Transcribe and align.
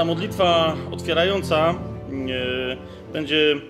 ta 0.00 0.04
modlitwa 0.04 0.76
otwierająca 0.90 1.70
e, 1.70 1.74
będzie 3.12 3.60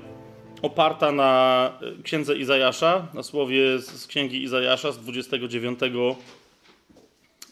oparta 0.63 1.13
na 1.13 1.73
księdze 2.03 2.39
Izajasza, 2.39 3.09
na 3.15 3.23
słowie 3.23 3.79
z 3.79 4.07
księgi 4.07 4.43
Izajasza 4.43 4.93
z 4.93 4.99
29 4.99 5.81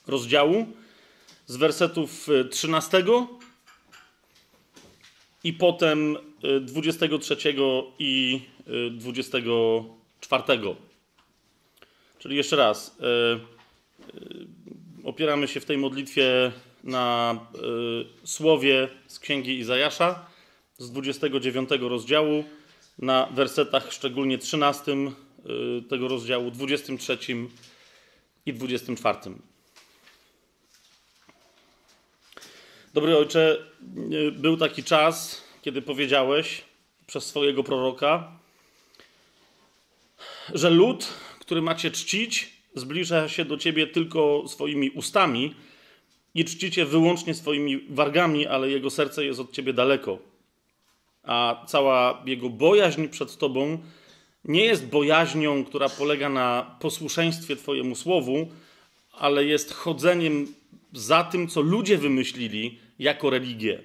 rozdziału, 0.06 0.66
z 1.46 1.56
wersetów 1.56 2.28
13 2.50 3.04
i 5.44 5.52
potem 5.52 6.16
23 6.60 7.36
i 7.98 8.40
24. 8.90 10.42
Czyli 12.18 12.36
jeszcze 12.36 12.56
raz, 12.56 12.98
opieramy 15.04 15.48
się 15.48 15.60
w 15.60 15.64
tej 15.64 15.78
modlitwie 15.78 16.52
na 16.84 17.36
y, 18.24 18.28
słowie 18.28 18.88
z 19.06 19.18
księgi 19.18 19.58
Izajasza 19.58 20.26
z 20.78 20.90
29 20.90 21.70
rozdziału, 21.80 22.44
na 22.98 23.26
wersetach 23.26 23.92
szczególnie 23.92 24.38
13 24.38 24.92
y, 24.92 25.82
tego 25.88 26.08
rozdziału, 26.08 26.50
23 26.50 27.18
i 28.46 28.52
24. 28.52 29.18
Dobry 32.94 33.16
ojcze, 33.16 33.56
y, 34.12 34.32
był 34.32 34.56
taki 34.56 34.84
czas, 34.84 35.44
kiedy 35.62 35.82
powiedziałeś 35.82 36.62
przez 37.06 37.24
swojego 37.24 37.64
proroka, 37.64 38.32
że 40.54 40.70
lud, 40.70 41.08
który 41.40 41.62
macie 41.62 41.90
czcić, 41.90 42.52
zbliża 42.74 43.28
się 43.28 43.44
do 43.44 43.56
ciebie 43.56 43.86
tylko 43.86 44.44
swoimi 44.48 44.90
ustami 44.90 45.54
i 46.38 46.44
czcicie 46.44 46.84
wyłącznie 46.84 47.34
swoimi 47.34 47.80
wargami, 47.90 48.46
ale 48.46 48.70
jego 48.70 48.90
serce 48.90 49.24
jest 49.24 49.40
od 49.40 49.52
ciebie 49.52 49.72
daleko. 49.72 50.18
A 51.22 51.64
cała 51.66 52.22
jego 52.26 52.48
bojaźń 52.48 53.08
przed 53.08 53.36
tobą 53.36 53.78
nie 54.44 54.64
jest 54.64 54.86
bojaźnią, 54.86 55.64
która 55.64 55.88
polega 55.88 56.28
na 56.28 56.76
posłuszeństwie 56.80 57.56
twojemu 57.56 57.94
słowu, 57.94 58.48
ale 59.12 59.44
jest 59.44 59.72
chodzeniem 59.72 60.46
za 60.92 61.24
tym, 61.24 61.48
co 61.48 61.60
ludzie 61.60 61.98
wymyślili 61.98 62.78
jako 62.98 63.30
religię. 63.30 63.82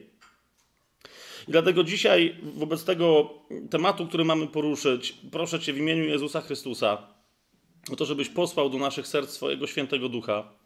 I 1.47 1.51
dlatego 1.51 1.83
dzisiaj, 1.83 2.35
wobec 2.41 2.83
tego 2.83 3.33
tematu, 3.69 4.07
który 4.07 4.25
mamy 4.25 4.47
poruszyć, 4.47 5.15
proszę 5.31 5.59
Cię 5.59 5.73
w 5.73 5.77
imieniu 5.77 6.03
Jezusa 6.03 6.41
Chrystusa 6.41 7.07
o 7.91 7.95
to, 7.95 8.05
żebyś 8.05 8.29
posłał 8.29 8.69
do 8.69 8.77
naszych 8.77 9.07
serc 9.07 9.29
swojego 9.29 9.67
świętego 9.67 10.09
ducha 10.09 10.62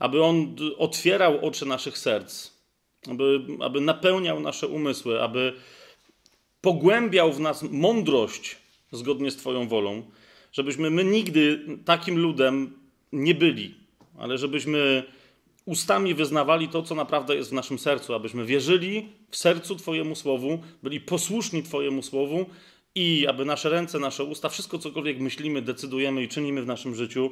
aby 0.00 0.22
On 0.22 0.56
otwierał 0.78 1.46
oczy 1.46 1.66
naszych 1.66 1.98
serc, 1.98 2.50
aby, 3.10 3.40
aby 3.60 3.80
napełniał 3.80 4.40
nasze 4.40 4.68
umysły, 4.68 5.22
aby 5.22 5.52
pogłębiał 6.60 7.32
w 7.32 7.40
nas 7.40 7.62
mądrość 7.62 8.56
zgodnie 8.92 9.30
z 9.30 9.36
Twoją 9.36 9.68
wolą, 9.68 10.02
żebyśmy 10.52 10.90
my 10.90 11.04
nigdy 11.04 11.64
takim 11.84 12.18
ludem 12.18 12.72
nie 13.12 13.34
byli, 13.34 13.74
ale 14.18 14.38
żebyśmy 14.38 15.02
ustami 15.64 16.14
wyznawali 16.14 16.68
to, 16.68 16.82
co 16.82 16.94
naprawdę 16.94 17.36
jest 17.36 17.50
w 17.50 17.52
naszym 17.52 17.78
sercu, 17.78 18.14
abyśmy 18.14 18.44
wierzyli 18.44 19.08
w 19.30 19.36
sercu 19.36 19.76
Twojemu 19.76 20.14
Słowu, 20.14 20.58
byli 20.82 21.00
posłuszni 21.00 21.62
Twojemu 21.62 22.02
Słowu 22.02 22.46
i 22.94 23.26
aby 23.26 23.44
nasze 23.44 23.68
ręce, 23.68 23.98
nasze 23.98 24.24
usta, 24.24 24.48
wszystko 24.48 24.78
cokolwiek 24.78 25.18
myślimy, 25.20 25.62
decydujemy 25.62 26.22
i 26.22 26.28
czynimy 26.28 26.62
w 26.62 26.66
naszym 26.66 26.94
życiu, 26.94 27.30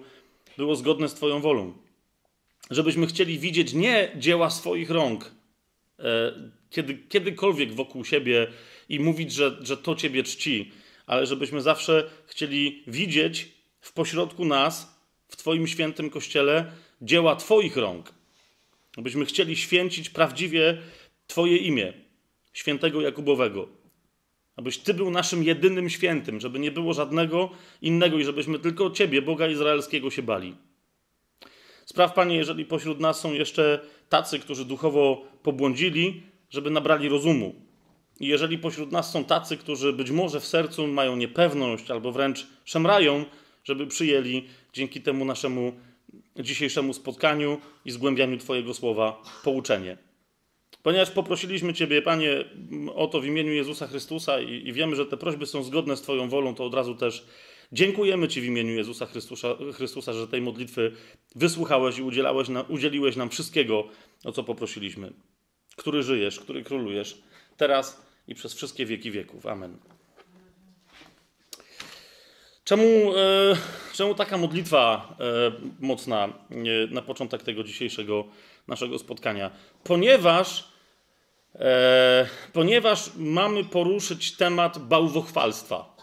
było 0.56 0.76
zgodne 0.76 1.08
z 1.08 1.14
Twoją 1.14 1.40
wolą 1.40 1.72
żebyśmy 2.70 3.06
chcieli 3.06 3.38
widzieć 3.38 3.72
nie 3.72 4.12
dzieła 4.16 4.50
swoich 4.50 4.90
rąk, 4.90 5.30
e, 5.98 6.32
kiedy, 6.70 6.94
kiedykolwiek 6.94 7.72
wokół 7.72 8.04
siebie 8.04 8.46
i 8.88 9.00
mówić, 9.00 9.32
że, 9.32 9.56
że 9.60 9.76
to 9.76 9.94
Ciebie 9.94 10.22
czci, 10.22 10.72
ale 11.06 11.26
żebyśmy 11.26 11.62
zawsze 11.62 12.10
chcieli 12.26 12.82
widzieć 12.86 13.48
w 13.80 13.92
pośrodku 13.92 14.44
nas, 14.44 14.98
w 15.28 15.36
Twoim 15.36 15.66
świętym 15.66 16.10
kościele, 16.10 16.72
dzieła 17.02 17.36
Twoich 17.36 17.76
rąk. 17.76 18.14
Abyśmy 18.96 19.24
chcieli 19.24 19.56
święcić 19.56 20.10
prawdziwie 20.10 20.78
Twoje 21.26 21.56
imię, 21.56 21.92
świętego 22.52 23.00
Jakubowego. 23.00 23.68
Abyś 24.56 24.78
Ty 24.78 24.94
był 24.94 25.10
naszym 25.10 25.44
jedynym 25.44 25.90
świętym, 25.90 26.40
żeby 26.40 26.58
nie 26.58 26.70
było 26.70 26.94
żadnego 26.94 27.50
innego 27.82 28.18
i 28.18 28.24
żebyśmy 28.24 28.58
tylko 28.58 28.90
Ciebie, 28.90 29.22
Boga 29.22 29.48
Izraelskiego, 29.48 30.10
się 30.10 30.22
bali. 30.22 30.54
Spraw, 31.90 32.14
Panie, 32.14 32.36
jeżeli 32.36 32.64
pośród 32.64 33.00
nas 33.00 33.20
są 33.20 33.32
jeszcze 33.32 33.80
tacy, 34.08 34.38
którzy 34.38 34.64
duchowo 34.64 35.24
pobłądzili, 35.42 36.22
żeby 36.50 36.70
nabrali 36.70 37.08
rozumu. 37.08 37.54
I 38.20 38.26
jeżeli 38.26 38.58
pośród 38.58 38.92
nas 38.92 39.10
są 39.10 39.24
tacy, 39.24 39.56
którzy 39.56 39.92
być 39.92 40.10
może 40.10 40.40
w 40.40 40.46
sercu 40.46 40.86
mają 40.86 41.16
niepewność 41.16 41.90
albo 41.90 42.12
wręcz 42.12 42.46
szemrają, 42.64 43.24
żeby 43.64 43.86
przyjęli 43.86 44.44
dzięki 44.72 45.00
temu 45.00 45.24
naszemu 45.24 45.72
dzisiejszemu 46.36 46.92
spotkaniu 46.92 47.60
i 47.84 47.90
zgłębianiu 47.90 48.38
Twojego 48.38 48.74
słowa 48.74 49.22
pouczenie. 49.44 49.96
Ponieważ 50.82 51.10
poprosiliśmy 51.10 51.74
Ciebie, 51.74 52.02
Panie, 52.02 52.44
o 52.94 53.06
to 53.06 53.20
w 53.20 53.26
imieniu 53.26 53.52
Jezusa 53.52 53.86
Chrystusa 53.86 54.40
i, 54.40 54.68
i 54.68 54.72
wiemy, 54.72 54.96
że 54.96 55.06
te 55.06 55.16
prośby 55.16 55.46
są 55.46 55.62
zgodne 55.62 55.96
z 55.96 56.02
Twoją 56.02 56.28
wolą, 56.28 56.54
to 56.54 56.64
od 56.64 56.74
razu 56.74 56.94
też 56.94 57.26
Dziękujemy 57.72 58.28
Ci 58.28 58.40
w 58.40 58.44
imieniu 58.44 58.74
Jezusa 58.74 59.06
Chrystusa, 59.06 59.48
Chrystusa 59.74 60.12
że 60.12 60.28
tej 60.28 60.40
modlitwy 60.40 60.92
wysłuchałeś 61.34 61.98
i 61.98 62.02
udzielałeś 62.02 62.48
na, 62.48 62.62
udzieliłeś 62.62 63.16
nam 63.16 63.30
wszystkiego, 63.30 63.88
o 64.24 64.32
co 64.32 64.44
poprosiliśmy. 64.44 65.12
Który 65.76 66.02
żyjesz, 66.02 66.40
który 66.40 66.62
królujesz, 66.62 67.22
teraz 67.56 68.02
i 68.28 68.34
przez 68.34 68.54
wszystkie 68.54 68.86
wieki 68.86 69.10
wieków. 69.10 69.46
Amen. 69.46 69.78
Czemu, 72.64 73.16
e, 73.16 73.56
czemu 73.92 74.14
taka 74.14 74.38
modlitwa 74.38 75.16
e, 75.20 75.52
mocna 75.80 76.28
e, 76.28 76.54
na 76.90 77.02
początek 77.02 77.42
tego 77.42 77.64
dzisiejszego 77.64 78.24
naszego 78.68 78.98
spotkania? 78.98 79.50
Ponieważ, 79.84 80.68
e, 81.54 82.28
ponieważ 82.52 83.10
mamy 83.16 83.64
poruszyć 83.64 84.36
temat 84.36 84.78
bałwochwalstwa. 84.78 85.97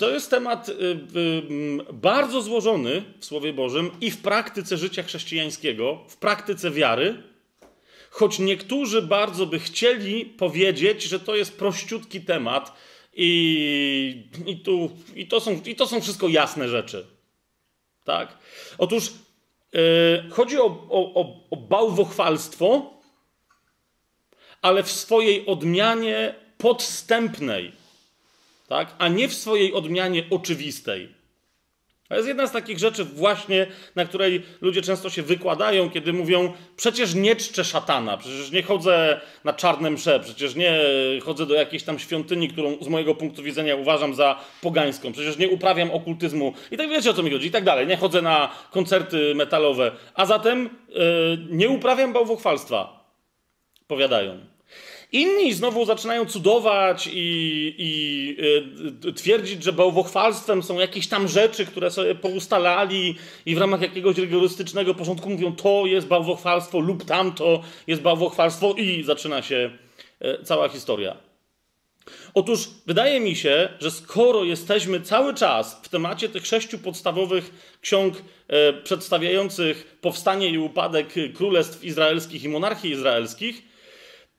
To 0.00 0.10
jest 0.10 0.30
temat 0.30 0.68
y, 0.68 0.72
y, 0.72 1.92
bardzo 1.92 2.42
złożony 2.42 3.02
w 3.20 3.24
Słowie 3.24 3.52
Bożym 3.52 3.90
i 4.00 4.10
w 4.10 4.22
praktyce 4.22 4.76
życia 4.76 5.02
chrześcijańskiego, 5.02 6.04
w 6.08 6.16
praktyce 6.16 6.70
wiary, 6.70 7.22
choć 8.10 8.38
niektórzy 8.38 9.02
bardzo 9.02 9.46
by 9.46 9.58
chcieli 9.58 10.24
powiedzieć, 10.24 11.02
że 11.02 11.20
to 11.20 11.36
jest 11.36 11.58
prościutki 11.58 12.20
temat 12.20 12.72
i, 13.12 14.28
i, 14.46 14.56
tu, 14.56 14.90
i, 15.14 15.26
to, 15.26 15.40
są, 15.40 15.60
i 15.66 15.76
to 15.76 15.86
są 15.86 16.00
wszystko 16.00 16.28
jasne 16.28 16.68
rzeczy. 16.68 17.06
Tak? 18.04 18.38
Otóż 18.78 19.12
yy, 19.72 19.80
chodzi 20.30 20.58
o, 20.58 20.66
o, 20.90 21.36
o 21.50 21.56
bałwochwalstwo, 21.56 22.90
ale 24.62 24.82
w 24.82 24.90
swojej 24.90 25.46
odmianie 25.46 26.34
podstępnej 26.58 27.77
tak? 28.68 28.94
a 28.98 29.08
nie 29.08 29.28
w 29.28 29.34
swojej 29.34 29.72
odmianie 29.72 30.24
oczywistej. 30.30 31.18
To 32.08 32.14
jest 32.14 32.28
jedna 32.28 32.46
z 32.46 32.52
takich 32.52 32.78
rzeczy 32.78 33.04
właśnie, 33.04 33.66
na 33.96 34.04
której 34.04 34.42
ludzie 34.60 34.82
często 34.82 35.10
się 35.10 35.22
wykładają, 35.22 35.90
kiedy 35.90 36.12
mówią, 36.12 36.52
przecież 36.76 37.14
nie 37.14 37.36
czczę 37.36 37.64
szatana, 37.64 38.16
przecież 38.16 38.50
nie 38.50 38.62
chodzę 38.62 39.20
na 39.44 39.52
czarne 39.52 39.90
msze, 39.90 40.20
przecież 40.20 40.54
nie 40.54 40.80
chodzę 41.24 41.46
do 41.46 41.54
jakiejś 41.54 41.82
tam 41.82 41.98
świątyni, 41.98 42.48
którą 42.48 42.76
z 42.80 42.88
mojego 42.88 43.14
punktu 43.14 43.42
widzenia 43.42 43.76
uważam 43.76 44.14
za 44.14 44.40
pogańską, 44.62 45.12
przecież 45.12 45.38
nie 45.38 45.48
uprawiam 45.48 45.90
okultyzmu 45.90 46.52
i 46.70 46.76
tak 46.76 46.88
wiecie 46.88 47.10
o 47.10 47.14
co 47.14 47.22
mi 47.22 47.30
chodzi 47.30 47.46
i 47.46 47.50
tak 47.50 47.64
dalej, 47.64 47.86
nie 47.86 47.96
chodzę 47.96 48.22
na 48.22 48.50
koncerty 48.70 49.34
metalowe, 49.34 49.92
a 50.14 50.26
zatem 50.26 50.70
yy, 50.88 50.98
nie 51.50 51.68
uprawiam 51.68 52.12
bałwochwalstwa, 52.12 53.04
powiadają. 53.86 54.57
Inni 55.12 55.54
znowu 55.54 55.84
zaczynają 55.84 56.26
cudować 56.26 57.10
i, 57.12 57.74
i 57.78 58.36
y, 59.08 59.12
twierdzić, 59.12 59.62
że 59.64 59.72
bałwochwalstwem 59.72 60.62
są 60.62 60.78
jakieś 60.78 61.08
tam 61.08 61.28
rzeczy, 61.28 61.66
które 61.66 61.90
sobie 61.90 62.14
poustalali 62.14 63.14
i 63.46 63.54
w 63.54 63.58
ramach 63.58 63.80
jakiegoś 63.80 64.18
rygorystycznego 64.18 64.94
porządku 64.94 65.30
mówią, 65.30 65.56
to 65.56 65.86
jest 65.86 66.06
bałwochwalstwo 66.06 66.80
lub 66.80 67.04
tamto 67.04 67.62
jest 67.86 68.02
bałwochwalstwo 68.02 68.74
i 68.74 69.02
zaczyna 69.02 69.42
się 69.42 69.70
y, 70.22 70.44
cała 70.44 70.68
historia. 70.68 71.16
Otóż 72.34 72.70
wydaje 72.86 73.20
mi 73.20 73.36
się, 73.36 73.68
że 73.80 73.90
skoro 73.90 74.44
jesteśmy 74.44 75.00
cały 75.00 75.34
czas 75.34 75.80
w 75.82 75.88
temacie 75.88 76.28
tych 76.28 76.46
sześciu 76.46 76.78
podstawowych 76.78 77.76
ksiąg 77.80 78.14
y, 78.16 78.22
przedstawiających 78.82 79.98
powstanie 80.00 80.48
i 80.48 80.58
upadek 80.58 81.14
królestw 81.34 81.84
izraelskich 81.84 82.44
i 82.44 82.48
monarchii 82.48 82.90
izraelskich, 82.90 83.67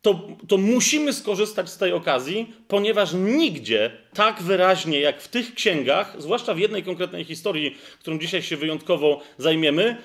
to, 0.01 0.28
to 0.48 0.57
musimy 0.57 1.13
skorzystać 1.13 1.69
z 1.69 1.78
tej 1.78 1.94
okazji, 1.94 2.54
ponieważ 2.68 3.13
nigdzie 3.13 3.92
tak 4.13 4.42
wyraźnie 4.42 5.00
jak 5.00 5.22
w 5.22 5.28
tych 5.28 5.54
księgach, 5.54 6.16
zwłaszcza 6.18 6.54
w 6.54 6.60
jednej 6.60 6.84
konkretnej 6.84 7.24
historii, 7.24 7.78
którą 8.00 8.19
dzisiaj 8.19 8.42
się 8.42 8.57
wyjątkowo 8.57 9.22
zajmiemy, 9.38 9.98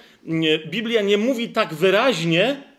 Biblia 0.67 1.03
nie 1.03 1.19
mówi 1.19 1.49
tak 1.49 1.75
wyraźnie 1.75 2.75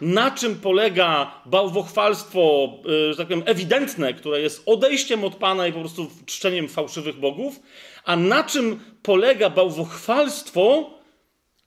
na 0.00 0.30
czym 0.30 0.60
polega 0.60 1.42
bałwochwalstwo, 1.46 2.68
y, 2.86 3.12
że 3.12 3.16
tak 3.16 3.26
powiem, 3.26 3.42
ewidentne, 3.46 4.14
które 4.14 4.40
jest 4.40 4.62
odejściem 4.66 5.24
od 5.24 5.34
Pana 5.34 5.66
i 5.66 5.72
po 5.72 5.80
prostu 5.80 6.10
czczeniem 6.26 6.68
fałszywych 6.68 7.16
bogów, 7.16 7.60
a 8.04 8.16
na 8.16 8.44
czym 8.44 8.80
polega 9.02 9.50
bałwochwalstwo, 9.50 10.90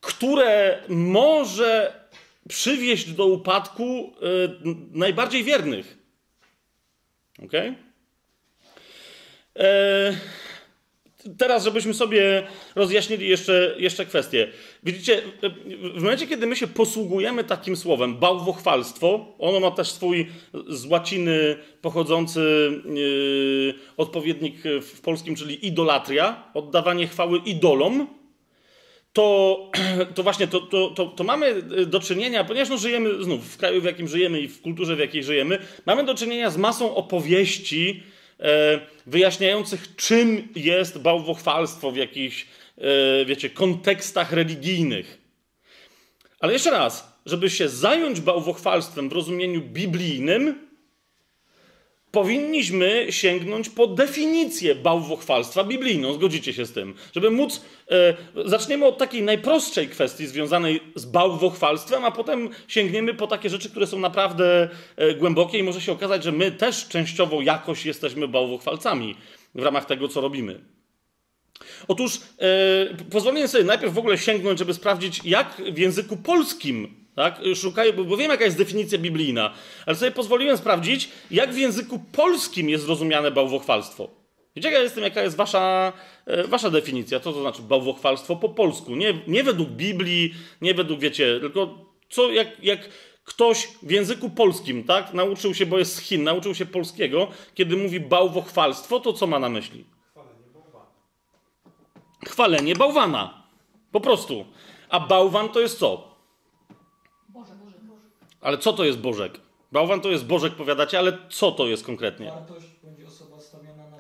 które 0.01 0.83
może 0.89 1.93
przywieść 2.49 3.11
do 3.11 3.25
upadku 3.25 4.13
y, 4.13 4.75
najbardziej 4.91 5.43
wiernych. 5.43 5.97
Ok? 7.43 7.53
Teraz, 11.37 11.63
żebyśmy 11.63 11.93
sobie 11.93 12.47
rozjaśnili 12.75 13.29
jeszcze, 13.29 13.75
jeszcze 13.77 14.05
kwestię. 14.05 14.47
Widzicie, 14.83 15.21
w 15.93 16.01
momencie, 16.01 16.27
kiedy 16.27 16.47
my 16.47 16.55
się 16.55 16.67
posługujemy 16.67 17.43
takim 17.43 17.75
słowem, 17.75 18.15
bałwochwalstwo, 18.17 19.35
ono 19.39 19.59
ma 19.59 19.71
też 19.71 19.91
swój 19.91 20.27
z 20.67 20.85
łaciny 20.85 21.55
pochodzący 21.81 22.71
yy, 22.95 23.73
odpowiednik 23.97 24.55
w 24.81 25.01
polskim, 25.01 25.35
czyli 25.35 25.67
idolatria, 25.67 26.51
oddawanie 26.53 27.07
chwały 27.07 27.37
idolom, 27.45 28.07
to, 29.15 29.71
to 30.15 30.23
właśnie 30.23 30.47
to, 30.47 30.61
to, 30.61 30.89
to, 30.89 31.05
to, 31.05 31.23
mamy 31.23 31.61
do 31.61 31.99
czynienia, 31.99 32.43
ponieważ 32.43 32.69
no 32.69 32.77
żyjemy 32.77 33.23
znów 33.23 33.53
w 33.53 33.57
kraju, 33.57 33.81
w 33.81 33.83
jakim 33.83 34.07
żyjemy 34.07 34.41
i 34.41 34.47
w 34.47 34.61
kulturze, 34.61 34.95
w 34.95 34.99
jakiej 34.99 35.23
żyjemy, 35.23 35.59
mamy 35.85 36.03
do 36.03 36.15
czynienia 36.15 36.49
z 36.49 36.57
masą 36.57 36.95
opowieści 36.95 38.03
e, 38.39 38.79
wyjaśniających, 39.07 39.95
czym 39.95 40.47
jest 40.55 41.01
bałwochwalstwo 41.01 41.91
w 41.91 41.95
jakichś, 41.95 42.47
e, 42.77 43.25
wiecie, 43.25 43.49
kontekstach 43.49 44.31
religijnych. 44.31 45.17
Ale 46.39 46.53
jeszcze 46.53 46.71
raz, 46.71 47.19
żeby 47.25 47.49
się 47.49 47.69
zająć 47.69 48.21
bałwochwalstwem 48.21 49.09
w 49.09 49.13
rozumieniu 49.13 49.61
biblijnym, 49.61 50.67
powinniśmy 52.15 53.07
sięgnąć 53.09 53.69
po 53.69 53.87
definicję 53.87 54.75
bałwochwalstwa 54.75 55.63
biblijną. 55.63 56.13
Zgodzicie 56.13 56.53
się 56.53 56.65
z 56.65 56.71
tym? 56.71 56.93
Żeby 57.15 57.31
móc. 57.31 57.61
E, 57.91 58.15
zaczniemy 58.45 58.85
od 58.85 58.97
takiej 58.97 59.23
najprostszej 59.23 59.87
kwestii 59.87 60.27
związanej 60.27 60.79
z 60.95 61.05
bałwochwalstwem, 61.05 62.05
a 62.05 62.11
potem 62.11 62.49
sięgniemy 62.67 63.13
po 63.13 63.27
takie 63.27 63.49
rzeczy, 63.49 63.69
które 63.69 63.87
są 63.87 63.99
naprawdę 63.99 64.69
e, 64.95 65.13
głębokie 65.13 65.57
i 65.57 65.63
może 65.63 65.81
się 65.81 65.91
okazać, 65.91 66.23
że 66.23 66.31
my 66.31 66.51
też 66.51 66.87
częściowo 66.87 67.41
jakoś 67.41 67.85
jesteśmy 67.85 68.27
bałwochwalcami 68.27 69.15
w 69.55 69.63
ramach 69.63 69.85
tego, 69.85 70.07
co 70.07 70.21
robimy. 70.21 70.59
Otóż 71.87 72.19
e, 72.39 73.03
pozwolę 73.11 73.47
sobie 73.47 73.63
najpierw 73.63 73.93
w 73.93 73.97
ogóle 73.97 74.17
sięgnąć, 74.17 74.59
żeby 74.59 74.73
sprawdzić, 74.73 75.21
jak 75.25 75.61
w 75.73 75.77
języku 75.77 76.17
polskim 76.17 77.04
tak? 77.15 77.41
Bo 78.07 78.17
wiem, 78.17 78.31
jaka 78.31 78.45
jest 78.45 78.57
definicja 78.57 78.97
biblijna, 78.97 79.53
ale 79.85 79.95
sobie 79.95 80.11
pozwoliłem 80.11 80.57
sprawdzić, 80.57 81.09
jak 81.31 81.53
w 81.53 81.57
języku 81.57 81.99
polskim 82.11 82.69
jest 82.69 82.85
zrozumiane 82.85 83.31
bałwochwalstwo. 83.31 84.09
Jaka 84.55 84.79
jestem, 84.79 85.03
jaka 85.03 85.21
jest 85.21 85.35
wasza, 85.35 85.93
e, 86.25 86.47
wasza 86.47 86.69
definicja? 86.69 87.19
Co 87.19 87.33
to 87.33 87.41
znaczy 87.41 87.61
bałwochwalstwo 87.61 88.35
po 88.35 88.49
polsku? 88.49 88.95
Nie, 88.95 89.13
nie 89.27 89.43
według 89.43 89.69
Biblii, 89.69 90.33
nie 90.61 90.73
według, 90.73 90.99
wiecie, 90.99 91.39
tylko 91.39 91.85
co, 92.09 92.31
jak, 92.31 92.63
jak 92.63 92.89
ktoś 93.23 93.67
w 93.83 93.91
języku 93.91 94.29
polskim, 94.29 94.83
tak, 94.83 95.13
nauczył 95.13 95.53
się, 95.53 95.65
bo 95.65 95.77
jest 95.77 95.95
z 95.95 95.99
Chin, 95.99 96.23
nauczył 96.23 96.55
się 96.55 96.65
polskiego, 96.65 97.27
kiedy 97.53 97.77
mówi 97.77 97.99
bałwochwalstwo, 97.99 98.99
to 98.99 99.13
co 99.13 99.27
ma 99.27 99.39
na 99.39 99.49
myśli? 99.49 99.85
Chwalenie 100.13 100.45
bałwana. 100.53 100.85
Chwalenie 102.25 102.75
bałwana. 102.75 103.43
Po 103.91 103.99
prostu. 103.99 104.45
A 104.89 104.99
bałwan 104.99 105.49
to 105.49 105.59
jest 105.59 105.79
co? 105.79 106.14
Ale 108.45 108.57
co 108.57 108.73
to 108.73 108.85
jest 108.85 108.99
Bożek? 108.99 109.39
Bałwan 109.71 110.01
to 110.01 110.11
jest 110.11 110.25
Bożek, 110.25 110.53
powiadacie, 110.53 110.99
ale 110.99 111.17
co 111.29 111.51
to 111.51 111.67
jest 111.67 111.85
konkretnie? 111.85 112.25
Wartość 112.31 112.67
bądź 112.83 113.03
osoba 113.07 113.39
stawiana 113.39 113.89
na 113.89 113.97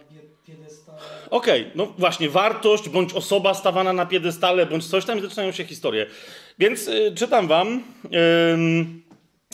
piedestale. 0.47 0.99
Okej, 1.29 1.61
okay, 1.61 1.71
no 1.75 1.93
właśnie, 1.97 2.29
wartość 2.29 2.89
bądź 2.89 3.13
osoba 3.13 3.53
stawana 3.53 3.93
na 3.93 4.05
piedestale, 4.05 4.65
bądź 4.65 4.87
coś 4.87 5.05
tam 5.05 5.19
i 5.19 5.21
zaczynają 5.21 5.51
się 5.51 5.63
historie. 5.63 6.05
Więc 6.59 6.87
y, 6.87 7.13
czytam 7.15 7.47
wam 7.47 7.83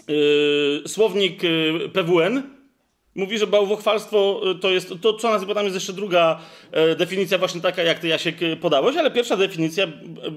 y, 0.09 0.13
y, 0.13 0.89
słownik 0.89 1.43
y, 1.43 1.89
PWN. 1.93 2.60
Mówi, 3.15 3.37
że 3.37 3.47
bałwochwalstwo 3.47 4.41
y, 4.51 4.55
to 4.55 4.69
jest 4.69 4.93
to, 5.01 5.13
co 5.13 5.29
nazywa 5.29 5.53
tam 5.53 5.63
jest 5.63 5.75
jeszcze 5.75 5.93
druga 5.93 6.41
e, 6.71 6.95
definicja, 6.95 7.37
właśnie 7.37 7.61
taka, 7.61 7.83
jak 7.83 7.99
ty 7.99 8.07
Jasiek 8.07 8.35
podałeś, 8.61 8.97
ale 8.97 9.11
pierwsza 9.11 9.37
definicja 9.37 9.87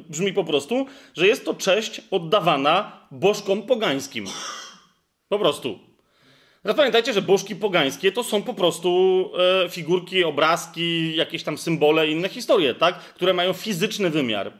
brzmi 0.08 0.32
po 0.32 0.44
prostu, 0.44 0.86
że 1.14 1.26
jest 1.26 1.44
to 1.44 1.54
cześć 1.54 2.00
oddawana 2.10 3.06
bożkom 3.10 3.62
pogańskim. 3.62 4.26
Po 5.28 5.38
prostu. 5.38 5.78
Teraz 6.62 6.76
pamiętajcie, 6.76 7.12
że 7.12 7.22
bożki 7.22 7.56
pogańskie 7.56 8.12
to 8.12 8.24
są 8.24 8.42
po 8.42 8.54
prostu 8.54 9.30
e, 9.64 9.68
figurki, 9.68 10.24
obrazki, 10.24 11.16
jakieś 11.16 11.42
tam 11.42 11.58
symbole, 11.58 12.08
inne 12.08 12.28
historie, 12.28 12.74
tak? 12.74 12.98
które 12.98 13.34
mają 13.34 13.52
fizyczny 13.52 14.10
wymiar. 14.10 14.52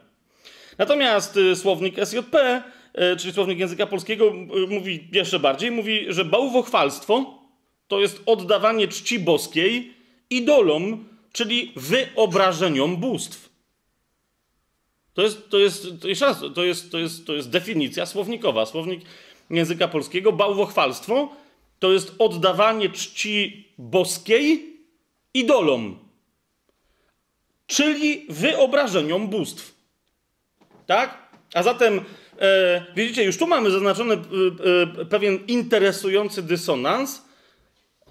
Natomiast 0.77 1.37
y, 1.37 1.55
słownik 1.55 1.99
SJP, 1.99 2.63
e, 2.93 3.15
czyli 3.15 3.33
słownik 3.33 3.59
języka 3.59 3.87
polskiego, 3.87 4.33
mówi 4.69 5.07
jeszcze 5.11 5.39
bardziej, 5.39 5.71
mówi, 5.71 6.05
że 6.09 6.25
bałwochwalstwo 6.25 7.44
to 7.87 7.99
jest 7.99 8.21
oddawanie 8.25 8.87
czci 8.87 9.19
boskiej 9.19 9.93
idolom, 10.29 11.05
czyli 11.31 11.71
wyobrażeniom 11.75 12.97
bóstw. 12.97 13.49
To 15.13 15.21
jest, 15.21 15.49
to 15.49 15.57
jest, 15.57 15.87
to 16.01 16.07
jeszcze 16.07 16.25
raz, 16.25 16.41
to 16.55 16.63
jest, 16.63 16.91
to 16.91 16.99
jest, 16.99 17.27
to 17.27 17.33
jest 17.33 17.49
definicja 17.49 18.05
słownikowa. 18.05 18.65
Słownik 18.65 19.01
języka 19.49 19.87
polskiego, 19.87 20.31
bałwochwalstwo 20.31 21.29
to 21.79 21.93
jest 21.93 22.15
oddawanie 22.19 22.89
czci 22.89 23.67
boskiej 23.77 24.75
idolom, 25.33 25.99
czyli 27.67 28.25
wyobrażeniom 28.29 29.27
bóstw. 29.27 29.75
Tak? 30.85 31.27
A 31.53 31.63
zatem, 31.63 32.01
e, 32.39 32.85
widzicie, 32.95 33.23
już 33.23 33.37
tu 33.37 33.47
mamy 33.47 33.71
zaznaczony 33.71 34.13
e, 34.13 34.19
e, 35.01 35.05
pewien 35.05 35.39
interesujący 35.47 36.43
dysonans, 36.43 37.25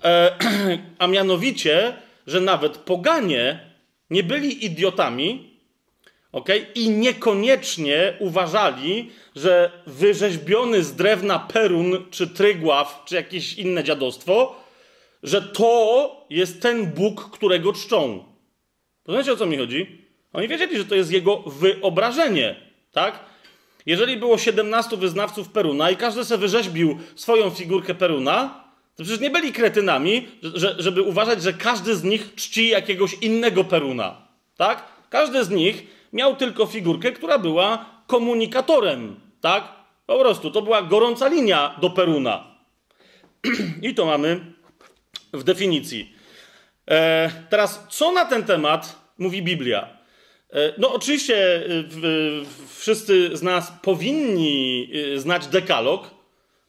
a 0.98 1.06
mianowicie, 1.06 1.96
że 2.26 2.40
nawet 2.40 2.78
poganie 2.78 3.60
nie 4.10 4.22
byli 4.22 4.64
idiotami, 4.64 5.58
okay? 6.32 6.66
i 6.74 6.90
niekoniecznie 6.90 8.16
uważali, 8.18 9.10
że 9.36 9.70
wyrzeźbiony 9.86 10.82
z 10.82 10.94
drewna 10.94 11.38
perun, 11.38 12.04
czy 12.10 12.28
trygław, 12.28 13.02
czy 13.06 13.14
jakieś 13.14 13.55
inne 13.55 13.84
dziadostwo, 13.84 14.64
że 15.22 15.43
to 15.43 16.26
jest 16.31 16.62
ten 16.62 16.86
Bóg, 16.86 17.31
którego 17.31 17.72
czczą. 17.72 18.24
Rozumiecie, 19.06 19.32
o 19.32 19.36
co 19.36 19.46
mi 19.46 19.56
chodzi? 19.56 20.05
Oni 20.32 20.48
wiedzieli, 20.48 20.79
że 20.79 20.84
to 20.84 20.94
jest 20.94 21.12
jego 21.12 21.36
wyobrażenie, 21.36 22.56
tak? 22.93 23.19
Jeżeli 23.86 24.17
było 24.17 24.38
17 24.38 24.96
wyznawców 24.96 25.48
Peruna 25.48 25.90
i 25.90 25.96
każdy 25.96 26.24
sobie 26.24 26.40
wyrzeźbił 26.40 26.98
swoją 27.14 27.50
figurkę 27.50 27.94
Peruna, 27.94 28.63
to 28.96 29.03
przecież 29.03 29.20
nie 29.20 29.31
byli 29.31 29.53
kretynami, 29.53 30.29
że, 30.43 30.74
żeby 30.79 31.03
uważać, 31.03 31.43
że 31.43 31.53
każdy 31.53 31.96
z 31.96 32.05
nich 32.05 32.34
czci 32.34 32.69
jakiegoś 32.69 33.15
innego 33.15 33.65
Peruna. 33.65 34.29
Tak? 34.56 34.84
Każdy 35.10 35.44
z 35.44 35.51
nich 35.51 35.86
miał 36.13 36.36
tylko 36.36 36.67
figurkę, 36.67 37.13
która 37.13 37.39
była 37.39 37.86
komunikatorem. 38.06 39.20
Tak? 39.41 39.69
Po 40.06 40.19
prostu 40.19 40.51
to 40.51 40.63
była 40.63 40.82
gorąca 40.82 41.29
linia 41.29 41.77
do 41.81 41.91
Peruna. 41.91 42.44
I 43.82 43.94
to 43.94 44.06
mamy 44.06 44.41
w 45.32 45.43
definicji. 45.43 46.15
E, 46.91 47.31
teraz, 47.51 47.86
co 47.91 48.13
na 48.13 48.24
ten 48.24 48.43
temat 48.44 48.98
mówi 49.19 49.43
Biblia? 49.43 49.89
E, 50.53 50.74
no, 50.79 50.93
oczywiście 50.93 51.56
e, 51.56 51.84
wszyscy 52.77 53.36
z 53.36 53.43
nas 53.43 53.72
powinni 53.82 54.91
e, 55.15 55.19
znać 55.20 55.46
dekalog, 55.46 56.13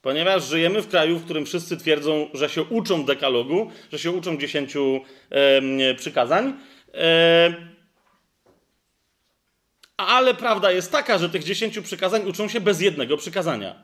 Ponieważ 0.05 0.47
żyjemy 0.47 0.81
w 0.81 0.87
kraju, 0.87 1.19
w 1.19 1.25
którym 1.25 1.45
wszyscy 1.45 1.77
twierdzą, 1.77 2.29
że 2.33 2.49
się 2.49 2.63
uczą 2.63 3.05
dekalogu, 3.05 3.71
że 3.91 3.99
się 3.99 4.11
uczą 4.11 4.37
dziesięciu 4.37 5.01
przykazań. 5.97 6.53
E, 6.93 7.53
ale 9.97 10.33
prawda 10.33 10.71
jest 10.71 10.91
taka, 10.91 11.17
że 11.17 11.29
tych 11.29 11.43
dziesięciu 11.43 11.81
przykazań 11.81 12.29
uczą 12.29 12.47
się 12.47 12.61
bez 12.61 12.81
jednego 12.81 13.17
przykazania. 13.17 13.83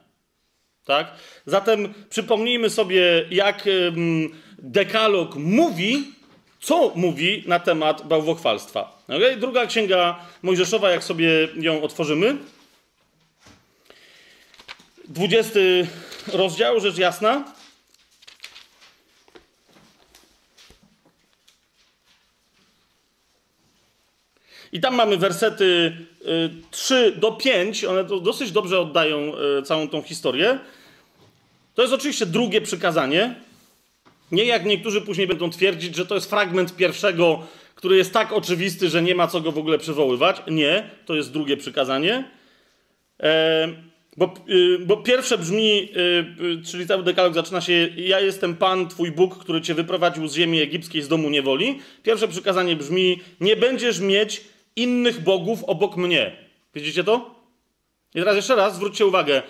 Tak? 0.85 1.11
Zatem 1.45 1.93
przypomnijmy 2.09 2.69
sobie, 2.69 3.25
jak 3.31 3.63
dekalog 4.59 5.35
mówi, 5.35 6.03
co 6.59 6.91
mówi 6.95 7.43
na 7.47 7.59
temat 7.59 8.07
bałwochwalstwa. 8.07 9.03
Okay? 9.07 9.37
Druga 9.37 9.65
księga 9.65 10.19
Mojżeszowa, 10.41 10.91
jak 10.91 11.03
sobie 11.03 11.47
ją 11.55 11.81
otworzymy. 11.81 12.37
20 15.07 15.59
rozdział, 16.27 16.79
rzecz 16.79 16.97
jasna. 16.97 17.43
I 24.71 24.79
tam 24.79 24.95
mamy 24.95 25.17
wersety 25.17 25.97
3 26.71 26.95
y, 26.95 27.11
do 27.11 27.31
5, 27.31 27.85
one 27.85 28.03
dosyć 28.03 28.51
dobrze 28.51 28.79
oddają 28.79 29.33
y, 29.59 29.63
całą 29.63 29.87
tą 29.87 30.01
historię. 30.01 30.59
To 31.75 31.81
jest 31.81 31.93
oczywiście 31.93 32.25
drugie 32.25 32.61
przykazanie. 32.61 33.35
Nie 34.31 34.45
jak 34.45 34.65
niektórzy 34.65 35.01
później 35.01 35.27
będą 35.27 35.49
twierdzić, 35.49 35.95
że 35.95 36.05
to 36.05 36.15
jest 36.15 36.29
fragment 36.29 36.75
pierwszego, 36.75 37.47
który 37.75 37.97
jest 37.97 38.13
tak 38.13 38.33
oczywisty, 38.33 38.89
że 38.89 39.01
nie 39.01 39.15
ma 39.15 39.27
co 39.27 39.41
go 39.41 39.51
w 39.51 39.57
ogóle 39.57 39.77
przywoływać. 39.77 40.41
Nie, 40.47 40.89
to 41.05 41.15
jest 41.15 41.31
drugie 41.31 41.57
przykazanie. 41.57 42.31
E, 43.19 43.90
bo, 44.17 44.33
y, 44.49 44.79
bo 44.79 44.97
pierwsze 44.97 45.37
brzmi, 45.37 45.89
y, 45.97 46.59
y, 46.59 46.65
czyli 46.65 46.87
cały 46.87 47.03
dekalog 47.03 47.33
zaczyna 47.33 47.61
się: 47.61 47.89
Ja 47.97 48.19
jestem 48.19 48.55
Pan, 48.55 48.87
Twój 48.87 49.11
Bóg, 49.11 49.37
który 49.37 49.61
Cię 49.61 49.73
wyprowadził 49.73 50.27
z 50.27 50.35
ziemi 50.35 50.61
egipskiej, 50.61 51.01
z 51.01 51.07
domu 51.07 51.29
niewoli. 51.29 51.79
Pierwsze 52.03 52.27
przykazanie 52.27 52.75
brzmi: 52.75 53.19
Nie 53.39 53.55
będziesz 53.55 53.99
mieć 53.99 54.41
innych 54.75 55.23
bogów 55.23 55.63
obok 55.63 55.97
mnie. 55.97 56.31
Widzicie 56.75 57.03
to? 57.03 57.35
I 58.15 58.19
teraz 58.19 58.35
jeszcze 58.35 58.55
raz 58.55 58.75
zwróćcie 58.75 59.05
uwagę. 59.05 59.41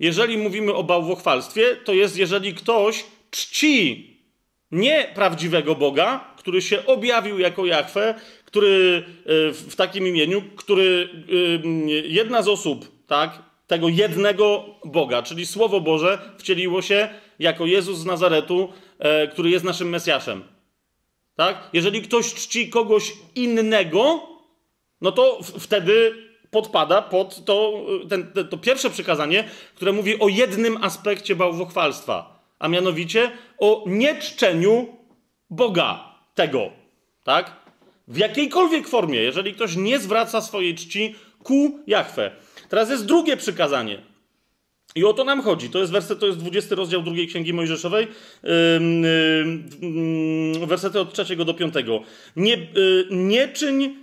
Jeżeli 0.00 0.38
mówimy 0.38 0.74
o 0.74 0.84
bałwochwalstwie, 0.84 1.76
to 1.76 1.92
jest 1.92 2.16
jeżeli 2.16 2.54
ktoś 2.54 3.04
czci 3.30 4.06
nie 4.70 5.10
prawdziwego 5.14 5.74
Boga, 5.74 6.34
który 6.36 6.62
się 6.62 6.86
objawił 6.86 7.38
jako 7.38 7.66
Jahwe, 7.66 8.14
który 8.44 9.04
w 9.52 9.74
takim 9.76 10.06
imieniu, 10.06 10.42
który 10.56 11.08
jedna 12.08 12.42
z 12.42 12.48
osób, 12.48 13.06
tak, 13.06 13.42
tego 13.66 13.88
jednego 13.88 14.64
Boga, 14.84 15.22
czyli 15.22 15.46
Słowo 15.46 15.80
Boże 15.80 16.18
wcieliło 16.38 16.82
się 16.82 17.08
jako 17.38 17.66
Jezus 17.66 17.98
z 17.98 18.04
Nazaretu, 18.04 18.72
e, 18.98 19.28
który 19.28 19.50
jest 19.50 19.64
naszym 19.64 19.88
Mesjaszem. 19.88 20.44
Tak? 21.36 21.70
Jeżeli 21.72 22.02
ktoś 22.02 22.34
czci 22.34 22.70
kogoś 22.70 23.12
innego, 23.34 24.20
no 25.00 25.12
to 25.12 25.40
wtedy 25.58 26.14
podpada 26.50 27.02
pod 27.02 27.44
to, 27.44 27.86
ten, 28.08 28.32
to 28.50 28.58
pierwsze 28.58 28.90
przykazanie, 28.90 29.44
które 29.74 29.92
mówi 29.92 30.18
o 30.18 30.28
jednym 30.28 30.84
aspekcie 30.84 31.36
bałwochwalstwa, 31.36 32.42
a 32.58 32.68
mianowicie 32.68 33.30
o 33.58 33.84
nieczczeniu 33.86 34.96
Boga 35.50 36.14
tego. 36.34 36.70
Tak? 37.24 37.56
W 38.08 38.16
jakiejkolwiek 38.16 38.88
formie, 38.88 39.18
jeżeli 39.18 39.54
ktoś 39.54 39.76
nie 39.76 39.98
zwraca 39.98 40.40
swojej 40.40 40.74
czci 40.74 41.14
ku 41.42 41.80
Jachwę. 41.86 42.30
Teraz 42.68 42.90
jest 42.90 43.06
drugie 43.06 43.36
przykazanie. 43.36 44.02
I 44.94 45.04
o 45.04 45.12
to 45.12 45.24
nam 45.24 45.42
chodzi. 45.42 45.70
To 45.70 45.78
jest 45.78 45.92
werset, 45.92 46.20
to 46.20 46.26
jest 46.26 46.38
20 46.38 46.74
rozdział 46.74 47.02
drugiej 47.02 47.26
Księgi 47.26 47.52
Mojżeszowej, 47.52 48.06
yy, 48.42 48.50
yy, 50.60 50.66
wersety 50.66 51.00
od 51.00 51.12
3 51.12 51.36
do 51.36 51.54
5. 51.54 51.74
Nie, 52.36 52.56
yy, 52.56 53.08
nie 53.10 53.48
czyń 53.48 53.96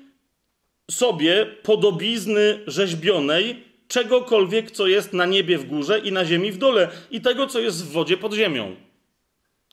sobie 0.92 1.46
podobizny 1.46 2.60
rzeźbionej 2.68 3.64
czegokolwiek, 3.88 4.72
co 4.72 4.88
jest 4.88 5.14
na 5.14 5.26
niebie 5.26 5.58
w 5.58 5.66
górze 5.66 6.00
i 6.00 6.12
na 6.12 6.26
ziemi 6.26 6.52
w 6.52 6.58
dole 6.58 6.90
i 7.12 7.22
tego, 7.22 7.48
co 7.48 7.60
jest 7.60 7.86
w 7.86 7.92
wodzie 7.92 8.18
pod 8.18 8.34
ziemią. 8.34 8.76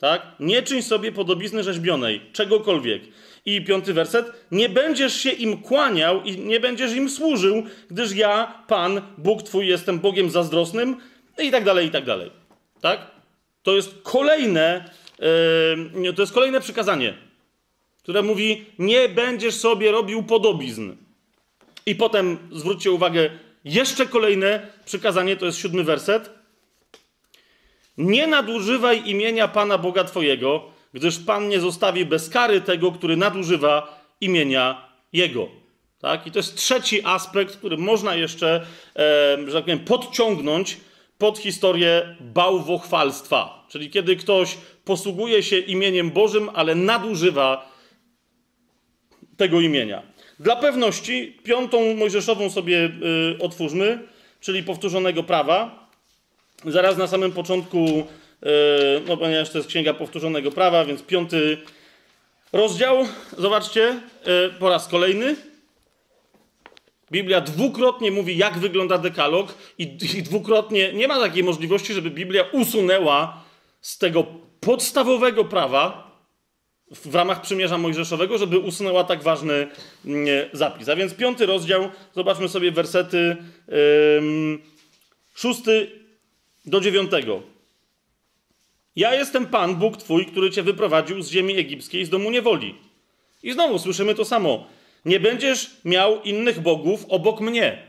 Tak? 0.00 0.26
Nie 0.40 0.62
czyń 0.62 0.82
sobie 0.82 1.12
podobizny 1.12 1.62
rzeźbionej 1.62 2.20
czegokolwiek. 2.32 3.02
I 3.57 3.64
piąty 3.64 3.95
werset. 3.95 4.33
Nie 4.50 4.69
będziesz 4.69 5.14
się 5.14 5.30
im 5.30 5.62
kłaniał 5.62 6.23
i 6.23 6.38
nie 6.38 6.61
będziesz 6.61 6.92
im 6.92 7.11
służył, 7.11 7.62
gdyż 7.90 8.12
ja, 8.12 8.64
Pan, 8.69 9.02
Bóg 9.19 9.42
Twój, 9.42 9.66
jestem 9.66 9.99
Bogiem 9.99 10.30
zazdrosnym 10.30 10.97
i 11.38 11.50
tak 11.50 11.64
dalej, 11.64 11.87
i 11.87 11.90
tak 11.90 12.04
dalej. 12.04 12.30
Tak? 12.80 13.11
To 13.62 13.76
jest 13.76 13.95
kolejne, 14.02 14.90
yy, 16.02 16.12
to 16.12 16.23
jest 16.23 16.33
kolejne 16.33 16.61
przykazanie, 16.61 17.14
które 18.02 18.23
mówi, 18.23 18.64
nie 18.78 19.09
będziesz 19.09 19.54
sobie 19.54 19.92
robił 19.92 20.23
podobizn. 20.23 20.92
I 21.87 21.95
potem, 21.95 22.38
zwróćcie 22.52 22.90
uwagę, 22.90 23.30
jeszcze 23.64 24.07
kolejne 24.07 24.66
przykazanie, 24.85 25.37
to 25.37 25.47
jest 25.47 25.59
siódmy 25.59 25.85
werset. 25.85 26.30
Nie 27.99 28.26
nadużywaj 28.26 29.09
imienia 29.09 29.49
Pana 29.49 29.78
Boga 29.78 30.04
Twojego, 30.04 30.70
gdyż 30.92 31.18
Pan 31.18 31.49
nie 31.49 31.61
zostawi 31.61 32.06
bez 32.06 32.28
kary 32.28 32.61
tego, 32.61 32.92
który 32.92 33.16
nadużywa 33.16 34.04
imienia 34.20 34.88
Jego. 35.12 35.49
Tak? 36.00 36.26
I 36.26 36.30
to 36.30 36.38
jest 36.38 36.56
trzeci 36.56 37.00
aspekt, 37.04 37.56
który 37.56 37.76
można 37.76 38.14
jeszcze, 38.14 38.66
e, 38.97 39.38
że 39.47 39.52
tak 39.52 39.64
powiem, 39.64 39.78
podciągnąć 39.78 40.76
pod 41.18 41.38
historię 41.38 42.16
bałwochwalstwa. 42.20 43.66
Czyli 43.68 43.90
kiedy 43.90 44.16
ktoś 44.16 44.59
posługuje 44.85 45.42
się 45.42 45.59
imieniem 45.59 46.11
Bożym, 46.11 46.50
ale 46.54 46.75
nadużywa 46.75 47.70
tego 49.37 49.61
imienia. 49.61 50.02
Dla 50.40 50.56
pewności 50.56 51.38
piątą 51.44 51.94
mojżeszową 51.94 52.50
sobie 52.50 52.90
y, 53.35 53.38
otwórzmy, 53.42 53.99
czyli 54.40 54.62
powtórzonego 54.62 55.23
prawa. 55.23 55.88
Zaraz 56.64 56.97
na 56.97 57.06
samym 57.06 57.32
początku 57.32 58.06
no 59.09 59.16
ponieważ 59.16 59.50
to 59.50 59.59
jest 59.59 59.68
księga 59.68 59.94
powtórzonego 59.94 60.50
prawa, 60.50 60.85
więc 60.85 61.02
piąty 61.02 61.59
rozdział. 62.52 63.06
Zobaczcie, 63.38 64.00
e, 64.25 64.50
po 64.59 64.68
raz 64.68 64.88
kolejny. 64.88 65.37
Biblia 67.12 67.40
dwukrotnie 67.40 68.11
mówi, 68.11 68.37
jak 68.37 68.59
wygląda 68.59 68.99
dekalog, 68.99 69.54
i, 69.78 69.82
i 70.18 70.23
dwukrotnie 70.23 70.92
nie 70.92 71.09
ma 71.09 71.20
takiej 71.20 71.44
możliwości, 71.44 71.92
żeby 71.92 72.11
Biblia 72.11 72.44
usunęła 72.52 73.44
z 73.80 73.99
tego 73.99 74.26
podstawowego 74.61 75.44
prawa 75.44 76.11
w 76.90 77.14
ramach 77.14 77.40
przymierza 77.40 77.78
mojżeszowego, 77.78 78.38
żeby 78.38 78.59
usunęła 78.59 79.04
tak 79.04 79.23
ważny 79.23 79.68
mm, 80.04 80.26
zapis. 80.52 80.88
A 80.88 80.97
więc 80.97 81.14
piąty 81.14 81.47
rozdział, 81.47 81.90
zobaczmy 82.14 82.49
sobie 82.49 82.73
wersety 82.73 83.37
yy, 83.68 84.59
szósty 85.35 85.90
do 86.66 86.80
dziewiątego. 86.80 87.42
Ja 89.00 89.14
jestem 89.14 89.47
Pan, 89.47 89.76
Bóg 89.76 89.97
Twój, 89.97 90.26
który 90.26 90.50
Cię 90.50 90.62
wyprowadził 90.62 91.23
z 91.23 91.30
ziemi 91.30 91.59
egipskiej, 91.59 92.04
z 92.04 92.11
domu 92.11 92.30
niewoli. 92.30 92.75
I 93.42 93.52
znowu 93.52 93.78
słyszymy 93.78 94.14
to 94.14 94.25
samo. 94.25 94.66
Nie 95.04 95.21
będziesz 95.21 95.71
miał 95.85 96.23
innych 96.23 96.61
bogów 96.61 97.04
obok 97.09 97.40
mnie. 97.40 97.83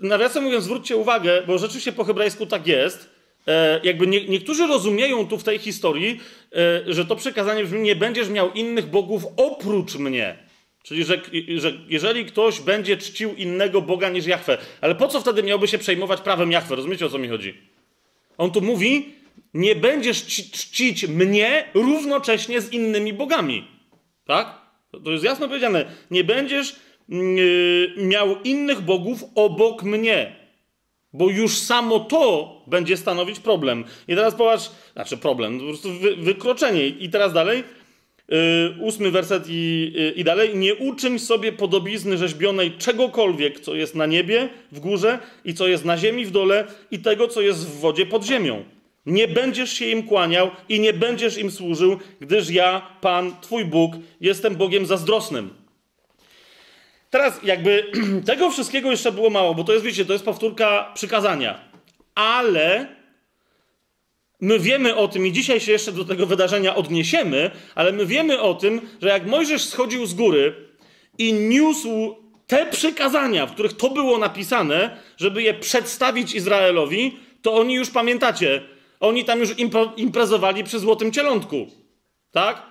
Nawiasem 0.00 0.44
mówiąc, 0.44 0.64
zwróćcie 0.64 0.96
uwagę, 0.96 1.42
bo 1.46 1.58
rzeczywiście 1.58 1.92
po 1.92 2.04
hebrajsku 2.04 2.46
tak 2.46 2.66
jest. 2.66 3.10
E, 3.46 3.80
jakby 3.84 4.06
nie, 4.06 4.28
niektórzy 4.28 4.66
rozumieją 4.66 5.26
tu 5.28 5.38
w 5.38 5.44
tej 5.44 5.58
historii, 5.58 6.20
e, 6.56 6.94
że 6.94 7.04
to 7.04 7.16
przekazanie 7.16 7.64
brzmi: 7.64 7.80
Nie 7.80 7.96
będziesz 7.96 8.28
miał 8.28 8.52
innych 8.52 8.86
bogów 8.86 9.22
oprócz 9.36 9.94
mnie. 9.96 10.38
Czyli, 10.82 11.04
że, 11.04 11.20
że 11.56 11.72
jeżeli 11.88 12.24
ktoś 12.24 12.60
będzie 12.60 12.96
czcił 12.96 13.34
innego 13.34 13.82
Boga 13.82 14.08
niż 14.08 14.26
Jahwe, 14.26 14.58
ale 14.80 14.94
po 14.94 15.08
co 15.08 15.20
wtedy 15.20 15.42
miałby 15.42 15.68
się 15.68 15.78
przejmować 15.78 16.20
prawem 16.20 16.52
Jahwe? 16.52 16.76
Rozumiecie 16.76 17.06
o 17.06 17.10
co 17.10 17.18
mi 17.18 17.28
chodzi? 17.28 17.71
On 18.38 18.50
tu 18.50 18.60
mówi, 18.60 19.14
nie 19.54 19.76
będziesz 19.76 20.26
czcić 20.26 21.06
mnie 21.06 21.64
równocześnie 21.74 22.60
z 22.60 22.72
innymi 22.72 23.12
bogami. 23.12 23.64
Tak? 24.24 24.62
To 25.04 25.10
jest 25.10 25.24
jasno 25.24 25.48
powiedziane. 25.48 25.84
Nie 26.10 26.24
będziesz 26.24 26.76
yy, 27.08 27.94
miał 27.96 28.42
innych 28.42 28.80
bogów 28.80 29.24
obok 29.34 29.82
mnie. 29.82 30.36
Bo 31.12 31.28
już 31.30 31.58
samo 31.58 32.00
to 32.00 32.52
będzie 32.66 32.96
stanowić 32.96 33.40
problem. 33.40 33.84
I 34.08 34.14
teraz 34.14 34.34
popatrz, 34.34 34.70
znaczy 34.92 35.16
problem, 35.16 35.58
po 35.58 35.64
prostu 35.64 35.92
wy, 35.92 36.16
wykroczenie. 36.16 36.86
I 36.86 37.10
teraz 37.10 37.32
dalej, 37.32 37.64
ósmy 38.80 39.10
werset 39.10 39.44
i, 39.48 39.92
yy, 39.94 40.10
i 40.10 40.24
dalej. 40.24 40.56
Nie 40.56 40.74
uczyń 40.74 41.18
sobie 41.18 41.52
podobizny 41.52 42.18
rzeźbionej 42.18 42.72
czegokolwiek, 42.72 43.60
co 43.60 43.74
jest 43.74 43.94
na 43.94 44.06
niebie, 44.06 44.48
w 44.72 44.80
górze 44.80 45.18
i 45.44 45.54
co 45.54 45.68
jest 45.68 45.84
na 45.84 45.98
ziemi, 45.98 46.24
w 46.24 46.30
dole 46.30 46.64
i 46.90 46.98
tego, 46.98 47.28
co 47.28 47.40
jest 47.40 47.66
w 47.66 47.80
wodzie 47.80 48.06
pod 48.06 48.24
ziemią. 48.24 48.64
Nie 49.06 49.28
będziesz 49.28 49.72
się 49.72 49.86
im 49.86 50.02
kłaniał 50.02 50.50
i 50.68 50.80
nie 50.80 50.92
będziesz 50.92 51.38
im 51.38 51.50
służył, 51.50 51.98
gdyż 52.20 52.50
ja, 52.50 52.86
Pan, 53.00 53.36
Twój 53.40 53.64
Bóg, 53.64 53.92
jestem 54.20 54.56
Bogiem 54.56 54.86
zazdrosnym. 54.86 55.50
Teraz 57.10 57.40
jakby 57.42 57.92
tego 58.26 58.50
wszystkiego 58.50 58.90
jeszcze 58.90 59.12
było 59.12 59.30
mało, 59.30 59.54
bo 59.54 59.64
to 59.64 59.72
jest, 59.72 59.84
wiecie, 59.84 60.04
to 60.04 60.12
jest 60.12 60.24
powtórka 60.24 60.90
przykazania. 60.94 61.60
Ale 62.14 62.86
my 64.42 64.58
wiemy 64.58 64.96
o 64.96 65.08
tym 65.08 65.26
i 65.26 65.32
dzisiaj 65.32 65.60
się 65.60 65.72
jeszcze 65.72 65.92
do 65.92 66.04
tego 66.04 66.26
wydarzenia 66.26 66.74
odniesiemy, 66.74 67.50
ale 67.74 67.92
my 67.92 68.06
wiemy 68.06 68.40
o 68.40 68.54
tym, 68.54 68.80
że 69.02 69.08
jak 69.08 69.26
Mojżesz 69.26 69.64
schodził 69.64 70.06
z 70.06 70.14
góry 70.14 70.54
i 71.18 71.32
niósł 71.32 72.16
te 72.46 72.66
przykazania, 72.66 73.46
w 73.46 73.52
których 73.52 73.72
to 73.72 73.90
było 73.90 74.18
napisane, 74.18 74.96
żeby 75.16 75.42
je 75.42 75.54
przedstawić 75.54 76.34
Izraelowi, 76.34 77.16
to 77.42 77.54
oni 77.54 77.74
już 77.74 77.90
pamiętacie, 77.90 78.62
oni 79.00 79.24
tam 79.24 79.40
już 79.40 79.50
imprezowali 79.96 80.64
przy 80.64 80.78
Złotym 80.78 81.12
Cielątku. 81.12 81.66
Tak? 82.32 82.62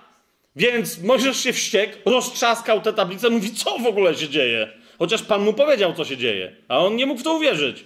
Więc 0.56 1.02
Mojżesz 1.02 1.40
się 1.40 1.52
wściekł, 1.52 2.10
roztrzaskał 2.10 2.80
tę 2.80 2.92
tablicę, 2.92 3.30
mówi, 3.30 3.50
co 3.50 3.78
w 3.78 3.86
ogóle 3.86 4.14
się 4.14 4.28
dzieje? 4.28 4.68
Chociaż 4.98 5.22
Pan 5.22 5.42
mu 5.42 5.52
powiedział, 5.52 5.94
co 5.94 6.04
się 6.04 6.16
dzieje, 6.16 6.56
a 6.68 6.78
on 6.78 6.96
nie 6.96 7.06
mógł 7.06 7.20
w 7.20 7.24
to 7.24 7.34
uwierzyć. 7.34 7.84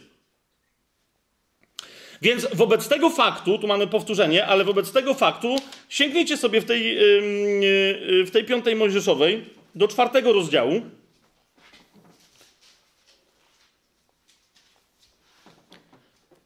Więc 2.22 2.46
wobec 2.54 2.88
tego 2.88 3.10
faktu, 3.10 3.58
tu 3.58 3.66
mamy 3.66 3.86
powtórzenie, 3.86 4.46
ale 4.46 4.64
wobec 4.64 4.92
tego 4.92 5.14
faktu 5.14 5.56
sięgnijcie 5.88 6.36
sobie 6.36 6.60
w 6.60 6.64
tej, 6.64 6.94
yy, 6.94 8.24
w 8.24 8.30
tej 8.32 8.44
piątej 8.44 8.76
Mojżeszowej 8.76 9.44
do 9.74 9.88
czwartego 9.88 10.32
rozdziału. 10.32 10.82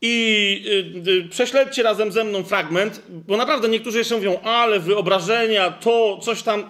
I 0.02 0.94
y, 1.06 1.10
y, 1.10 1.28
prześledźcie 1.28 1.82
razem 1.82 2.12
ze 2.12 2.24
mną 2.24 2.42
fragment, 2.42 3.02
bo 3.08 3.36
naprawdę 3.36 3.68
niektórzy 3.68 3.98
jeszcze 3.98 4.14
mówią, 4.14 4.40
ale 4.40 4.80
wyobrażenia, 4.80 5.70
to, 5.70 6.18
coś 6.22 6.42
tam. 6.42 6.60
Y, 6.60 6.64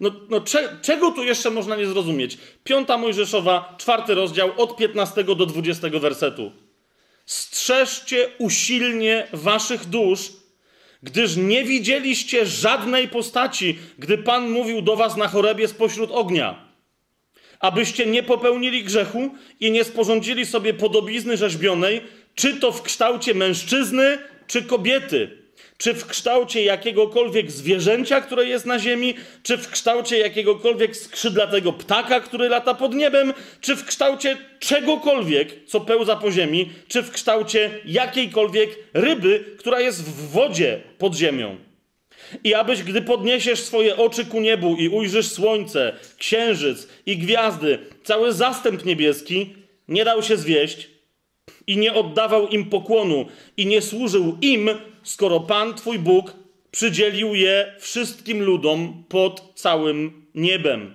no, 0.00 0.10
no 0.30 0.40
cze, 0.40 0.78
czego 0.82 1.10
tu 1.10 1.24
jeszcze 1.24 1.50
można 1.50 1.76
nie 1.76 1.86
zrozumieć? 1.86 2.38
Piąta 2.64 2.98
Mojżeszowa, 2.98 3.74
czwarty 3.78 4.14
rozdział, 4.14 4.50
od 4.56 4.76
15 4.76 5.24
do 5.24 5.46
20 5.46 5.88
wersetu. 5.88 6.52
Strzeżcie 7.30 8.28
usilnie 8.38 9.26
waszych 9.32 9.84
dusz, 9.84 10.32
gdyż 11.02 11.36
nie 11.36 11.64
widzieliście 11.64 12.46
żadnej 12.46 13.08
postaci, 13.08 13.78
gdy 13.98 14.18
Pan 14.18 14.50
mówił 14.50 14.82
do 14.82 14.96
was 14.96 15.16
na 15.16 15.28
chorebie 15.28 15.68
spośród 15.68 16.10
ognia. 16.10 16.68
Abyście 17.60 18.06
nie 18.06 18.22
popełnili 18.22 18.84
grzechu 18.84 19.34
i 19.60 19.70
nie 19.70 19.84
sporządzili 19.84 20.46
sobie 20.46 20.74
podobizny 20.74 21.36
rzeźbionej, 21.36 22.00
czy 22.34 22.56
to 22.56 22.72
w 22.72 22.82
kształcie 22.82 23.34
mężczyzny, 23.34 24.18
czy 24.46 24.62
kobiety, 24.62 25.39
czy 25.80 25.94
w 25.94 26.06
kształcie 26.06 26.64
jakiegokolwiek 26.64 27.50
zwierzęcia, 27.50 28.20
które 28.20 28.46
jest 28.46 28.66
na 28.66 28.78
ziemi, 28.78 29.14
czy 29.42 29.56
w 29.56 29.68
kształcie 29.68 30.18
jakiegokolwiek 30.18 30.96
skrzydlatego 30.96 31.72
ptaka, 31.72 32.20
który 32.20 32.48
lata 32.48 32.74
pod 32.74 32.94
niebem, 32.94 33.32
czy 33.60 33.76
w 33.76 33.84
kształcie 33.84 34.36
czegokolwiek, 34.58 35.64
co 35.66 35.80
pełza 35.80 36.16
po 36.16 36.30
ziemi, 36.30 36.70
czy 36.88 37.02
w 37.02 37.10
kształcie 37.10 37.70
jakiejkolwiek 37.84 38.78
ryby, 38.94 39.44
która 39.58 39.80
jest 39.80 40.04
w 40.04 40.30
wodzie 40.30 40.80
pod 40.98 41.14
ziemią. 41.14 41.56
I 42.44 42.54
abyś, 42.54 42.82
gdy 42.82 43.02
podniesiesz 43.02 43.60
swoje 43.60 43.96
oczy 43.96 44.24
ku 44.24 44.40
niebu 44.40 44.76
i 44.76 44.88
ujrzysz 44.88 45.28
słońce, 45.28 45.92
księżyc 46.18 46.88
i 47.06 47.16
gwiazdy, 47.16 47.78
cały 48.04 48.32
zastęp 48.32 48.84
niebieski, 48.84 49.54
nie 49.88 50.04
dał 50.04 50.22
się 50.22 50.36
zwieść 50.36 50.88
i 51.66 51.76
nie 51.76 51.94
oddawał 51.94 52.48
im 52.48 52.70
pokłonu 52.70 53.26
i 53.56 53.66
nie 53.66 53.82
służył 53.82 54.38
im, 54.40 54.70
skoro 55.02 55.40
Pan 55.40 55.74
Twój 55.74 55.98
Bóg 55.98 56.32
przydzielił 56.70 57.34
je 57.34 57.74
wszystkim 57.78 58.42
ludom 58.42 59.04
pod 59.08 59.52
całym 59.54 60.26
niebem. 60.34 60.94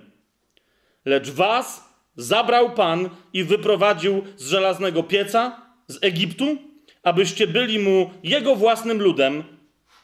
Lecz 1.04 1.30
was 1.30 1.84
zabrał 2.16 2.74
Pan 2.74 3.10
i 3.32 3.44
wyprowadził 3.44 4.24
z 4.36 4.48
żelaznego 4.48 5.02
pieca 5.02 5.62
z 5.88 5.98
Egiptu, 6.04 6.58
abyście 7.02 7.46
byli 7.46 7.78
mu 7.78 8.10
jego 8.22 8.56
własnym 8.56 9.02
ludem, 9.02 9.44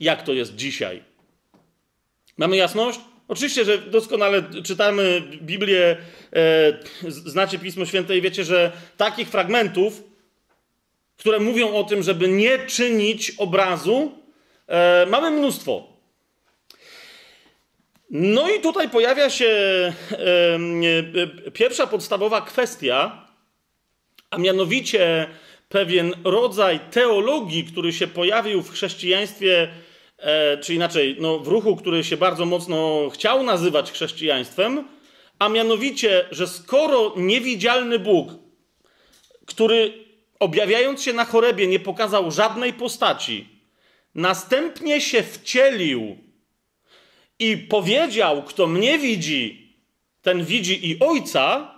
jak 0.01 0.23
to 0.23 0.33
jest 0.33 0.57
dzisiaj. 0.57 1.03
Mamy 2.37 2.57
jasność? 2.57 3.01
Oczywiście, 3.29 3.65
że 3.65 3.79
doskonale 3.79 4.43
czytamy 4.63 5.23
Biblię, 5.43 5.97
e, 6.37 6.73
znacie 7.09 7.59
Pismo 7.59 7.85
Święte 7.85 8.17
i 8.17 8.23
wiecie, 8.23 8.45
że 8.45 8.73
takich 8.97 9.29
fragmentów, 9.29 10.03
które 11.23 11.41
mówią 11.41 11.75
o 11.75 11.85
tym, 11.85 12.02
żeby 12.02 12.29
nie 12.29 12.59
czynić 12.59 13.31
obrazu, 13.38 14.12
e, 14.67 15.07
mamy 15.07 15.31
mnóstwo. 15.31 15.87
No 18.11 18.50
i 18.50 18.61
tutaj 18.61 18.91
pojawia 18.91 19.31
się 19.31 19.47
e, 19.47 20.19
e 21.47 21.50
pierwsza 21.50 21.87
podstawowa 21.87 22.41
kwestia, 22.41 23.26
a 24.31 24.38
mianowicie 24.38 25.29
pewien 25.69 26.14
rodzaj 26.25 26.81
teologii, 26.91 27.64
który 27.64 27.93
się 27.93 28.07
pojawił 28.07 28.62
w 28.62 28.71
chrześcijaństwie 28.71 29.69
e, 30.19 30.59
czy 30.59 30.75
inaczej, 30.75 31.17
no, 31.21 31.38
w 31.38 31.49
ruchu, 31.49 31.76
który 31.76 32.05
się 32.05 32.17
bardzo 32.17 32.47
mocno 32.47 33.11
chciał 33.14 33.43
nazywać 33.43 33.93
chrześcijaństwem, 33.93 34.88
a 35.38 35.49
mianowicie, 35.49 36.25
że 36.31 36.47
skoro 36.47 37.12
niewidzialny 37.17 37.99
Bóg, 37.99 38.33
który 39.47 40.02
objawiając 40.43 41.03
się 41.03 41.13
na 41.13 41.25
chorebie 41.25 41.67
nie 41.67 41.81
pokazał 41.81 42.31
żadnej 42.31 42.73
postaci, 42.73 43.49
następnie 44.15 45.01
się 45.01 45.23
wcielił 45.23 46.16
i 47.38 47.57
powiedział, 47.57 48.43
kto 48.43 48.66
mnie 48.66 48.99
widzi, 48.99 49.77
ten 50.23 50.45
widzi 50.45 50.90
i 50.90 51.01
ojca, 51.01 51.75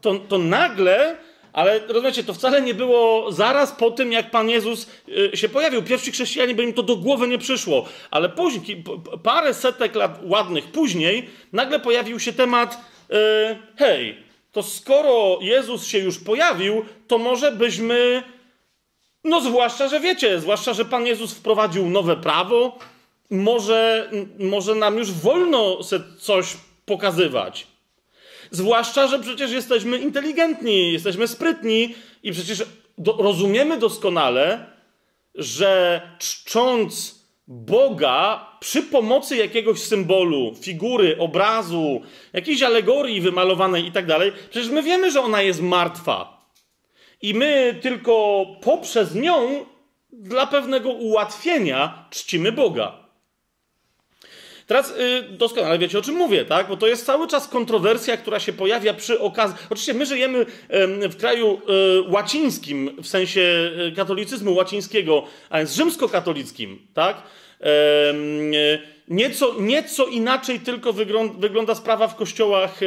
to, 0.00 0.14
to 0.14 0.38
nagle 0.38 1.16
ale 1.52 1.80
rozumiecie, 1.88 2.24
to 2.24 2.34
wcale 2.34 2.62
nie 2.62 2.74
było 2.74 3.32
zaraz 3.32 3.72
po 3.72 3.90
tym, 3.90 4.12
jak 4.12 4.30
Pan 4.30 4.50
Jezus 4.50 4.90
y, 5.08 5.36
się 5.36 5.48
pojawił. 5.48 5.82
Pierwsi 5.82 6.12
chrześcijanie, 6.12 6.54
by 6.54 6.64
im 6.64 6.72
to 6.72 6.82
do 6.82 6.96
głowy 6.96 7.28
nie 7.28 7.38
przyszło. 7.38 7.88
Ale 8.10 8.28
później, 8.28 8.84
parę 9.22 9.54
setek 9.54 9.94
lat 9.94 10.18
ładnych 10.22 10.72
później, 10.72 11.30
nagle 11.52 11.80
pojawił 11.80 12.20
się 12.20 12.32
temat, 12.32 12.80
yy, 13.08 13.16
hej, 13.76 14.16
to 14.52 14.62
skoro 14.62 15.38
Jezus 15.40 15.86
się 15.86 15.98
już 15.98 16.18
pojawił, 16.18 16.84
to 17.08 17.18
może 17.18 17.52
byśmy, 17.52 18.22
no 19.24 19.40
zwłaszcza, 19.40 19.88
że 19.88 20.00
wiecie, 20.00 20.40
zwłaszcza, 20.40 20.72
że 20.72 20.84
Pan 20.84 21.06
Jezus 21.06 21.32
wprowadził 21.34 21.90
nowe 21.90 22.16
prawo, 22.16 22.78
może, 23.30 24.10
może 24.38 24.74
nam 24.74 24.98
już 24.98 25.12
wolno 25.12 25.82
se 25.82 26.00
coś 26.18 26.56
pokazywać. 26.86 27.66
Zwłaszcza, 28.50 29.06
że 29.06 29.18
przecież 29.18 29.50
jesteśmy 29.50 29.98
inteligentni, 29.98 30.92
jesteśmy 30.92 31.28
sprytni 31.28 31.94
i 32.22 32.32
przecież 32.32 32.64
do, 32.98 33.12
rozumiemy 33.12 33.78
doskonale, 33.78 34.66
że 35.34 36.02
czcząc 36.18 37.21
Boga 37.54 38.46
przy 38.60 38.82
pomocy 38.82 39.36
jakiegoś 39.36 39.78
symbolu, 39.78 40.54
figury, 40.62 41.18
obrazu, 41.18 42.00
jakiejś 42.32 42.62
alegorii 42.62 43.20
wymalowanej 43.20 43.86
i 43.86 43.92
tak 43.92 44.06
dalej, 44.06 44.32
przecież 44.50 44.70
my 44.70 44.82
wiemy, 44.82 45.10
że 45.10 45.20
ona 45.20 45.42
jest 45.42 45.62
martwa. 45.62 46.46
I 47.22 47.34
my 47.34 47.78
tylko 47.82 48.44
poprzez 48.60 49.14
nią 49.14 49.66
dla 50.12 50.46
pewnego 50.46 50.90
ułatwienia 50.90 52.08
czcimy 52.10 52.52
Boga. 52.52 53.01
Teraz 54.66 54.90
y, 54.90 55.22
doskonale 55.30 55.78
wiecie, 55.78 55.98
o 55.98 56.02
czym 56.02 56.14
mówię, 56.14 56.44
tak? 56.44 56.68
Bo 56.68 56.76
to 56.76 56.86
jest 56.86 57.06
cały 57.06 57.28
czas 57.28 57.48
kontrowersja, 57.48 58.16
która 58.16 58.40
się 58.40 58.52
pojawia 58.52 58.94
przy 58.94 59.20
okazji. 59.20 59.56
Oczywiście 59.70 59.94
my 59.94 60.06
żyjemy 60.06 60.46
w 61.10 61.16
kraju 61.16 61.60
y, 62.08 62.10
łacińskim, 62.10 62.90
w 63.02 63.06
sensie 63.08 63.70
y, 63.88 63.92
katolicyzmu 63.96 64.54
łacińskiego, 64.54 65.24
a 65.50 65.58
więc 65.58 65.72
rzymskokatolickim, 65.72 66.78
tak? 66.94 67.22
Y, 67.60 67.64
nieco, 69.08 69.54
nieco 69.60 70.06
inaczej 70.06 70.60
tylko 70.60 70.92
wygląda, 71.38 71.74
sprawa 71.74 72.08
w 72.08 72.16
kościołach 72.16 72.80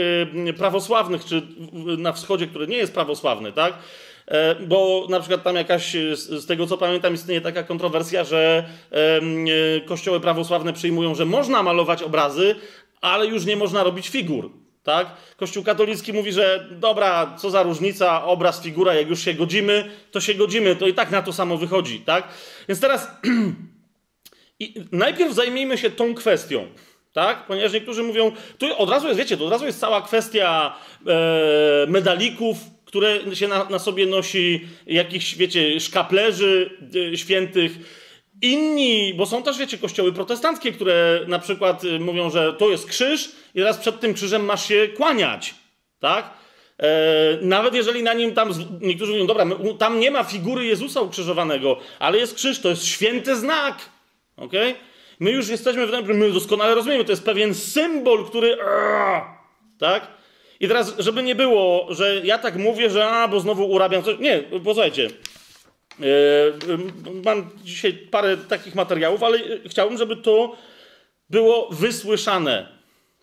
prawosławnych, 0.58 1.26
czy 1.26 1.42
na 1.98 2.14
wschodzie, 2.14 2.48
który 2.48 2.68
nie 2.68 2.78
jest 2.78 2.94
prawosławny, 2.94 3.52
tak? 3.52 3.74
E, 4.28 4.56
bo 4.56 5.08
na 5.10 5.20
przykład 5.20 5.44
tam 5.44 5.56
jakaś, 5.56 5.96
e, 5.96 6.16
z 6.16 6.46
tego 6.46 6.68
co 6.68 6.78
pamiętam, 6.78 7.14
istnieje 7.14 7.42
taka 7.42 7.64
kontrowersja, 7.64 8.24
że 8.24 8.70
e, 8.92 9.82
kościoły 9.82 10.20
prawosławne 10.20 10.74
przyjmują, 10.74 11.16
że 11.16 11.26
można 11.26 11.64
malować 11.64 12.04
obrazy, 12.04 12.56
ale 13.02 13.28
już 13.28 13.46
nie 13.46 13.56
można 13.56 13.84
robić 13.84 14.10
figur. 14.10 14.50
Tak? 14.84 15.08
Kościół 15.38 15.64
katolicki 15.64 16.14
mówi, 16.14 16.32
że 16.32 16.68
dobra, 16.72 17.36
co 17.38 17.50
za 17.50 17.64
różnica, 17.64 18.26
obraz, 18.26 18.64
figura, 18.64 18.94
jak 18.94 19.10
już 19.10 19.20
się 19.20 19.34
godzimy, 19.34 19.92
to 20.12 20.22
się 20.22 20.34
godzimy, 20.34 20.76
to 20.76 20.88
i 20.88 20.94
tak 20.94 21.12
na 21.12 21.22
to 21.22 21.34
samo 21.34 21.58
wychodzi. 21.58 22.00
Tak? 22.00 22.28
Więc 22.68 22.82
teraz 22.82 23.08
najpierw 24.92 25.34
zajmijmy 25.34 25.78
się 25.78 25.90
tą 25.90 26.16
kwestią. 26.16 26.68
Tak? 27.14 27.46
Ponieważ 27.46 27.74
niektórzy 27.74 28.04
mówią, 28.04 28.32
tu 28.58 28.78
od 28.78 28.90
razu 28.90 29.08
jest, 29.08 29.20
wiecie, 29.20 29.38
to 29.38 29.46
od 29.46 29.52
razu 29.52 29.66
jest 29.66 29.80
cała 29.80 30.02
kwestia 30.02 30.76
e, 31.08 31.86
medalików, 31.88 32.58
które 32.96 33.36
się 33.36 33.48
na, 33.48 33.70
na 33.70 33.80
sobie 33.80 34.06
nosi 34.06 34.68
jakichś, 34.88 35.36
wiecie, 35.36 35.80
szkaplerzy 35.80 36.70
y, 36.96 37.18
świętych. 37.18 37.72
Inni, 38.42 39.14
bo 39.14 39.26
są 39.26 39.44
też, 39.44 39.58
wiecie, 39.58 39.78
kościoły 39.78 40.14
protestanckie, 40.14 40.72
które 40.72 41.20
na 41.28 41.40
przykład 41.40 41.84
y, 41.84 42.00
mówią, 42.00 42.30
że 42.30 42.54
to 42.54 42.70
jest 42.70 42.86
krzyż 42.86 43.32
i 43.56 43.60
teraz 43.60 43.78
przed 43.78 44.00
tym 44.00 44.14
krzyżem 44.14 44.46
masz 44.46 44.68
się 44.68 44.88
kłaniać, 44.88 45.56
tak? 46.00 46.34
E, 46.80 46.88
nawet 47.42 47.76
jeżeli 47.76 48.04
na 48.04 48.14
nim 48.14 48.34
tam, 48.34 48.52
niektórzy 48.82 49.12
mówią, 49.12 49.28
dobra, 49.28 49.46
tam 49.80 50.00
nie 50.00 50.12
ma 50.12 50.24
figury 50.24 50.66
Jezusa 50.66 51.02
ukrzyżowanego, 51.02 51.80
ale 52.00 52.18
jest 52.18 52.36
krzyż, 52.36 52.60
to 52.60 52.70
jest 52.70 52.86
święty 52.86 53.36
znak? 53.36 53.90
Okay? 54.38 54.76
My 55.20 55.32
już 55.32 55.48
jesteśmy, 55.48 55.88
my 56.04 56.32
doskonale 56.32 56.76
rozumiemy, 56.76 57.06
to 57.06 57.12
jest 57.12 57.26
pewien 57.26 57.56
symbol, 57.56 58.26
który, 58.26 58.58
tak? 59.80 60.16
I 60.66 60.68
teraz, 60.68 60.94
żeby 60.98 61.24
nie 61.24 61.36
było, 61.36 61.88
że 61.90 62.22
ja 62.24 62.38
tak 62.38 62.56
mówię, 62.56 62.90
że 62.90 63.08
a, 63.08 63.28
bo 63.28 63.40
znowu 63.40 63.66
urabiam 63.66 64.04
coś. 64.04 64.20
Nie, 64.20 64.40
posłuchajcie. 64.64 65.10
Yy, 66.00 66.08
mam 67.26 67.50
dzisiaj 67.64 67.94
parę 67.94 68.38
takich 68.38 68.76
materiałów, 68.76 69.24
ale 69.24 69.40
chciałbym, 69.66 69.98
żeby 69.98 70.16
to 70.16 70.56
było 71.30 71.70
wysłyszane. 71.72 72.68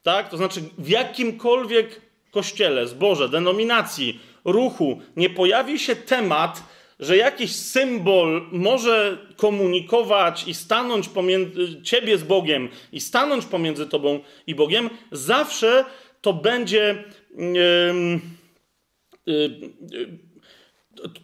Tak? 0.03 0.29
To 0.29 0.37
znaczy, 0.37 0.61
w 0.79 0.89
jakimkolwiek 0.89 2.01
kościele, 2.31 2.87
zborze, 2.87 3.29
denominacji, 3.29 4.21
ruchu 4.45 5.01
nie 5.17 5.31
pojawi 5.31 5.79
się 5.79 5.97
temat, 5.97 6.63
że 7.01 7.17
jakiś 7.17 7.57
symbol 7.57 8.47
może 8.53 9.19
komunikować 9.37 10.49
i 10.49 10.55
stanąć 10.55 11.09
pomiędzy 11.09 11.83
ciebie 11.83 12.19
z 12.19 12.23
Bogiem 12.23 12.69
i 12.93 13.01
stanąć 13.01 13.47
pomiędzy 13.47 13.87
tobą 13.87 14.21
i 14.47 14.55
Bogiem, 14.55 14.91
zawsze 15.13 15.85
to 16.23 16.33
będzie 16.33 17.05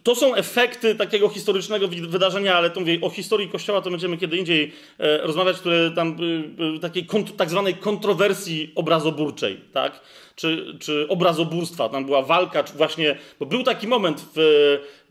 to 0.03 0.15
są 0.15 0.35
efekty 0.35 0.95
takiego 0.95 1.29
historycznego 1.29 1.87
wydarzenia, 1.87 2.55
ale 2.55 2.69
to 2.69 2.79
mówię, 2.79 2.97
o 3.01 3.09
historii 3.09 3.49
Kościoła 3.49 3.81
to 3.81 3.91
będziemy 3.91 4.17
kiedy 4.17 4.37
indziej 4.37 4.73
e, 4.99 5.17
rozmawiać, 5.17 5.57
które 5.57 5.91
tam 5.91 6.17
e, 6.75 6.79
takiej 6.79 7.07
tak 7.37 7.49
zwanej 7.49 7.75
kontrowersji 7.75 8.71
obrazoburczej, 8.75 9.61
tak? 9.73 10.01
Czy, 10.35 10.77
czy 10.79 11.07
obrazoburstwa. 11.07 11.89
Tam 11.89 12.05
była 12.05 12.21
walka, 12.21 12.63
czy 12.63 12.73
właśnie, 12.73 13.17
bo 13.39 13.45
był 13.45 13.63
taki 13.63 13.87
moment 13.87 14.25
w, 14.35 14.39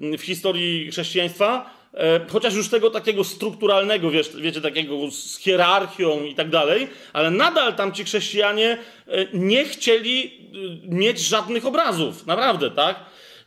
w 0.00 0.20
historii 0.20 0.90
chrześcijaństwa, 0.90 1.70
e, 1.94 2.20
chociaż 2.28 2.54
już 2.54 2.68
tego 2.68 2.90
takiego 2.90 3.24
strukturalnego, 3.24 4.10
wiesz, 4.10 4.36
wiecie, 4.36 4.60
takiego 4.60 5.10
z 5.10 5.38
hierarchią 5.38 6.24
i 6.24 6.34
tak 6.34 6.50
dalej, 6.50 6.88
ale 7.12 7.30
nadal 7.30 7.74
tam 7.74 7.92
ci 7.92 8.04
chrześcijanie 8.04 8.78
e, 9.06 9.26
nie 9.32 9.64
chcieli 9.64 10.37
mieć 10.88 11.20
żadnych 11.20 11.66
obrazów, 11.66 12.26
naprawdę, 12.26 12.70
tak? 12.70 12.96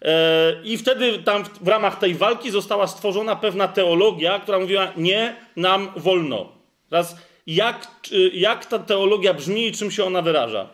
E, 0.02 0.54
I 0.64 0.78
wtedy 0.78 1.20
tam 1.20 1.44
w 1.62 1.68
ramach 1.68 2.00
tej 2.00 2.16
walki 2.16 2.52
została 2.52 2.88
stworzona 2.88 3.36
pewna 3.36 3.68
teologia, 3.68 4.40
która 4.40 4.60
mówiła: 4.60 4.92
Nie, 4.98 5.36
nam 5.56 5.92
wolno. 5.96 6.52
Teraz, 6.90 7.16
jak, 7.48 7.88
jak 8.34 8.66
ta 8.66 8.80
teologia 8.80 9.34
brzmi 9.34 9.68
i 9.68 9.72
czym 9.72 9.92
się 9.92 10.04
ona 10.04 10.22
wyraża? 10.22 10.70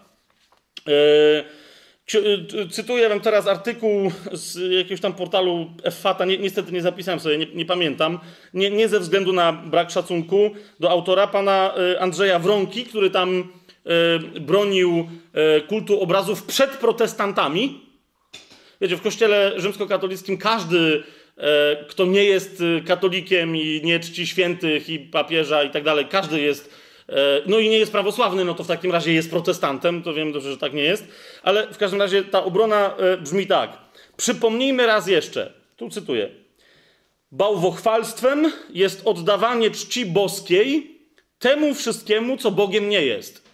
E, 0.87 1.43
e, 2.61 2.67
cytuję 2.69 3.09
wam 3.09 3.19
teraz 3.19 3.47
artykuł 3.47 4.11
z 4.31 4.71
jakiegoś 4.71 5.01
tam 5.01 5.13
portalu 5.13 5.71
FFATA, 5.91 6.25
ni 6.25 6.39
niestety 6.39 6.71
nie 6.71 6.81
zapisałem 6.81 7.19
sobie, 7.19 7.37
nie, 7.37 7.45
nie 7.45 7.65
pamiętam, 7.65 8.19
nie, 8.53 8.69
nie, 8.69 8.87
ze 8.87 8.99
względu 8.99 9.33
na 9.33 9.53
brak 9.53 9.91
szacunku 9.91 10.51
do 10.79 10.89
autora, 10.89 11.27
pana 11.27 11.73
Andrzeja 11.99 12.39
Wronki, 12.39 12.85
który 12.85 13.09
tam 13.09 13.51
bronił 14.41 15.09
kultu 15.67 16.01
obrazów 16.01 16.43
przed 16.43 16.71
protestantami, 16.71 17.87
Wiecie, 18.81 18.97
w 18.97 19.01
kościele 19.01 19.53
rzymskokatolickim 19.55 20.37
każdy, 20.37 21.03
e, 21.37 21.85
kto 21.89 22.05
nie 22.05 22.23
jest 22.23 22.63
katolikiem 22.87 23.55
i 23.55 23.81
nie 23.83 23.99
czci 23.99 24.27
świętych 24.27 24.89
i 24.89 24.99
papieża 24.99 25.63
i 25.63 25.69
tak 25.69 25.83
dalej, 25.83 26.05
każdy 26.05 26.41
jest, 26.41 26.87
no 27.45 27.59
i 27.59 27.69
nie 27.69 27.77
jest 27.77 27.91
prawosławny, 27.91 28.45
no 28.45 28.53
to 28.53 28.63
w 28.63 28.67
takim 28.67 28.91
razie 28.91 29.13
jest 29.13 29.29
protestantem, 29.29 30.03
to 30.03 30.13
wiem 30.13 30.31
dobrze, 30.31 30.51
że 30.51 30.57
tak 30.57 30.73
nie 30.73 30.83
jest, 30.83 31.07
ale 31.43 31.73
w 31.73 31.77
każdym 31.77 32.01
razie 32.01 32.23
ta 32.23 32.43
obrona 32.43 32.95
brzmi 33.21 33.47
tak. 33.47 33.77
Przypomnijmy 34.17 34.85
raz 34.85 35.07
jeszcze, 35.07 35.53
tu 35.77 35.89
cytuję. 35.89 36.29
Bałwochwalstwem 37.31 38.51
jest 38.69 39.01
oddawanie 39.05 39.71
czci 39.71 40.05
boskiej 40.05 40.99
temu 41.39 41.73
wszystkiemu, 41.73 42.37
co 42.37 42.51
Bogiem 42.51 42.89
nie 42.89 43.05
jest. 43.05 43.46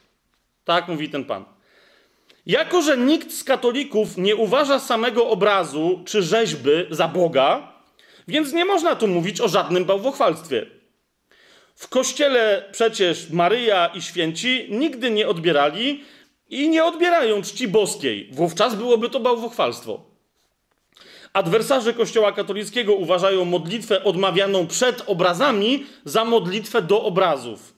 Tak 0.66 0.88
mówi 0.88 1.10
ten 1.10 1.26
pan. 1.26 1.46
Jako, 2.46 2.82
że 2.82 2.98
nikt 2.98 3.34
z 3.34 3.44
katolików 3.44 4.18
nie 4.18 4.36
uważa 4.36 4.80
samego 4.80 5.30
obrazu 5.30 6.02
czy 6.06 6.24
rzeźby 6.24 6.72
za 6.90 7.08
Boga, 7.08 7.74
więc 8.28 8.54
nie 8.54 8.66
można 8.66 8.96
tu 8.96 9.08
mówić 9.08 9.42
o 9.42 9.48
żadnym 9.48 9.86
bałwochwalstwie. 9.86 10.66
W 11.76 11.88
kościele 11.88 12.70
przecież 12.72 13.30
Maryja 13.30 13.88
i 13.88 14.02
święci 14.02 14.68
nigdy 14.70 15.12
nie 15.12 15.28
odbierali 15.28 16.04
i 16.50 16.70
nie 16.70 16.86
odbierają 16.86 17.42
czci 17.42 17.68
boskiej. 17.68 18.30
Wówczas 18.32 18.76
byłoby 18.76 19.10
to 19.10 19.20
bałwochwalstwo. 19.20 20.04
Adwersarze 21.34 21.94
Kościoła 21.94 22.32
katolickiego 22.32 22.94
uważają 22.94 23.46
modlitwę 23.46 24.04
odmawianą 24.04 24.68
przed 24.68 25.04
obrazami 25.06 25.86
za 26.06 26.26
modlitwę 26.26 26.82
do 26.82 27.04
obrazów 27.04 27.74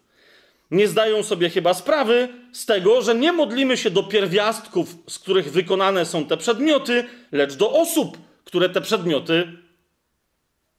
nie 0.72 0.88
zdają 0.88 1.24
sobie 1.24 1.50
chyba 1.50 1.74
sprawy 1.74 2.30
z 2.52 2.66
tego, 2.66 3.02
że 3.02 3.16
nie 3.16 3.32
modlimy 3.32 3.78
się 3.78 3.90
do 3.90 4.04
pierwiastków, 4.04 4.96
z 5.08 5.20
których 5.20 5.52
wykonane 5.52 6.06
są 6.06 6.26
te 6.26 6.38
przedmioty, 6.38 7.04
lecz 7.32 7.54
do 7.56 7.72
osób, 7.72 8.18
które 8.44 8.70
te 8.70 8.82
przedmioty 8.82 9.48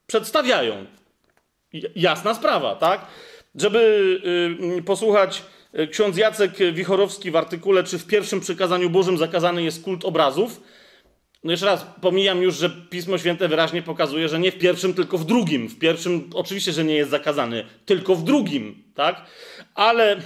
przedstawiają. 0.06 0.86
Jasna 1.96 2.34
sprawa, 2.34 2.74
tak? 2.74 3.06
Żeby 3.54 4.20
yy, 4.74 4.82
posłuchać 4.82 5.42
y, 5.78 5.88
ksiądz 5.88 6.16
Jacek 6.16 6.52
Wichorowski 6.72 7.30
w 7.30 7.36
artykule, 7.36 7.84
czy 7.84 7.98
w 7.98 8.06
pierwszym 8.06 8.40
przykazaniu 8.40 8.90
Bożym 8.90 9.18
zakazany 9.18 9.62
jest 9.62 9.84
kult 9.84 10.04
obrazów, 10.04 10.60
no 11.46 11.50
jeszcze 11.50 11.66
raz, 11.66 11.86
pomijam 12.00 12.42
już, 12.42 12.56
że 12.56 12.70
Pismo 12.70 13.18
Święte 13.18 13.48
wyraźnie 13.48 13.82
pokazuje, 13.82 14.28
że 14.28 14.38
nie 14.38 14.52
w 14.52 14.58
pierwszym, 14.58 14.94
tylko 14.94 15.18
w 15.18 15.24
drugim. 15.24 15.68
W 15.68 15.78
pierwszym 15.78 16.30
oczywiście, 16.34 16.72
że 16.72 16.84
nie 16.84 16.94
jest 16.94 17.10
zakazany, 17.10 17.64
tylko 17.84 18.14
w 18.14 18.24
drugim, 18.24 18.82
tak? 18.94 19.26
Ale 19.76 20.16
y, 20.16 20.20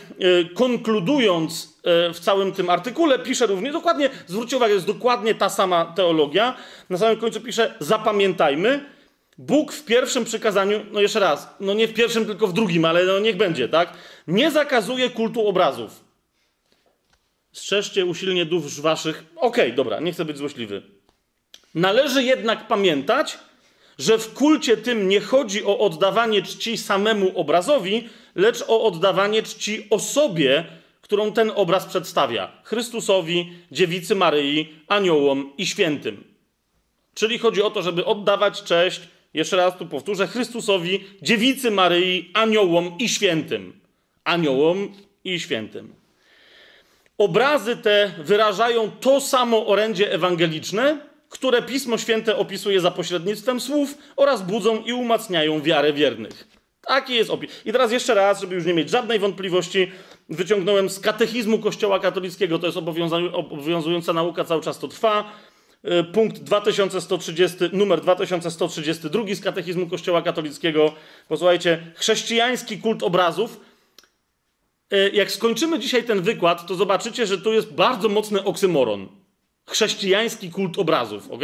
konkludując 0.55 1.65
y, 2.11 2.15
w 2.15 2.21
całym 2.21 2.53
tym 2.53 2.71
artykule, 2.71 3.19
pisze 3.19 3.47
również 3.47 3.73
dokładnie, 3.73 4.11
zwróćcie 4.27 4.57
uwagę, 4.57 4.75
jest 4.75 4.87
dokładnie 4.87 5.35
ta 5.35 5.49
sama 5.49 5.85
teologia. 5.85 6.57
Na 6.91 6.99
samym 6.99 7.17
końcu 7.17 7.41
pisze, 7.41 7.75
zapamiętajmy, 7.81 8.85
Bóg 9.39 9.73
w 9.73 9.85
pierwszym 9.85 10.25
przykazaniu, 10.25 10.81
no 10.93 11.01
jeszcze 11.01 11.21
raz, 11.21 11.49
no 11.61 11.75
nie 11.75 11.89
w 11.89 11.95
pierwszym, 11.95 12.27
tylko 12.27 12.47
w 12.47 12.53
drugim, 12.53 12.85
ale 12.85 13.05
no 13.05 13.19
niech 13.19 13.37
będzie, 13.37 13.69
tak? 13.69 13.93
Nie 14.27 14.51
zakazuje 14.51 15.11
kultu 15.11 15.49
obrazów. 15.49 16.05
Strzeżcie 17.53 18.07
usilnie 18.07 18.47
dusz 18.47 18.81
waszych. 18.81 19.25
Okej, 19.37 19.65
okay, 19.65 19.77
dobra, 19.77 20.01
nie 20.01 20.13
chcę 20.13 20.25
być 20.25 20.39
złośliwy. 20.39 20.83
Należy 21.75 22.23
jednak 22.23 22.69
pamiętać, 22.69 23.39
że 23.99 24.19
w 24.19 24.35
kulcie 24.35 24.77
tym 24.77 25.09
nie 25.09 25.21
chodzi 25.21 25.65
o 25.65 25.79
oddawanie 25.79 26.43
czci 26.43 26.79
samemu 26.79 27.39
obrazowi, 27.39 28.09
lecz 28.35 28.64
o 28.69 28.83
oddawanie 28.83 29.43
czci 29.43 29.87
osobie, 29.90 30.64
którą 31.03 31.33
ten 31.33 31.53
obraz 31.55 31.87
przedstawia 31.87 32.53
Chrystusowi, 32.64 33.53
dziewicy 33.73 34.14
Maryi, 34.14 34.69
aniołom 34.88 35.53
i 35.59 35.66
świętym. 35.66 36.25
Czyli 37.14 37.38
chodzi 37.38 37.62
o 37.62 37.71
to, 37.71 37.83
żeby 37.83 38.05
oddawać 38.05 38.62
cześć, 38.62 39.01
jeszcze 39.35 39.57
raz 39.57 39.79
tu 39.79 39.87
powtórzę, 39.87 40.27
Chrystusowi, 40.27 41.05
dziewicy 41.23 41.71
Maryi, 41.71 42.31
aniołom 42.35 42.99
i 42.99 43.09
świętym. 43.09 43.81
Aniołom 44.25 44.93
i 45.25 45.40
świętym. 45.40 45.95
Obrazy 47.19 47.77
te 47.77 48.14
wyrażają 48.19 48.90
to 48.90 49.21
samo 49.21 49.66
orędzie 49.66 50.12
ewangeliczne, 50.12 50.99
które 51.29 51.62
Pismo 51.62 51.99
Święte 51.99 52.37
opisuje 52.37 52.81
za 52.81 52.90
pośrednictwem 52.90 53.61
słów 53.61 53.99
oraz 54.16 54.43
budzą 54.43 54.83
i 54.83 54.93
umacniają 54.93 55.62
wiarę 55.62 55.93
wiernych. 55.93 56.60
Taki 56.87 57.14
jest 57.14 57.31
opis. 57.31 57.51
I 57.64 57.73
teraz 57.73 57.93
jeszcze 57.93 58.14
raz, 58.14 58.40
żeby 58.40 58.55
już 58.55 58.64
nie 58.64 58.75
mieć 58.75 58.90
żadnej 58.90 59.19
wątpliwości, 59.19 59.93
wyciągnąłem 60.29 60.90
z 60.90 61.01
katechizmu 61.01 61.59
Kościoła 61.59 62.01
katolickiego, 62.01 62.59
to 62.59 62.66
jest 62.66 62.79
obowiązująca 63.33 64.12
nauka, 64.12 64.45
cały 64.45 64.62
czas 64.62 64.79
to 64.79 64.88
trwa. 64.88 65.33
Y, 66.01 66.05
punkt 66.05 66.38
2130, 66.38 67.57
numer 67.73 68.01
2132 68.01 69.35
z 69.35 69.40
katechizmu 69.40 69.87
Kościoła 69.87 70.23
katolickiego. 70.23 70.93
Posłuchajcie, 71.29 71.93
chrześcijański 71.95 72.79
kult 72.79 73.03
obrazów. 73.03 73.61
Y, 74.93 75.11
jak 75.14 75.31
skończymy 75.31 75.79
dzisiaj 75.79 76.05
ten 76.05 76.23
wykład, 76.23 76.66
to 76.66 76.75
zobaczycie, 76.75 77.27
że 77.27 77.38
tu 77.38 77.53
jest 77.53 77.73
bardzo 77.73 78.09
mocny 78.09 78.45
oksymoron 78.45 79.21
chrześcijański 79.71 80.51
kult 80.51 80.79
obrazów, 80.79 81.31
ok? 81.31 81.43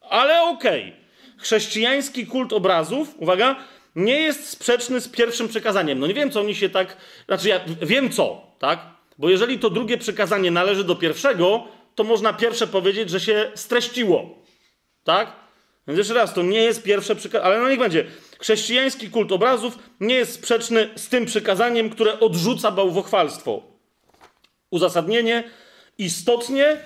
Ale 0.00 0.42
okej. 0.42 0.82
Okay. 0.82 1.04
Chrześcijański 1.38 2.26
kult 2.26 2.52
obrazów, 2.52 3.14
uwaga, 3.18 3.56
nie 3.96 4.20
jest 4.20 4.48
sprzeczny 4.48 5.00
z 5.00 5.08
pierwszym 5.08 5.48
przekazaniem. 5.48 5.98
No 5.98 6.06
nie 6.06 6.14
wiem, 6.14 6.30
co 6.30 6.40
oni 6.40 6.54
się 6.54 6.68
tak. 6.68 6.96
Znaczy, 7.26 7.48
ja 7.48 7.60
wiem 7.82 8.10
co, 8.10 8.46
tak? 8.58 8.80
Bo 9.18 9.30
jeżeli 9.30 9.58
to 9.58 9.70
drugie 9.70 9.98
przekazanie 9.98 10.50
należy 10.50 10.84
do 10.84 10.96
pierwszego, 10.96 11.64
to 11.94 12.04
można 12.04 12.32
pierwsze 12.32 12.66
powiedzieć, 12.66 13.10
że 13.10 13.20
się 13.20 13.50
streściło. 13.54 14.38
Tak? 15.04 15.32
Więc 15.86 15.98
jeszcze 15.98 16.14
raz, 16.14 16.34
to 16.34 16.42
nie 16.42 16.62
jest 16.62 16.82
pierwsze 16.82 17.16
przykazanie, 17.16 17.46
ale 17.46 17.62
no 17.62 17.70
niech 17.70 17.78
będzie. 17.78 18.06
Chrześcijański 18.40 19.10
kult 19.10 19.32
obrazów 19.32 19.78
nie 20.00 20.14
jest 20.14 20.34
sprzeczny 20.34 20.90
z 20.96 21.08
tym 21.08 21.26
przykazaniem, 21.26 21.90
które 21.90 22.20
odrzuca 22.20 22.70
bałwochwalstwo. 22.70 23.62
Uzasadnienie 24.70 25.44
Istotnie 25.98 26.76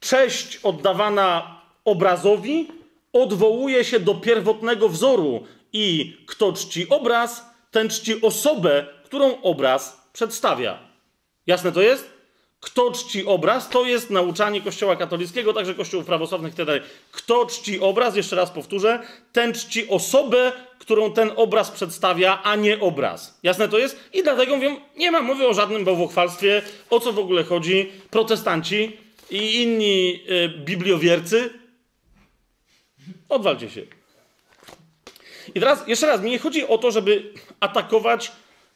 cześć 0.00 0.56
oddawana 0.56 1.60
obrazowi 1.84 2.68
odwołuje 3.12 3.84
się 3.84 4.00
do 4.00 4.14
pierwotnego 4.14 4.88
wzoru 4.88 5.44
i 5.74 6.16
kto 6.26 6.52
czci 6.52 6.88
obraz, 6.88 7.44
ten 7.70 7.88
czci 7.88 8.20
osobę, 8.22 8.86
którą 9.04 9.42
obraz 9.42 10.08
przedstawia. 10.12 10.78
Jasne 11.46 11.72
to 11.72 11.82
jest? 11.82 12.14
Kto 12.60 12.92
czci 12.92 13.26
obraz, 13.26 13.68
to 13.68 13.84
jest 13.84 14.10
nauczanie 14.10 14.60
Kościoła 14.60 14.96
katolickiego, 14.96 15.52
także 15.52 15.74
Kościołów 15.74 16.06
prawosławnych 16.06 16.52
itd. 16.52 16.80
Kto 17.12 17.46
czci 17.46 17.80
obraz, 17.80 18.16
jeszcze 18.16 18.36
raz 18.36 18.50
powtórzę, 18.50 19.02
ten 19.32 19.54
czci 19.54 19.88
osobę, 19.88 20.52
którą 20.78 21.12
ten 21.12 21.30
obraz 21.36 21.70
przedstawia, 21.70 22.42
a 22.42 22.56
nie 22.56 22.80
obraz. 22.80 23.38
Jasne 23.42 23.68
to 23.68 23.78
jest? 23.78 23.96
I 24.12 24.22
dlatego 24.22 24.56
mówią, 24.56 24.76
nie 24.96 25.10
ma 25.10 25.22
mowy 25.22 25.48
o 25.48 25.54
żadnym 25.54 25.84
bałwochwalstwie, 25.84 26.62
o 26.90 27.00
co 27.00 27.12
w 27.12 27.18
ogóle 27.18 27.44
chodzi. 27.44 27.92
Protestanci 28.10 28.96
i 29.30 29.62
inni 29.62 30.20
y, 30.30 30.48
bibliowiercy, 30.48 31.50
odwalcie 33.28 33.70
się. 33.70 34.03
I 35.54 35.60
teraz 35.60 35.88
jeszcze 35.88 36.06
raz, 36.06 36.20
mi 36.20 36.30
nie 36.30 36.38
chodzi 36.38 36.66
o 36.66 36.78
to, 36.78 36.90
żeby 36.90 37.32
atakować 37.60 38.32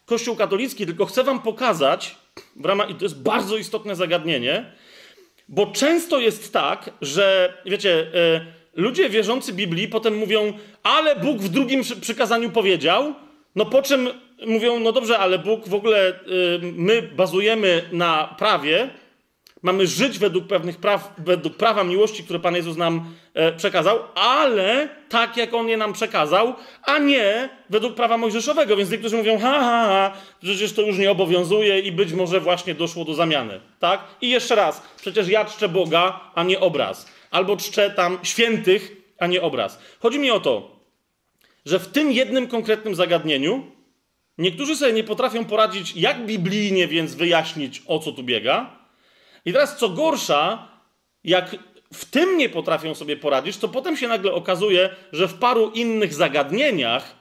Kościół 0.07 0.37
katolicki, 0.37 0.87
tylko 0.87 1.07
chcę 1.07 1.25
wam 1.25 1.43
pokazać, 1.43 2.17
w 2.57 2.65
ramach, 2.65 2.91
i 2.91 2.95
to 2.95 3.05
jest 3.05 3.23
bardzo 3.23 3.57
istotne 3.57 3.97
zagadnienie, 3.97 4.73
bo 5.49 5.67
często 5.67 6.19
jest 6.19 6.53
tak, 6.53 6.91
że 7.03 7.55
wiecie, 7.67 8.07
ludzie 8.75 9.09
wierzący 9.09 9.53
Biblii 9.53 9.89
potem 9.89 10.17
mówią, 10.17 10.53
ale 10.83 11.17
Bóg 11.17 11.39
w 11.39 11.49
drugim 11.49 11.83
przykazaniu 12.01 12.51
powiedział, 12.51 13.15
no 13.55 13.67
po 13.67 13.83
czym 13.83 14.09
mówią, 14.47 14.81
no 14.81 14.93
dobrze, 14.93 15.19
ale 15.19 15.39
Bóg 15.39 15.69
w 15.69 15.75
ogóle, 15.75 16.09
y, 16.11 16.15
my 16.63 17.03
bazujemy 17.03 17.83
na 17.93 18.35
prawie, 18.39 18.91
mamy 19.63 19.87
żyć 19.87 20.19
według 20.19 20.47
pewnych 20.47 20.77
praw, 20.77 21.15
według 21.19 21.57
prawa 21.57 21.85
miłości, 21.85 22.25
które 22.25 22.39
Pan 22.39 22.57
Jezus 22.57 22.77
nam 22.77 23.15
e, 23.35 23.53
przekazał, 23.53 23.99
ale 24.15 24.89
tak, 25.09 25.37
jak 25.37 25.55
On 25.55 25.69
je 25.69 25.77
nam 25.77 25.93
przekazał, 25.93 26.55
a 26.83 26.99
nie 26.99 27.49
według 27.71 27.95
prawa 27.95 28.19
mojżeszowego. 28.19 28.77
Więc 28.77 28.91
niektórzy 28.91 29.17
mówią, 29.17 29.39
ha, 29.39 29.61
ha, 29.61 29.87
ha, 29.89 30.13
przecież 30.43 30.73
to 30.73 30.83
już 30.83 30.99
nie 30.99 31.11
obowiązuje 31.11 31.81
i 31.81 31.93
być 31.93 32.13
może 32.13 32.41
właśnie 32.41 32.75
doszło 32.75 33.05
do 33.05 33.15
zamiany. 33.15 33.61
Tak? 33.79 34.05
I 34.21 34.31
jeszcze 34.31 34.55
raz, 34.55 34.83
przecież 34.97 35.29
ja 35.29 35.45
czczę 35.45 35.69
Boga, 35.69 36.21
a 36.35 36.43
nie 36.43 36.61
obraz. 36.61 37.09
Albo 37.31 37.57
czczę 37.57 37.91
tam 37.91 38.19
świętych, 38.23 38.97
a 39.19 39.27
nie 39.27 39.43
obraz. 39.43 39.79
Chodzi 40.01 40.19
mi 40.19 40.31
o 40.31 40.41
to, 40.41 40.79
że 41.67 41.79
w 41.79 41.89
tym 41.89 42.13
jednym 42.13 42.47
konkretnym 42.47 42.95
zagadnieniu 42.95 43.67
niektórzy 44.39 44.77
sobie 44.77 44.93
nie 44.93 45.05
potrafią 45.05 45.45
poradzić, 45.45 45.97
jak 45.97 46.27
biblijnie 46.27 46.89
więc 46.89 47.15
wyjaśnić, 47.15 47.83
o 47.87 47.99
co 47.99 48.13
tu 48.13 48.23
biega, 48.23 48.78
i 49.49 49.53
teraz 49.53 49.77
co 49.77 49.89
gorsza, 49.89 50.69
jak 51.25 51.57
w 51.93 52.05
tym 52.05 52.37
nie 52.37 52.49
potrafią 52.49 52.95
sobie 52.95 53.17
poradzić, 53.17 53.57
to 53.57 53.69
potem 53.69 53.97
się 53.97 54.09
nagle 54.09 54.33
okazuje, 54.33 54.91
że 55.13 55.29
w 55.29 55.35
paru 55.35 55.71
innych 55.71 56.15
zagadnieniach 56.15 57.15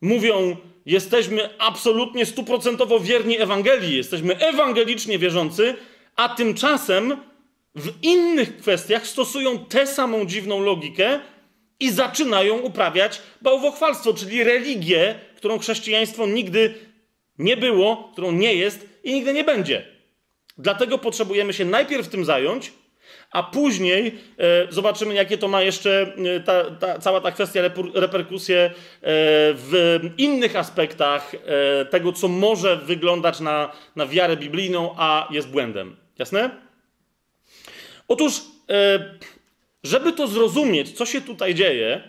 mówią, 0.00 0.56
jesteśmy 0.86 1.58
absolutnie 1.58 2.26
stuprocentowo 2.26 3.00
wierni 3.00 3.40
Ewangelii, 3.40 3.96
jesteśmy 3.96 4.38
ewangelicznie 4.38 5.18
wierzący, 5.18 5.74
a 6.16 6.28
tymczasem 6.28 7.16
w 7.74 7.92
innych 8.02 8.56
kwestiach 8.56 9.06
stosują 9.06 9.58
tę 9.58 9.86
samą 9.86 10.26
dziwną 10.26 10.62
logikę 10.62 11.20
i 11.80 11.90
zaczynają 11.90 12.58
uprawiać 12.58 13.22
bałwochwalstwo, 13.42 14.14
czyli 14.14 14.44
religię, 14.44 15.20
którą 15.36 15.58
chrześcijaństwo 15.58 16.26
nigdy 16.26 16.74
nie 17.38 17.56
było, 17.56 18.08
którą 18.12 18.32
nie 18.32 18.54
jest 18.54 18.88
i 19.04 19.14
nigdy 19.14 19.32
nie 19.32 19.44
będzie. 19.44 19.97
Dlatego 20.58 20.98
potrzebujemy 20.98 21.52
się 21.52 21.64
najpierw 21.64 22.08
tym 22.08 22.24
zająć, 22.24 22.72
a 23.30 23.42
później 23.42 24.18
e, 24.38 24.72
zobaczymy, 24.72 25.14
jakie 25.14 25.38
to 25.38 25.48
ma 25.48 25.62
jeszcze 25.62 26.12
e, 26.36 26.40
ta, 26.40 26.70
ta, 26.70 26.98
cała 26.98 27.20
ta 27.20 27.32
kwestia 27.32 27.60
reperkusje 27.94 28.58
e, 28.58 28.70
w 29.54 30.00
innych 30.18 30.56
aspektach 30.56 31.32
tego, 31.90 32.12
co 32.12 32.28
może 32.28 32.76
wyglądać 32.76 33.40
na, 33.40 33.72
na 33.96 34.06
wiarę 34.06 34.36
biblijną, 34.36 34.94
a 34.96 35.28
jest 35.30 35.48
błędem. 35.48 35.96
Jasne? 36.18 36.50
Otóż, 38.08 38.40
żeby 39.82 40.12
to 40.12 40.26
zrozumieć, 40.26 40.92
co 40.92 41.06
się 41.06 41.20
tutaj 41.20 41.54
dzieje, 41.54 42.02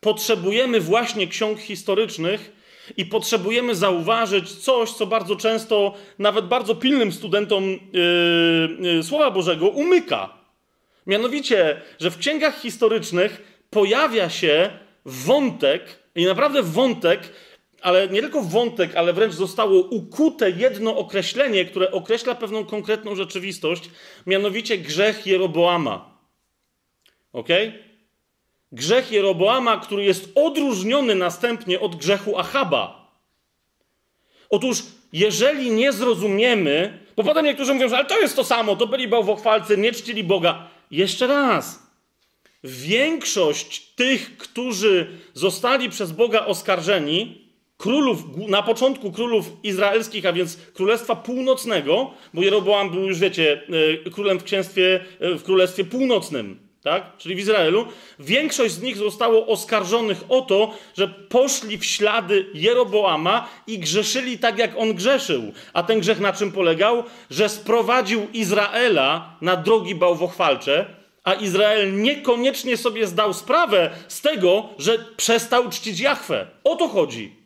potrzebujemy 0.00 0.80
właśnie 0.80 1.26
ksiąg 1.26 1.60
historycznych 1.60 2.57
i 2.96 3.06
potrzebujemy 3.06 3.74
zauważyć 3.74 4.52
coś, 4.52 4.92
co 4.92 5.06
bardzo 5.06 5.36
często, 5.36 5.94
nawet 6.18 6.46
bardzo 6.46 6.74
pilnym 6.74 7.12
studentom 7.12 7.64
yy, 7.64 7.78
yy, 8.80 9.02
Słowa 9.02 9.30
Bożego 9.30 9.68
umyka. 9.68 10.38
Mianowicie, 11.06 11.80
że 12.00 12.10
w 12.10 12.18
księgach 12.18 12.60
historycznych 12.60 13.62
pojawia 13.70 14.30
się 14.30 14.70
wątek, 15.04 16.02
i 16.14 16.26
naprawdę 16.26 16.62
wątek, 16.62 17.20
ale 17.82 18.08
nie 18.08 18.20
tylko 18.20 18.42
wątek, 18.42 18.96
ale 18.96 19.12
wręcz 19.12 19.34
zostało 19.34 19.80
ukute 19.80 20.50
jedno 20.50 20.96
określenie, 20.96 21.64
które 21.64 21.90
określa 21.90 22.34
pewną 22.34 22.64
konkretną 22.64 23.14
rzeczywistość, 23.14 23.90
mianowicie 24.26 24.78
grzech 24.78 25.26
Jeroboama. 25.26 26.18
Ok? 27.32 27.48
Grzech 28.72 29.12
Jeroboama, 29.12 29.76
który 29.76 30.04
jest 30.04 30.32
odróżniony 30.34 31.14
następnie 31.14 31.80
od 31.80 31.96
grzechu 31.96 32.38
Achaba. 32.38 33.08
Otóż, 34.50 34.82
jeżeli 35.12 35.70
nie 35.70 35.92
zrozumiemy, 35.92 36.98
bo 37.16 37.24
potem 37.24 37.44
niektórzy 37.44 37.74
mówią, 37.74 37.88
że 37.88 37.96
ale 37.96 38.06
to 38.06 38.20
jest 38.20 38.36
to 38.36 38.44
samo, 38.44 38.76
to 38.76 38.86
byli 38.86 39.08
bałwochwalcy, 39.08 39.78
nie 39.78 39.92
czcili 39.92 40.24
Boga. 40.24 40.68
Jeszcze 40.90 41.26
raz. 41.26 41.88
Większość 42.64 43.80
tych, 43.94 44.36
którzy 44.36 45.06
zostali 45.34 45.90
przez 45.90 46.12
Boga 46.12 46.46
oskarżeni, 46.46 47.48
królów, 47.76 48.18
na 48.48 48.62
początku 48.62 49.12
królów 49.12 49.50
izraelskich, 49.62 50.26
a 50.26 50.32
więc 50.32 50.58
Królestwa 50.74 51.16
Północnego, 51.16 52.10
bo 52.34 52.42
Jeroboam 52.42 52.90
był 52.90 53.04
już, 53.04 53.18
wiecie, 53.18 53.62
e, 54.06 54.10
królem 54.10 54.38
w 54.38 54.44
księstwie, 54.44 55.04
e, 55.20 55.34
w 55.34 55.42
Królestwie 55.42 55.84
Północnym, 55.84 56.67
tak? 56.88 57.16
czyli 57.18 57.34
w 57.34 57.38
Izraelu, 57.38 57.86
większość 58.18 58.74
z 58.74 58.82
nich 58.82 58.96
zostało 58.96 59.46
oskarżonych 59.46 60.24
o 60.28 60.40
to, 60.40 60.74
że 60.96 61.08
poszli 61.08 61.78
w 61.78 61.84
ślady 61.84 62.46
Jeroboama 62.54 63.48
i 63.66 63.78
grzeszyli 63.78 64.38
tak, 64.38 64.58
jak 64.58 64.76
on 64.76 64.94
grzeszył. 64.94 65.52
A 65.72 65.82
ten 65.82 66.00
grzech 66.00 66.20
na 66.20 66.32
czym 66.32 66.52
polegał? 66.52 67.04
Że 67.30 67.48
sprowadził 67.48 68.26
Izraela 68.32 69.36
na 69.40 69.56
drogi 69.56 69.94
bałwochwalcze, 69.94 70.86
a 71.24 71.34
Izrael 71.34 72.00
niekoniecznie 72.02 72.76
sobie 72.76 73.06
zdał 73.06 73.34
sprawę 73.34 73.90
z 74.08 74.20
tego, 74.20 74.68
że 74.78 74.98
przestał 75.16 75.70
czcić 75.70 76.00
Jachwę. 76.00 76.46
O 76.64 76.76
to 76.76 76.88
chodzi. 76.88 77.36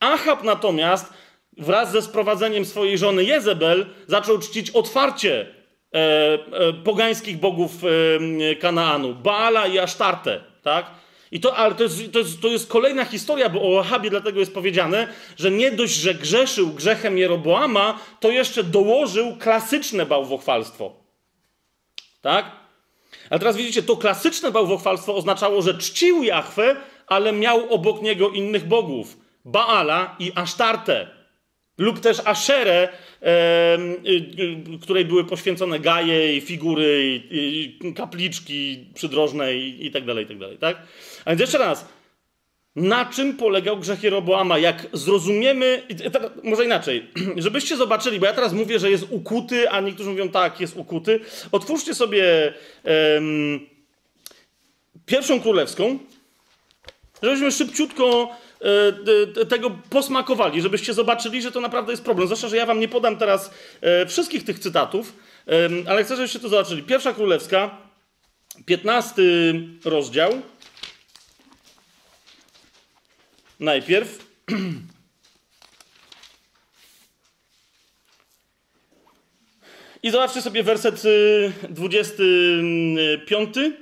Achab 0.00 0.44
natomiast 0.44 1.12
wraz 1.56 1.92
ze 1.92 2.02
sprowadzeniem 2.02 2.64
swojej 2.64 2.98
żony 2.98 3.24
Jezebel 3.24 3.86
zaczął 4.06 4.38
czcić 4.38 4.70
otwarcie 4.70 5.57
pogańskich 6.84 7.38
bogów 7.38 7.72
e, 7.84 8.56
Kanaanu, 8.56 9.14
Baala 9.14 9.66
i 9.66 9.78
Asztartę, 9.78 10.40
tak? 10.62 10.90
I 11.32 11.40
to, 11.40 11.56
ale 11.56 11.74
to 11.74 11.82
jest, 11.82 12.12
to, 12.12 12.18
jest, 12.18 12.40
to 12.40 12.48
jest 12.48 12.68
kolejna 12.68 13.04
historia, 13.04 13.48
bo 13.48 13.62
o 13.62 13.80
Ahabie 13.80 14.10
dlatego 14.10 14.40
jest 14.40 14.54
powiedziane, 14.54 15.08
że 15.36 15.50
nie 15.50 15.72
dość, 15.72 15.94
że 15.94 16.14
grzeszył 16.14 16.68
grzechem 16.68 17.18
Jeroboama, 17.18 18.00
to 18.20 18.30
jeszcze 18.30 18.64
dołożył 18.64 19.36
klasyczne 19.36 20.06
bałwochwalstwo. 20.06 20.92
Tak? 22.20 22.50
A 23.30 23.38
teraz 23.38 23.56
widzicie, 23.56 23.82
to 23.82 23.96
klasyczne 23.96 24.50
bałwochwalstwo 24.50 25.14
oznaczało, 25.14 25.62
że 25.62 25.78
czcił 25.78 26.22
Jachwę, 26.22 26.76
ale 27.06 27.32
miał 27.32 27.74
obok 27.74 28.02
niego 28.02 28.30
innych 28.30 28.68
bogów. 28.68 29.16
Baala 29.44 30.16
i 30.18 30.32
Asztartę 30.34 31.17
lub 31.78 32.00
też 32.00 32.20
Aszerę, 32.24 32.88
e, 33.22 33.78
której 34.82 35.04
były 35.04 35.24
poświęcone 35.24 35.80
gaje 35.80 36.36
i 36.36 36.40
figury, 36.40 37.22
i, 37.30 37.92
kapliczki 37.96 38.86
przydrożne 38.94 39.54
i, 39.56 39.90
tak 39.90 40.04
dalej, 40.04 40.24
i 40.24 40.28
tak 40.28 40.38
dalej, 40.38 40.58
tak? 40.58 40.76
A 41.24 41.30
więc 41.30 41.40
jeszcze 41.40 41.58
raz, 41.58 41.88
na 42.76 43.04
czym 43.04 43.36
polegał 43.36 43.76
grzech 43.76 44.02
Jeroboama? 44.02 44.58
Jak 44.58 44.86
zrozumiemy, 44.92 45.82
może 46.42 46.64
inaczej, 46.64 47.06
żebyście 47.36 47.76
zobaczyli, 47.76 48.20
bo 48.20 48.26
ja 48.26 48.32
teraz 48.32 48.52
mówię, 48.52 48.78
że 48.78 48.90
jest 48.90 49.06
ukuty, 49.10 49.70
a 49.70 49.80
niektórzy 49.80 50.10
mówią 50.10 50.28
tak, 50.28 50.60
jest 50.60 50.76
ukuty. 50.76 51.20
Otwórzcie 51.52 51.94
sobie 51.94 52.54
pierwszą 55.06 55.40
królewską, 55.40 55.98
żebyśmy 57.22 57.52
szybciutko 57.52 58.36
tego 59.48 59.70
posmakowali, 59.90 60.62
żebyście 60.62 60.94
zobaczyli, 60.94 61.42
że 61.42 61.52
to 61.52 61.60
naprawdę 61.60 61.92
jest 61.92 62.04
problem. 62.04 62.28
Zwłaszcza, 62.28 62.48
że 62.48 62.56
ja 62.56 62.66
wam 62.66 62.80
nie 62.80 62.88
podam 62.88 63.16
teraz 63.16 63.50
e, 63.80 64.06
wszystkich 64.06 64.44
tych 64.44 64.58
cytatów, 64.58 65.12
ale 65.86 66.04
chcę, 66.04 66.16
żebyście 66.16 66.40
to 66.40 66.48
zobaczyli. 66.48 66.82
Pierwsza 66.82 67.12
Królewska, 67.12 67.78
15 68.66 69.22
rozdział. 69.84 70.42
Najpierw. 73.60 74.18
I 80.02 80.10
zobaczcie 80.10 80.42
sobie 80.42 80.62
werset 80.62 81.02
25 81.68 83.56
y, 83.56 83.76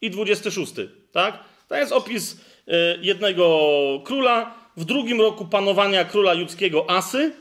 i 0.00 0.10
26. 0.10 0.72
Tak? 1.12 1.38
To 1.68 1.76
jest 1.76 1.92
opis 1.92 2.36
E, 2.36 2.51
jednego 3.00 3.70
króla, 4.04 4.54
w 4.76 4.84
drugim 4.84 5.20
roku 5.20 5.44
panowania 5.44 6.04
króla 6.04 6.34
judzkiego 6.34 6.90
Asy, 6.90 7.32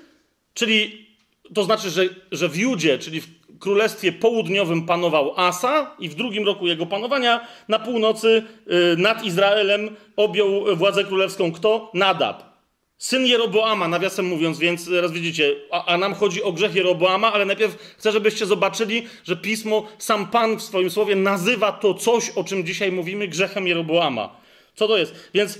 czyli 0.54 1.08
to 1.54 1.64
znaczy, 1.64 1.90
że, 1.90 2.04
że 2.32 2.50
w 2.50 2.58
Judzie, 2.58 3.00
czyli 3.00 3.22
w 3.22 3.28
królestwie 3.60 4.12
południowym 4.12 4.86
panował 4.86 5.34
Asa 5.40 5.96
i 6.00 6.10
w 6.10 6.16
drugim 6.16 6.46
roku 6.46 6.68
jego 6.68 6.86
panowania 6.86 7.48
na 7.68 7.80
północy 7.80 8.44
e, 8.68 8.96
nad 8.96 9.24
Izraelem 9.24 9.96
objął 10.16 10.76
władzę 10.76 11.04
królewską 11.04 11.52
kto? 11.52 11.92
Nadab. 11.94 12.52
Syn 12.98 13.26
Jeroboama, 13.26 13.88
nawiasem 13.88 14.26
mówiąc, 14.26 14.60
więc 14.60 14.90
raz 14.90 15.12
widzicie, 15.12 15.56
a, 15.72 15.86
a, 15.86 15.98
nam 15.98 16.14
chodzi 16.14 16.44
o 16.44 16.52
grzech 16.52 16.76
Jeroboama, 16.76 17.34
ale 17.34 17.46
najpierw 17.46 17.96
chcę, 17.98 18.12
żebyście 18.12 18.46
zobaczyli, 18.46 19.08
że 19.24 19.36
pismo, 19.36 19.88
sam 19.98 20.28
Pan 20.28 20.58
w 20.58 20.62
swoim 20.62 20.90
słowie 20.90 21.16
nazywa 21.16 21.72
to 21.72 21.94
coś, 21.94 22.30
o 22.30 22.44
czym 22.44 22.66
dzisiaj 22.66 22.92
mówimy, 22.92 23.28
grzechem 23.28 23.68
Jeroboama. 23.68 24.41
Co 24.82 24.88
to 24.88 24.98
jest? 24.98 25.30
Więc 25.34 25.60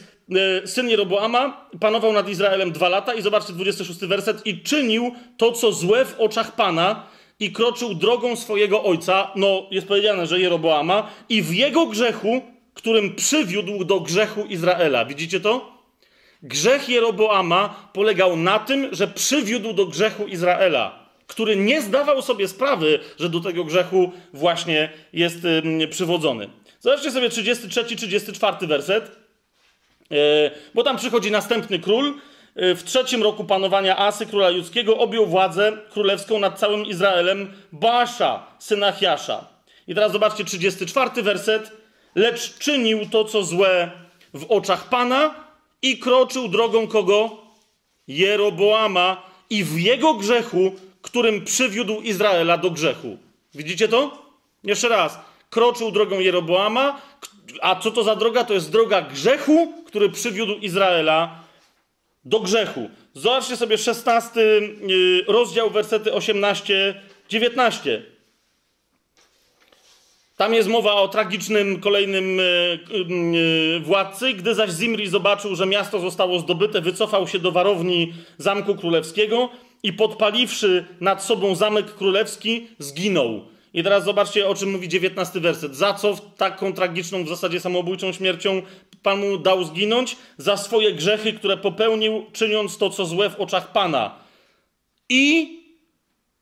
y, 0.64 0.68
syn 0.68 0.90
Jeroboama 0.90 1.70
panował 1.80 2.14
nad 2.14 2.30
Izraelem 2.30 2.72
dwa 2.72 2.90
lata 2.90 3.14
i 3.14 3.22
zobaczcie 3.22 3.54
26 3.54 4.00
werset 4.00 4.48
i 4.48 4.62
czynił 4.62 5.12
to, 5.38 5.52
co 5.52 5.72
złe 5.72 6.06
w 6.06 6.20
oczach 6.20 6.56
Pana 6.56 7.08
i 7.40 7.52
kroczył 7.52 7.96
drogą 7.96 8.36
swojego 8.36 8.84
ojca, 8.84 9.32
no 9.36 9.68
jest 9.72 9.88
powiedziane, 9.88 10.28
że 10.28 10.40
Jeroboama, 10.40 11.10
i 11.30 11.42
w 11.42 11.54
jego 11.54 11.86
grzechu, 11.86 12.42
którym 12.74 13.16
przywiódł 13.16 13.84
do 13.84 14.00
grzechu 14.00 14.46
Izraela. 14.46 15.06
Widzicie 15.06 15.40
to? 15.40 15.78
Grzech 16.44 16.90
Jeroboama 16.90 17.90
polegał 17.94 18.38
na 18.38 18.60
tym, 18.60 18.88
że 18.92 19.08
przywiódł 19.08 19.74
do 19.74 19.86
grzechu 19.86 20.28
Izraela, 20.28 21.00
który 21.28 21.56
nie 21.56 21.82
zdawał 21.82 22.22
sobie 22.22 22.48
sprawy, 22.48 23.00
że 23.20 23.30
do 23.30 23.40
tego 23.40 23.64
grzechu 23.64 24.12
właśnie 24.34 24.90
jest 25.14 25.40
przywodzony. 25.90 26.50
Zobaczcie 26.82 27.12
sobie 27.12 27.30
33-34 27.30 28.68
werset, 28.68 29.12
e, 30.12 30.16
bo 30.74 30.84
tam 30.84 30.98
przychodzi 30.98 31.32
następny 31.32 31.80
król. 31.80 32.14
E, 32.56 32.76
w 32.76 32.84
trzecim 32.84 33.24
roku 33.24 33.44
panowania 33.44 33.98
Asy, 33.98 34.26
króla 34.26 34.50
judzkiego, 34.50 34.98
objął 34.98 35.26
władzę 35.26 35.78
królewską 35.90 36.40
nad 36.40 36.60
całym 36.60 36.86
Izraelem 36.86 37.54
Baasza, 37.72 38.48
syna 38.60 38.92
Chiasza. 38.92 39.48
I 39.88 39.96
teraz 39.96 40.12
zobaczcie 40.12 40.46
34 40.46 41.24
werset. 41.24 41.72
Lecz 42.16 42.58
czynił 42.58 43.10
to, 43.10 43.26
co 43.26 43.44
złe 43.44 43.92
w 44.34 44.46
oczach 44.50 44.90
Pana 44.90 45.36
i 45.82 46.00
kroczył 46.00 46.48
drogą 46.48 46.88
kogo? 46.88 47.38
Jeroboama 48.08 49.24
i 49.50 49.64
w 49.64 49.80
jego 49.80 50.14
grzechu, 50.14 50.76
którym 51.02 51.46
przywiódł 51.46 52.02
Izraela 52.02 52.58
do 52.58 52.72
grzechu. 52.72 53.18
Widzicie 53.54 53.88
to? 53.88 54.26
Jeszcze 54.64 54.90
raz. 54.90 55.31
Kroczył 55.52 55.92
drogą 55.92 56.20
Jeroboama, 56.20 57.02
a 57.62 57.76
co 57.76 57.92
to 57.92 58.04
za 58.04 58.16
droga? 58.16 58.44
To 58.44 58.54
jest 58.54 58.72
droga 58.72 59.02
grzechu, 59.02 59.74
który 59.86 60.10
przywiódł 60.10 60.54
Izraela 60.54 61.44
do 62.26 62.40
grzechu. 62.40 62.90
Zobaczcie 63.14 63.58
sobie 63.58 63.78
16 63.78 64.40
y, 64.42 65.26
rozdział, 65.28 65.70
wersety 65.70 66.12
18-19. 66.12 68.02
Tam 70.38 70.54
jest 70.54 70.70
mowa 70.70 70.94
o 70.94 71.08
tragicznym 71.08 71.80
kolejnym 71.80 72.40
e, 72.40 72.44
e, 72.44 73.80
władcy. 73.80 74.34
Gdy 74.34 74.56
zaś 74.56 74.72
Zimri 74.72 75.08
zobaczył, 75.08 75.56
że 75.56 75.66
miasto 75.66 76.00
zostało 76.00 76.40
zdobyte, 76.40 76.82
wycofał 76.82 77.28
się 77.28 77.40
do 77.40 77.52
warowni 77.52 78.14
Zamku 78.38 78.76
Królewskiego 78.76 79.50
i 79.84 79.94
podpaliwszy 79.94 80.86
nad 81.02 81.24
sobą 81.24 81.56
Zamek 81.56 81.96
Królewski, 81.96 82.68
zginął. 82.80 83.52
I 83.74 83.84
teraz 83.84 84.04
zobaczcie, 84.04 84.48
o 84.48 84.56
czym 84.56 84.72
mówi 84.72 84.88
dziewiętnasty 84.88 85.40
werset. 85.40 85.76
Za 85.76 85.94
co 85.94 86.16
taką 86.38 86.74
tragiczną, 86.74 87.24
w 87.24 87.30
zasadzie 87.30 87.60
samobójczą 87.60 88.14
śmiercią 88.14 88.62
Pan 89.04 89.20
mu 89.20 89.38
dał 89.38 89.64
zginąć? 89.64 90.18
Za 90.38 90.58
swoje 90.58 90.94
grzechy, 90.94 91.34
które 91.34 91.58
popełnił, 91.58 92.26
czyniąc 92.34 92.78
to, 92.78 92.90
co 92.90 93.06
złe 93.06 93.30
w 93.30 93.40
oczach 93.40 93.72
Pana. 93.72 94.16
I 95.10 95.60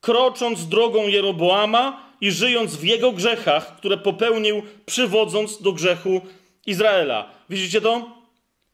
krocząc 0.01 0.67
drogą 0.67 1.07
Jeroboama, 1.07 2.09
i 2.21 2.31
żyjąc 2.31 2.75
w 2.75 2.83
jego 2.83 3.11
grzechach, 3.11 3.77
które 3.77 3.97
popełnił, 3.97 4.61
przywodząc 4.85 5.61
do 5.61 5.73
grzechu 5.73 6.21
Izraela. 6.65 7.31
Widzicie 7.49 7.81
to? 7.81 8.09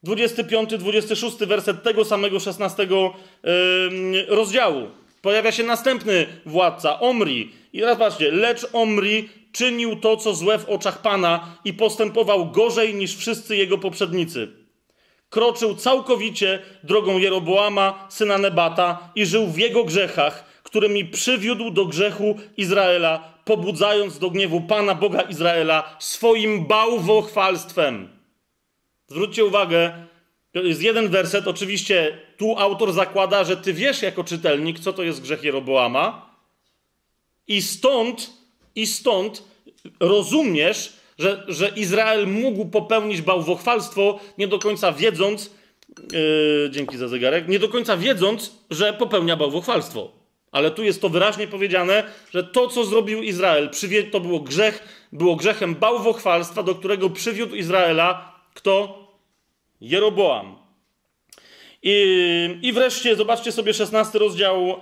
25, 0.02 0.70
26 0.70 1.36
werset 1.36 1.82
tego 1.82 2.04
samego 2.04 2.40
16 2.40 2.88
rozdziału. 4.28 4.90
Pojawia 5.26 5.52
się 5.52 5.62
następny 5.62 6.26
władca, 6.46 7.00
Omri. 7.00 7.52
I 7.72 7.80
teraz 7.80 7.98
patrzcie, 7.98 8.30
lecz 8.30 8.66
Omri 8.72 9.28
czynił 9.52 9.96
to, 9.96 10.16
co 10.16 10.34
złe 10.34 10.58
w 10.58 10.68
oczach 10.68 11.02
Pana 11.02 11.56
i 11.64 11.74
postępował 11.74 12.50
gorzej 12.50 12.94
niż 12.94 13.16
wszyscy 13.16 13.56
jego 13.56 13.78
poprzednicy. 13.78 14.48
Kroczył 15.30 15.74
całkowicie 15.74 16.62
drogą 16.82 17.18
Jeroboama, 17.18 18.06
syna 18.08 18.38
Nebata 18.38 19.10
i 19.14 19.26
żył 19.26 19.46
w 19.46 19.58
jego 19.58 19.84
grzechach, 19.84 20.60
którymi 20.62 21.04
przywiódł 21.04 21.70
do 21.70 21.84
grzechu 21.84 22.38
Izraela, 22.56 23.32
pobudzając 23.44 24.18
do 24.18 24.30
gniewu 24.30 24.60
Pana 24.60 24.94
Boga 24.94 25.20
Izraela 25.20 25.96
swoim 25.98 26.66
bałwochwalstwem. 26.66 28.08
Zwróćcie 29.08 29.44
uwagę, 29.44 29.92
to 30.52 30.60
jest 30.62 30.82
jeden 30.82 31.08
werset. 31.08 31.48
Oczywiście 31.48 32.25
tu 32.36 32.58
autor 32.58 32.92
zakłada, 32.92 33.44
że 33.44 33.56
ty 33.56 33.72
wiesz 33.72 34.02
jako 34.02 34.24
czytelnik, 34.24 34.78
co 34.78 34.92
to 34.92 35.02
jest 35.02 35.22
grzech 35.22 35.42
Jeroboama. 35.42 36.36
I 37.48 37.62
stąd, 37.62 38.32
i 38.74 38.86
stąd 38.86 39.42
rozumiesz, 40.00 40.92
że, 41.18 41.44
że 41.48 41.68
Izrael 41.68 42.26
mógł 42.26 42.64
popełnić 42.64 43.22
bałwochwalstwo, 43.22 44.20
nie 44.38 44.48
do 44.48 44.58
końca 44.58 44.92
wiedząc, 44.92 45.50
yy, 46.12 46.70
dzięki 46.70 46.96
za 46.96 47.08
zegarek, 47.08 47.48
nie 47.48 47.58
do 47.58 47.68
końca 47.68 47.96
wiedząc, 47.96 48.52
że 48.70 48.92
popełnia 48.92 49.36
bałwochwalstwo. 49.36 50.12
Ale 50.52 50.70
tu 50.70 50.84
jest 50.84 51.00
to 51.00 51.08
wyraźnie 51.08 51.48
powiedziane, 51.48 52.04
że 52.30 52.44
to, 52.44 52.68
co 52.68 52.84
zrobił 52.84 53.22
Izrael, 53.22 53.70
to 54.10 54.20
było 54.20 54.40
grzech, 54.40 55.08
było 55.12 55.36
grzechem 55.36 55.74
bałwochwalstwa, 55.74 56.62
do 56.62 56.74
którego 56.74 57.10
przywiódł 57.10 57.54
Izraela 57.54 58.36
kto? 58.56 59.06
Jeroboam. 59.80 60.56
I, 61.88 62.58
I 62.62 62.72
wreszcie 62.72 63.16
zobaczcie 63.16 63.52
sobie 63.52 63.74
16 63.74 64.18
rozdział, 64.18 64.80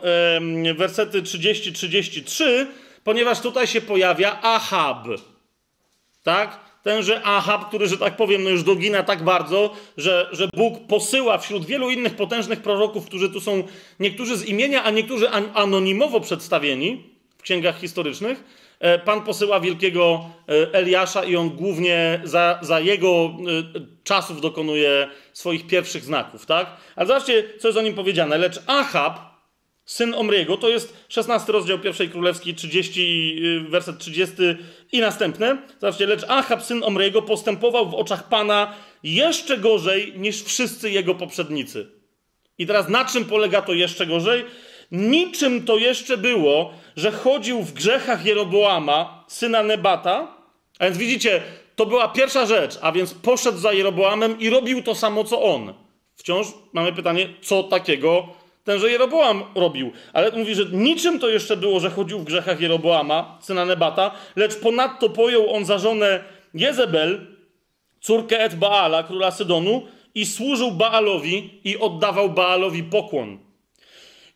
wersety 0.77 1.23
30-33, 1.23 2.45
ponieważ 3.05 3.41
tutaj 3.41 3.67
się 3.67 3.81
pojawia 3.81 4.41
Ahab. 4.43 5.07
Tak? 6.23 6.65
tenże 6.85 7.23
Ahab, 7.23 7.69
który, 7.69 7.89
że 7.89 7.99
tak 7.99 8.17
powiem, 8.17 8.45
no 8.45 8.51
już 8.51 8.63
dogina 8.63 9.03
tak 9.03 9.25
bardzo, 9.25 9.75
że, 9.97 10.29
że 10.33 10.49
Bóg 10.57 10.87
posyła 10.87 11.39
wśród 11.39 11.67
wielu 11.67 11.91
innych 11.91 12.15
potężnych 12.17 12.61
proroków, 12.61 13.07
którzy 13.07 13.31
tu 13.31 13.41
są 13.41 13.63
niektórzy 14.01 14.37
z 14.37 14.47
imienia, 14.47 14.85
a 14.85 14.91
niektórzy 14.91 15.31
an 15.31 15.49
anonimowo 15.55 16.21
przedstawieni 16.21 17.03
w 17.39 17.43
księgach 17.43 17.81
historycznych. 17.81 18.45
E, 18.81 18.99
Pan 18.99 19.23
posyła 19.23 19.61
wielkiego 19.61 20.31
e, 20.49 20.75
Eliasza 20.75 21.25
i 21.25 21.37
on 21.37 21.51
głównie 21.51 22.21
za, 22.25 22.59
za 22.63 22.81
jego 22.81 23.09
e, 23.09 23.33
czasów 24.05 24.41
dokonuje 24.41 25.09
swoich 25.33 25.67
pierwszych 25.67 26.05
znaków, 26.05 26.47
tak? 26.47 26.77
Ale 26.97 27.07
zobaczcie, 27.07 27.45
co 27.59 27.69
jest 27.69 27.79
o 27.79 27.83
nim 27.83 27.95
powiedziane. 27.95 28.39
Lecz 28.39 28.63
Ahab, 28.67 29.35
syn 29.85 30.15
Omriego, 30.15 30.57
to 30.57 30.69
jest 30.69 30.97
16 31.09 31.53
rozdział 31.53 31.79
pierwszej 31.79 32.09
królewskiej, 32.09 32.55
30, 32.55 33.37
y, 33.67 33.71
werset 33.71 33.99
30 33.99 34.35
i 34.93 35.01
następne. 35.01 35.59
Zobaczcie, 35.81 36.07
lecz 36.07 36.25
Achab, 36.29 36.63
syn 36.63 36.85
Omriego, 36.85 37.23
postępował 37.23 37.91
w 37.91 37.95
oczach 37.95 38.29
Pana 38.29 38.75
jeszcze 39.03 39.59
gorzej 39.59 40.13
niż 40.17 40.43
wszyscy 40.43 40.91
jego 40.91 41.15
poprzednicy. 41.15 41.87
I 42.59 42.67
teraz 42.67 42.89
na 42.89 43.05
czym 43.05 43.25
polega 43.25 43.63
to 43.63 43.73
jeszcze 43.73 44.07
gorzej? 44.07 44.45
Niczym 44.93 45.65
to 45.65 45.77
jeszcze 45.77 46.17
było, 46.17 46.75
że 46.97 47.13
chodził 47.13 47.63
w 47.63 47.73
grzechach 47.73 48.27
Jeroboama, 48.27 49.25
syna 49.29 49.63
Nebata. 49.63 50.29
A 50.79 50.85
więc 50.85 50.99
widzicie, 50.99 51.43
to 51.77 51.87
była 51.87 52.09
pierwsza 52.09 52.47
rzecz, 52.47 52.79
a 52.83 52.93
więc 52.93 53.15
poszedł 53.15 53.59
za 53.59 53.73
Jeroboamem 53.73 54.41
i 54.41 54.51
robił 54.51 54.83
to 54.83 54.95
samo, 54.95 55.25
co 55.25 55.43
on. 55.43 55.75
Wciąż 56.17 56.47
mamy 56.73 56.93
pytanie, 56.93 57.29
co 57.43 57.63
takiego 57.63 58.29
tenże 58.65 58.91
Jeroboam 58.91 59.43
robił. 59.55 59.93
Ale 60.13 60.31
mówi, 60.31 60.55
że 60.55 60.65
niczym 60.73 61.19
to 61.19 61.29
jeszcze 61.29 61.57
było, 61.57 61.81
że 61.81 61.91
chodził 61.91 62.19
w 62.19 62.25
grzechach 62.25 62.61
Jeroboama, 62.61 63.39
syna 63.41 63.65
Nebata, 63.65 64.11
lecz 64.37 64.57
ponadto 64.57 65.09
pojął 65.09 65.55
on 65.55 65.65
za 65.65 65.79
żonę 65.79 66.25
Jezebel, 66.55 67.27
córkę 68.01 68.41
Et 68.41 68.55
Baala, 68.55 69.03
króla 69.03 69.31
Sydonu, 69.31 69.83
i 70.15 70.27
służył 70.27 70.71
Baalowi 70.71 71.61
i 71.65 71.79
oddawał 71.79 72.31
Baalowi 72.31 72.83
pokłon. 72.83 73.39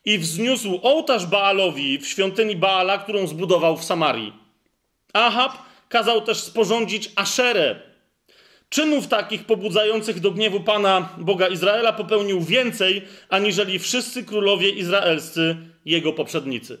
I 0.05 0.17
wzniósł 0.17 0.79
ołtarz 0.83 1.25
Baalowi 1.25 1.99
w 1.99 2.07
świątyni 2.07 2.55
Baala, 2.55 2.97
którą 2.97 3.27
zbudował 3.27 3.77
w 3.77 3.83
Samarii. 3.83 4.33
Ahab 5.13 5.51
kazał 5.89 6.21
też 6.21 6.37
sporządzić 6.37 7.11
Aszerę, 7.15 7.89
Czynów 8.69 9.07
takich 9.07 9.45
pobudzających 9.45 10.19
do 10.19 10.31
gniewu 10.31 10.59
Pana 10.59 11.09
Boga 11.17 11.47
Izraela 11.47 11.93
popełnił 11.93 12.41
więcej, 12.41 13.01
aniżeli 13.29 13.79
wszyscy 13.79 14.23
królowie 14.23 14.69
izraelscy, 14.69 15.57
jego 15.85 16.13
poprzednicy. 16.13 16.77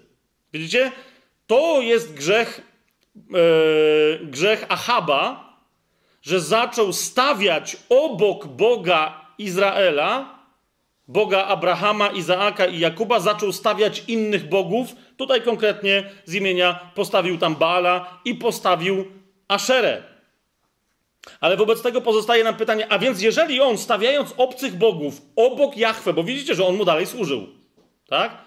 Widzicie? 0.53 0.91
To 1.47 1.81
jest 1.81 2.13
grzech, 2.13 2.61
e, 3.15 4.25
grzech 4.25 4.65
Ahaba, 4.69 5.53
że 6.21 6.39
zaczął 6.39 6.93
stawiać 6.93 7.77
obok 7.89 8.47
Boga 8.47 9.25
Izraela, 9.37 10.38
Boga 11.09 11.45
Abrahama, 11.45 12.07
Izaaka 12.07 12.65
i 12.65 12.79
Jakuba, 12.79 13.19
zaczął 13.19 13.51
stawiać 13.51 14.03
innych 14.07 14.49
bogów. 14.49 14.95
Tutaj 15.17 15.41
konkretnie 15.41 16.09
z 16.25 16.33
imienia 16.35 16.91
postawił 16.95 17.37
tam 17.37 17.55
Baala 17.55 18.21
i 18.25 18.35
postawił 18.35 19.05
Aszerę. 19.47 20.03
Ale 21.39 21.57
wobec 21.57 21.81
tego 21.81 22.01
pozostaje 22.01 22.43
nam 22.43 22.55
pytanie, 22.55 22.91
a 22.91 22.99
więc 22.99 23.21
jeżeli 23.21 23.61
on 23.61 23.77
stawiając 23.77 24.33
obcych 24.37 24.75
bogów 24.75 25.21
obok 25.35 25.77
Jahwe, 25.77 26.13
bo 26.13 26.23
widzicie, 26.23 26.55
że 26.55 26.65
on 26.65 26.75
mu 26.75 26.85
dalej 26.85 27.05
służył, 27.05 27.47
tak? 28.07 28.37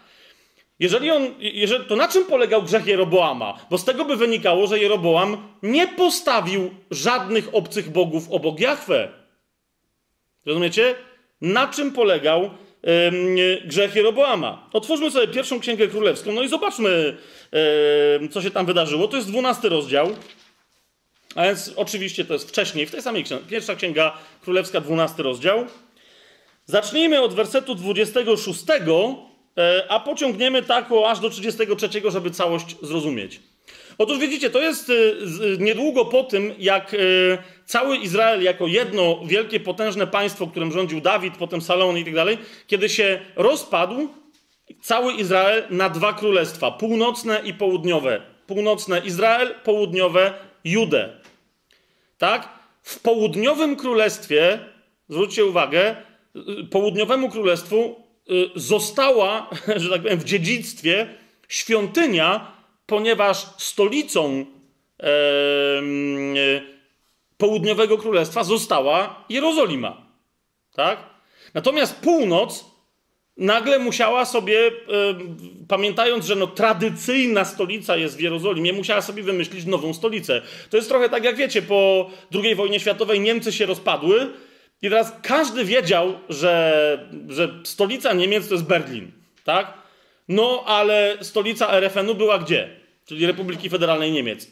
Jeżeli 0.79 1.11
on, 1.11 1.35
jeżeli, 1.39 1.85
to 1.85 1.97
na 1.97 2.09
czym 2.09 2.25
polegał 2.25 2.63
grzech 2.63 2.87
Jeroboama? 2.87 3.59
Bo 3.71 3.79
z 3.79 3.85
tego 3.85 4.05
by 4.05 4.17
wynikało, 4.17 4.67
że 4.67 4.79
Jeroboam 4.79 5.49
nie 5.63 5.89
postawił 5.89 6.71
żadnych 6.91 7.55
obcych 7.55 7.91
bogów 7.91 8.31
obok 8.31 8.61
Jahwe. 8.61 9.09
Rozumiecie? 10.47 10.95
Na 11.43 11.67
czym 11.67 11.93
polegał 11.93 12.51
grzech 13.65 13.95
Jeroboama. 13.95 14.69
Otwórzmy 14.73 15.11
sobie 15.11 15.29
pierwszą 15.29 15.61
księgę 15.61 15.89
królewską, 15.89 16.33
no 16.33 16.43
i 16.43 16.49
zobaczmy, 16.49 17.17
co 18.31 18.43
się 18.43 18.51
tam 18.51 18.67
wydarzyło. 18.67 19.09
To 19.09 19.17
jest 19.17 19.29
dwunasty 19.29 19.69
rozdział. 19.69 20.11
A 21.35 21.45
więc 21.45 21.73
oczywiście 21.77 22.25
to 22.25 22.33
jest 22.33 22.49
wcześniej, 22.49 22.87
w 22.87 22.91
tej 22.91 23.03
samej 23.03 23.25
księdze. 23.25 23.45
Pierwsza 23.49 23.75
księga 23.75 24.19
królewska, 24.43 24.81
dwunasty 24.81 25.23
rozdział. 25.23 25.67
Zacznijmy 26.67 27.21
od 27.21 27.35
wersetu 27.35 27.75
26, 27.75 28.65
e, 29.59 29.85
a 29.89 30.01
pociągniemy 30.01 30.63
tak 30.63 30.89
aż 31.07 31.21
do 31.21 31.31
33, 31.31 31.89
żeby 32.11 32.31
całość 32.31 32.77
zrozumieć. 32.83 33.41
Otóż 33.99 34.19
widzicie, 34.19 34.51
to 34.51 34.63
jest 34.63 34.91
e, 34.91 34.93
niedługo 35.59 36.05
po 36.05 36.25
tym, 36.25 36.55
jak 36.59 36.95
e, 36.95 36.99
cały 37.65 37.97
Izrael 37.97 38.43
jako 38.43 38.67
jedno 38.67 39.21
wielkie, 39.27 39.61
potężne 39.61 40.07
państwo, 40.07 40.47
którym 40.47 40.73
rządził 40.73 41.01
Dawid, 41.01 41.37
potem 41.37 41.61
Salomon 41.61 41.99
i 41.99 42.05
tak 42.05 42.15
dalej, 42.15 42.39
kiedy 42.67 42.89
się 42.89 43.21
rozpadł 43.37 44.09
cały 44.81 45.13
Izrael 45.13 45.65
na 45.71 45.89
dwa 45.89 46.13
królestwa, 46.13 46.71
północne 46.71 47.41
i 47.45 47.55
południowe. 47.55 48.23
Północne 48.47 48.99
Izrael, 48.99 49.55
południowe 49.65 50.35
Judę. 50.65 51.17
Tak? 52.19 52.49
W 52.83 53.01
południowym 53.01 53.77
królestwie, 53.77 54.59
zwróćcie 55.09 55.45
uwagę, 55.45 55.97
południowemu 56.71 57.31
królestwu 57.31 57.97
y, 58.31 58.51
została, 58.55 59.51
że 59.77 59.91
tak 59.91 60.03
powiem, 60.03 60.19
w 60.19 60.25
dziedzictwie 60.25 61.07
świątynia, 61.49 62.53
ponieważ 62.93 63.47
stolicą 63.57 64.47
e, 65.01 65.07
południowego 67.37 67.99
królestwa 67.99 68.45
została 68.45 69.25
Jerozolima. 69.29 70.07
Tak? 70.75 70.99
Natomiast 71.55 72.01
północ 72.01 72.65
nagle 73.37 73.79
musiała 73.79 74.25
sobie, 74.25 74.67
e, 74.67 74.71
pamiętając, 75.69 76.27
że 76.27 76.37
no, 76.37 76.47
tradycyjna 76.47 77.45
stolica 77.45 77.97
jest 77.97 78.17
w 78.17 78.21
Jerozolimie, 78.21 78.73
musiała 78.73 79.03
sobie 79.03 79.23
wymyślić 79.23 79.65
nową 79.65 79.95
stolicę. 79.95 80.43
To 80.71 80.77
jest 80.77 80.89
trochę 80.89 81.09
tak, 81.09 81.25
jak 81.25 81.37
wiecie, 81.37 81.63
po 81.63 82.11
II 82.35 82.55
wojnie 82.55 82.81
światowej 82.81 83.21
Niemcy 83.21 83.53
się 83.53 83.67
rozpadły 83.67 84.31
i 84.83 84.89
teraz 84.91 85.13
każdy 85.23 85.65
wiedział, 85.65 86.19
że, 86.29 87.09
że 87.29 87.61
stolica 87.65 88.13
Niemiec 88.13 88.49
to 88.49 88.55
jest 88.55 88.67
Berlin, 88.67 89.13
tak? 89.45 89.75
No, 90.29 90.65
ale 90.67 91.17
stolica 91.21 91.81
RFN-u 91.81 92.15
była 92.15 92.39
gdzie? 92.39 92.82
Czyli 93.07 93.27
Republiki 93.27 93.71
Federalnej 93.71 94.13
Niemiec. 94.13 94.49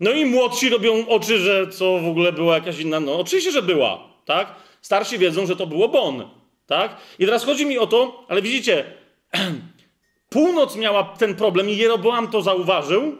No 0.00 0.10
i 0.10 0.24
młodsi 0.24 0.68
robią 0.68 1.08
oczy, 1.08 1.38
że 1.38 1.68
co 1.68 1.98
w 1.98 2.08
ogóle 2.08 2.32
była 2.32 2.54
jakaś 2.54 2.78
inna. 2.78 3.00
No, 3.00 3.20
oczywiście, 3.20 3.52
że 3.52 3.62
była, 3.62 4.08
tak? 4.24 4.54
Starsi 4.82 5.18
wiedzą, 5.18 5.46
że 5.46 5.56
to 5.56 5.66
było 5.66 5.88
Bonn, 5.88 6.22
tak? 6.66 6.96
I 7.18 7.24
teraz 7.24 7.44
chodzi 7.44 7.66
mi 7.66 7.78
o 7.78 7.86
to, 7.86 8.24
ale 8.28 8.42
widzicie, 8.42 8.84
północ 10.28 10.76
miała 10.76 11.04
ten 11.04 11.34
problem 11.34 11.70
i 11.70 11.76
Jeroboam 11.76 12.28
to 12.28 12.42
zauważył, 12.42 13.18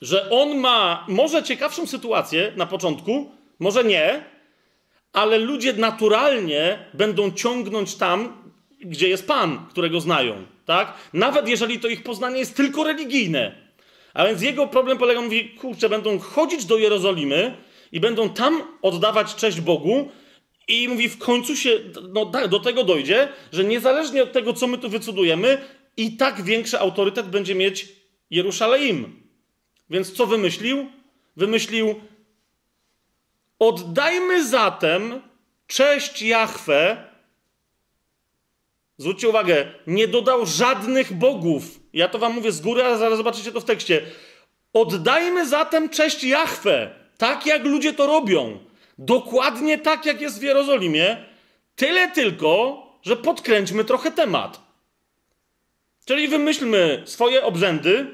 że 0.00 0.30
on 0.30 0.58
ma 0.58 1.04
może 1.08 1.42
ciekawszą 1.42 1.86
sytuację 1.86 2.52
na 2.56 2.66
początku, 2.66 3.30
może 3.58 3.84
nie, 3.84 4.24
ale 5.12 5.38
ludzie 5.38 5.72
naturalnie 5.72 6.78
będą 6.94 7.30
ciągnąć 7.32 7.94
tam, 7.94 8.42
gdzie 8.80 9.08
jest 9.08 9.26
Pan, 9.26 9.66
którego 9.70 10.00
znają, 10.00 10.34
tak? 10.66 10.94
Nawet 11.12 11.48
jeżeli 11.48 11.80
to 11.80 11.88
ich 11.88 12.02
poznanie 12.02 12.38
jest 12.38 12.56
tylko 12.56 12.84
religijne. 12.84 13.67
A 14.14 14.26
więc 14.26 14.42
jego 14.42 14.66
problem 14.66 14.98
polega, 14.98 15.20
mówi, 15.20 15.50
kurczę, 15.50 15.88
będą 15.88 16.18
chodzić 16.18 16.64
do 16.64 16.78
Jerozolimy 16.78 17.56
i 17.92 18.00
będą 18.00 18.30
tam 18.30 18.62
oddawać 18.82 19.34
cześć 19.34 19.60
Bogu 19.60 20.10
i 20.68 20.88
mówi, 20.88 21.08
w 21.08 21.18
końcu 21.18 21.56
się 21.56 21.78
no, 22.12 22.24
do 22.24 22.60
tego 22.60 22.84
dojdzie, 22.84 23.28
że 23.52 23.64
niezależnie 23.64 24.22
od 24.22 24.32
tego, 24.32 24.52
co 24.52 24.66
my 24.66 24.78
tu 24.78 24.88
wycudujemy, 24.88 25.58
i 25.96 26.16
tak 26.16 26.42
większy 26.42 26.80
autorytet 26.80 27.26
będzie 27.26 27.54
mieć 27.54 27.88
Jerusalem. 28.30 29.22
Więc 29.90 30.12
co 30.12 30.26
wymyślił? 30.26 30.90
Wymyślił, 31.36 31.94
Oddajmy 33.58 34.48
zatem 34.48 35.22
cześć 35.66 36.22
Jahwe. 36.22 37.04
Zwróćcie 38.98 39.28
uwagę, 39.28 39.72
nie 39.86 40.08
dodał 40.08 40.46
żadnych 40.46 41.12
bogów. 41.12 41.77
Ja 41.98 42.08
to 42.08 42.18
wam 42.18 42.32
mówię 42.32 42.52
z 42.52 42.60
góry, 42.60 42.84
a 42.84 42.96
zaraz 42.96 43.16
zobaczycie 43.16 43.52
to 43.52 43.60
w 43.60 43.64
tekście. 43.64 44.02
Oddajmy 44.72 45.48
zatem 45.48 45.88
cześć 45.88 46.24
Jahwe, 46.24 46.90
tak 47.16 47.46
jak 47.46 47.64
ludzie 47.64 47.92
to 47.92 48.06
robią. 48.06 48.58
Dokładnie 48.98 49.78
tak, 49.78 50.06
jak 50.06 50.20
jest 50.20 50.40
w 50.40 50.42
Jerozolimie. 50.42 51.16
Tyle 51.76 52.10
tylko, 52.10 52.82
że 53.02 53.16
podkręćmy 53.16 53.84
trochę 53.84 54.10
temat. 54.10 54.60
Czyli 56.04 56.28
wymyślmy 56.28 57.02
swoje 57.04 57.44
obrzędy, 57.44 58.06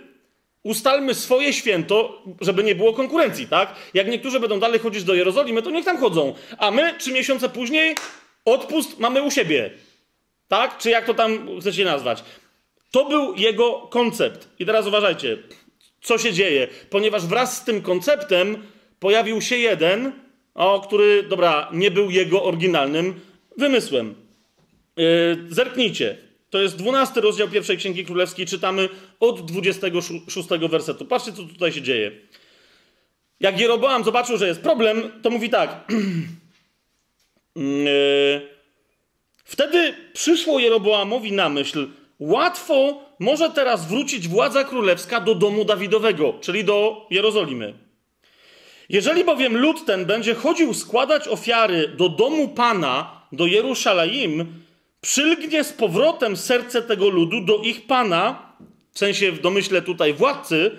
ustalmy 0.62 1.14
swoje 1.14 1.52
święto, 1.52 2.22
żeby 2.40 2.64
nie 2.64 2.74
było 2.74 2.92
konkurencji, 2.92 3.48
tak? 3.48 3.74
Jak 3.94 4.08
niektórzy 4.08 4.40
będą 4.40 4.60
dalej 4.60 4.80
chodzić 4.80 5.04
do 5.04 5.14
Jerozolimy, 5.14 5.62
to 5.62 5.70
niech 5.70 5.84
tam 5.84 5.98
chodzą. 5.98 6.34
A 6.58 6.70
my 6.70 6.94
trzy 6.98 7.12
miesiące 7.12 7.48
później 7.48 7.94
odpust 8.44 8.98
mamy 8.98 9.22
u 9.22 9.30
siebie. 9.30 9.70
Tak? 10.48 10.78
Czy 10.78 10.90
jak 10.90 11.06
to 11.06 11.14
tam 11.14 11.60
chcecie 11.60 11.84
nazwać? 11.84 12.24
To 12.94 13.04
był 13.04 13.34
jego 13.34 13.72
koncept. 13.72 14.48
I 14.58 14.66
teraz 14.66 14.86
uważajcie, 14.86 15.38
co 16.02 16.18
się 16.18 16.32
dzieje. 16.32 16.68
Ponieważ 16.90 17.26
wraz 17.26 17.56
z 17.56 17.64
tym 17.64 17.82
konceptem 17.82 18.62
pojawił 19.00 19.40
się 19.40 19.56
jeden, 19.56 20.12
o, 20.54 20.80
który, 20.80 21.22
dobra, 21.22 21.68
nie 21.72 21.90
był 21.90 22.10
jego 22.10 22.44
oryginalnym 22.44 23.20
wymysłem. 23.56 24.14
Yy, 24.96 25.04
zerknijcie. 25.48 26.18
To 26.50 26.62
jest 26.62 26.76
12 26.76 27.20
rozdział 27.20 27.48
pierwszej 27.48 27.76
Księgi 27.76 28.04
Królewskiej, 28.04 28.46
czytamy 28.46 28.88
od 29.20 29.46
26 29.52 30.48
wersetu. 30.70 31.04
Patrzcie, 31.04 31.32
co 31.32 31.42
tutaj 31.42 31.72
się 31.72 31.82
dzieje. 31.82 32.12
Jak 33.40 33.60
Jeroboam 33.60 34.04
zobaczył, 34.04 34.38
że 34.38 34.46
jest 34.46 34.60
problem, 34.60 35.10
to 35.22 35.30
mówi 35.30 35.50
tak. 35.50 35.70
Yy, 37.56 38.48
wtedy 39.44 39.94
przyszło 40.12 40.58
Jeroboamowi 40.58 41.32
na 41.32 41.48
myśl, 41.48 41.88
łatwo 42.18 43.00
może 43.18 43.50
teraz 43.50 43.88
wrócić 43.88 44.28
władza 44.28 44.64
królewska 44.64 45.20
do 45.20 45.34
domu 45.34 45.64
Dawidowego, 45.64 46.34
czyli 46.40 46.64
do 46.64 47.06
Jerozolimy. 47.10 47.74
Jeżeli 48.88 49.24
bowiem 49.24 49.56
lud 49.56 49.84
ten 49.86 50.04
będzie 50.04 50.34
chodził 50.34 50.74
składać 50.74 51.28
ofiary 51.28 51.88
do 51.88 52.08
domu 52.08 52.48
Pana, 52.48 53.20
do 53.32 53.46
Jerusalem, 53.46 54.62
przylgnie 55.00 55.64
z 55.64 55.72
powrotem 55.72 56.36
serce 56.36 56.82
tego 56.82 57.08
ludu 57.08 57.40
do 57.40 57.58
ich 57.58 57.86
pana, 57.86 58.52
w 58.92 58.98
sensie 58.98 59.32
w 59.32 59.40
domyśle 59.40 59.82
tutaj 59.82 60.12
władcy, 60.12 60.70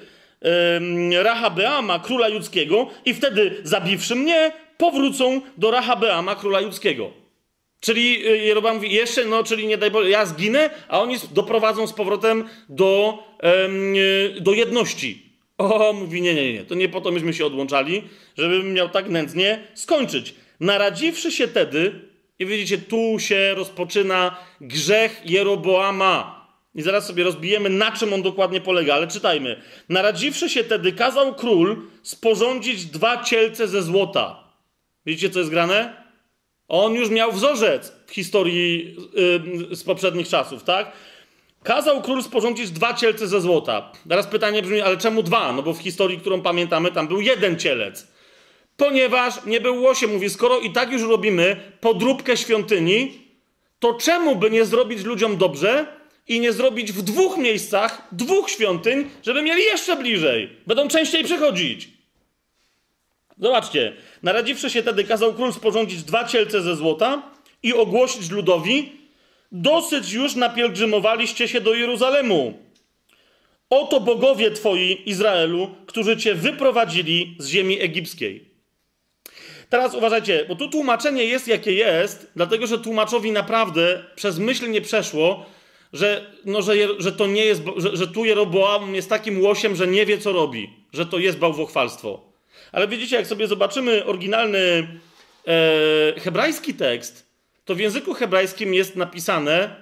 Rahabeama, 1.24 2.00
króla 2.00 2.30
judzkiego, 2.30 2.88
i 3.06 3.14
wtedy, 3.14 3.62
zabiwszy 3.64 4.16
mnie, 4.16 4.52
powrócą 4.78 5.42
do 5.58 5.72
Rahabeama, 5.72 6.36
króla 6.36 6.62
judzkiego. 6.62 7.25
Czyli 7.80 8.28
y, 8.28 8.38
Jerobam 8.38 8.76
mówi, 8.76 8.94
jeszcze, 8.94 9.26
no, 9.26 9.44
czyli 9.44 9.68
nie 9.68 9.78
daj 9.78 9.92
Boże, 9.92 10.10
ja 10.10 10.26
zginę, 10.26 10.70
a 10.88 11.02
oni 11.02 11.16
doprowadzą 11.32 11.88
z 11.88 11.94
powrotem 11.94 12.50
do, 12.70 13.24
y, 14.38 14.42
do 14.42 14.54
jedności. 14.54 15.26
O, 15.58 15.94
mówi, 15.94 16.22
nie, 16.22 16.34
nie, 16.34 16.54
nie, 16.54 16.64
to 16.64 16.76
nie 16.76 16.90
po 16.90 17.02
to 17.02 17.12
myśmy 17.12 17.34
się 17.34 17.46
odłączali, 17.46 18.04
żebym 18.38 18.74
miał 18.74 18.90
tak 18.90 19.10
nędznie 19.10 19.68
skończyć. 19.74 20.36
Naradziwszy 20.60 21.32
się 21.32 21.48
tedy, 21.48 22.02
i 22.40 22.46
widzicie, 22.46 22.78
tu 22.78 23.20
się 23.20 23.54
rozpoczyna 23.56 24.38
grzech 24.62 25.22
Jeroboama. 25.26 26.46
I 26.76 26.82
zaraz 26.82 27.08
sobie 27.08 27.24
rozbijemy, 27.24 27.70
na 27.70 27.92
czym 27.92 28.14
on 28.14 28.22
dokładnie 28.22 28.62
polega, 28.62 28.96
ale 28.96 29.08
czytajmy. 29.08 29.62
Naradziwszy 29.90 30.50
się 30.50 30.64
tedy, 30.64 30.92
kazał 30.92 31.36
król 31.36 31.82
sporządzić 32.04 32.86
dwa 32.86 33.24
cielce 33.24 33.68
ze 33.68 33.84
złota. 33.84 34.44
Widzicie, 35.06 35.30
co 35.30 35.40
jest 35.40 35.52
grane? 35.52 36.05
On 36.68 36.94
już 36.94 37.10
miał 37.10 37.32
wzorzec 37.32 37.94
w 38.08 38.12
historii 38.12 38.96
yy, 39.70 39.76
z 39.76 39.84
poprzednich 39.84 40.28
czasów, 40.28 40.64
tak? 40.64 40.92
Kazał 41.64 42.02
król 42.02 42.24
sporządzić 42.24 42.72
dwa 42.72 42.94
cielce 42.94 43.28
ze 43.28 43.42
złota. 43.42 43.92
Teraz 44.10 44.28
pytanie 44.28 44.62
brzmi, 44.62 44.82
ale 44.82 44.98
czemu 44.98 45.24
dwa? 45.24 45.54
No 45.54 45.64
bo 45.64 45.74
w 45.74 45.80
historii, 45.80 46.20
którą 46.20 46.42
pamiętamy, 46.42 46.92
tam 46.92 47.08
był 47.08 47.22
jeden 47.22 47.60
cielec. 47.60 48.08
Ponieważ 48.78 49.46
nie 49.46 49.62
był 49.62 49.82
łosie, 49.82 50.08
mówi, 50.08 50.30
skoro 50.30 50.60
i 50.60 50.72
tak 50.72 50.92
już 50.92 51.02
robimy 51.02 51.56
podróbkę 51.82 52.38
świątyni, 52.38 53.26
to 53.80 53.94
czemu 53.94 54.36
by 54.36 54.52
nie 54.52 54.66
zrobić 54.66 55.04
ludziom 55.04 55.38
dobrze 55.38 55.86
i 56.28 56.40
nie 56.40 56.54
zrobić 56.54 56.92
w 56.92 57.02
dwóch 57.02 57.38
miejscach 57.38 58.08
dwóch 58.12 58.50
świątyń, 58.50 59.10
żeby 59.24 59.42
mieli 59.42 59.64
jeszcze 59.64 59.96
bliżej? 59.96 60.50
Będą 60.68 60.88
częściej 60.88 61.24
przychodzić. 61.24 61.95
Zobaczcie, 63.38 63.94
naradziwszy 64.24 64.70
się 64.70 64.84
tedy, 64.84 65.04
kazał 65.04 65.34
król 65.34 65.54
sporządzić 65.54 66.04
dwa 66.04 66.24
cielce 66.24 66.62
ze 66.62 66.76
złota 66.76 67.32
i 67.64 67.74
ogłosić 67.74 68.32
ludowi: 68.32 68.92
Dosyć 69.52 70.14
już 70.14 70.36
napielgrzymowaliście 70.36 71.48
się 71.48 71.62
do 71.62 71.74
Jeruzalemu. 71.74 72.54
Oto 73.70 74.00
bogowie 74.00 74.52
twoi, 74.52 75.02
Izraelu, 75.06 75.70
którzy 75.86 76.18
cię 76.18 76.36
wyprowadzili 76.36 77.36
z 77.40 77.48
ziemi 77.48 77.82
egipskiej. 77.82 78.56
Teraz 79.70 79.96
uważajcie, 79.96 80.46
bo 80.48 80.56
tu 80.56 80.70
tłumaczenie 80.70 81.26
jest 81.26 81.48
jakie 81.48 81.74
jest, 81.74 82.32
dlatego 82.36 82.68
że 82.68 82.80
tłumaczowi 82.80 83.32
naprawdę 83.32 84.04
przez 84.16 84.40
myśl 84.40 84.72
nie 84.72 84.82
przeszło, 84.82 85.46
że, 85.94 86.32
no, 86.46 86.62
że, 86.62 86.74
że 87.00 87.12
to 87.12 87.28
nie 87.28 87.46
jest, 87.46 87.62
że, 87.78 87.98
że 87.98 88.08
tu 88.08 88.26
Jeroboam 88.26 88.96
jest 88.96 89.10
takim 89.10 89.42
łosiem, 89.42 89.76
że 89.76 89.88
nie 89.88 90.06
wie 90.06 90.18
co 90.18 90.32
robi, 90.32 90.70
że 90.94 91.06
to 91.06 91.20
jest 91.20 91.38
bałwochwalstwo. 91.38 92.35
Ale 92.76 92.88
widzicie, 92.88 93.16
jak 93.16 93.28
sobie 93.28 93.48
zobaczymy 93.48 94.06
oryginalny 94.06 94.88
e, 95.48 96.20
hebrajski 96.20 96.74
tekst, 96.74 97.26
to 97.66 97.76
w 97.76 97.80
języku 97.80 98.14
hebrajskim 98.14 98.74
jest 98.74 98.96
napisane: 98.96 99.76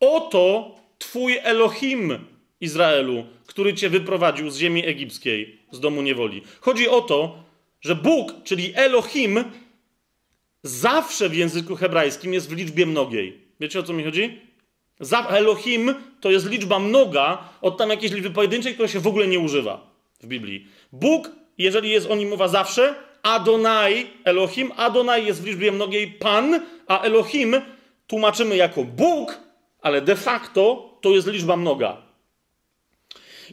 Oto 0.00 0.74
Twój 0.98 1.38
Elohim, 1.42 2.18
Izraelu, 2.60 3.26
który 3.46 3.74
cię 3.74 3.90
wyprowadził 3.90 4.50
z 4.50 4.56
ziemi 4.58 4.86
egipskiej, 4.86 5.58
z 5.70 5.80
domu 5.80 6.02
niewoli. 6.02 6.42
Chodzi 6.60 6.88
o 6.88 7.00
to, 7.00 7.44
że 7.80 7.94
Bóg, 7.94 8.32
czyli 8.44 8.72
Elohim, 8.74 9.44
zawsze 10.62 11.28
w 11.28 11.34
języku 11.34 11.76
hebrajskim 11.76 12.34
jest 12.34 12.50
w 12.50 12.56
liczbie 12.56 12.86
mnogiej. 12.86 13.38
Wiecie 13.60 13.80
o 13.80 13.82
co 13.82 13.92
mi 13.92 14.04
chodzi? 14.04 14.40
Elohim 15.28 15.94
to 16.20 16.30
jest 16.30 16.50
liczba 16.50 16.78
mnoga 16.78 17.48
od 17.60 17.78
tam 17.78 17.90
jakiejś 17.90 18.12
liczby 18.12 18.30
pojedynczej, 18.30 18.74
która 18.74 18.88
się 18.88 19.00
w 19.00 19.06
ogóle 19.06 19.26
nie 19.26 19.38
używa 19.38 19.90
w 20.20 20.26
Biblii. 20.26 20.66
Bóg, 20.92 21.30
jeżeli 21.58 21.90
jest 21.90 22.10
o 22.10 22.16
nim 22.16 22.28
mowa 22.28 22.48
zawsze, 22.48 22.94
Adonai, 23.22 24.06
Elohim, 24.24 24.72
Adonai 24.76 25.26
jest 25.26 25.42
w 25.42 25.46
liczbie 25.46 25.72
mnogiej 25.72 26.06
Pan, 26.06 26.60
a 26.86 27.02
Elohim 27.02 27.60
tłumaczymy 28.06 28.56
jako 28.56 28.84
Bóg, 28.84 29.38
ale 29.80 30.00
de 30.00 30.16
facto 30.16 30.90
to 31.00 31.10
jest 31.10 31.26
liczba 31.26 31.56
mnoga. 31.56 31.96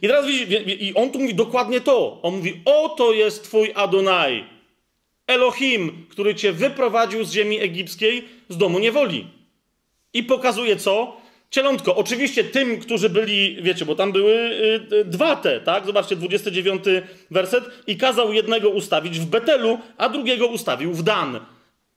I 0.02 0.08
teraz 0.08 0.26
i 0.66 0.94
on 0.94 1.10
tu 1.10 1.18
mówi 1.18 1.34
dokładnie 1.34 1.80
to. 1.80 2.22
On 2.22 2.36
mówi: 2.36 2.62
Oto 2.64 3.12
jest 3.12 3.44
twój 3.44 3.72
Adonai, 3.74 4.44
Elohim, 5.26 6.06
który 6.10 6.34
cię 6.34 6.52
wyprowadził 6.52 7.24
z 7.24 7.32
ziemi 7.32 7.60
egipskiej, 7.60 8.28
z 8.48 8.56
domu 8.56 8.78
niewoli. 8.78 9.26
I 10.12 10.22
pokazuje 10.22 10.76
co? 10.76 11.16
Cielątko. 11.50 11.96
Oczywiście 11.96 12.44
tym, 12.44 12.80
którzy 12.80 13.10
byli, 13.10 13.62
wiecie, 13.62 13.84
bo 13.84 13.94
tam 13.94 14.12
były 14.12 14.32
y, 14.32 14.94
y, 14.94 15.04
dwa 15.04 15.36
te, 15.36 15.60
tak? 15.60 15.86
Zobaczcie, 15.86 16.16
29 16.16 16.84
werset. 17.30 17.64
I 17.86 17.96
kazał 17.96 18.32
jednego 18.32 18.68
ustawić 18.68 19.20
w 19.20 19.26
Betelu, 19.26 19.78
a 19.96 20.08
drugiego 20.08 20.46
ustawił 20.46 20.92
w 20.92 21.02
Dan. 21.02 21.40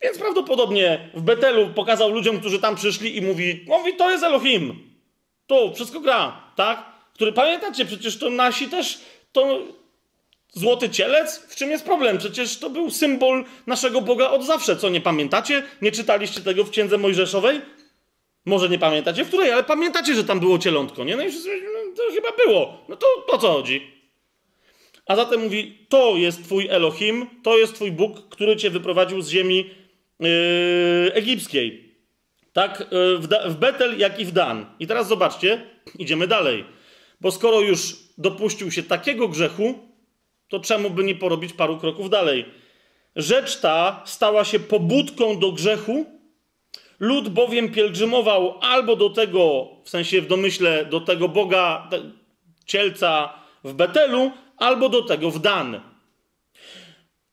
Więc 0.01 0.17
prawdopodobnie 0.17 1.09
w 1.13 1.21
Betelu 1.21 1.69
pokazał 1.75 2.09
ludziom, 2.09 2.39
którzy 2.39 2.59
tam 2.59 2.75
przyszli 2.75 3.17
i 3.17 3.21
mówi, 3.21 3.65
mówi, 3.67 3.95
to 3.95 4.11
jest 4.11 4.23
Elohim. 4.23 4.89
To 5.47 5.73
wszystko 5.73 5.99
gra, 5.99 6.43
tak? 6.55 6.85
Który, 7.13 7.31
pamiętacie, 7.31 7.85
przecież 7.85 8.17
to 8.19 8.29
nasi 8.29 8.67
też, 8.67 8.99
to 9.31 9.59
złoty 10.53 10.89
cielec? 10.89 11.39
W 11.39 11.55
czym 11.55 11.71
jest 11.71 11.85
problem? 11.85 12.17
Przecież 12.17 12.57
to 12.57 12.69
był 12.69 12.91
symbol 12.91 13.45
naszego 13.67 14.01
Boga 14.01 14.29
od 14.29 14.45
zawsze. 14.45 14.75
Co, 14.75 14.89
nie 14.89 15.01
pamiętacie? 15.01 15.63
Nie 15.81 15.91
czytaliście 15.91 16.41
tego 16.41 16.63
w 16.63 16.69
Księdze 16.69 16.97
Mojżeszowej? 16.97 17.61
Może 18.45 18.69
nie 18.69 18.79
pamiętacie 18.79 19.25
w 19.25 19.27
której, 19.27 19.51
ale 19.51 19.63
pamiętacie, 19.63 20.15
że 20.15 20.23
tam 20.23 20.39
było 20.39 20.59
cielątko, 20.59 21.03
nie? 21.03 21.15
No 21.15 21.23
i 21.23 21.29
wszyscy, 21.29 21.49
no, 21.49 21.95
to 21.95 22.13
chyba 22.13 22.31
było. 22.45 22.85
No 22.89 22.95
to 22.95 23.07
o 23.27 23.37
co 23.37 23.51
chodzi? 23.51 23.99
A 25.05 25.15
zatem 25.15 25.41
mówi, 25.41 25.85
to 25.89 26.17
jest 26.17 26.43
twój 26.43 26.67
Elohim, 26.67 27.27
to 27.43 27.57
jest 27.57 27.73
twój 27.75 27.91
Bóg, 27.91 28.29
który 28.29 28.55
cię 28.55 28.69
wyprowadził 28.69 29.21
z 29.21 29.29
ziemi 29.29 29.69
yy, 30.19 31.13
egipskiej. 31.13 31.95
Tak, 32.53 32.79
yy, 32.91 33.17
w, 33.17 33.27
w 33.45 33.55
Betel, 33.55 33.99
jak 33.99 34.19
i 34.19 34.25
w 34.25 34.31
Dan. 34.31 34.65
I 34.79 34.87
teraz 34.87 35.07
zobaczcie, 35.07 35.61
idziemy 35.99 36.27
dalej. 36.27 36.65
Bo 37.21 37.31
skoro 37.31 37.61
już 37.61 37.95
dopuścił 38.17 38.71
się 38.71 38.83
takiego 38.83 39.27
grzechu, 39.27 39.79
to 40.47 40.59
czemu 40.59 40.89
by 40.89 41.03
nie 41.03 41.15
porobić 41.15 41.53
paru 41.53 41.77
kroków 41.77 42.09
dalej? 42.09 42.45
Rzecz 43.15 43.59
ta 43.59 44.03
stała 44.05 44.45
się 44.45 44.59
pobudką 44.59 45.39
do 45.39 45.51
grzechu, 45.51 46.05
Lud 46.99 47.29
bowiem 47.29 47.71
pielgrzymował 47.71 48.59
albo 48.61 48.95
do 48.95 49.09
tego, 49.09 49.67
w 49.83 49.89
sensie 49.89 50.21
w 50.21 50.27
domyśle 50.27 50.85
do 50.85 51.01
tego 51.01 51.27
Boga, 51.27 51.89
cielca 52.65 53.33
w 53.63 53.73
Betelu, 53.73 54.31
albo 54.57 54.89
do 54.89 55.01
tego 55.01 55.31
w 55.31 55.39
Dan. 55.39 55.81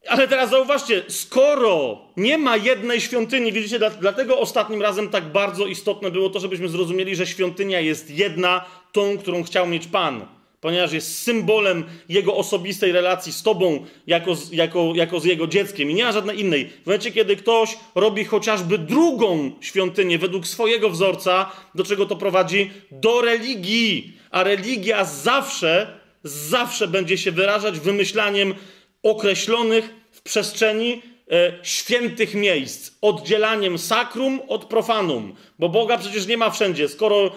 Ale 0.09 0.29
teraz 0.29 0.51
zauważcie, 0.51 1.03
skoro 1.09 1.99
nie 2.17 2.39
ma 2.39 2.57
jednej 2.57 3.01
świątyni, 3.01 3.53
widzicie, 3.53 3.79
dlatego 4.01 4.39
ostatnim 4.39 4.83
razem 4.83 5.09
tak 5.09 5.33
bardzo 5.33 5.67
istotne 5.67 6.11
było 6.11 6.31
to, 6.31 6.41
żebyśmy 6.41 6.69
zrozumieli, 6.69 7.17
że 7.17 7.27
świątynia 7.27 7.81
jest 7.81 8.11
jedna, 8.11 8.65
tą, 8.93 9.19
którą 9.19 9.43
chciał 9.43 9.67
mieć 9.67 9.87
Pan 9.87 10.36
ponieważ 10.61 10.93
jest 10.93 11.23
symbolem 11.23 11.85
jego 12.09 12.37
osobistej 12.37 12.93
relacji 12.93 13.33
z 13.33 13.43
tobą 13.43 13.87
jako 14.07 14.35
z, 14.35 14.53
jako, 14.53 14.93
jako 14.95 15.21
z 15.21 15.25
jego 15.25 15.47
dzieckiem 15.47 15.91
i 15.91 15.95
nie 15.95 16.05
ma 16.05 16.13
żadnej 16.13 16.41
innej. 16.41 16.69
W 16.83 16.87
momencie, 16.87 17.13
kiedy 17.13 17.37
ktoś 17.37 17.77
robi 17.95 18.25
chociażby 18.25 18.79
drugą 18.79 19.51
świątynię 19.61 20.19
według 20.19 20.47
swojego 20.47 20.91
wzorca, 20.91 21.53
do 21.75 21.85
czego 21.85 22.07
to 22.07 22.17
prowadzi? 22.17 22.71
Do 22.91 23.21
religii. 23.21 24.13
A 24.31 24.43
religia 24.43 25.05
zawsze, 25.05 26.01
zawsze 26.25 26.89
będzie 26.89 27.19
się 27.19 27.33
wyrażać 27.33 27.81
wymyślaniem 27.81 28.55
określonych 29.03 29.95
w 30.11 30.23
przestrzeni 30.23 31.03
e, 31.31 31.53
świętych 31.63 32.35
miejsc, 32.35 32.93
oddzielaniem 33.01 33.79
sakrum 33.79 34.41
od 34.49 34.65
profanum, 34.65 35.35
bo 35.59 35.69
Boga 35.69 35.99
przecież 35.99 36.27
nie 36.27 36.37
ma 36.37 36.51
wszędzie. 36.51 36.89
Skoro, 36.89 37.31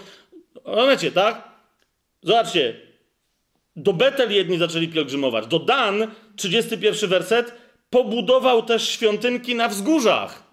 rozumiecie, 0.66 1.12
tak? 1.12 1.50
Zobaczcie, 2.24 2.89
do 3.76 3.94
Betel 3.94 4.32
jedni 4.32 4.58
zaczęli 4.58 4.88
pielgrzymować. 4.88 5.48
Do 5.48 5.60
Dan, 5.60 6.08
31 6.36 7.10
werset, 7.10 7.54
pobudował 7.90 8.64
też 8.64 8.90
świątynki 8.90 9.56
na 9.56 9.68
wzgórzach. 9.68 10.50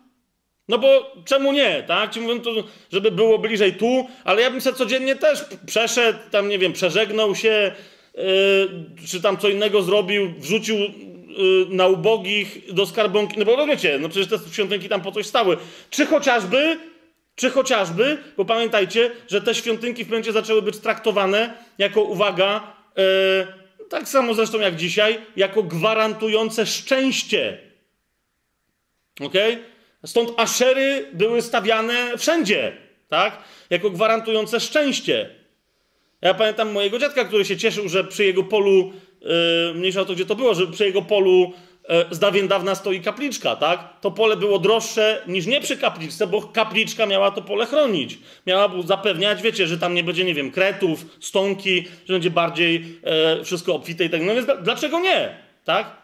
No 0.68 0.78
bo 0.78 1.12
czemu 1.24 1.52
nie, 1.52 1.84
tak? 1.86 2.10
Ci 2.10 2.20
mówią 2.20 2.40
to, 2.40 2.50
żeby 2.92 3.10
było 3.10 3.38
bliżej 3.38 3.72
tu, 3.72 4.06
ale 4.24 4.42
ja 4.42 4.50
bym 4.50 4.60
sobie 4.60 4.76
codziennie 4.76 5.16
też 5.16 5.44
przeszedł, 5.66 6.18
tam 6.30 6.48
nie 6.48 6.58
wiem, 6.58 6.72
przeżegnał 6.72 7.34
się, 7.34 7.72
yy, 8.14 8.22
czy 9.06 9.22
tam 9.22 9.36
co 9.36 9.48
innego 9.48 9.82
zrobił, 9.82 10.34
wrzucił 10.38 10.76
yy, 10.76 11.66
na 11.70 11.86
ubogich 11.86 12.74
do 12.74 12.86
skarbonki. 12.86 13.38
No 13.38 13.44
bo 13.44 13.66
wiecie, 13.66 13.98
no 14.00 14.08
przecież 14.08 14.28
te 14.28 14.52
świątynki 14.52 14.88
tam 14.88 15.00
po 15.00 15.12
coś 15.12 15.26
stały. 15.26 15.56
Czy 15.90 16.06
chociażby, 16.06 16.78
czy 17.34 17.50
chociażby, 17.50 18.18
bo 18.36 18.44
pamiętajcie, 18.44 19.10
że 19.28 19.40
te 19.40 19.54
świątynki 19.54 20.04
w 20.04 20.08
pewnym 20.08 20.32
zaczęły 20.32 20.62
być 20.62 20.78
traktowane 20.78 21.54
jako, 21.78 22.02
uwaga, 22.02 22.75
tak 23.88 24.08
samo 24.08 24.34
zresztą 24.34 24.60
jak 24.60 24.76
dzisiaj, 24.76 25.20
jako 25.36 25.62
gwarantujące 25.62 26.66
szczęście. 26.66 27.58
Ok? 29.20 29.34
Stąd 30.06 30.30
aszery 30.36 31.06
były 31.12 31.42
stawiane 31.42 32.18
wszędzie, 32.18 32.76
tak? 33.08 33.38
Jako 33.70 33.90
gwarantujące 33.90 34.60
szczęście. 34.60 35.30
Ja 36.22 36.34
pamiętam 36.34 36.72
mojego 36.72 36.98
dziadka, 36.98 37.24
który 37.24 37.44
się 37.44 37.56
cieszył, 37.56 37.88
że 37.88 38.04
przy 38.04 38.24
jego 38.24 38.42
polu, 38.42 38.92
yy, 39.20 39.74
mniejsza 39.74 40.00
o 40.00 40.04
to, 40.04 40.14
gdzie 40.14 40.26
to 40.26 40.34
było, 40.34 40.54
że 40.54 40.66
przy 40.66 40.84
jego 40.84 41.02
polu 41.02 41.52
E, 41.52 41.65
z 42.10 42.18
dawien 42.18 42.48
dawna 42.48 42.74
stoi 42.74 43.00
kapliczka, 43.00 43.56
tak? 43.56 44.00
To 44.00 44.10
pole 44.10 44.36
było 44.36 44.58
droższe 44.58 45.22
niż 45.26 45.46
nie 45.46 45.60
przy 45.60 45.76
kapliczce, 45.76 46.26
bo 46.26 46.42
kapliczka 46.42 47.06
miała 47.06 47.30
to 47.30 47.42
pole 47.42 47.66
chronić. 47.66 48.18
Miała 48.46 48.70
zapewniać, 48.84 49.42
wiecie, 49.42 49.66
że 49.66 49.78
tam 49.78 49.94
nie 49.94 50.04
będzie, 50.04 50.24
nie 50.24 50.34
wiem, 50.34 50.50
kretów, 50.50 51.06
stonki, 51.20 51.84
że 52.06 52.12
będzie 52.12 52.30
bardziej 52.30 53.00
e, 53.02 53.44
wszystko 53.44 53.74
obfite 53.74 54.04
i 54.04 54.10
tak. 54.10 54.22
No 54.22 54.34
więc 54.34 54.46
dlaczego 54.62 55.00
nie, 55.00 55.38
tak? 55.64 55.96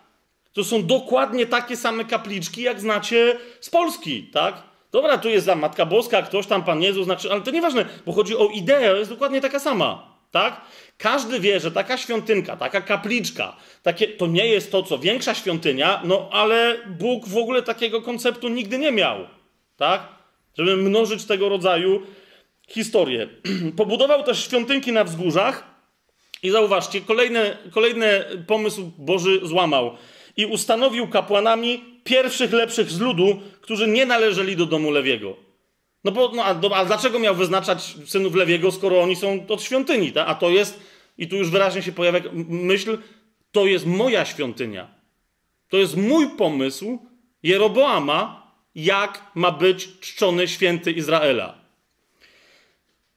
To 0.52 0.64
są 0.64 0.86
dokładnie 0.86 1.46
takie 1.46 1.76
same 1.76 2.04
kapliczki, 2.04 2.62
jak 2.62 2.80
znacie 2.80 3.36
z 3.60 3.70
Polski, 3.70 4.22
tak? 4.22 4.62
Dobra, 4.92 5.18
tu 5.18 5.28
jest 5.28 5.46
za 5.46 5.54
Matka 5.54 5.86
Boska, 5.86 6.22
ktoś 6.22 6.46
tam, 6.46 6.64
Pan 6.64 6.82
Jezus, 6.82 7.04
znaczy, 7.04 7.32
ale 7.32 7.40
to 7.40 7.50
nieważne, 7.50 7.84
bo 8.06 8.12
chodzi 8.12 8.36
o 8.36 8.46
ideę, 8.46 8.98
jest 8.98 9.10
dokładnie 9.10 9.40
taka 9.40 9.58
sama, 9.58 10.11
tak? 10.32 10.60
Każdy 10.98 11.40
wie, 11.40 11.60
że 11.60 11.70
taka 11.70 11.96
świątynka, 11.96 12.56
taka 12.56 12.80
kapliczka, 12.80 13.56
takie, 13.82 14.08
to 14.08 14.26
nie 14.26 14.46
jest 14.46 14.72
to, 14.72 14.82
co 14.82 14.98
większa 14.98 15.34
świątynia, 15.34 16.00
no 16.04 16.28
ale 16.32 16.78
Bóg 16.86 17.28
w 17.28 17.36
ogóle 17.36 17.62
takiego 17.62 18.02
konceptu 18.02 18.48
nigdy 18.48 18.78
nie 18.78 18.92
miał. 18.92 19.26
Tak? 19.76 20.08
Żeby 20.58 20.76
mnożyć 20.76 21.24
tego 21.24 21.48
rodzaju 21.48 22.02
historie. 22.68 23.28
Pobudował 23.76 24.22
też 24.22 24.44
świątynki 24.44 24.92
na 24.92 25.04
wzgórzach 25.04 25.64
i 26.42 26.50
zauważcie, 26.50 27.00
kolejny, 27.00 27.56
kolejny 27.70 28.24
pomysł 28.46 28.92
Boży 28.98 29.40
złamał. 29.42 29.96
I 30.36 30.46
ustanowił 30.46 31.08
kapłanami 31.08 31.84
pierwszych 32.04 32.52
lepszych 32.52 32.90
z 32.90 33.00
ludu, 33.00 33.40
którzy 33.60 33.88
nie 33.88 34.06
należeli 34.06 34.56
do 34.56 34.66
domu 34.66 34.90
Lewiego. 34.90 35.51
No 36.04 36.12
bo, 36.12 36.32
no, 36.34 36.44
a, 36.44 36.60
a 36.74 36.84
dlaczego 36.84 37.18
miał 37.18 37.34
wyznaczać 37.34 37.96
synów 38.06 38.34
Lewiego, 38.34 38.72
skoro 38.72 39.02
oni 39.02 39.16
są 39.16 39.46
od 39.48 39.62
świątyni? 39.62 40.12
Ta? 40.12 40.26
A 40.26 40.34
to 40.34 40.50
jest 40.50 40.80
i 41.18 41.28
tu 41.28 41.36
już 41.36 41.50
wyraźnie 41.50 41.82
się 41.82 41.92
pojawia 41.92 42.20
myśl, 42.48 42.98
to 43.52 43.66
jest 43.66 43.86
moja 43.86 44.24
świątynia. 44.24 44.94
To 45.68 45.76
jest 45.76 45.96
mój 45.96 46.30
pomysł 46.30 46.98
Jeroboama, 47.42 48.52
jak 48.74 49.30
ma 49.34 49.50
być 49.50 49.88
czczony 50.00 50.48
święty 50.48 50.92
Izraela. 50.92 51.62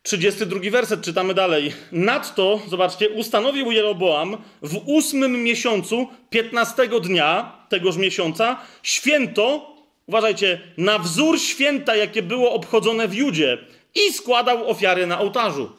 32 0.04 0.60
werset 0.72 1.02
czytamy 1.02 1.34
dalej. 1.34 1.74
Nadto, 1.92 2.62
zobaczcie, 2.68 3.10
ustanowił 3.10 3.72
Jeroboam 3.72 4.38
w 4.62 4.82
ósmym 4.86 5.44
miesiącu, 5.44 6.08
15 6.30 6.88
dnia 7.02 7.52
tegoż 7.70 7.98
miesiąca, 7.98 8.60
święto, 8.84 9.75
uważajcie, 10.08 10.62
na 10.78 11.00
wzór 11.00 11.40
święta, 11.40 11.96
jakie 11.96 12.22
było 12.22 12.54
obchodzone 12.54 13.08
w 13.08 13.14
Judzie 13.14 13.58
i 13.96 14.14
składał 14.14 14.70
ofiary 14.70 15.08
na 15.08 15.20
ołtarzu. 15.20 15.72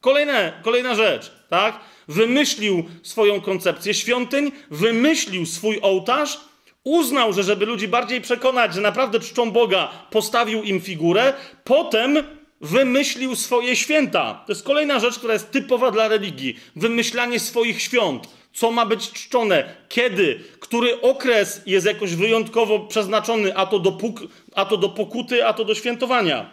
Kolejne, 0.00 0.52
kolejna 0.62 0.94
rzecz, 0.94 1.32
tak? 1.48 1.80
Wymyślił 2.08 2.84
swoją 3.02 3.40
koncepcję 3.40 3.94
świątyń, 3.94 4.52
wymyślił 4.70 5.46
swój 5.46 5.78
ołtarz, 5.82 6.40
uznał, 6.84 7.32
że 7.32 7.42
żeby 7.42 7.66
ludzi 7.66 7.88
bardziej 7.88 8.20
przekonać, 8.20 8.74
że 8.74 8.80
naprawdę 8.80 9.20
czczą 9.20 9.50
Boga, 9.50 9.88
postawił 10.10 10.62
im 10.62 10.80
figurę, 10.80 11.32
potem 11.64 12.18
wymyślił 12.60 13.36
swoje 13.36 13.76
święta. 13.76 14.42
To 14.46 14.52
jest 14.52 14.64
kolejna 14.64 14.98
rzecz, 14.98 15.18
która 15.18 15.32
jest 15.32 15.50
typowa 15.50 15.90
dla 15.90 16.08
religii. 16.08 16.56
Wymyślanie 16.76 17.40
swoich 17.40 17.82
świąt. 17.82 18.28
Co 18.56 18.70
ma 18.70 18.86
być 18.86 19.12
czczone, 19.12 19.74
kiedy, 19.88 20.40
który 20.60 21.00
okres 21.00 21.62
jest 21.66 21.86
jakoś 21.86 22.14
wyjątkowo 22.14 22.80
przeznaczony, 22.80 23.56
a 23.56 23.66
to 23.66 23.78
do, 23.78 23.90
puk- 23.90 24.28
a 24.54 24.64
to 24.64 24.76
do 24.76 24.88
pokuty, 24.88 25.46
a 25.46 25.52
to 25.52 25.64
do 25.64 25.74
świętowania. 25.74 26.50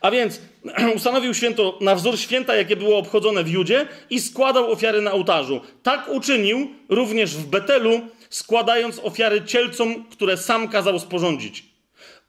A 0.00 0.10
więc 0.10 0.40
ustanowił 0.96 1.34
święto 1.34 1.78
na 1.80 1.94
wzór 1.94 2.18
święta, 2.18 2.56
jakie 2.56 2.76
było 2.76 2.98
obchodzone 2.98 3.44
w 3.44 3.48
Judzie 3.48 3.86
i 4.10 4.20
składał 4.20 4.72
ofiary 4.72 5.00
na 5.00 5.12
ołtarzu. 5.12 5.60
Tak 5.82 6.08
uczynił 6.08 6.70
również 6.88 7.36
w 7.36 7.46
Betelu, 7.46 8.00
składając 8.30 8.98
ofiary 8.98 9.44
cielcom, 9.44 10.04
które 10.10 10.36
sam 10.36 10.68
kazał 10.68 10.98
sporządzić. 10.98 11.64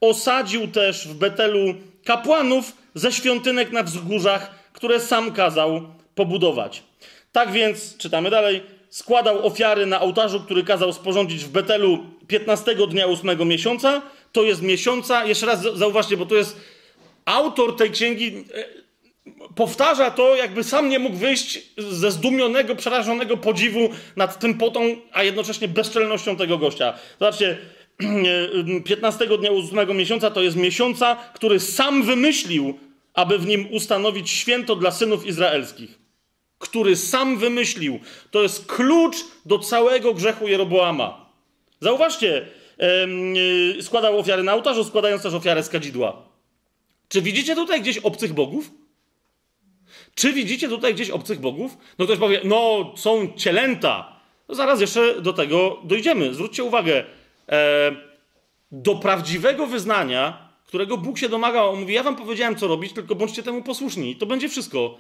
Osadził 0.02 0.68
też 0.68 1.08
w 1.08 1.14
Betelu 1.14 1.76
kapłanów 2.06 2.72
ze 2.94 3.12
świątynek 3.12 3.72
na 3.72 3.84
wzgórzach, 3.84 4.70
które 4.74 5.00
sam 5.00 5.32
kazał 5.32 5.82
pobudować. 6.16 6.84
Tak 7.32 7.52
więc, 7.52 7.98
czytamy 7.98 8.30
dalej, 8.30 8.64
składał 8.90 9.46
ofiary 9.46 9.86
na 9.86 10.02
ołtarzu, 10.02 10.40
który 10.40 10.64
kazał 10.64 10.94
sporządzić 10.94 11.44
w 11.44 11.50
Betelu 11.50 12.06
15 12.28 12.76
dnia 12.76 13.06
8 13.06 13.48
miesiąca. 13.48 14.02
To 14.32 14.44
jest 14.44 14.62
miesiąca, 14.62 15.26
jeszcze 15.26 15.46
raz 15.46 15.62
zauważcie, 15.62 16.18
bo 16.18 16.26
to 16.26 16.36
jest 16.36 16.58
autor 17.26 17.76
tej 17.76 17.92
księgi 17.92 18.46
e, 18.54 18.88
powtarza 19.56 20.12
to, 20.12 20.36
jakby 20.36 20.64
sam 20.64 20.90
nie 20.90 21.00
mógł 21.00 21.16
wyjść 21.16 21.60
ze 21.78 22.12
zdumionego, 22.12 22.76
przerażonego 22.76 23.38
podziwu 23.38 23.90
nad 24.16 24.40
tym 24.40 24.58
potą, 24.58 24.82
a 25.12 25.24
jednocześnie 25.24 25.68
bezczelnością 25.68 26.36
tego 26.36 26.58
gościa. 26.58 26.94
Zobaczcie, 27.20 27.58
15 28.86 29.28
dnia 29.40 29.52
8 29.52 29.98
miesiąca 29.98 30.32
to 30.32 30.42
jest 30.42 30.58
miesiąca, 30.58 31.18
który 31.34 31.60
sam 31.60 32.04
wymyślił, 32.04 32.80
aby 33.14 33.40
w 33.40 33.48
nim 33.48 33.68
ustanowić 33.72 34.30
święto 34.30 34.76
dla 34.76 34.92
synów 34.92 35.26
izraelskich. 35.26 36.07
Który 36.60 36.96
sam 36.96 37.38
wymyślił. 37.38 38.00
To 38.32 38.42
jest 38.42 38.66
klucz 38.66 39.18
do 39.46 39.60
całego 39.60 40.14
grzechu 40.14 40.48
Jeroboama. 40.48 41.26
Zauważcie, 41.82 42.48
yy, 43.76 43.84
składał 43.84 44.20
ofiary 44.20 44.44
na 44.44 44.54
ołtarzu, 44.54 44.84
składając 44.84 45.24
też 45.24 45.34
ofiarę 45.34 45.64
z 45.64 45.70
kadzidła. 45.70 46.24
Czy 47.10 47.22
widzicie 47.22 47.56
tutaj 47.56 47.82
gdzieś 47.82 47.98
obcych 47.98 48.34
bogów? 48.34 48.72
Czy 50.16 50.34
widzicie 50.34 50.70
tutaj 50.70 50.94
gdzieś 50.94 51.10
obcych 51.10 51.40
bogów? 51.40 51.78
No 52.00 52.06
ktoś 52.06 52.20
powie, 52.20 52.42
no 52.44 52.92
są 52.98 53.34
cielęta. 53.36 54.18
No 54.50 54.56
zaraz 54.56 54.82
jeszcze 54.82 55.22
do 55.22 55.34
tego 55.34 55.80
dojdziemy. 55.84 56.34
Zwróćcie 56.34 56.64
uwagę, 56.64 57.04
e, 57.50 57.92
do 58.72 58.96
prawdziwego 58.96 59.68
wyznania, 59.68 60.50
którego 60.66 60.98
Bóg 60.98 61.18
się 61.18 61.30
domagał, 61.30 61.70
on 61.70 61.80
mówi, 61.80 61.94
ja 61.94 62.04
wam 62.04 62.16
powiedziałem, 62.16 62.56
co 62.56 62.68
robić, 62.68 62.94
tylko 62.94 63.16
bądźcie 63.16 63.44
temu 63.44 63.64
posłuszni. 63.64 64.16
To 64.16 64.26
będzie 64.26 64.50
wszystko. 64.50 64.98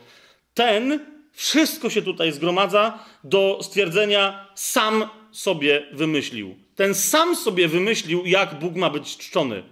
Ten, 0.53 0.99
wszystko 1.37 1.89
się 1.89 2.01
tutaj 2.01 2.31
zgromadza 2.31 3.05
do 3.23 3.59
stwierdzenia, 3.61 4.47
sam 4.55 5.09
sobie 5.31 5.87
wymyślił. 5.93 6.55
Ten 6.75 6.95
sam 6.95 7.35
sobie 7.35 7.67
wymyślił, 7.67 8.25
jak 8.25 8.59
Bóg 8.59 8.75
ma 8.75 8.89
być 8.89 9.17
czczony. 9.17 9.63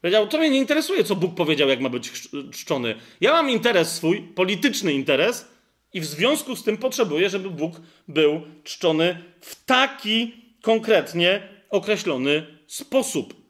Powiedział, 0.00 0.28
to 0.28 0.38
mnie 0.38 0.50
nie 0.50 0.58
interesuje, 0.58 1.04
co 1.04 1.16
Bóg 1.16 1.34
powiedział, 1.34 1.68
jak 1.68 1.80
ma 1.80 1.88
być 1.88 2.12
czczony. 2.52 2.94
Ja 3.20 3.32
mam 3.32 3.50
interes 3.50 3.94
swój, 3.94 4.22
polityczny 4.22 4.92
interes 4.92 5.48
i 5.92 6.00
w 6.00 6.04
związku 6.04 6.56
z 6.56 6.62
tym 6.64 6.76
potrzebuję, 6.76 7.30
żeby 7.30 7.50
Bóg 7.50 7.80
był 8.08 8.42
czczony 8.64 9.24
w 9.40 9.64
taki 9.64 10.34
konkretnie 10.62 11.48
określony 11.70 12.46
sposób. 12.66 13.43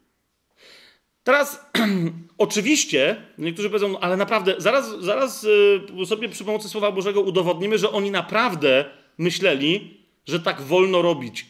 Teraz, 1.25 1.71
oczywiście, 2.39 3.17
niektórzy 3.39 3.69
powiedzą, 3.69 3.89
no, 3.89 3.99
ale 4.01 4.17
naprawdę, 4.17 4.55
zaraz, 4.59 5.01
zaraz 5.01 5.45
y, 5.45 6.07
sobie 6.07 6.29
przy 6.29 6.45
pomocy 6.45 6.69
Słowa 6.69 6.93
Bożego 6.93 7.21
udowodnimy, 7.21 7.79
że 7.79 7.91
oni 7.91 8.11
naprawdę 8.11 8.85
myśleli, 9.19 10.01
że 10.27 10.41
tak 10.41 10.61
wolno 10.61 11.03
robić. 11.03 11.47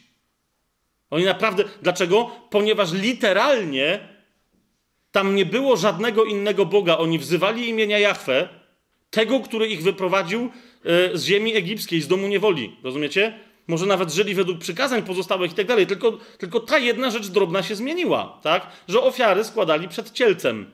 Oni 1.09 1.25
naprawdę, 1.25 1.63
dlaczego? 1.81 2.31
Ponieważ 2.49 2.93
literalnie 2.93 3.99
tam 5.11 5.35
nie 5.35 5.45
było 5.45 5.77
żadnego 5.77 6.25
innego 6.25 6.65
Boga. 6.65 6.97
Oni 6.97 7.19
wzywali 7.19 7.69
imienia 7.69 7.99
Jahwe, 7.99 8.49
tego, 9.09 9.39
który 9.39 9.67
ich 9.67 9.83
wyprowadził 9.83 10.49
e, 10.85 11.17
z 11.17 11.25
ziemi 11.25 11.55
egipskiej, 11.55 12.01
z 12.01 12.07
domu 12.07 12.27
niewoli. 12.27 12.75
Rozumiecie? 12.83 13.39
Może 13.67 13.85
nawet 13.85 14.13
żyli 14.13 14.35
według 14.35 14.59
przykazań 14.59 15.03
pozostałych 15.03 15.51
i 15.51 15.55
tak 15.55 15.67
dalej. 15.67 15.87
Tylko, 15.87 16.17
tylko 16.37 16.59
ta 16.59 16.77
jedna 16.77 17.09
rzecz 17.09 17.27
drobna 17.27 17.63
się 17.63 17.75
zmieniła, 17.75 18.39
tak? 18.43 18.67
Że 18.87 19.01
ofiary 19.01 19.43
składali 19.43 19.87
przed 19.87 20.11
cielcem. 20.11 20.71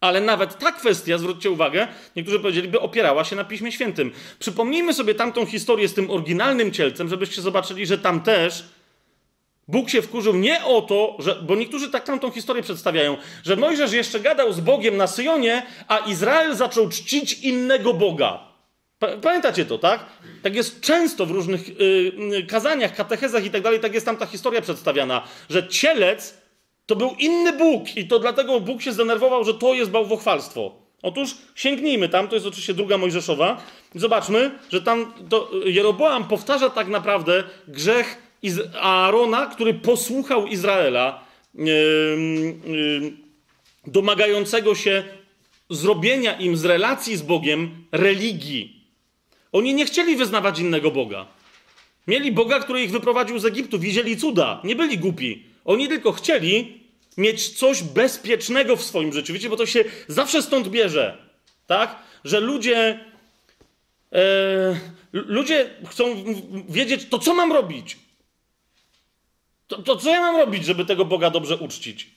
Ale 0.00 0.20
nawet 0.20 0.58
ta 0.58 0.72
kwestia, 0.72 1.18
zwróćcie 1.18 1.50
uwagę, 1.50 1.88
niektórzy 2.16 2.40
powiedzieliby, 2.40 2.80
opierała 2.80 3.24
się 3.24 3.36
na 3.36 3.44
Piśmie 3.44 3.72
Świętym. 3.72 4.12
Przypomnijmy 4.38 4.94
sobie 4.94 5.14
tamtą 5.14 5.46
historię 5.46 5.88
z 5.88 5.94
tym 5.94 6.10
oryginalnym 6.10 6.72
cielcem, 6.72 7.08
żebyście 7.08 7.42
zobaczyli, 7.42 7.86
że 7.86 7.98
tam 7.98 8.20
też 8.20 8.64
Bóg 9.68 9.90
się 9.90 10.02
wkurzył 10.02 10.36
nie 10.36 10.64
o 10.64 10.82
to, 10.82 11.16
że, 11.18 11.42
bo 11.42 11.56
niektórzy 11.56 11.90
tak 11.90 12.04
tam 12.04 12.20
tą 12.20 12.30
historię 12.30 12.62
przedstawiają, 12.62 13.16
że 13.44 13.56
Mojżesz 13.56 13.92
jeszcze 13.92 14.20
gadał 14.20 14.52
z 14.52 14.60
Bogiem 14.60 14.96
na 14.96 15.06
Syjonie, 15.06 15.66
a 15.88 15.98
Izrael 15.98 16.56
zaczął 16.56 16.88
czcić 16.88 17.32
innego 17.32 17.94
Boga. 17.94 18.48
Pamiętacie 19.22 19.64
to, 19.64 19.78
tak? 19.78 20.06
Tak 20.42 20.54
jest 20.54 20.80
często 20.80 21.26
w 21.26 21.30
różnych 21.30 21.68
yy, 21.68 22.46
kazaniach, 22.48 22.94
katechezach 22.94 23.44
i 23.44 23.50
tak 23.50 23.62
dalej, 23.62 23.80
tak 23.80 23.94
jest 23.94 24.06
tam 24.06 24.16
ta 24.16 24.26
historia 24.26 24.60
przedstawiana, 24.60 25.22
że 25.50 25.68
cielec 25.68 26.38
to 26.86 26.96
był 26.96 27.10
inny 27.18 27.52
Bóg 27.52 27.96
i 27.96 28.08
to 28.08 28.18
dlatego 28.18 28.60
Bóg 28.60 28.82
się 28.82 28.92
zdenerwował, 28.92 29.44
że 29.44 29.54
to 29.54 29.74
jest 29.74 29.90
bałwochwalstwo. 29.90 30.88
Otóż 31.02 31.34
sięgnijmy 31.54 32.08
tam, 32.08 32.28
to 32.28 32.34
jest 32.34 32.46
oczywiście 32.46 32.74
druga 32.74 32.98
Mojżeszowa, 32.98 33.62
zobaczmy, 33.94 34.50
że 34.72 34.82
tam 34.82 35.12
to 35.28 35.50
Jeroboam 35.64 36.28
powtarza 36.28 36.70
tak 36.70 36.88
naprawdę 36.88 37.44
grzech 37.68 38.22
Aarona, 38.80 39.46
który 39.46 39.74
posłuchał 39.74 40.46
Izraela, 40.46 41.24
domagającego 43.86 44.74
się 44.74 45.04
zrobienia 45.70 46.32
im 46.38 46.56
z 46.56 46.64
relacji 46.64 47.16
z 47.16 47.22
Bogiem 47.22 47.84
religii. 47.92 48.77
Oni 49.52 49.74
nie 49.74 49.86
chcieli 49.86 50.16
wyznawać 50.16 50.58
innego 50.58 50.90
Boga. 50.90 51.26
Mieli 52.06 52.32
Boga, 52.32 52.60
który 52.60 52.82
ich 52.82 52.90
wyprowadził 52.90 53.38
z 53.38 53.44
Egiptu, 53.44 53.78
widzieli 53.78 54.16
cuda, 54.16 54.60
nie 54.64 54.76
byli 54.76 54.98
głupi. 54.98 55.42
Oni 55.64 55.88
tylko 55.88 56.12
chcieli 56.12 56.80
mieć 57.16 57.48
coś 57.58 57.82
bezpiecznego 57.82 58.76
w 58.76 58.84
swoim 58.84 59.12
życiu. 59.12 59.32
Wiecie, 59.32 59.48
bo 59.48 59.56
to 59.56 59.66
się 59.66 59.84
zawsze 60.08 60.42
stąd 60.42 60.68
bierze, 60.68 61.18
tak? 61.66 61.96
Że 62.24 62.40
ludzie, 62.40 63.00
e, 64.12 64.80
ludzie 65.12 65.70
chcą 65.86 66.24
wiedzieć, 66.68 67.06
to 67.10 67.18
co 67.18 67.34
mam 67.34 67.52
robić? 67.52 67.96
To, 69.66 69.82
to 69.82 69.96
co 69.96 70.10
ja 70.10 70.20
mam 70.20 70.36
robić, 70.36 70.64
żeby 70.64 70.84
tego 70.84 71.04
Boga 71.04 71.30
dobrze 71.30 71.56
uczcić? 71.56 72.10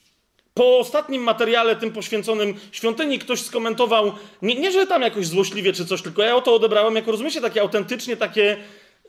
Po 0.53 0.79
ostatnim 0.79 1.23
materiale, 1.23 1.75
tym 1.75 1.91
poświęconym 1.91 2.55
świątyni, 2.71 3.19
ktoś 3.19 3.41
skomentował, 3.41 4.11
nie, 4.41 4.55
nie 4.55 4.71
że 4.71 4.87
tam 4.87 5.01
jakoś 5.01 5.27
złośliwie 5.27 5.73
czy 5.73 5.85
coś, 5.85 6.01
tylko 6.01 6.21
ja 6.21 6.35
o 6.35 6.41
to 6.41 6.55
odebrałem 6.55 6.95
jako, 6.95 7.11
rozumiecie, 7.11 7.41
takie 7.41 7.61
autentycznie, 7.61 8.17
takie 8.17 8.57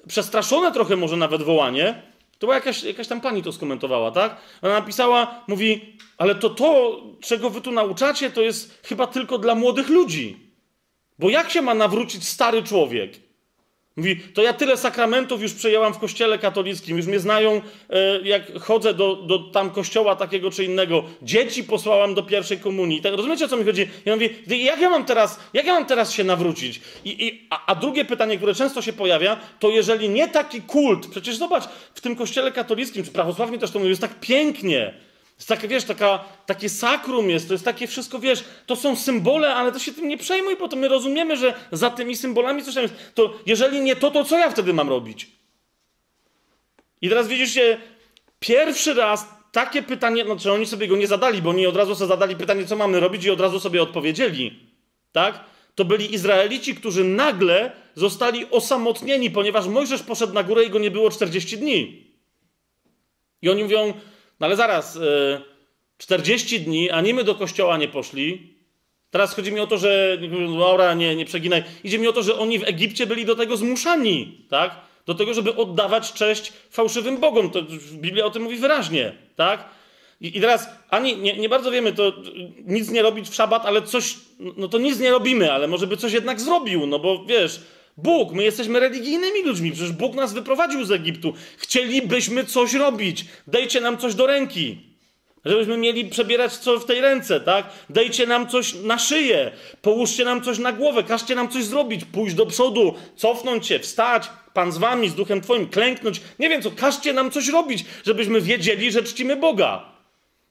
przestraszone 0.08 0.72
trochę 0.72 0.96
może 0.96 1.16
nawet 1.16 1.42
wołanie. 1.42 2.02
To 2.38 2.46
była 2.46 2.54
jakaś, 2.54 2.82
jakaś 2.82 3.08
tam 3.08 3.20
pani 3.20 3.42
to 3.42 3.52
skomentowała, 3.52 4.10
tak? 4.10 4.36
Ona 4.62 4.72
napisała, 4.74 5.44
mówi, 5.48 5.96
ale 6.18 6.34
to 6.34 6.50
to, 6.50 7.00
czego 7.20 7.50
wy 7.50 7.60
tu 7.60 7.72
nauczacie, 7.72 8.30
to 8.30 8.40
jest 8.40 8.80
chyba 8.84 9.06
tylko 9.06 9.38
dla 9.38 9.54
młodych 9.54 9.88
ludzi. 9.88 10.52
Bo 11.18 11.30
jak 11.30 11.50
się 11.50 11.62
ma 11.62 11.74
nawrócić 11.74 12.28
stary 12.28 12.62
człowiek? 12.62 13.12
Mówi, 13.96 14.20
to 14.34 14.42
ja 14.42 14.52
tyle 14.52 14.76
sakramentów 14.76 15.42
już 15.42 15.54
przejęłam 15.54 15.94
w 15.94 15.98
kościele 15.98 16.38
katolickim, 16.38 16.96
już 16.96 17.06
mnie 17.06 17.20
znają, 17.20 17.60
e, 17.90 18.20
jak 18.22 18.58
chodzę 18.60 18.94
do, 18.94 19.16
do 19.16 19.38
tam 19.38 19.70
kościoła 19.70 20.16
takiego 20.16 20.50
czy 20.50 20.64
innego. 20.64 21.04
Dzieci 21.22 21.64
posłałam 21.64 22.14
do 22.14 22.22
pierwszej 22.22 22.58
komunii. 22.58 23.02
Tak, 23.02 23.14
rozumiecie, 23.14 23.44
o 23.44 23.48
co 23.48 23.56
mi 23.56 23.64
chodzi? 23.64 23.88
Ja 24.04 24.14
mówię, 24.14 24.28
jak 24.46 24.80
ja 24.80 24.90
mam 24.90 25.04
teraz, 25.04 25.40
jak 25.52 25.66
ja 25.66 25.74
mam 25.74 25.86
teraz 25.86 26.12
się 26.12 26.24
nawrócić? 26.24 26.80
I, 27.04 27.26
i, 27.26 27.46
a, 27.50 27.66
a 27.66 27.74
drugie 27.74 28.04
pytanie, 28.04 28.36
które 28.36 28.54
często 28.54 28.82
się 28.82 28.92
pojawia, 28.92 29.36
to 29.58 29.70
jeżeli 29.70 30.08
nie 30.08 30.28
taki 30.28 30.62
kult, 30.62 31.06
przecież 31.06 31.36
zobacz, 31.36 31.64
w 31.94 32.00
tym 32.00 32.16
kościele 32.16 32.52
katolickim, 32.52 33.04
czy 33.04 33.10
prawosławnie 33.10 33.58
też 33.58 33.70
to 33.70 33.78
mówię, 33.78 33.90
jest 33.90 34.02
tak 34.02 34.20
pięknie, 34.20 34.94
jest 35.42 35.48
takie, 35.48 35.68
wiesz, 35.68 35.84
taka, 35.84 36.24
takie 36.46 36.68
sakrum 36.68 37.30
jest, 37.30 37.48
to 37.48 37.54
jest 37.54 37.64
takie 37.64 37.86
wszystko, 37.86 38.18
wiesz, 38.18 38.44
to 38.66 38.76
są 38.76 38.96
symbole, 38.96 39.54
ale 39.54 39.72
to 39.72 39.78
się 39.78 39.92
tym 39.92 40.08
nie 40.08 40.18
przejmuj, 40.18 40.56
bo 40.56 40.68
to 40.68 40.76
my 40.76 40.88
rozumiemy, 40.88 41.36
że 41.36 41.54
za 41.72 41.90
tymi 41.90 42.16
symbolami 42.16 42.64
coś 42.64 42.74
tam 42.74 42.82
jest. 42.82 42.94
To 43.14 43.34
jeżeli 43.46 43.80
nie 43.80 43.96
to, 43.96 44.10
to 44.10 44.24
co 44.24 44.38
ja 44.38 44.50
wtedy 44.50 44.72
mam 44.72 44.88
robić? 44.88 45.30
I 47.00 47.08
teraz 47.08 47.28
widzicie, 47.28 47.80
pierwszy 48.38 48.94
raz 48.94 49.28
takie 49.52 49.82
pytanie, 49.82 50.24
no 50.24 50.36
czy 50.36 50.52
oni 50.52 50.66
sobie 50.66 50.88
go 50.88 50.96
nie 50.96 51.06
zadali, 51.06 51.42
bo 51.42 51.50
oni 51.50 51.66
od 51.66 51.76
razu 51.76 51.94
sobie 51.94 52.08
zadali 52.08 52.36
pytanie, 52.36 52.66
co 52.66 52.76
mamy 52.76 53.00
robić 53.00 53.24
i 53.24 53.30
od 53.30 53.40
razu 53.40 53.60
sobie 53.60 53.82
odpowiedzieli, 53.82 54.60
tak? 55.12 55.44
To 55.74 55.84
byli 55.84 56.14
Izraelici, 56.14 56.74
którzy 56.74 57.04
nagle 57.04 57.72
zostali 57.94 58.46
osamotnieni, 58.50 59.30
ponieważ 59.30 59.66
Mojżesz 59.66 60.02
poszedł 60.02 60.32
na 60.32 60.42
górę 60.42 60.64
i 60.64 60.70
go 60.70 60.78
nie 60.78 60.90
było 60.90 61.10
40 61.10 61.58
dni. 61.58 62.06
I 63.42 63.50
oni 63.50 63.62
mówią, 63.62 63.94
no 64.42 64.46
ale 64.46 64.56
zaraz, 64.56 64.98
40 65.98 66.56
e, 66.56 66.58
dni, 66.58 66.90
a 66.90 67.00
nie 67.00 67.14
my 67.14 67.24
do 67.24 67.34
kościoła 67.34 67.76
nie 67.76 67.88
poszli. 67.88 68.56
Teraz 69.10 69.34
chodzi 69.34 69.52
mi 69.52 69.60
o 69.60 69.66
to, 69.66 69.78
że, 69.78 70.18
Laura, 70.58 70.94
nie, 70.94 71.16
nie 71.16 71.24
przeginaj, 71.24 71.64
idzie 71.84 71.98
mi 71.98 72.08
o 72.08 72.12
to, 72.12 72.22
że 72.22 72.38
oni 72.38 72.58
w 72.58 72.68
Egipcie 72.68 73.06
byli 73.06 73.24
do 73.24 73.36
tego 73.36 73.56
zmuszani, 73.56 74.46
tak? 74.50 74.76
Do 75.06 75.14
tego, 75.14 75.34
żeby 75.34 75.56
oddawać 75.56 76.12
cześć 76.12 76.52
fałszywym 76.70 77.18
bogom. 77.18 77.50
To 77.50 77.62
Biblia 77.92 78.24
o 78.24 78.30
tym 78.30 78.42
mówi 78.42 78.56
wyraźnie, 78.56 79.12
tak? 79.36 79.64
I, 80.20 80.38
i 80.38 80.40
teraz 80.40 80.68
ani 80.90 81.16
nie, 81.16 81.36
nie, 81.36 81.48
bardzo 81.48 81.70
wiemy, 81.70 81.92
to 81.92 82.12
nic 82.64 82.90
nie 82.90 83.02
robić 83.02 83.28
w 83.28 83.34
szabat, 83.34 83.66
ale 83.66 83.82
coś, 83.82 84.16
no 84.56 84.68
to 84.68 84.78
nic 84.78 84.98
nie 84.98 85.10
robimy, 85.10 85.52
ale 85.52 85.68
może 85.68 85.86
by 85.86 85.96
coś 85.96 86.12
jednak 86.12 86.40
zrobił, 86.40 86.86
no 86.86 86.98
bo 86.98 87.24
wiesz, 87.24 87.60
Bóg, 87.96 88.32
my 88.32 88.42
jesteśmy 88.42 88.80
religijnymi 88.80 89.42
ludźmi, 89.42 89.72
przecież 89.72 89.92
Bóg 89.92 90.14
nas 90.14 90.32
wyprowadził 90.32 90.84
z 90.84 90.90
Egiptu. 90.90 91.34
Chcielibyśmy 91.58 92.44
coś 92.44 92.74
robić. 92.74 93.24
Dajcie 93.46 93.80
nam 93.80 93.98
coś 93.98 94.14
do 94.14 94.26
ręki. 94.26 94.92
Żebyśmy 95.44 95.76
mieli 95.76 96.04
przebierać 96.04 96.56
co 96.56 96.80
w 96.80 96.84
tej 96.84 97.00
ręce, 97.00 97.40
tak? 97.40 97.66
Dajcie 97.90 98.26
nam 98.26 98.48
coś 98.48 98.74
na 98.74 98.98
szyję, 98.98 99.50
połóżcie 99.82 100.24
nam 100.24 100.42
coś 100.42 100.58
na 100.58 100.72
głowę, 100.72 101.02
każcie 101.02 101.34
nam 101.34 101.48
coś 101.48 101.64
zrobić, 101.64 102.04
pójść 102.04 102.34
do 102.34 102.46
przodu, 102.46 102.94
cofnąć 103.16 103.66
się, 103.66 103.78
wstać, 103.78 104.30
Pan 104.54 104.72
z 104.72 104.78
wami, 104.78 105.08
z 105.08 105.14
duchem 105.14 105.40
Twoim, 105.40 105.68
klęknąć. 105.68 106.20
Nie 106.38 106.48
wiem 106.48 106.62
co, 106.62 106.70
każcie 106.70 107.12
nam 107.12 107.30
coś 107.30 107.48
robić, 107.48 107.84
żebyśmy 108.04 108.40
wiedzieli, 108.40 108.92
że 108.92 109.02
czcimy 109.02 109.36
Boga. 109.36 109.84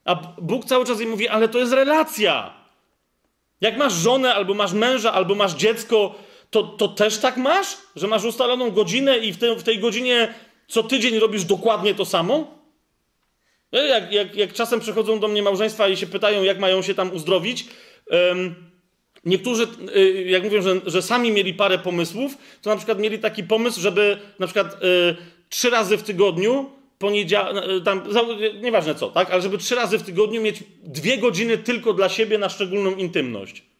A 0.04 0.14
Bóg 0.38 0.64
cały 0.64 0.86
czas 0.86 1.00
im 1.00 1.10
mówi, 1.10 1.28
ale 1.28 1.48
to 1.48 1.58
jest 1.58 1.72
relacja. 1.72 2.52
Jak 3.60 3.76
masz 3.76 3.92
żonę, 3.92 4.34
albo 4.34 4.54
masz 4.54 4.72
męża, 4.72 5.12
albo 5.12 5.34
masz 5.34 5.54
dziecko, 5.54 6.14
to, 6.52 6.62
to 6.62 6.88
też 6.88 7.18
tak 7.18 7.36
masz? 7.36 7.76
Że 7.96 8.06
masz 8.06 8.24
ustaloną 8.24 8.70
godzinę 8.70 9.18
i 9.18 9.32
w, 9.32 9.38
te, 9.38 9.56
w 9.56 9.62
tej 9.62 9.78
godzinie 9.78 10.34
co 10.68 10.82
tydzień 10.82 11.18
robisz 11.18 11.44
dokładnie 11.44 11.94
to 11.94 12.04
samo? 12.04 12.58
Jak, 13.72 14.12
jak, 14.12 14.36
jak 14.36 14.52
czasem 14.52 14.80
przychodzą 14.80 15.20
do 15.20 15.28
mnie 15.28 15.42
małżeństwa 15.42 15.88
i 15.88 15.96
się 15.96 16.06
pytają, 16.06 16.42
jak 16.42 16.58
mają 16.58 16.82
się 16.82 16.94
tam 16.94 17.12
uzdrowić, 17.12 17.66
um, 18.10 18.54
niektórzy, 19.24 19.66
y, 19.96 20.24
jak 20.28 20.42
mówią, 20.42 20.62
że, 20.62 20.80
że, 20.86 21.02
sami 21.02 21.30
mieli 21.30 21.54
parę 21.54 21.78
pomysłów, 21.78 22.38
to 22.62 22.70
na 22.70 22.76
przykład 22.76 22.98
mieli 22.98 23.18
taki 23.18 23.44
pomysł, 23.44 23.80
żeby 23.80 24.18
na 24.38 24.46
przykład 24.46 24.74
y, 24.74 25.16
trzy 25.48 25.70
razy 25.70 25.96
w 25.96 26.02
tygodniu, 26.02 26.70
poniedziałek, 26.98 27.64
tam, 27.84 28.02
nieważne 28.62 28.94
co, 28.94 29.10
tak, 29.10 29.30
ale 29.30 29.42
żeby 29.42 29.58
trzy 29.58 29.74
razy 29.74 29.98
w 29.98 30.02
tygodniu 30.02 30.42
mieć 30.42 30.62
dwie 30.82 31.18
godziny 31.18 31.58
tylko 31.58 31.92
dla 31.92 32.08
siebie 32.08 32.38
na 32.38 32.48
szczególną 32.48 32.94
intymność. 32.94 33.71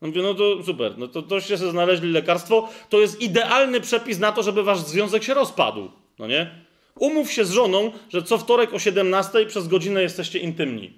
No 0.00 0.08
mówię, 0.08 0.22
no 0.22 0.34
to 0.34 0.62
super, 0.62 0.98
no 0.98 1.08
to 1.08 1.22
toście 1.22 1.58
sobie 1.58 1.70
znaleźli 1.70 2.12
lekarstwo, 2.12 2.68
to 2.88 3.00
jest 3.00 3.20
idealny 3.20 3.80
przepis 3.80 4.18
na 4.18 4.32
to, 4.32 4.42
żeby 4.42 4.62
wasz 4.62 4.78
związek 4.78 5.22
się 5.22 5.34
rozpadł, 5.34 5.90
no 6.18 6.26
nie? 6.26 6.50
Umów 6.94 7.32
się 7.32 7.44
z 7.44 7.50
żoną, 7.50 7.92
że 8.08 8.22
co 8.22 8.38
wtorek 8.38 8.74
o 8.74 8.78
17 8.78 9.46
przez 9.46 9.68
godzinę 9.68 10.02
jesteście 10.02 10.38
intymni. 10.38 10.92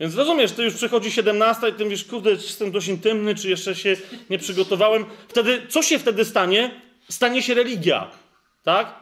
Więc 0.00 0.14
rozumiesz, 0.14 0.52
ty 0.52 0.64
już 0.64 0.74
przychodzi 0.74 1.12
17 1.12 1.68
i 1.68 1.72
ty 1.72 1.84
mówisz, 1.84 2.04
kurde, 2.04 2.36
czy 2.36 2.42
jestem 2.42 2.70
dość 2.70 2.88
intymny, 2.88 3.34
czy 3.34 3.50
jeszcze 3.50 3.74
się 3.74 3.96
nie 4.30 4.38
przygotowałem. 4.38 5.04
Wtedy, 5.28 5.62
co 5.68 5.82
się 5.82 5.98
wtedy 5.98 6.24
stanie? 6.24 6.80
Stanie 7.08 7.42
się 7.42 7.54
religia, 7.54 8.10
tak? 8.62 8.94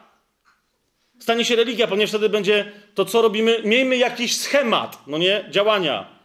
Stanie 1.19 1.45
się 1.45 1.55
religia, 1.55 1.87
ponieważ 1.87 2.09
wtedy 2.09 2.29
będzie 2.29 2.71
to, 2.95 3.05
co 3.05 3.21
robimy, 3.21 3.61
miejmy 3.63 3.97
jakiś 3.97 4.37
schemat, 4.37 4.97
no 5.07 5.17
nie, 5.17 5.45
działania. 5.49 6.16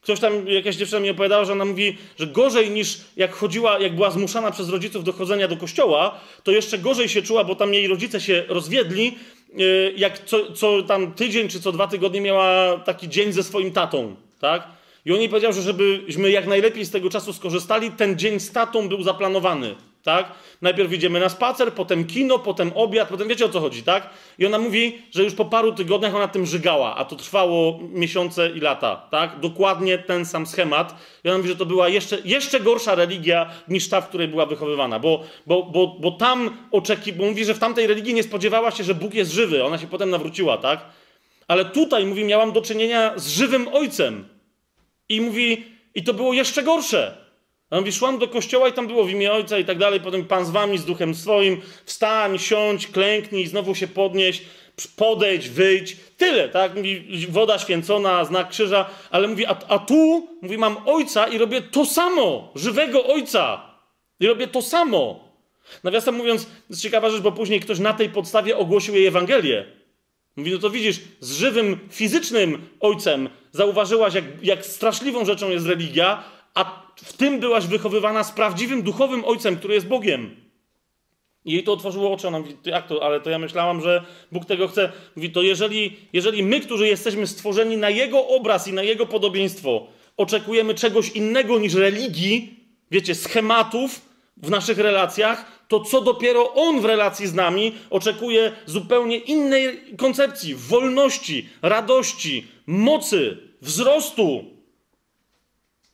Ktoś 0.00 0.20
tam, 0.20 0.48
jakaś 0.48 0.76
dziewczyna 0.76 1.00
mi 1.00 1.10
opowiadała, 1.10 1.44
że 1.44 1.52
ona 1.52 1.64
mówi, 1.64 1.98
że 2.18 2.26
gorzej 2.26 2.70
niż 2.70 3.00
jak 3.16 3.32
chodziła, 3.32 3.78
jak 3.78 3.94
była 3.94 4.10
zmuszana 4.10 4.50
przez 4.50 4.68
rodziców 4.68 5.04
do 5.04 5.12
chodzenia 5.12 5.48
do 5.48 5.56
kościoła, 5.56 6.20
to 6.44 6.50
jeszcze 6.50 6.78
gorzej 6.78 7.08
się 7.08 7.22
czuła, 7.22 7.44
bo 7.44 7.54
tam 7.54 7.74
jej 7.74 7.86
rodzice 7.88 8.20
się 8.20 8.44
rozwiedli, 8.48 9.18
y, 9.60 9.94
jak 9.96 10.24
co, 10.24 10.52
co 10.52 10.82
tam 10.82 11.12
tydzień 11.12 11.48
czy 11.48 11.60
co 11.60 11.72
dwa 11.72 11.86
tygodnie 11.86 12.20
miała 12.20 12.78
taki 12.78 13.08
dzień 13.08 13.32
ze 13.32 13.42
swoim 13.42 13.72
tatą, 13.72 14.16
tak? 14.40 14.68
I 15.04 15.12
on 15.12 15.20
jej 15.20 15.28
powiedział, 15.28 15.52
że 15.52 15.62
żebyśmy 15.62 16.30
jak 16.30 16.46
najlepiej 16.46 16.84
z 16.84 16.90
tego 16.90 17.10
czasu 17.10 17.32
skorzystali, 17.32 17.90
ten 17.90 18.18
dzień 18.18 18.40
z 18.40 18.52
tatą 18.52 18.88
był 18.88 19.02
zaplanowany 19.02 19.74
tak? 20.02 20.32
Najpierw 20.62 20.92
idziemy 20.92 21.20
na 21.20 21.28
spacer, 21.28 21.72
potem 21.72 22.04
kino, 22.04 22.38
potem 22.38 22.72
obiad, 22.74 23.08
potem 23.08 23.28
wiecie 23.28 23.44
o 23.44 23.48
co 23.48 23.60
chodzi, 23.60 23.82
tak? 23.82 24.10
I 24.38 24.46
ona 24.46 24.58
mówi, 24.58 25.02
że 25.10 25.24
już 25.24 25.34
po 25.34 25.44
paru 25.44 25.72
tygodniach 25.72 26.14
ona 26.14 26.28
tym 26.28 26.46
żygała, 26.46 26.96
a 26.96 27.04
to 27.04 27.16
trwało 27.16 27.78
miesiące 27.92 28.50
i 28.50 28.60
lata, 28.60 29.08
tak? 29.10 29.40
Dokładnie 29.40 29.98
ten 29.98 30.26
sam 30.26 30.46
schemat. 30.46 30.94
I 31.24 31.28
ona 31.28 31.38
mówi, 31.38 31.48
że 31.48 31.56
to 31.56 31.66
była 31.66 31.88
jeszcze, 31.88 32.18
jeszcze 32.24 32.60
gorsza 32.60 32.94
religia 32.94 33.50
niż 33.68 33.88
ta, 33.88 34.00
w 34.00 34.08
której 34.08 34.28
była 34.28 34.46
wychowywana, 34.46 34.98
bo, 34.98 35.22
bo, 35.46 35.62
bo, 35.62 35.86
bo 36.00 36.10
tam 36.10 36.56
oczeki, 36.70 37.12
bo 37.12 37.24
mówi, 37.24 37.44
że 37.44 37.54
w 37.54 37.58
tamtej 37.58 37.86
religii 37.86 38.14
nie 38.14 38.22
spodziewała 38.22 38.70
się, 38.70 38.84
że 38.84 38.94
Bóg 38.94 39.14
jest 39.14 39.32
żywy, 39.32 39.64
ona 39.64 39.78
się 39.78 39.86
potem 39.86 40.10
nawróciła, 40.10 40.56
tak? 40.56 40.80
Ale 41.48 41.64
tutaj, 41.64 42.06
mówi, 42.06 42.24
miałam 42.24 42.52
do 42.52 42.62
czynienia 42.62 43.12
z 43.16 43.28
żywym 43.28 43.68
ojcem. 43.68 44.28
I 45.08 45.20
mówi, 45.20 45.64
i 45.94 46.02
to 46.02 46.14
było 46.14 46.32
jeszcze 46.32 46.62
gorsze. 46.62 47.29
A 47.70 47.76
on 47.76 47.80
mówi, 47.80 47.92
szłam 47.92 48.18
do 48.18 48.28
kościoła 48.28 48.68
i 48.68 48.72
tam 48.72 48.86
było 48.86 49.04
w 49.04 49.10
imię 49.10 49.32
Ojca 49.32 49.58
i 49.58 49.64
tak 49.64 49.78
dalej, 49.78 50.00
potem 50.00 50.24
Pan 50.24 50.44
z 50.44 50.50
wami, 50.50 50.78
z 50.78 50.84
duchem 50.84 51.14
swoim, 51.14 51.60
wstań, 51.84 52.38
siądź, 52.38 52.86
klęknij, 52.86 53.46
znowu 53.46 53.74
się 53.74 53.88
podnieść, 53.88 54.42
podejdź, 54.96 55.48
wyjdź. 55.48 55.96
Tyle, 56.16 56.48
tak? 56.48 56.74
Mówi, 56.74 57.26
woda 57.28 57.58
święcona, 57.58 58.24
znak 58.24 58.48
krzyża, 58.48 58.90
ale 59.10 59.28
mówi, 59.28 59.46
a, 59.46 59.56
a 59.68 59.78
tu, 59.78 60.28
mówi, 60.42 60.58
mam 60.58 60.76
Ojca 60.86 61.28
i 61.28 61.38
robię 61.38 61.62
to 61.62 61.86
samo, 61.86 62.52
żywego 62.54 63.06
Ojca. 63.06 63.70
I 64.20 64.26
robię 64.26 64.46
to 64.46 64.62
samo. 64.62 65.30
Nawiasem 65.84 66.14
mówiąc, 66.14 66.46
jest 66.70 66.82
ciekawa 66.82 67.10
rzecz, 67.10 67.20
bo 67.20 67.32
później 67.32 67.60
ktoś 67.60 67.78
na 67.78 67.92
tej 67.92 68.08
podstawie 68.08 68.56
ogłosił 68.56 68.94
jej 68.94 69.06
Ewangelię. 69.06 69.64
Mówi, 70.36 70.52
no 70.52 70.58
to 70.58 70.70
widzisz, 70.70 71.00
z 71.20 71.32
żywym, 71.32 71.78
fizycznym 71.90 72.68
Ojcem 72.80 73.28
zauważyłaś, 73.52 74.14
jak, 74.14 74.24
jak 74.42 74.66
straszliwą 74.66 75.24
rzeczą 75.24 75.50
jest 75.50 75.66
religia, 75.66 76.24
a 76.54 76.89
w 77.04 77.12
tym 77.12 77.40
byłaś 77.40 77.66
wychowywana 77.66 78.24
z 78.24 78.32
prawdziwym 78.32 78.82
duchowym 78.82 79.24
ojcem, 79.24 79.56
który 79.56 79.74
jest 79.74 79.86
Bogiem. 79.86 80.36
I 81.44 81.52
jej 81.52 81.64
to 81.64 81.72
otworzyło 81.72 82.12
oczy. 82.12 82.28
Ona 82.28 82.38
mówi, 82.38 82.56
jak 82.64 82.86
to? 82.86 83.04
Ale 83.04 83.20
to 83.20 83.30
ja 83.30 83.38
myślałam, 83.38 83.82
że 83.82 84.04
Bóg 84.32 84.44
tego 84.44 84.68
chce. 84.68 84.92
Mówi, 85.16 85.30
to 85.30 85.42
jeżeli, 85.42 85.96
jeżeli 86.12 86.42
my, 86.42 86.60
którzy 86.60 86.88
jesteśmy 86.88 87.26
stworzeni 87.26 87.76
na 87.76 87.90
Jego 87.90 88.28
obraz 88.28 88.68
i 88.68 88.72
na 88.72 88.82
Jego 88.82 89.06
podobieństwo, 89.06 89.86
oczekujemy 90.16 90.74
czegoś 90.74 91.10
innego 91.10 91.58
niż 91.58 91.74
religii, 91.74 92.54
wiecie, 92.90 93.14
schematów 93.14 94.00
w 94.36 94.50
naszych 94.50 94.78
relacjach, 94.78 95.64
to 95.68 95.80
co 95.80 96.00
dopiero 96.00 96.54
On 96.54 96.80
w 96.80 96.84
relacji 96.84 97.26
z 97.26 97.34
nami 97.34 97.72
oczekuje 97.90 98.52
zupełnie 98.66 99.16
innej 99.16 99.80
koncepcji, 99.96 100.54
wolności, 100.54 101.48
radości, 101.62 102.46
mocy, 102.66 103.36
wzrostu, 103.62 104.44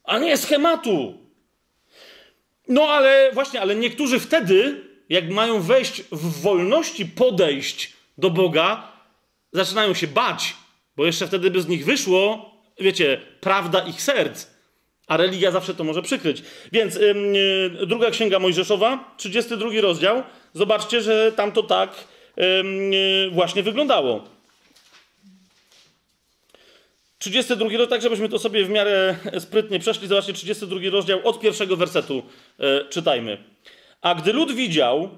a 0.07 0.19
nie 0.19 0.37
schematu. 0.37 1.15
No 2.69 2.83
ale 2.83 3.31
właśnie, 3.33 3.61
ale 3.61 3.75
niektórzy 3.75 4.21
wtedy, 4.21 4.85
jak 5.09 5.31
mają 5.31 5.61
wejść 5.61 6.03
w 6.13 6.41
wolności 6.43 7.07
podejść 7.07 7.93
do 8.19 8.31
Boga, 8.31 8.93
zaczynają 9.53 9.95
się 9.95 10.07
bać, 10.07 10.55
bo 10.97 11.07
jeszcze 11.07 11.27
wtedy 11.27 11.51
by 11.51 11.63
z 11.63 11.69
nich 11.69 11.85
wyszło, 11.85 12.51
wiecie, 12.81 13.21
prawda 13.41 13.81
ich 13.81 14.03
serc. 14.03 14.47
A 15.07 15.17
religia 15.17 15.51
zawsze 15.51 15.75
to 15.75 15.85
może 15.85 16.03
przykryć. 16.03 16.43
Więc 16.73 16.95
yy, 16.95 17.87
druga 17.87 18.11
księga 18.11 18.39
Mojżeszowa, 18.39 19.15
32 19.17 19.71
rozdział. 19.81 20.23
Zobaczcie, 20.53 21.01
że 21.01 21.33
tam 21.33 21.53
to 21.53 21.63
tak 21.63 22.05
yy, 22.37 23.31
właśnie 23.33 23.63
wyglądało. 23.63 24.36
32 27.19 27.69
rozdział, 27.69 27.87
tak 27.87 28.03
żebyśmy 28.03 28.29
to 28.29 28.39
sobie 28.39 28.65
w 28.65 28.71
miarę 28.71 29.17
sprytnie 29.39 29.79
przeszli. 29.79 30.09
Zobaczcie, 30.09 30.33
32 30.33 30.81
rozdział 30.91 31.21
od 31.25 31.41
pierwszego 31.41 31.77
wersetu 31.77 32.23
e, 32.59 32.85
czytajmy. 32.89 33.45
A 34.01 34.15
gdy 34.15 34.33
lud 34.33 34.53
widział, 34.53 35.09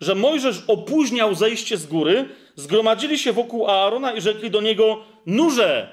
że 0.00 0.14
Mojżesz 0.14 0.62
opóźniał 0.66 1.34
zejście 1.34 1.76
z 1.76 1.86
góry, 1.86 2.28
zgromadzili 2.56 3.18
się 3.18 3.32
wokół 3.32 3.70
Aarona 3.70 4.12
i 4.12 4.20
rzekli 4.20 4.50
do 4.50 4.60
niego: 4.60 5.04
Nurze, 5.26 5.88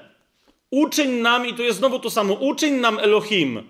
uczyń 0.70 1.10
nam, 1.10 1.46
i 1.46 1.54
to 1.54 1.62
jest 1.62 1.78
znowu 1.78 1.98
to 1.98 2.10
samo, 2.10 2.34
uczyń 2.34 2.74
nam 2.74 2.98
Elohim. 2.98 3.62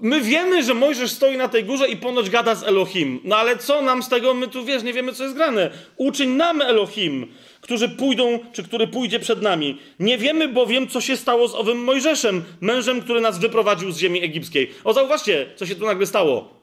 My 0.00 0.20
wiemy, 0.20 0.62
że 0.62 0.74
Mojżesz 0.74 1.10
stoi 1.10 1.36
na 1.36 1.48
tej 1.48 1.64
górze 1.64 1.88
i 1.88 1.96
ponoć 1.96 2.30
gada 2.30 2.54
z 2.54 2.62
Elohim. 2.62 3.20
No 3.24 3.36
ale 3.36 3.56
co 3.56 3.82
nam 3.82 4.02
z 4.02 4.08
tego? 4.08 4.34
My 4.34 4.48
tu 4.48 4.64
wiesz, 4.64 4.82
nie 4.82 4.92
wiemy, 4.92 5.12
co 5.12 5.22
jest 5.24 5.36
grane. 5.36 5.70
Uczyń 5.96 6.30
nam 6.30 6.62
Elohim, 6.62 7.32
którzy 7.68 7.88
pójdą, 7.88 8.38
czy 8.52 8.62
który 8.62 8.86
pójdzie 8.86 9.20
przed 9.20 9.42
nami. 9.42 9.78
Nie 10.00 10.18
wiemy 10.18 10.48
bowiem, 10.48 10.88
co 10.88 11.00
się 11.00 11.16
stało 11.16 11.48
z 11.48 11.54
owym 11.54 11.84
Mojżeszem, 11.84 12.44
mężem, 12.60 13.02
który 13.02 13.20
nas 13.20 13.38
wyprowadził 13.38 13.92
z 13.92 13.98
ziemi 13.98 14.22
egipskiej. 14.22 14.70
O, 14.84 14.92
zauważcie, 14.92 15.46
co 15.56 15.66
się 15.66 15.74
tu 15.74 15.86
nagle 15.86 16.06
stało. 16.06 16.54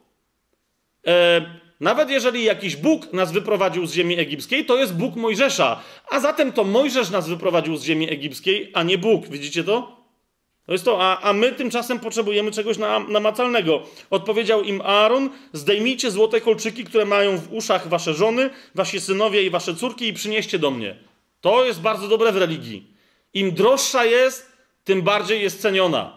E, 1.06 1.46
nawet 1.80 2.10
jeżeli 2.10 2.44
jakiś 2.44 2.76
Bóg 2.76 3.12
nas 3.12 3.32
wyprowadził 3.32 3.86
z 3.86 3.92
ziemi 3.92 4.18
egipskiej, 4.18 4.64
to 4.64 4.76
jest 4.76 4.96
Bóg 4.96 5.16
Mojżesza. 5.16 5.80
A 6.10 6.20
zatem 6.20 6.52
to 6.52 6.64
Mojżesz 6.64 7.10
nas 7.10 7.28
wyprowadził 7.28 7.76
z 7.76 7.84
ziemi 7.84 8.10
egipskiej, 8.10 8.70
a 8.74 8.82
nie 8.82 8.98
Bóg. 8.98 9.28
Widzicie 9.28 9.64
to? 9.64 10.05
To 10.66 10.72
jest 10.72 10.84
to, 10.84 11.02
a, 11.02 11.20
a 11.20 11.32
my 11.32 11.52
tymczasem 11.52 11.98
potrzebujemy 11.98 12.50
czegoś 12.50 12.78
na, 12.78 12.98
namacalnego. 12.98 13.82
Odpowiedział 14.10 14.62
im 14.62 14.80
Aaron: 14.80 15.30
Zdejmijcie 15.52 16.10
złote 16.10 16.40
kolczyki, 16.40 16.84
które 16.84 17.04
mają 17.04 17.38
w 17.38 17.52
uszach 17.52 17.88
wasze 17.88 18.14
żony, 18.14 18.50
wasi 18.74 19.00
synowie 19.00 19.42
i 19.42 19.50
wasze 19.50 19.74
córki, 19.74 20.08
i 20.08 20.12
przynieście 20.12 20.58
do 20.58 20.70
mnie. 20.70 20.96
To 21.40 21.64
jest 21.64 21.80
bardzo 21.80 22.08
dobre 22.08 22.32
w 22.32 22.36
religii. 22.36 22.86
Im 23.34 23.54
droższa 23.54 24.04
jest, 24.04 24.52
tym 24.84 25.02
bardziej 25.02 25.42
jest 25.42 25.62
ceniona. 25.62 26.12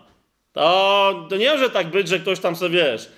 To, 0.54 1.28
to 1.30 1.38
nie 1.38 1.52
może 1.52 1.70
tak 1.70 1.88
być, 1.88 2.08
że 2.08 2.20
ktoś 2.20 2.40
tam 2.40 2.56
sobie 2.56 2.84
wiesz, 2.84 3.10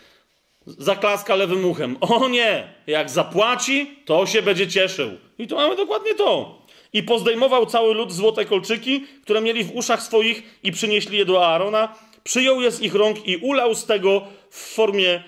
zaklaska 0.65 1.35
lewym 1.35 1.65
uchem. 1.65 1.97
O 2.01 2.29
nie! 2.29 2.73
Jak 2.87 3.09
zapłaci, 3.09 3.99
to 4.05 4.25
się 4.25 4.41
będzie 4.41 4.67
cieszył. 4.67 5.11
I 5.37 5.47
tu 5.47 5.55
mamy 5.55 5.75
dokładnie 5.75 6.15
to. 6.15 6.60
I 6.93 7.03
pozdejmował 7.03 7.65
cały 7.65 7.93
lud 7.93 8.13
złote 8.13 8.45
kolczyki, 8.45 9.05
które 9.23 9.41
mieli 9.41 9.63
w 9.63 9.75
uszach 9.75 10.03
swoich 10.03 10.59
i 10.63 10.71
przynieśli 10.71 11.17
je 11.17 11.25
do 11.25 11.47
Aarona. 11.47 11.95
Przyjął 12.23 12.61
je 12.61 12.71
z 12.71 12.81
ich 12.81 12.95
rąk 12.95 13.27
i 13.27 13.37
ulał 13.37 13.75
z 13.75 13.85
tego 13.85 14.21
w 14.49 14.73
formie 14.73 15.23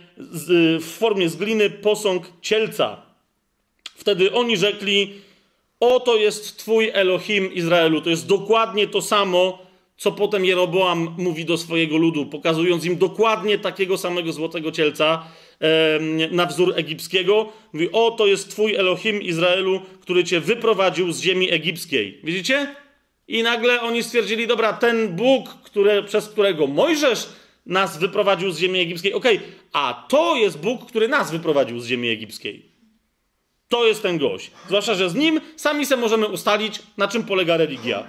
w 0.80 0.98
formie 0.98 1.30
z 1.30 1.36
gliny 1.36 1.70
posąg 1.70 2.32
cielca. 2.42 3.02
Wtedy 3.96 4.34
oni 4.34 4.58
rzekli: 4.58 5.14
Oto 5.80 6.16
jest 6.16 6.58
Twój 6.58 6.90
Elohim 6.94 7.54
Izraelu. 7.54 8.02
To 8.02 8.10
jest 8.10 8.28
dokładnie 8.28 8.88
to 8.88 9.02
samo, 9.02 9.60
co 9.98 10.12
potem 10.12 10.46
Jeroboam 10.46 11.16
mówi 11.18 11.46
do 11.46 11.58
swojego 11.58 11.98
ludu, 11.98 12.26
pokazując 12.26 12.86
im 12.86 12.98
dokładnie 12.98 13.60
takiego 13.60 13.98
samego 13.98 14.34
złotego 14.34 14.72
cielca 14.72 15.24
na 16.32 16.46
wzór 16.46 16.74
egipskiego. 16.76 17.52
Mówi, 17.74 17.90
o 17.92 18.12
to 18.12 18.28
jest 18.28 18.50
twój 18.50 18.76
Elohim 18.76 19.22
Izraelu, 19.22 19.82
który 20.02 20.24
cię 20.24 20.40
wyprowadził 20.40 21.12
z 21.12 21.22
ziemi 21.22 21.52
egipskiej. 21.52 22.20
Widzicie? 22.24 22.76
I 23.28 23.44
nagle 23.44 23.82
oni 23.82 24.04
stwierdzili, 24.04 24.48
dobra, 24.48 24.74
ten 24.74 25.16
Bóg, 25.16 25.50
który, 25.64 26.04
przez 26.04 26.30
którego 26.30 26.68
Mojżesz 26.68 27.30
nas 27.66 27.98
wyprowadził 27.98 28.52
z 28.52 28.60
ziemi 28.60 28.80
egipskiej, 28.80 29.14
okej, 29.14 29.38
okay, 29.38 29.50
a 29.74 30.06
to 30.10 30.36
jest 30.36 30.60
Bóg, 30.60 30.86
który 30.86 31.08
nas 31.08 31.32
wyprowadził 31.32 31.80
z 31.80 31.88
ziemi 31.88 32.10
egipskiej. 32.10 32.66
To 33.68 33.86
jest 33.86 34.02
ten 34.02 34.18
gość. 34.18 34.52
Zwłaszcza, 34.68 34.94
że 34.96 35.10
z 35.10 35.16
nim 35.16 35.42
sami 35.56 35.86
sobie 35.86 36.02
możemy 36.02 36.28
ustalić, 36.28 36.80
na 36.98 37.08
czym 37.08 37.24
polega 37.24 37.58
religia. 37.58 38.08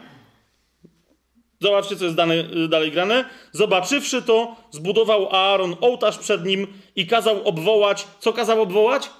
Zobaczcie, 1.64 1.96
co 1.96 2.04
jest 2.04 2.16
dane, 2.16 2.44
dalej 2.68 2.90
grane. 2.92 3.24
Zobaczywszy 3.52 4.22
to, 4.22 4.56
zbudował 4.70 5.28
Aaron 5.34 5.76
ołtarz 5.80 6.18
przed 6.18 6.44
nim 6.44 6.66
i 6.96 7.06
kazał 7.06 7.48
obwołać. 7.48 8.06
Co 8.18 8.32
kazał 8.32 8.62
obwołać? 8.62 9.10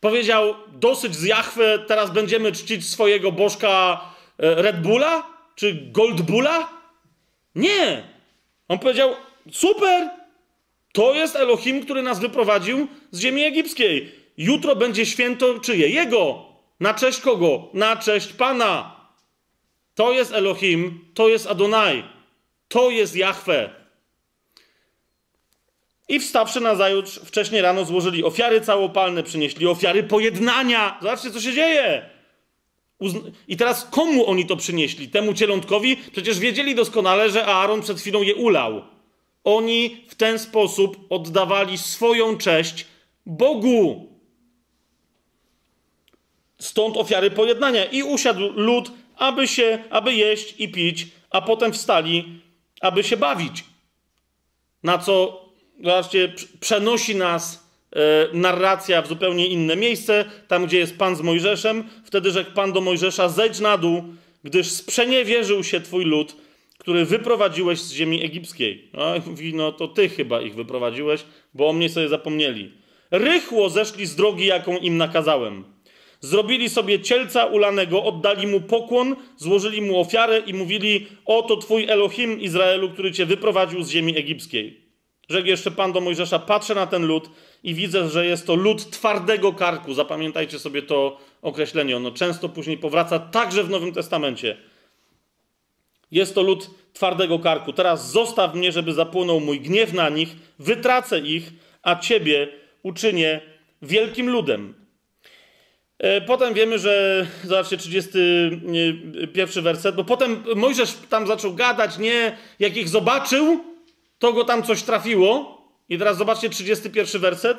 Powiedział: 0.00 0.54
Dosyć 0.72 1.16
z 1.16 1.24
Jachwy, 1.24 1.84
teraz 1.86 2.10
będziemy 2.10 2.52
czcić 2.52 2.88
swojego 2.88 3.32
bożka 3.32 4.00
e, 4.38 4.62
Red 4.62 4.82
Bulla 4.82 5.26
czy 5.54 5.74
Gold 5.92 6.22
Bulla? 6.22 6.68
Nie! 7.54 8.02
On 8.68 8.78
powiedział: 8.78 9.10
Super! 9.52 10.10
To 10.92 11.14
jest 11.14 11.36
Elohim, 11.36 11.84
który 11.84 12.02
nas 12.02 12.20
wyprowadził 12.20 12.88
z 13.10 13.20
ziemi 13.20 13.42
egipskiej. 13.42 14.12
Jutro 14.36 14.76
będzie 14.76 15.06
święto 15.06 15.60
czyje? 15.60 15.88
Jego! 15.88 16.44
Na 16.80 16.94
cześć 16.94 17.20
kogo? 17.20 17.68
Na 17.74 17.96
cześć 17.96 18.32
Pana! 18.32 19.01
To 19.94 20.12
jest 20.12 20.32
Elohim, 20.32 21.04
to 21.14 21.28
jest 21.28 21.46
Adonai, 21.46 22.04
to 22.68 22.90
jest 22.90 23.16
Jahwe. 23.16 23.70
I 26.08 26.20
wstawszy 26.20 26.60
na 26.60 26.74
zajutrz, 26.74 27.20
wcześniej 27.24 27.62
rano 27.62 27.84
złożyli 27.84 28.24
ofiary 28.24 28.60
całopalne, 28.60 29.22
przynieśli 29.22 29.66
ofiary 29.66 30.02
pojednania. 30.02 30.98
Zobaczcie, 31.02 31.30
co 31.30 31.40
się 31.40 31.52
dzieje. 31.52 32.10
I 33.48 33.56
teraz 33.56 33.84
komu 33.90 34.26
oni 34.26 34.46
to 34.46 34.56
przynieśli? 34.56 35.08
Temu 35.08 35.34
cielątkowi? 35.34 35.96
Przecież 35.96 36.38
wiedzieli 36.38 36.74
doskonale, 36.74 37.30
że 37.30 37.46
Aaron 37.46 37.82
przed 37.82 38.00
chwilą 38.00 38.22
je 38.22 38.34
ulał. 38.34 38.82
Oni 39.44 40.04
w 40.08 40.14
ten 40.14 40.38
sposób 40.38 40.96
oddawali 41.10 41.78
swoją 41.78 42.38
cześć 42.38 42.86
Bogu. 43.26 44.12
Stąd 46.58 46.96
ofiary 46.96 47.30
pojednania. 47.30 47.84
I 47.84 48.02
usiadł 48.02 48.52
lud 48.54 48.92
aby 49.22 49.48
się, 49.48 49.78
aby 49.90 50.14
jeść 50.14 50.54
i 50.58 50.68
pić, 50.68 51.06
a 51.30 51.40
potem 51.40 51.72
wstali, 51.72 52.40
aby 52.80 53.04
się 53.04 53.16
bawić. 53.16 53.64
Na 54.82 54.98
co, 54.98 55.44
zobaczcie, 55.80 56.32
przenosi 56.60 57.16
nas 57.16 57.68
e, 57.92 57.98
narracja 58.32 59.02
w 59.02 59.08
zupełnie 59.08 59.46
inne 59.46 59.76
miejsce, 59.76 60.24
tam 60.48 60.66
gdzie 60.66 60.78
jest 60.78 60.98
Pan 60.98 61.16
z 61.16 61.20
Mojżeszem. 61.20 61.84
Wtedy 62.04 62.30
rzekł 62.30 62.50
Pan 62.50 62.72
do 62.72 62.80
Mojżesza, 62.80 63.28
zejdź 63.28 63.60
na 63.60 63.78
dół, 63.78 64.04
gdyż 64.44 64.70
sprzeniewierzył 64.70 65.64
się 65.64 65.80
Twój 65.80 66.04
lud, 66.04 66.36
który 66.78 67.04
wyprowadziłeś 67.04 67.80
z 67.80 67.92
ziemi 67.92 68.24
egipskiej. 68.24 68.88
No, 68.92 69.14
mówi, 69.26 69.54
no 69.54 69.72
to 69.72 69.88
Ty 69.88 70.08
chyba 70.08 70.40
ich 70.40 70.54
wyprowadziłeś, 70.54 71.24
bo 71.54 71.68
o 71.68 71.72
mnie 71.72 71.88
sobie 71.88 72.08
zapomnieli. 72.08 72.72
Rychło 73.10 73.70
zeszli 73.70 74.06
z 74.06 74.16
drogi, 74.16 74.46
jaką 74.46 74.76
im 74.76 74.96
nakazałem. 74.96 75.71
Zrobili 76.22 76.68
sobie 76.68 77.00
cielca 77.00 77.44
ulanego, 77.46 78.04
oddali 78.04 78.46
mu 78.46 78.60
pokłon, 78.60 79.16
złożyli 79.36 79.82
mu 79.82 80.00
ofiarę 80.00 80.38
i 80.38 80.54
mówili: 80.54 81.06
Oto 81.24 81.56
twój 81.56 81.84
Elohim 81.88 82.40
Izraelu, 82.40 82.90
który 82.90 83.12
cię 83.12 83.26
wyprowadził 83.26 83.82
z 83.82 83.90
ziemi 83.90 84.18
egipskiej. 84.18 84.80
Rzekł 85.28 85.48
jeszcze 85.48 85.70
Pan 85.70 85.92
do 85.92 86.00
Mojżesza: 86.00 86.38
Patrzę 86.38 86.74
na 86.74 86.86
ten 86.86 87.06
lud 87.06 87.30
i 87.62 87.74
widzę, 87.74 88.08
że 88.08 88.26
jest 88.26 88.46
to 88.46 88.54
lud 88.54 88.90
twardego 88.90 89.52
karku. 89.52 89.94
Zapamiętajcie 89.94 90.58
sobie 90.58 90.82
to 90.82 91.18
określenie. 91.42 91.96
Ono 91.96 92.10
często 92.10 92.48
później 92.48 92.78
powraca 92.78 93.18
także 93.18 93.64
w 93.64 93.70
Nowym 93.70 93.92
Testamencie. 93.92 94.56
Jest 96.10 96.34
to 96.34 96.42
lud 96.42 96.70
twardego 96.92 97.38
karku. 97.38 97.72
Teraz 97.72 98.10
zostaw 98.10 98.54
mnie, 98.54 98.72
żeby 98.72 98.92
zapłonął 98.92 99.40
mój 99.40 99.60
gniew 99.60 99.92
na 99.92 100.08
nich, 100.08 100.36
wytracę 100.58 101.18
ich, 101.18 101.52
a 101.82 101.96
ciebie 101.96 102.48
uczynię 102.82 103.40
wielkim 103.82 104.30
ludem. 104.30 104.81
E, 106.02 106.20
potem 106.20 106.54
wiemy, 106.54 106.78
że, 106.78 107.26
zobaczcie, 107.44 107.76
31 107.76 109.64
werset, 109.64 109.94
bo 109.94 110.04
potem 110.04 110.44
Mojżesz 110.56 110.94
tam 111.08 111.26
zaczął 111.26 111.54
gadać, 111.54 111.98
nie, 111.98 112.36
jak 112.58 112.76
ich 112.76 112.88
zobaczył, 112.88 113.64
to 114.18 114.32
go 114.32 114.44
tam 114.44 114.62
coś 114.62 114.82
trafiło. 114.82 115.62
I 115.88 115.98
teraz 115.98 116.16
zobaczcie 116.16 116.50
31 116.50 117.20
werset. 117.20 117.58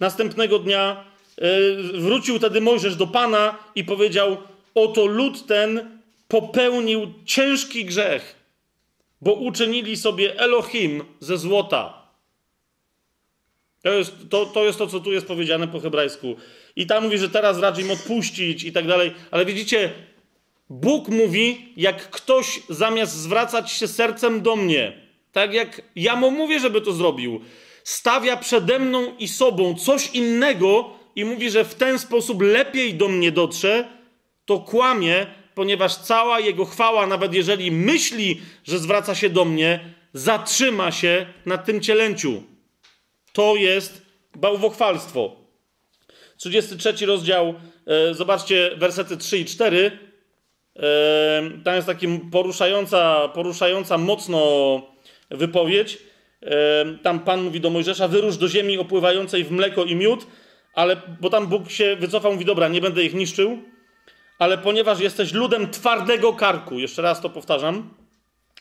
Następnego 0.00 0.58
dnia 0.58 1.04
e, 1.38 1.48
wrócił 2.00 2.38
wtedy 2.38 2.60
Mojżesz 2.60 2.96
do 2.96 3.06
Pana 3.06 3.58
i 3.74 3.84
powiedział: 3.84 4.36
Oto 4.74 5.06
lud 5.06 5.46
ten 5.46 6.00
popełnił 6.28 7.12
ciężki 7.24 7.84
grzech, 7.84 8.36
bo 9.20 9.32
uczynili 9.32 9.96
sobie 9.96 10.40
Elohim 10.40 11.04
ze 11.20 11.38
złota 11.38 12.02
to 13.82 13.90
jest 13.90 14.12
to, 14.30 14.46
to 14.46 14.64
jest 14.64 14.78
to, 14.78 14.86
co 14.86 15.00
tu 15.00 15.12
jest 15.12 15.26
powiedziane 15.26 15.68
po 15.68 15.80
hebrajsku. 15.80 16.36
I 16.76 16.86
tam 16.86 17.04
mówi, 17.04 17.18
że 17.18 17.30
teraz 17.30 17.58
raczej 17.58 17.84
im 17.84 17.90
odpuścić 17.90 18.64
i 18.64 18.72
tak 18.72 18.86
dalej. 18.86 19.14
Ale 19.30 19.44
widzicie, 19.46 19.92
Bóg 20.70 21.08
mówi, 21.08 21.72
jak 21.76 22.10
ktoś 22.10 22.60
zamiast 22.68 23.16
zwracać 23.16 23.72
się 23.72 23.88
sercem 23.88 24.42
do 24.42 24.56
mnie, 24.56 24.92
tak 25.32 25.54
jak 25.54 25.82
ja 25.96 26.16
mu 26.16 26.30
mówię, 26.30 26.60
żeby 26.60 26.80
to 26.80 26.92
zrobił, 26.92 27.40
stawia 27.84 28.36
przede 28.36 28.78
mną 28.78 29.16
i 29.18 29.28
sobą 29.28 29.74
coś 29.74 30.10
innego 30.14 30.90
i 31.16 31.24
mówi, 31.24 31.50
że 31.50 31.64
w 31.64 31.74
ten 31.74 31.98
sposób 31.98 32.42
lepiej 32.42 32.94
do 32.94 33.08
mnie 33.08 33.32
dotrze, 33.32 33.88
to 34.44 34.58
kłamie, 34.58 35.26
ponieważ 35.54 35.96
cała 35.96 36.40
jego 36.40 36.64
chwała, 36.64 37.06
nawet 37.06 37.34
jeżeli 37.34 37.70
myśli, 37.70 38.40
że 38.64 38.78
zwraca 38.78 39.14
się 39.14 39.30
do 39.30 39.44
mnie, 39.44 39.94
zatrzyma 40.12 40.92
się 40.92 41.26
na 41.46 41.58
tym 41.58 41.80
cielęciu. 41.80 42.42
To 43.32 43.56
jest 43.56 44.02
bałwochwalstwo. 44.36 45.41
33 46.42 47.06
rozdział, 47.06 47.54
e, 47.86 48.14
zobaczcie 48.14 48.70
wersety 48.76 49.16
3 49.16 49.38
i 49.38 49.44
4. 49.44 49.98
E, 50.76 50.82
tam 51.64 51.74
jest 51.74 51.86
taka 51.86 52.06
poruszająca, 52.32 53.28
poruszająca 53.28 53.98
mocno 53.98 54.40
wypowiedź. 55.30 55.98
E, 56.42 56.84
tam 57.02 57.20
Pan 57.20 57.42
mówi 57.42 57.60
do 57.60 57.70
Mojżesza: 57.70 58.08
Wyrusz 58.08 58.36
do 58.36 58.48
ziemi 58.48 58.78
opływającej 58.78 59.44
w 59.44 59.50
mleko 59.50 59.84
i 59.84 59.94
miód, 59.94 60.26
ale, 60.74 60.96
bo 61.20 61.30
tam 61.30 61.46
Bóg 61.46 61.70
się 61.70 61.96
wycofał, 61.96 62.32
mówi: 62.32 62.44
Dobra, 62.44 62.68
nie 62.68 62.80
będę 62.80 63.04
ich 63.04 63.14
niszczył, 63.14 63.58
ale 64.38 64.58
ponieważ 64.58 65.00
jesteś 65.00 65.32
ludem 65.32 65.70
twardego 65.70 66.32
karku, 66.32 66.78
jeszcze 66.78 67.02
raz 67.02 67.20
to 67.20 67.30
powtarzam, 67.30 67.94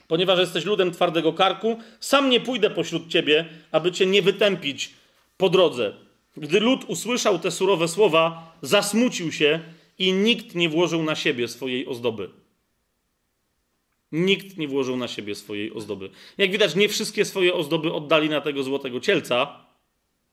Ponieważ 0.08 0.40
jesteś 0.40 0.66
ludem 0.66 0.92
twardego 0.92 1.34
karku, 1.34 1.80
sam 2.00 2.30
nie 2.30 2.40
pójdę 2.40 2.70
pośród 2.70 3.08
ciebie, 3.08 3.46
aby 3.72 3.92
cię 3.92 4.06
nie 4.06 4.22
wytępić 4.22 4.94
po 5.38 5.50
drodze. 5.50 5.94
Gdy 6.38 6.60
lud 6.60 6.86
usłyszał 6.88 7.40
te 7.40 7.52
surowe 7.52 7.88
słowa, 7.88 8.56
zasmucił 8.62 9.32
się 9.32 9.60
i 9.98 10.14
nikt 10.14 10.56
nie 10.56 10.70
włożył 10.70 11.04
na 11.04 11.16
siebie 11.16 11.48
swojej 11.48 11.88
ozdoby. 11.88 12.30
Nikt 14.12 14.58
nie 14.58 14.68
włożył 14.68 14.98
na 14.98 15.08
siebie 15.08 15.36
swojej 15.36 15.74
ozdoby. 15.74 16.10
Jak 16.38 16.52
widać, 16.52 16.76
nie 16.76 16.90
wszystkie 16.90 17.26
swoje 17.26 17.54
ozdoby 17.54 17.94
oddali 17.94 18.30
na 18.30 18.42
tego 18.42 18.64
złotego 18.64 19.00
cielca, 19.00 19.66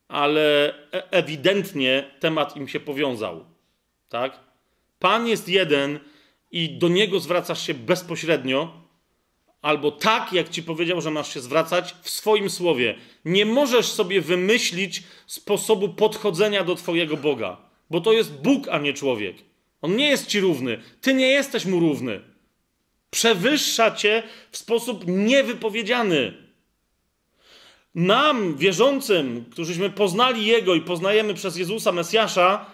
ale 0.08 0.74
e- 0.92 1.10
ewidentnie 1.10 2.10
temat 2.20 2.56
im 2.56 2.68
się 2.68 2.80
powiązał. 2.80 3.44
Tak? 4.08 4.40
Pan 4.98 5.26
jest 5.26 5.48
jeden 5.48 5.98
i 6.50 6.78
do 6.78 6.88
niego 6.88 7.20
zwracasz 7.20 7.66
się 7.66 7.74
bezpośrednio, 7.74 8.87
albo 9.62 9.90
tak, 9.90 10.32
jak 10.32 10.48
ci 10.48 10.62
powiedział, 10.62 11.00
że 11.00 11.10
masz 11.10 11.34
się 11.34 11.40
zwracać 11.40 11.94
w 12.02 12.10
swoim 12.10 12.50
słowie. 12.50 12.94
Nie 13.24 13.46
możesz 13.46 13.86
sobie 13.86 14.20
wymyślić 14.20 15.02
sposobu 15.26 15.88
podchodzenia 15.88 16.64
do 16.64 16.74
Twojego 16.74 17.16
Boga, 17.16 17.56
bo 17.90 18.00
to 18.00 18.12
jest 18.12 18.32
Bóg, 18.32 18.68
a 18.68 18.78
nie 18.78 18.92
człowiek. 18.92 19.36
On 19.82 19.96
nie 19.96 20.08
jest 20.08 20.26
ci 20.26 20.40
równy, 20.40 20.82
ty 21.00 21.14
nie 21.14 21.26
jesteś 21.26 21.64
mu 21.64 21.80
równy. 21.80 22.20
Przewyższa 23.10 23.90
cię 23.90 24.22
w 24.50 24.56
sposób 24.56 25.04
niewypowiedziany. 25.06 26.48
Nam, 27.94 28.56
wierzącym, 28.56 29.44
którzyśmy 29.50 29.90
poznali 29.90 30.46
Jego 30.46 30.74
i 30.74 30.80
poznajemy 30.80 31.34
przez 31.34 31.56
Jezusa 31.56 31.92
Mesjasza, 31.92 32.66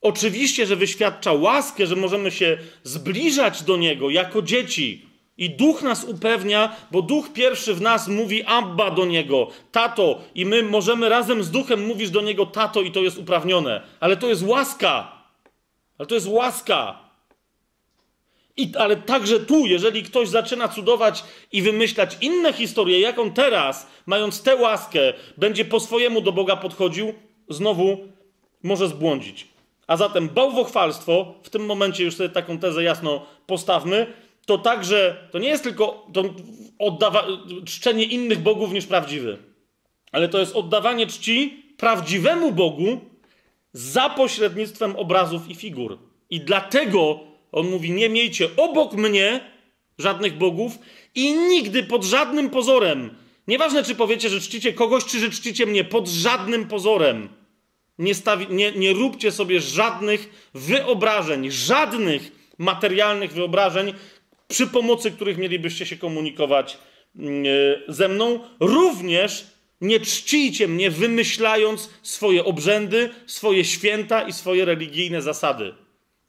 oczywiście, 0.00 0.66
że 0.66 0.76
wyświadcza 0.76 1.32
łaskę, 1.32 1.86
że 1.86 1.96
możemy 1.96 2.30
się 2.30 2.58
zbliżać 2.82 3.62
do 3.62 3.76
Niego 3.76 4.10
jako 4.10 4.42
dzieci. 4.42 5.07
I 5.38 5.50
duch 5.50 5.82
nas 5.82 6.04
upewnia, 6.04 6.76
bo 6.90 7.02
duch 7.02 7.32
pierwszy 7.32 7.74
w 7.74 7.80
nas 7.80 8.08
mówi 8.08 8.44
Abba 8.44 8.90
do 8.90 9.06
niego, 9.06 9.48
tato, 9.72 10.20
i 10.34 10.46
my 10.46 10.62
możemy 10.62 11.08
razem 11.08 11.42
z 11.42 11.50
duchem 11.50 11.86
mówić 11.86 12.10
do 12.10 12.20
niego 12.20 12.46
tato, 12.46 12.82
i 12.82 12.92
to 12.92 13.00
jest 13.00 13.18
uprawnione. 13.18 13.82
Ale 14.00 14.16
to 14.16 14.28
jest 14.28 14.42
łaska. 14.46 15.12
Ale 15.98 16.06
to 16.06 16.14
jest 16.14 16.26
łaska. 16.28 16.98
I, 18.56 18.72
ale 18.78 18.96
także 18.96 19.40
tu, 19.40 19.66
jeżeli 19.66 20.02
ktoś 20.02 20.28
zaczyna 20.28 20.68
cudować 20.68 21.24
i 21.52 21.62
wymyślać 21.62 22.16
inne 22.20 22.52
historie, 22.52 23.00
jak 23.00 23.18
on 23.18 23.32
teraz, 23.32 23.86
mając 24.06 24.42
tę 24.42 24.56
łaskę, 24.56 25.00
będzie 25.36 25.64
po 25.64 25.80
swojemu 25.80 26.20
do 26.20 26.32
Boga 26.32 26.56
podchodził, 26.56 27.14
znowu 27.48 27.98
może 28.62 28.88
zbłądzić. 28.88 29.46
A 29.86 29.96
zatem 29.96 30.28
bałwochwalstwo, 30.28 31.34
w 31.42 31.50
tym 31.50 31.66
momencie 31.66 32.04
już 32.04 32.16
sobie 32.16 32.28
taką 32.28 32.58
tezę 32.58 32.82
jasno 32.82 33.26
postawmy, 33.46 34.06
to 34.48 34.58
także, 34.58 35.28
to 35.30 35.38
nie 35.38 35.48
jest 35.48 35.62
tylko 35.62 36.06
to 36.12 36.24
oddawa- 36.78 37.26
czczenie 37.64 38.04
innych 38.04 38.38
bogów 38.38 38.72
niż 38.72 38.86
prawdziwy, 38.86 39.38
ale 40.12 40.28
to 40.28 40.38
jest 40.38 40.56
oddawanie 40.56 41.06
czci 41.06 41.62
prawdziwemu 41.76 42.52
Bogu 42.52 43.00
za 43.72 44.10
pośrednictwem 44.10 44.96
obrazów 44.96 45.48
i 45.48 45.54
figur. 45.54 45.98
I 46.30 46.40
dlatego 46.40 47.20
on 47.52 47.70
mówi: 47.70 47.90
Nie 47.90 48.08
miejcie 48.08 48.48
obok 48.56 48.94
mnie 48.94 49.40
żadnych 49.98 50.38
bogów 50.38 50.78
i 51.14 51.34
nigdy 51.34 51.82
pod 51.82 52.04
żadnym 52.04 52.50
pozorem. 52.50 53.10
Nieważne, 53.48 53.82
czy 53.82 53.94
powiecie, 53.94 54.28
że 54.28 54.40
czcicie 54.40 54.72
kogoś, 54.72 55.04
czy 55.04 55.18
że 55.20 55.30
czcicie 55.30 55.66
mnie, 55.66 55.84
pod 55.84 56.08
żadnym 56.08 56.68
pozorem. 56.68 57.28
Nie, 57.98 58.14
stawi, 58.14 58.46
nie, 58.50 58.72
nie 58.72 58.92
róbcie 58.92 59.32
sobie 59.32 59.60
żadnych 59.60 60.50
wyobrażeń, 60.54 61.50
żadnych 61.50 62.32
materialnych 62.58 63.32
wyobrażeń, 63.32 63.94
przy 64.48 64.66
pomocy 64.66 65.10
których 65.10 65.38
mielibyście 65.38 65.86
się 65.86 65.96
komunikować 65.96 66.78
mm, 67.16 67.44
e, 67.46 67.92
ze 67.92 68.08
mną. 68.08 68.40
Również 68.60 69.46
nie 69.80 70.00
czcijcie 70.00 70.68
mnie, 70.68 70.90
wymyślając 70.90 71.90
swoje 72.02 72.44
obrzędy, 72.44 73.10
swoje 73.26 73.64
święta 73.64 74.22
i 74.22 74.32
swoje 74.32 74.64
religijne 74.64 75.22
zasady. 75.22 75.74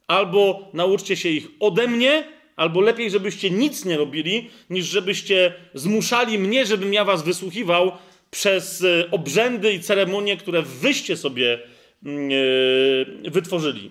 Albo 0.06 0.70
nauczcie 0.72 1.16
się 1.16 1.28
ich 1.28 1.48
ode 1.60 1.86
mnie, 1.86 2.24
albo 2.56 2.80
lepiej, 2.80 3.10
żebyście 3.10 3.50
nic 3.50 3.84
nie 3.84 3.96
robili, 3.96 4.50
niż 4.70 4.86
żebyście 4.86 5.54
zmuszali 5.74 6.38
mnie, 6.38 6.66
żebym 6.66 6.94
ja 6.94 7.04
was 7.04 7.22
wysłuchiwał 7.22 7.92
przez 8.30 8.84
e, 8.84 9.10
obrzędy 9.10 9.72
i 9.72 9.80
ceremonie, 9.80 10.36
które 10.36 10.62
wyście 10.62 11.16
sobie 11.16 11.58
mm, 12.04 12.30
e, 13.26 13.30
wytworzyli. 13.30 13.90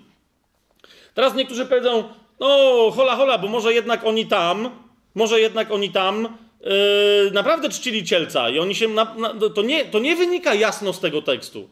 Teraz 1.14 1.36
niektórzy 1.36 1.66
powiedzą, 1.66 2.04
no 2.40 2.48
hola 2.96 3.16
hola, 3.16 3.38
bo 3.38 3.48
może 3.48 3.74
jednak 3.74 4.06
oni 4.06 4.26
tam, 4.26 4.70
może 5.16 5.40
jednak 5.40 5.72
oni 5.72 5.90
tam 5.90 6.38
yy, 6.62 7.32
naprawdę 7.32 7.70
czcili 7.70 8.04
cielca 8.04 8.50
i 8.50 8.60
oni 8.60 8.76
się, 8.76 8.88
na, 8.88 9.16
na, 9.16 9.34
to, 9.56 9.62
nie, 9.62 9.86
to 9.86 10.00
nie 10.00 10.16
wynika 10.16 10.54
jasno 10.54 10.94
z 10.94 11.00
tego 11.00 11.22
tekstu. 11.22 11.70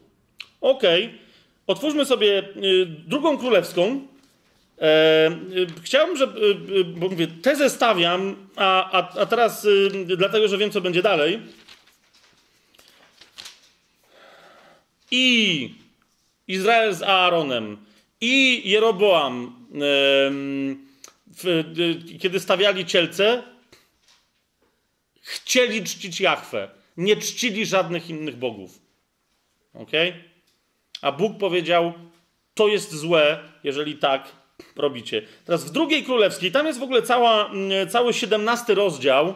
Okej, 0.60 1.04
okay. 1.04 1.18
otwórzmy 1.66 2.04
sobie 2.04 2.48
yy, 2.56 2.86
drugą 2.86 3.38
królewską. 3.38 4.00
Yy, 5.54 5.66
chciałbym, 5.82 6.16
żeby, 6.16 6.40
yy, 6.68 6.84
bo 6.84 7.08
mówię, 7.08 7.26
tezę 7.42 7.70
stawiam, 7.70 8.36
a, 8.56 8.90
a, 8.92 9.20
a 9.20 9.26
teraz 9.26 9.64
yy, 9.64 10.16
dlatego, 10.16 10.48
że 10.48 10.58
wiem, 10.58 10.70
co 10.70 10.80
będzie 10.80 11.02
dalej. 11.02 11.40
I 15.10 15.74
Izrael 16.48 16.94
z 16.94 17.02
Aaronem, 17.02 17.76
i 18.20 18.62
Jeroboam, 18.70 19.66
kiedy 22.20 22.40
stawiali 22.40 22.86
cielce, 22.86 23.42
chcieli 25.20 25.84
czcić 25.84 26.20
Jachwę. 26.20 26.68
Nie 26.96 27.16
czcili 27.16 27.66
żadnych 27.66 28.10
innych 28.10 28.36
bogów. 28.36 28.78
Ok? 29.74 29.90
A 31.02 31.12
Bóg 31.12 31.38
powiedział: 31.38 31.92
To 32.54 32.68
jest 32.68 32.94
złe, 32.94 33.38
jeżeli 33.64 33.96
tak 33.96 34.32
robicie. 34.76 35.22
Teraz 35.44 35.64
w 35.64 35.70
drugiej 35.70 36.04
królewskiej, 36.04 36.52
tam 36.52 36.66
jest 36.66 36.78
w 36.78 36.82
ogóle 36.82 37.02
cała, 37.02 37.50
cały 37.90 38.14
17 38.14 38.74
rozdział, 38.74 39.34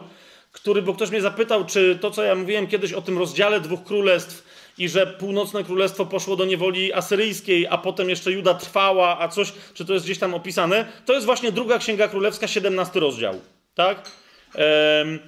który, 0.51 0.81
bo 0.81 0.93
ktoś 0.93 1.09
mnie 1.09 1.21
zapytał, 1.21 1.65
czy 1.65 1.97
to, 2.01 2.11
co 2.11 2.23
ja 2.23 2.35
mówiłem 2.35 2.67
kiedyś 2.67 2.93
o 2.93 3.01
tym 3.01 3.17
rozdziale 3.17 3.61
dwóch 3.61 3.83
królestw, 3.83 4.42
i 4.77 4.89
że 4.89 5.07
północne 5.07 5.63
królestwo 5.63 6.05
poszło 6.05 6.35
do 6.35 6.45
niewoli 6.45 6.93
asyryjskiej, 6.93 7.67
a 7.67 7.77
potem 7.77 8.09
jeszcze 8.09 8.31
Juda 8.31 8.53
trwała, 8.53 9.19
a 9.19 9.27
coś, 9.27 9.53
czy 9.73 9.85
to 9.85 9.93
jest 9.93 10.05
gdzieś 10.05 10.19
tam 10.19 10.33
opisane, 10.33 10.85
to 11.05 11.13
jest 11.13 11.25
właśnie 11.25 11.51
druga 11.51 11.79
księga 11.79 12.07
królewska, 12.07 12.47
17 12.47 12.99
rozdział. 12.99 13.41
Tak? 13.75 14.11
Ehm, 14.55 15.19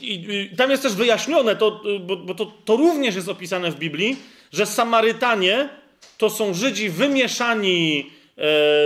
i, 0.00 0.48
i, 0.52 0.56
tam 0.56 0.70
jest 0.70 0.82
też 0.82 0.92
wyjaśnione, 0.92 1.56
to, 1.56 1.82
bo, 2.00 2.16
bo 2.16 2.34
to, 2.34 2.52
to 2.64 2.76
również 2.76 3.14
jest 3.14 3.28
opisane 3.28 3.70
w 3.70 3.78
Biblii, 3.78 4.16
że 4.52 4.66
Samarytanie 4.66 5.68
to 6.18 6.30
są 6.30 6.54
Żydzi 6.54 6.88
wymieszani 6.88 8.00
e, 8.00 8.44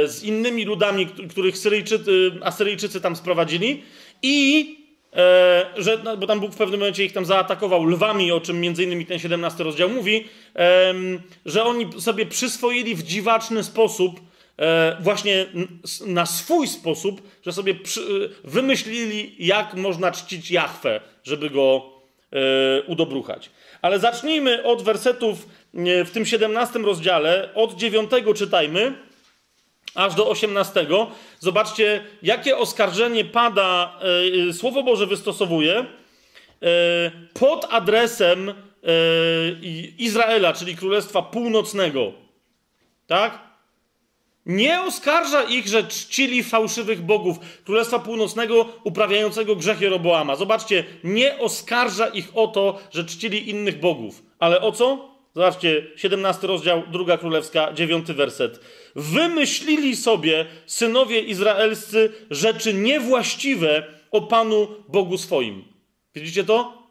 z 0.09 0.23
innymi 0.23 0.65
ludami, 0.65 1.07
których 1.31 1.59
Syryjczycy, 1.59 2.33
Asyryjczycy 2.43 3.01
tam 3.01 3.17
sprowadzili 3.17 3.83
i 4.23 4.84
że, 5.77 5.99
no, 6.05 6.17
bo 6.17 6.27
tam 6.27 6.41
Bóg 6.41 6.53
w 6.53 6.57
pewnym 6.57 6.81
momencie 6.81 7.05
ich 7.05 7.13
tam 7.13 7.25
zaatakował 7.25 7.85
lwami, 7.85 8.33
o 8.33 8.41
czym 8.41 8.61
między 8.61 8.85
innymi 8.85 9.07
ten 9.07 9.19
17 9.19 9.65
rozdział 9.65 9.89
mówi, 9.89 10.29
że 11.47 11.65
oni 11.65 12.01
sobie 12.01 12.27
przyswoili 12.27 12.95
w 12.95 13.03
dziwaczny 13.03 13.65
sposób, 13.65 14.21
e, 14.59 14.97
właśnie 15.01 15.47
na 16.07 16.27
swój 16.27 16.69
sposób, 16.69 17.23
że 17.47 17.53
sobie 17.53 17.75
przy, 17.75 18.31
wymyślili, 18.45 19.35
jak 19.39 19.75
można 19.75 20.13
czcić 20.13 20.51
Jachwę, 20.51 21.01
żeby 21.25 21.51
go 21.51 21.83
e, 22.33 22.83
udobruchać. 22.83 23.51
Ale 23.83 23.99
zacznijmy 23.99 24.63
od 24.63 24.83
wersetów 24.83 25.47
w 26.05 26.11
tym 26.13 26.27
17 26.27 26.79
rozdziale, 26.79 27.49
od 27.55 27.75
9 27.75 28.11
czytajmy 28.37 28.95
aż 29.95 30.15
do 30.15 30.29
18. 30.29 30.87
Zobaczcie, 31.39 32.05
jakie 32.23 32.59
oskarżenie 32.59 33.25
pada, 33.25 33.99
yy, 34.33 34.53
Słowo 34.53 34.83
Boże 34.83 35.07
wystosowuje 35.07 35.75
yy, 36.61 36.69
pod 37.35 37.67
adresem 37.71 38.55
Izraela, 39.99 40.53
czyli 40.53 40.77
Królestwa 40.77 41.23
Północnego. 41.23 42.13
Tak? 43.07 43.39
Nie 44.47 44.83
oskarża 44.83 45.43
ich, 45.43 45.67
że 45.67 45.85
czcili 45.85 46.43
fałszywych 46.43 47.03
bogów 47.03 47.37
Królestwa 47.65 47.99
Północnego 47.99 48.69
uprawiającego 48.85 49.57
grzech 49.57 49.81
Jeroboama. 49.81 50.37
Zobaczcie, 50.37 50.85
nie 51.05 51.39
oskarża 51.39 52.07
ich 52.07 52.29
o 52.35 52.49
to, 52.49 52.79
że 52.91 53.05
czcili 53.05 53.51
innych 53.51 53.81
bogów. 53.81 54.23
Ale 54.39 54.61
o 54.61 54.73
co? 54.73 55.14
Zobaczcie, 55.35 55.87
17 55.97 56.47
rozdział, 56.47 56.83
druga 56.93 57.19
królewska, 57.19 57.73
9 57.73 58.13
werset. 58.13 58.61
Wymyślili 58.97 59.97
sobie 59.97 60.47
synowie 60.67 61.21
izraelscy 61.21 62.13
rzeczy 62.31 62.75
niewłaściwe 62.75 63.83
o 64.11 64.21
Panu 64.21 64.69
Bogu 64.89 65.19
swoim. 65.19 65.65
Widzicie 66.15 66.45
to? 66.45 66.84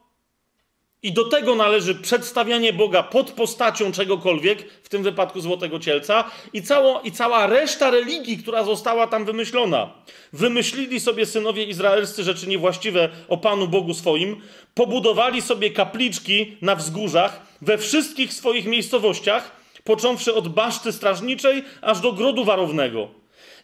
I 1.03 1.11
do 1.11 1.23
tego 1.23 1.55
należy 1.55 1.95
przedstawianie 1.95 2.73
Boga 2.73 3.03
pod 3.03 3.31
postacią 3.31 3.91
czegokolwiek, 3.91 4.71
w 4.83 4.89
tym 4.89 5.03
wypadku 5.03 5.41
złotego 5.41 5.79
cielca, 5.79 6.31
i, 6.53 6.61
cało, 6.61 7.01
i 7.01 7.11
cała 7.11 7.47
reszta 7.47 7.91
religii, 7.91 8.37
która 8.37 8.63
została 8.63 9.07
tam 9.07 9.25
wymyślona. 9.25 9.93
Wymyślili 10.33 10.99
sobie 10.99 11.25
synowie 11.25 11.63
izraelscy 11.63 12.23
rzeczy 12.23 12.47
niewłaściwe 12.47 13.09
o 13.27 13.37
Panu 13.37 13.67
Bogu 13.67 13.93
swoim, 13.93 14.41
pobudowali 14.73 15.41
sobie 15.41 15.71
kapliczki 15.71 16.57
na 16.61 16.75
wzgórzach 16.75 17.41
we 17.61 17.77
wszystkich 17.77 18.33
swoich 18.33 18.65
miejscowościach, 18.65 19.51
począwszy 19.83 20.33
od 20.33 20.47
baszty 20.47 20.91
strażniczej 20.91 21.63
aż 21.81 21.99
do 21.99 22.13
grodu 22.13 22.45
warownego. 22.45 23.07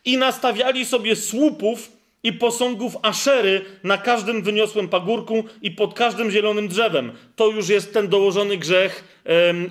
I 0.06 0.18
nastawiali 0.18 0.86
sobie 0.86 1.16
słupów 1.16 1.99
i 2.24 2.34
posągów 2.34 2.98
Aszery 3.02 3.66
na 3.84 3.98
każdym 3.98 4.44
wyniosłym 4.44 4.90
pagórku 4.90 5.44
i 5.62 5.72
pod 5.72 5.94
każdym 5.94 6.32
zielonym 6.32 6.68
drzewem. 6.68 7.12
To 7.36 7.48
już 7.48 7.70
jest 7.70 7.94
ten 7.94 8.08
dołożony 8.08 8.58
grzech 8.58 9.24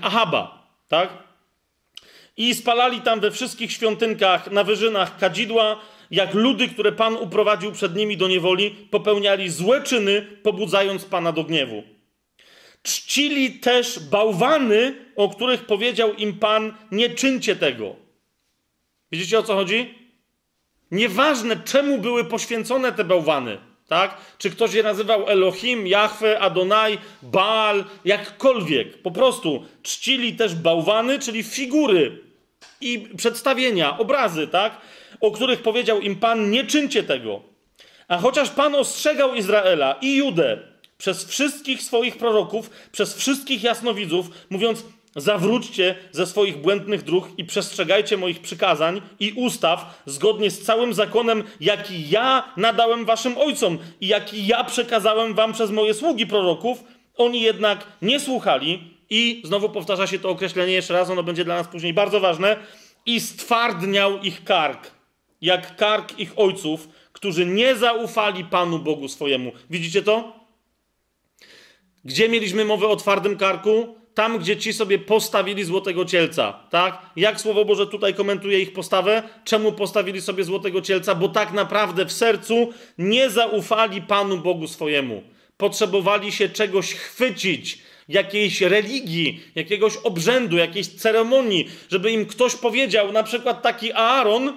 Ahaba, 0.03 0.69
tak? 0.89 1.09
I 2.37 2.55
spalali 2.55 3.01
tam 3.01 3.21
we 3.21 3.31
wszystkich 3.31 3.73
świątynkach, 3.73 4.51
na 4.51 4.65
wyżynach 4.65 5.19
kadzidła, 5.19 5.81
jak 6.11 6.35
ludy, 6.35 6.69
które 6.69 6.93
Pan 6.93 7.17
uprowadził 7.17 7.73
przed 7.73 7.97
nimi 7.97 8.17
do 8.17 8.29
niewoli, 8.29 8.71
popełniali 8.71 9.51
złe 9.51 9.83
czyny, 9.83 10.23
pobudzając 10.43 11.05
Pana 11.05 11.33
do 11.33 11.45
gniewu. 11.45 11.83
Czcili 12.83 13.51
też 13.51 14.01
bałwany, 14.01 14.95
o 15.17 15.29
których 15.29 15.65
powiedział 15.65 16.15
im 16.15 16.39
Pan: 16.39 16.75
Nie 16.91 17.11
czyńcie 17.11 17.57
tego. 17.57 17.97
Widzicie 19.13 19.39
o 19.39 19.43
co 19.43 19.55
chodzi? 19.55 19.95
Nieważne, 20.91 21.57
czemu 21.65 21.99
były 21.99 22.25
poświęcone 22.25 22.93
te 22.93 23.05
bałwany, 23.05 23.59
tak? 23.89 24.17
Czy 24.39 24.51
ktoś 24.51 24.75
je 24.75 24.83
nazywał 24.83 25.29
Elohim, 25.29 25.87
Jahwe, 25.87 26.41
Adonai, 26.41 26.99
Baal, 27.23 27.85
jakkolwiek. 28.05 29.03
Po 29.03 29.11
prostu 29.11 29.65
czcili 29.83 30.37
też 30.37 30.55
bałwany, 30.55 31.19
czyli 31.19 31.43
figury 31.43 32.23
i 32.81 33.09
przedstawienia, 33.17 33.99
obrazy, 33.99 34.49
tak? 34.49 34.81
O 35.21 35.31
których 35.31 35.63
powiedział 35.63 36.01
im 36.01 36.17
Pan: 36.17 36.51
Nie 36.51 36.65
czyńcie 36.65 37.03
tego. 37.03 37.41
A 38.09 38.19
chociaż 38.19 38.51
Pan 38.51 38.75
ostrzegał 38.75 39.35
Izraela 39.35 39.97
i 40.01 40.17
Judę 40.17 40.59
przez 40.99 41.25
wszystkich 41.25 41.83
swoich 41.83 42.17
proroków, 42.17 42.71
przez 42.93 43.15
wszystkich 43.15 43.63
jasnowidzów, 43.63 44.31
mówiąc: 44.51 44.85
Zawróćcie 45.17 45.95
ze 46.13 46.27
swoich 46.27 46.57
błędnych 46.57 47.03
dróg 47.03 47.29
i 47.39 47.45
przestrzegajcie 47.45 48.17
moich 48.17 48.41
przykazań 48.41 49.01
i 49.21 49.33
ustaw 49.33 50.03
zgodnie 50.07 50.51
z 50.51 50.63
całym 50.63 50.95
zakonem, 50.95 51.45
jaki 51.61 52.11
ja 52.11 52.53
nadałem 52.57 53.05
waszym 53.05 53.39
ojcom 53.39 53.79
i 54.01 54.07
jaki 54.07 54.47
ja 54.47 54.65
przekazałem 54.65 55.35
wam 55.35 55.53
przez 55.53 55.71
moje 55.71 55.95
sługi 55.95 56.27
proroków. 56.27 56.85
Oni 57.17 57.41
jednak 57.41 57.87
nie 58.03 58.21
słuchali 58.21 58.95
i 59.11 59.43
znowu 59.45 59.69
powtarza 59.69 60.07
się 60.07 60.19
to 60.19 60.29
określenie 60.31 60.73
jeszcze 60.73 60.95
raz, 60.95 61.11
ono 61.11 61.23
będzie 61.23 61.45
dla 61.45 61.55
nas 61.55 61.69
później 61.69 61.95
bardzo 61.95 62.21
ważne. 62.21 62.57
I 63.07 63.21
stwardniał 63.21 64.19
ich 64.19 64.45
kark, 64.45 64.91
jak 65.41 65.77
kark 65.77 66.19
ich 66.19 66.33
ojców, 66.39 66.89
którzy 67.13 67.47
nie 67.47 67.77
zaufali 67.77 68.45
Panu 68.45 68.79
Bogu 68.79 69.09
swojemu. 69.09 69.53
Widzicie 69.71 70.03
to? 70.03 70.33
Gdzie 72.05 72.29
mieliśmy 72.29 72.65
mowę 72.65 72.89
o 72.89 72.97
twardym 72.97 73.37
karku? 73.37 73.98
Tam, 74.19 74.39
gdzie 74.39 74.57
ci 74.57 74.73
sobie 74.73 74.99
postawili 74.99 75.65
złotego 75.65 76.05
cielca, 76.05 76.53
tak? 76.71 76.99
Jak 77.17 77.41
Słowo 77.41 77.65
Boże 77.65 77.87
tutaj 77.87 78.15
komentuje 78.15 78.61
ich 78.61 78.73
postawę? 78.73 79.23
Czemu 79.45 79.73
postawili 79.73 80.21
sobie 80.21 80.45
złotego 80.45 80.81
cielca? 80.81 81.15
Bo 81.15 81.29
tak 81.29 81.53
naprawdę 81.53 82.07
w 82.07 82.13
sercu 82.13 82.73
nie 82.99 83.31
zaufali 83.31 84.03
Panu 84.03 84.39
Bogu 84.39 84.69
swojemu. 84.69 85.23
Potrzebowali 85.57 86.33
się 86.33 86.49
czegoś 86.49 86.95
chwycić, 86.95 87.79
jakiejś 88.09 88.61
religii, 88.61 89.41
jakiegoś 89.55 89.97
obrzędu, 89.97 90.57
jakiejś 90.57 90.89
ceremonii, 90.89 91.69
żeby 91.91 92.11
im 92.11 92.27
ktoś 92.27 92.57
powiedział, 92.57 93.13
na 93.13 93.23
przykład 93.23 93.63
taki 93.63 93.93
Aaron, 93.93 94.53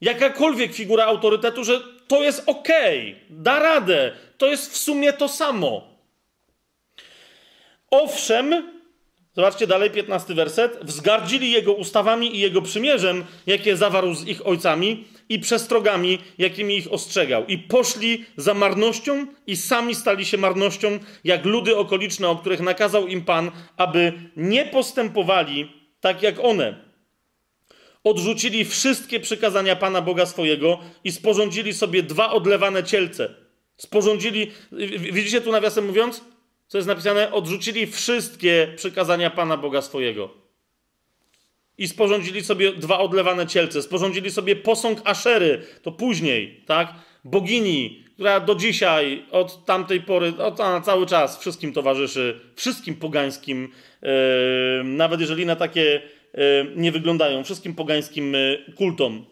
jakakolwiek 0.00 0.72
figura 0.74 1.04
autorytetu, 1.04 1.64
że 1.64 1.80
to 2.08 2.22
jest 2.22 2.42
okej, 2.46 3.10
okay, 3.10 3.26
da 3.30 3.58
radę, 3.58 4.12
to 4.36 4.46
jest 4.46 4.72
w 4.72 4.76
sumie 4.76 5.12
to 5.12 5.28
samo. 5.28 5.87
Owszem, 7.90 8.70
zobaczcie 9.36 9.66
dalej, 9.66 9.90
15 9.90 10.34
werset, 10.34 10.78
wzgardzili 10.82 11.50
jego 11.50 11.72
ustawami 11.72 12.36
i 12.36 12.40
jego 12.40 12.62
przymierzem, 12.62 13.24
jakie 13.46 13.76
zawarł 13.76 14.14
z 14.14 14.26
ich 14.26 14.46
ojcami 14.46 15.04
i 15.28 15.38
przestrogami, 15.38 16.18
jakimi 16.38 16.76
ich 16.76 16.92
ostrzegał. 16.92 17.46
I 17.46 17.58
poszli 17.58 18.24
za 18.36 18.54
marnością 18.54 19.26
i 19.46 19.56
sami 19.56 19.94
stali 19.94 20.26
się 20.26 20.38
marnością, 20.38 20.98
jak 21.24 21.44
ludy 21.44 21.76
okoliczne, 21.76 22.28
o 22.28 22.36
których 22.36 22.60
nakazał 22.60 23.06
im 23.06 23.24
Pan, 23.24 23.50
aby 23.76 24.12
nie 24.36 24.64
postępowali 24.64 25.72
tak 26.00 26.22
jak 26.22 26.40
one. 26.40 26.88
Odrzucili 28.04 28.64
wszystkie 28.64 29.20
przykazania 29.20 29.76
Pana 29.76 30.02
Boga 30.02 30.26
swojego 30.26 30.78
i 31.04 31.12
sporządzili 31.12 31.74
sobie 31.74 32.02
dwa 32.02 32.30
odlewane 32.30 32.84
cielce. 32.84 33.34
Sporządzili, 33.76 34.50
widzicie 35.12 35.40
tu 35.40 35.52
nawiasem 35.52 35.86
mówiąc? 35.86 36.24
Co 36.68 36.78
jest 36.78 36.88
napisane, 36.88 37.32
odrzucili 37.32 37.86
wszystkie 37.86 38.72
przykazania 38.76 39.30
Pana 39.30 39.56
Boga 39.56 39.82
swojego. 39.82 40.30
I 41.78 41.88
sporządzili 41.88 42.44
sobie 42.44 42.72
dwa 42.72 42.98
odlewane 42.98 43.46
cielce, 43.46 43.82
sporządzili 43.82 44.30
sobie 44.30 44.56
posąg 44.56 45.00
Aszery, 45.04 45.62
to 45.82 45.92
później, 45.92 46.62
tak? 46.66 46.94
Bogini, 47.24 48.04
która 48.14 48.40
do 48.40 48.54
dzisiaj, 48.54 49.24
od 49.30 49.64
tamtej 49.64 50.00
pory, 50.00 50.32
od, 50.38 50.58
na 50.58 50.80
cały 50.80 51.06
czas 51.06 51.40
wszystkim 51.40 51.72
towarzyszy, 51.72 52.40
wszystkim 52.56 52.94
pogańskim, 52.94 53.68
yy, 54.02 54.08
nawet 54.84 55.20
jeżeli 55.20 55.46
na 55.46 55.56
takie 55.56 56.02
yy, 56.34 56.72
nie 56.76 56.92
wyglądają, 56.92 57.44
wszystkim 57.44 57.74
pogańskim 57.74 58.32
yy, 58.32 58.72
kultom. 58.76 59.26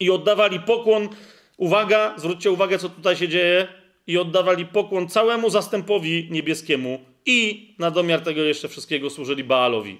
I 0.00 0.10
oddawali 0.10 0.60
pokłon. 0.60 1.08
Uwaga, 1.56 2.14
zwróćcie 2.16 2.50
uwagę, 2.50 2.78
co 2.78 2.88
tutaj 2.88 3.16
się 3.16 3.28
dzieje 3.28 3.68
i 4.06 4.18
oddawali 4.18 4.66
pokłon 4.66 5.08
całemu 5.08 5.50
zastępowi 5.50 6.28
niebieskiemu 6.30 7.00
i 7.26 7.68
na 7.78 7.90
domiar 7.90 8.20
tego 8.20 8.42
jeszcze 8.42 8.68
wszystkiego 8.68 9.10
służyli 9.10 9.44
Baalowi. 9.44 9.98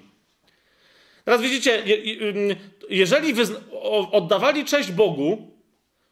Teraz 1.25 1.41
widzicie, 1.41 1.83
jeżeli 2.89 3.33
oddawali 4.11 4.65
cześć 4.65 4.91
Bogu, 4.91 5.51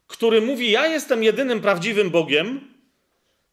który 0.08 0.42
mówi: 0.42 0.72
Ja 0.72 0.88
jestem 0.88 1.24
jedynym 1.24 1.62
prawdziwym 1.62 2.10
Bogiem, 2.10 2.62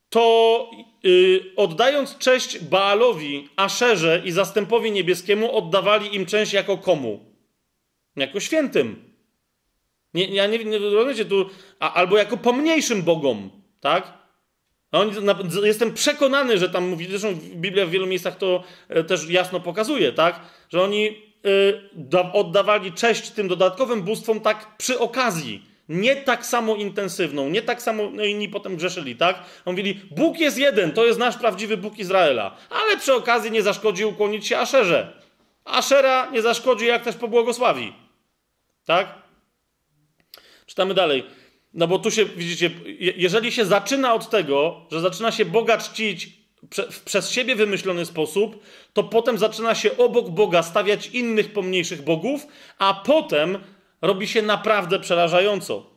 to 0.08 0.70
yy, 1.02 1.52
oddając 1.56 2.18
cześć 2.18 2.58
Baalowi, 2.58 3.48
Aszerze 3.56 4.22
i 4.24 4.32
zastępowi 4.32 4.92
niebieskiemu, 4.92 5.56
oddawali 5.56 6.14
im 6.16 6.26
część 6.26 6.52
jako 6.52 6.78
komu? 6.78 7.24
Jako 8.16 8.40
świętym. 8.40 9.12
Nie, 10.14 10.26
ja 10.26 10.46
nie, 10.46 10.58
nie 10.58 10.78
rozumiecie 10.78 11.24
tu, 11.24 11.50
a, 11.80 11.94
albo 11.94 12.16
jako 12.18 12.36
pomniejszym 12.36 13.02
bogom, 13.02 13.50
tak? 13.80 14.21
Oni, 14.92 15.12
jestem 15.62 15.94
przekonany, 15.94 16.58
że 16.58 16.68
tam 16.68 16.88
mówi, 16.88 17.06
zresztą 17.06 17.34
Biblia 17.54 17.86
w 17.86 17.90
wielu 17.90 18.06
miejscach 18.06 18.38
to 18.38 18.64
e, 18.88 19.04
też 19.04 19.28
jasno 19.28 19.60
pokazuje, 19.60 20.12
tak? 20.12 20.40
Że 20.68 20.82
oni 20.82 21.06
y, 21.46 22.32
oddawali 22.32 22.92
cześć 22.92 23.30
tym 23.30 23.48
dodatkowym 23.48 24.02
bóstwom 24.02 24.40
tak 24.40 24.76
przy 24.76 24.98
okazji. 24.98 25.72
Nie 25.88 26.16
tak 26.16 26.46
samo 26.46 26.76
intensywną, 26.76 27.48
nie 27.48 27.62
tak 27.62 27.82
samo, 27.82 28.10
no 28.10 28.24
inni 28.24 28.48
potem 28.48 28.76
grzeszyli, 28.76 29.16
tak? 29.16 29.42
Mówili, 29.66 30.00
Bóg 30.10 30.38
jest 30.40 30.58
jeden, 30.58 30.92
to 30.92 31.04
jest 31.04 31.18
nasz 31.18 31.36
prawdziwy 31.36 31.76
Bóg 31.76 31.98
Izraela. 31.98 32.56
Ale 32.70 32.96
przy 32.96 33.14
okazji 33.14 33.50
nie 33.50 33.62
zaszkodzi 33.62 34.04
ukłonić 34.04 34.46
się 34.46 34.58
Aszerze. 34.58 35.12
Ashera 35.64 36.30
nie 36.30 36.42
zaszkodzi, 36.42 36.86
jak 36.86 37.04
też 37.04 37.16
pobłogosławi. 37.16 37.92
Tak? 38.86 39.14
Czytamy 40.66 40.94
dalej. 40.94 41.26
No 41.74 41.88
bo 41.88 41.98
tu 41.98 42.10
się, 42.10 42.24
widzicie, 42.24 42.70
jeżeli 42.98 43.52
się 43.52 43.64
zaczyna 43.64 44.14
od 44.14 44.30
tego, 44.30 44.86
że 44.90 45.00
zaczyna 45.00 45.32
się 45.32 45.44
Boga 45.44 45.78
czcić 45.78 46.42
w 46.90 47.00
przez 47.00 47.30
siebie 47.30 47.56
wymyślony 47.56 48.06
sposób, 48.06 48.62
to 48.92 49.04
potem 49.04 49.38
zaczyna 49.38 49.74
się 49.74 49.96
obok 49.96 50.30
Boga 50.30 50.62
stawiać 50.62 51.06
innych 51.06 51.52
pomniejszych 51.52 52.02
bogów, 52.02 52.46
a 52.78 53.02
potem 53.06 53.58
robi 54.02 54.28
się 54.28 54.42
naprawdę 54.42 55.00
przerażająco. 55.00 55.90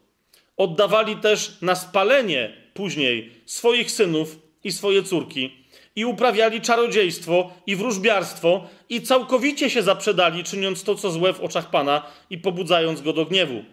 Oddawali 0.58 1.16
też 1.16 1.62
na 1.62 1.76
spalenie 1.76 2.54
później 2.74 3.32
swoich 3.46 3.92
synów 3.92 4.40
i 4.64 4.72
swoje 4.72 5.04
córki 5.04 5.66
i 5.96 6.06
uprawiali 6.06 6.62
czarodziejstwo 6.62 7.54
i 7.68 7.76
wróżbiarstwo 7.76 8.68
i 8.90 9.02
całkowicie 9.02 9.70
się 9.70 9.82
zaprzedali, 9.84 10.44
czyniąc 10.44 10.84
to, 10.84 10.96
co 10.96 11.12
złe 11.12 11.34
w 11.34 11.42
oczach 11.42 11.70
Pana 11.70 12.06
i 12.30 12.38
pobudzając 12.38 13.02
go 13.02 13.14
do 13.14 13.26
gniewu. 13.26 13.64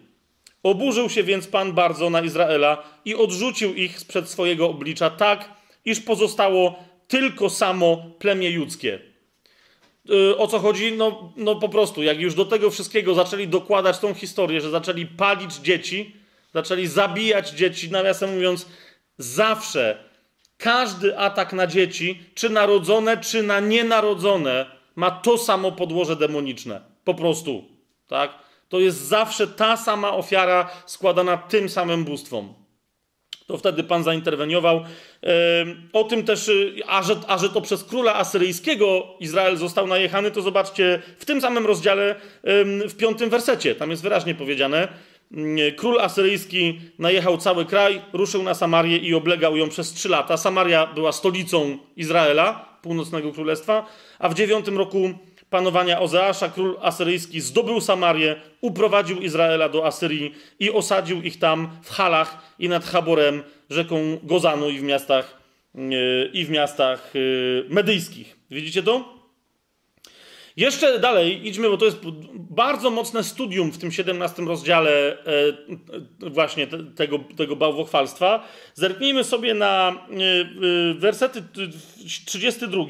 Oburzył 0.63 1.09
się 1.09 1.23
więc 1.23 1.47
Pan 1.47 1.73
bardzo 1.73 2.09
na 2.09 2.21
Izraela 2.21 2.83
i 3.05 3.15
odrzucił 3.15 3.73
ich 3.73 3.99
sprzed 3.99 4.29
swojego 4.29 4.69
oblicza 4.69 5.09
tak, 5.09 5.49
iż 5.85 5.99
pozostało 5.99 6.83
tylko 7.07 7.49
samo 7.49 7.97
plemię 8.19 8.49
judzkie. 8.49 8.99
Yy, 10.05 10.37
o 10.37 10.47
co 10.47 10.59
chodzi? 10.59 10.91
No, 10.91 11.33
no 11.35 11.55
po 11.55 11.69
prostu, 11.69 12.03
jak 12.03 12.19
już 12.19 12.35
do 12.35 12.45
tego 12.45 12.71
wszystkiego 12.71 13.13
zaczęli 13.13 13.47
dokładać 13.47 13.99
tą 13.99 14.13
historię, 14.13 14.61
że 14.61 14.69
zaczęli 14.69 15.05
palić 15.05 15.55
dzieci, 15.55 16.15
zaczęli 16.53 16.87
zabijać 16.87 17.49
dzieci, 17.49 17.91
nawiasem 17.91 18.33
mówiąc, 18.33 18.67
zawsze 19.17 20.13
Każdy 20.63 21.17
atak 21.19 21.53
na 21.53 21.67
dzieci, 21.67 22.23
czy 22.35 22.49
narodzone, 22.49 23.17
czy 23.17 23.43
na 23.43 23.59
nienarodzone, 23.59 24.65
ma 24.95 25.11
to 25.11 25.37
samo 25.37 25.71
podłoże 25.71 26.15
demoniczne. 26.15 26.81
Po 27.03 27.13
prostu. 27.13 27.63
Tak? 28.07 28.42
To 28.73 28.79
jest 28.79 28.97
zawsze 28.97 29.47
ta 29.47 29.77
sama 29.77 30.13
ofiara 30.13 30.69
składana 30.85 31.37
tym 31.37 31.69
samym 31.69 32.03
bóstwom. 32.03 32.53
To 33.47 33.57
wtedy 33.57 33.83
Pan 33.83 34.03
zainterweniował. 34.03 34.83
O 35.93 36.03
tym 36.03 36.23
też, 36.23 36.47
y, 36.47 36.73
a 36.87 37.03
że, 37.03 37.15
a 37.27 37.37
że 37.37 37.49
to 37.49 37.61
przez 37.61 37.83
króla 37.83 38.15
asyryjskiego 38.15 39.07
Izrael 39.19 39.57
został 39.57 39.87
najechany, 39.87 40.31
to 40.31 40.41
zobaczcie 40.41 41.01
w 41.17 41.25
tym 41.25 41.41
samym 41.41 41.65
rozdziale, 41.65 42.15
w 42.89 42.93
piątym 42.97 43.29
wersecie. 43.29 43.75
Tam 43.75 43.91
jest 43.91 44.03
wyraźnie 44.03 44.35
powiedziane: 44.35 44.87
Król 45.77 45.99
asyryjski 45.99 46.81
najechał 46.99 47.37
cały 47.37 47.65
kraj, 47.65 48.01
ruszył 48.13 48.43
na 48.43 48.53
Samarię 48.53 48.97
i 48.97 49.13
oblegał 49.13 49.57
ją 49.57 49.69
przez 49.69 49.93
trzy 49.93 50.09
lata. 50.09 50.37
Samaria 50.37 50.87
była 50.87 51.11
stolicą 51.11 51.77
Izraela, 51.97 52.79
północnego 52.81 53.31
królestwa, 53.31 53.85
a 54.19 54.29
w 54.29 54.33
dziewiątym 54.33 54.77
roku 54.77 55.13
panowania 55.53 55.99
Ozeasza 55.99 56.49
król 56.49 56.77
asyryjski 56.81 57.41
zdobył 57.41 57.81
Samarię, 57.81 58.35
uprowadził 58.61 59.21
Izraela 59.21 59.69
do 59.69 59.85
Asyrii 59.85 60.33
i 60.59 60.71
osadził 60.71 61.21
ich 61.21 61.39
tam 61.39 61.69
w 61.83 61.89
Halach 61.89 62.55
i 62.59 62.69
nad 62.69 62.85
Chaborem, 62.85 63.43
rzeką 63.69 64.19
Gozanu 64.23 64.69
i 64.69 64.79
w 64.79 64.83
miastach, 64.83 65.37
yy, 65.75 66.29
i 66.33 66.45
w 66.45 66.49
miastach 66.49 67.11
yy, 67.13 67.65
medyjskich. 67.69 68.37
Widzicie 68.51 68.83
to? 68.83 69.23
Jeszcze 70.57 70.99
dalej 70.99 71.47
idźmy, 71.47 71.69
bo 71.69 71.77
to 71.77 71.85
jest 71.85 71.97
bardzo 72.33 72.89
mocne 72.89 73.23
studium 73.23 73.71
w 73.71 73.77
tym 73.77 73.91
17 73.91 74.41
rozdziale 74.41 75.17
e, 75.17 76.29
właśnie 76.29 76.67
tego, 76.95 77.19
tego 77.37 77.55
bałwochwalstwa. 77.55 78.47
Zerknijmy 78.73 79.23
sobie 79.23 79.53
na 79.53 80.05
wersety 80.95 81.43
32. 82.25 82.83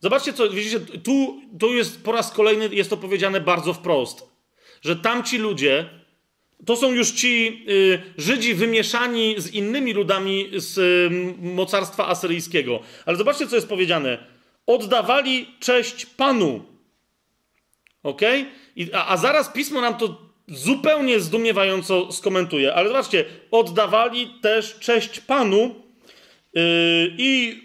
Zobaczcie, 0.00 0.32
co 0.32 0.50
widzicie, 0.50 0.80
tu, 0.80 1.42
tu 1.60 1.74
jest 1.74 2.04
po 2.04 2.12
raz 2.12 2.32
kolejny 2.32 2.68
jest 2.72 2.90
to 2.90 2.96
powiedziane 2.96 3.40
bardzo 3.40 3.74
wprost, 3.74 4.28
że 4.82 4.96
tamci 4.96 5.38
ludzie 5.38 5.90
to 6.66 6.76
są 6.76 6.92
już 6.92 7.10
ci 7.10 7.64
y, 7.68 8.02
Żydzi 8.16 8.54
wymieszani 8.54 9.34
z 9.38 9.54
innymi 9.54 9.92
ludami 9.92 10.50
z 10.54 10.78
y, 10.78 11.46
mocarstwa 11.46 12.06
asyryjskiego. 12.06 12.80
Ale 13.06 13.16
zobaczcie, 13.16 13.46
co 13.46 13.56
jest 13.56 13.68
powiedziane. 13.68 14.18
Oddawali 14.66 15.46
cześć 15.60 16.06
Panu. 16.06 16.64
Ok? 18.02 18.20
I, 18.76 18.92
a, 18.92 19.06
a 19.06 19.16
zaraz 19.16 19.48
pismo 19.48 19.80
nam 19.80 19.94
to 19.94 20.20
zupełnie 20.48 21.20
zdumiewająco 21.20 22.12
skomentuje. 22.12 22.74
Ale 22.74 22.88
zobaczcie, 22.88 23.24
oddawali 23.50 24.34
też 24.42 24.78
cześć 24.78 25.20
Panu 25.20 25.88
Yy, 26.54 27.14
i 27.18 27.60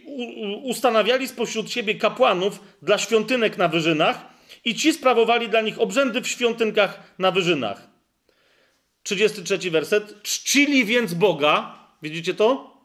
ustanawiali 0.64 1.27
spośród 1.27 1.72
siebie 1.72 1.95
kapłanów 1.95 2.60
dla 2.81 2.98
świątynek 2.98 3.57
na 3.57 3.68
wyżynach 3.68 4.34
i 4.65 4.76
ci 4.76 4.94
sprawowali 4.94 5.49
dla 5.49 5.61
nich 5.61 5.81
obrzędy 5.81 6.22
w 6.22 6.27
świątynkach 6.27 7.14
na 7.19 7.31
wyżynach. 7.31 7.88
33 9.03 9.72
werset. 9.72 10.23
Czcili 10.23 10.85
więc 10.85 11.14
Boga. 11.14 11.76
Widzicie 12.02 12.34
to? 12.34 12.77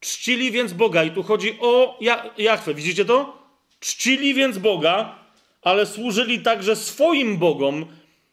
Czcili 0.00 0.50
więc 0.50 0.72
Boga. 0.72 1.04
I 1.04 1.10
tu 1.10 1.22
chodzi 1.22 1.58
o 1.60 1.98
Jachwę. 2.38 2.74
Widzicie 2.74 3.04
to? 3.04 3.42
Czcili 3.80 4.34
więc 4.34 4.58
Boga, 4.58 5.18
ale 5.62 5.86
służyli 5.86 6.40
także 6.40 6.76
swoim 6.76 7.38
Bogom 7.38 7.86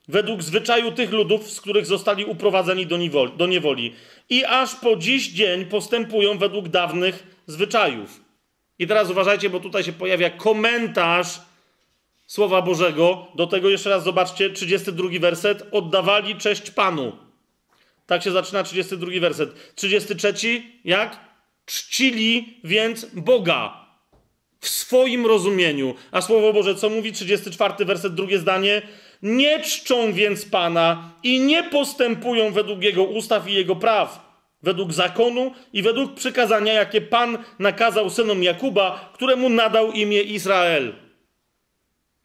według 0.08 0.44
zwyczaju 0.44 0.92
tych 0.92 1.12
ludów, 1.12 1.52
z 1.52 1.62
których 1.62 1.86
zostali 1.86 2.26
uprowadzeni 2.26 2.86
do 2.86 2.98
niewoli, 2.98 3.32
do 3.38 3.48
niewoli. 3.48 3.94
I 4.30 4.46
aż 4.46 4.76
po 4.76 4.96
dziś 4.96 5.28
dzień 5.28 5.66
postępują 5.66 6.38
według 6.38 6.68
dawnych 6.68 7.28
zwyczajów. 7.48 8.29
I 8.80 8.88
teraz 8.88 9.10
uważajcie, 9.10 9.50
bo 9.50 9.60
tutaj 9.60 9.84
się 9.84 9.94
pojawia 9.94 10.30
komentarz 10.30 11.42
Słowa 12.28 12.62
Bożego. 12.62 13.28
Do 13.36 13.48
tego 13.48 13.70
jeszcze 13.70 13.90
raz 13.90 14.04
zobaczcie, 14.04 14.50
32 14.50 15.10
werset. 15.20 15.64
Oddawali 15.72 16.36
cześć 16.36 16.72
Panu. 16.72 17.18
Tak 18.06 18.24
się 18.24 18.32
zaczyna 18.32 18.64
32 18.64 19.12
werset. 19.22 19.76
33, 19.76 20.64
jak? 20.84 21.20
Czcili 21.66 22.60
więc 22.64 23.06
Boga 23.14 23.86
w 24.60 24.70
swoim 24.70 25.26
rozumieniu. 25.26 25.96
A 26.12 26.22
Słowo 26.22 26.54
Boże 26.54 26.76
co 26.76 26.90
mówi? 26.90 27.12
34 27.12 27.86
werset, 27.86 28.16
drugie 28.16 28.40
zdanie. 28.40 28.82
Nie 29.22 29.60
czczą 29.60 30.14
więc 30.14 30.46
Pana 30.46 31.14
i 31.24 31.40
nie 31.40 31.64
postępują 31.64 32.52
według 32.52 32.84
Jego 32.84 33.04
ustaw 33.04 33.48
i 33.48 33.54
Jego 33.54 33.76
praw, 33.76 34.29
według 34.64 34.94
zakonu 34.94 35.54
i 35.74 35.82
według 35.82 36.14
przykazania, 36.14 36.74
jakie 36.74 37.02
Pan 37.02 37.38
nakazał 37.60 38.10
synom 38.10 38.44
Jakuba, 38.44 39.12
któremu 39.14 39.50
nadał 39.50 39.92
imię 39.92 40.22
Izrael. 40.22 40.94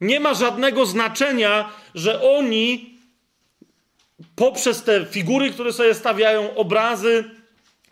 Nie 0.00 0.20
ma 0.20 0.34
żadnego 0.34 0.86
znaczenia, 0.86 1.70
że 1.94 2.22
oni 2.22 2.94
poprzez 4.36 4.82
te 4.82 5.06
figury, 5.06 5.50
które 5.50 5.72
sobie 5.72 5.94
stawiają, 5.94 6.54
obrazy, 6.54 7.24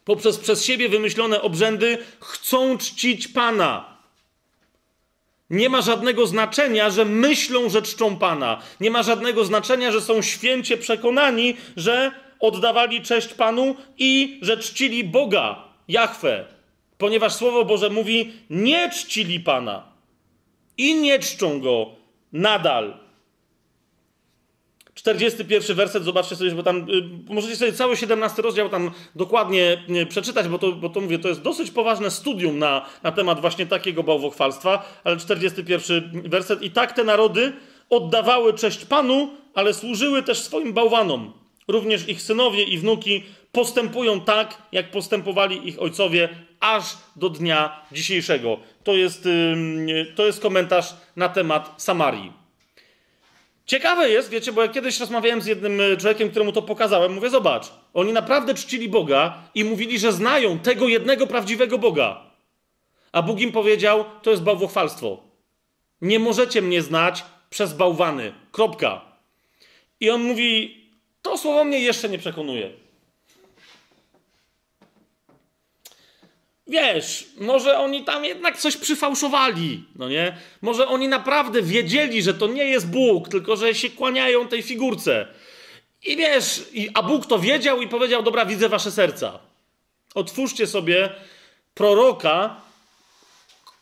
poprzez 0.05 0.39
przez 0.39 0.64
siebie 0.64 0.89
wymyślone 0.89 1.43
obrzędy, 1.43 1.98
chcą 2.20 2.78
czcić 2.78 3.28
Pana. 3.28 3.93
Nie 5.51 5.69
ma 5.69 5.81
żadnego 5.81 6.27
znaczenia, 6.27 6.90
że 6.90 7.05
myślą, 7.05 7.69
że 7.69 7.82
czczą 7.82 8.16
Pana. 8.16 8.62
Nie 8.81 8.90
ma 8.90 9.02
żadnego 9.02 9.44
znaczenia, 9.44 9.93
że 9.93 10.01
są 10.01 10.23
święcie 10.23 10.77
przekonani, 10.77 11.56
że 11.77 12.12
oddawali 12.43 13.02
cześć 13.02 13.35
Panu 13.35 13.77
i 13.98 14.39
że 14.43 14.56
czcili 14.56 15.05
Boga, 15.05 15.64
Jahwe. 15.89 16.44
Ponieważ 16.98 17.32
Słowo 17.32 17.64
Boże 17.64 17.90
mówi, 17.90 18.32
nie 18.51 18.90
czcili 18.90 19.40
Pana 19.40 19.82
i 20.78 20.94
nie 20.94 21.19
czczą 21.19 21.60
Go 21.60 21.90
nadal. 22.32 23.02
41 24.94 25.77
werset, 25.77 26.05
zobaczcie 26.05 26.36
sobie, 26.36 26.51
bo 26.51 26.62
tam 26.62 26.77
y, 26.77 27.35
możecie 27.35 27.56
sobie 27.56 27.73
cały 27.73 27.97
17 27.97 28.43
rozdział 28.43 28.69
tam 28.69 28.90
dokładnie 29.16 29.85
y, 30.02 30.06
przeczytać, 30.06 30.48
bo 30.48 30.59
to, 30.59 30.73
bo 30.73 30.89
to 30.89 31.01
mówię, 31.01 31.19
to 31.19 31.28
jest 31.28 31.43
dosyć 31.43 31.70
poważne 31.70 32.10
studium 32.10 32.59
na, 32.59 32.86
na 33.02 33.12
temat 33.12 33.40
właśnie 33.40 33.66
takiego 33.66 34.02
bałwochwalstwa, 34.02 35.01
ale 35.05 35.16
41 35.16 36.23
werset. 36.24 36.62
I 36.62 36.70
tak 36.70 36.93
te 36.93 37.05
narody 37.05 37.52
oddawały 37.90 38.55
cześć 38.55 38.85
Panu, 38.85 39.31
ale 39.55 39.74
służyły 39.74 40.23
też 40.23 40.39
swoim 40.39 40.73
bałwanom. 40.73 41.41
Również 41.68 42.09
ich 42.09 42.22
synowie 42.22 42.62
i 42.62 42.78
wnuki 42.78 43.22
postępują 43.52 44.20
tak, 44.20 44.62
jak 44.72 44.90
postępowali 44.90 45.68
ich 45.68 45.82
ojcowie, 45.82 46.28
aż 46.60 46.84
do 47.16 47.28
dnia 47.28 47.80
dzisiejszego. 47.93 48.59
To 48.84 48.94
jest, 48.94 49.28
to 50.14 50.26
jest 50.26 50.40
komentarz 50.40 50.94
na 51.16 51.28
temat 51.28 51.74
Samarii. 51.76 52.32
Ciekawe 53.66 54.10
jest, 54.10 54.30
wiecie, 54.30 54.52
bo 54.52 54.62
jak 54.62 54.72
kiedyś 54.72 55.01
rozmawiałem 55.01 55.43
z 55.43 55.47
jednym 55.47 55.80
e, 55.80 55.97
człowiekiem, 55.97 56.30
któremu 56.30 56.52
to 56.52 56.62
pokazałem, 56.62 57.14
mówię, 57.14 57.30
zobacz, 57.30 57.72
oni 57.94 58.12
naprawdę 58.12 58.55
czcili 58.55 58.89
Boga 58.89 59.43
i 59.55 59.64
mówili, 59.64 59.98
że 59.98 60.12
znają 60.12 60.59
tego 60.59 60.89
jednego 60.89 61.26
prawdziwego 61.26 61.78
Boga. 61.78 62.20
A 63.12 63.22
Bóg 63.22 63.40
im 63.40 63.52
powiedział, 63.52 64.05
to 64.22 64.30
jest 64.30 64.43
bałwochwalstwo. 64.43 65.22
Nie 66.01 66.18
możecie 66.18 66.62
mnie 66.62 66.82
znać 66.82 67.24
przez 67.51 67.72
bałwany. 67.72 68.32
Kropka. 68.52 69.01
I 70.01 70.10
on 70.10 70.22
mówi, 70.22 70.81
to 71.22 71.38
słowo 71.38 71.64
mnie 71.64 71.80
jeszcze 71.80 72.08
nie 72.08 72.18
przekonuje. 72.18 72.70
Wiesz, 76.66 77.26
może 77.36 77.78
oni 77.78 78.04
tam 78.04 78.24
jednak 78.24 78.58
coś 78.58 78.76
przyfałszowali, 78.76 79.84
no 79.96 80.08
nie? 80.08 80.36
Może 80.62 80.88
oni 80.88 81.08
naprawdę 81.08 81.62
wiedzieli, 81.62 82.22
że 82.22 82.34
to 82.34 82.46
nie 82.46 82.64
jest 82.64 82.90
Bóg, 82.90 83.28
tylko 83.28 83.56
że 83.56 83.74
się 83.74 83.90
kłaniają 83.90 84.48
tej 84.48 84.62
figurce. 84.62 85.26
I 86.04 86.16
wiesz, 86.16 86.64
a 86.94 87.02
Bóg 87.02 87.26
to 87.26 87.38
wiedział 87.38 87.82
i 87.82 87.88
powiedział: 87.88 88.22
Dobra, 88.22 88.46
widzę 88.46 88.68
wasze 88.68 88.90
serca. 88.90 89.38
Otwórzcie 90.14 90.66
sobie 90.66 91.10
proroka, 91.74 92.60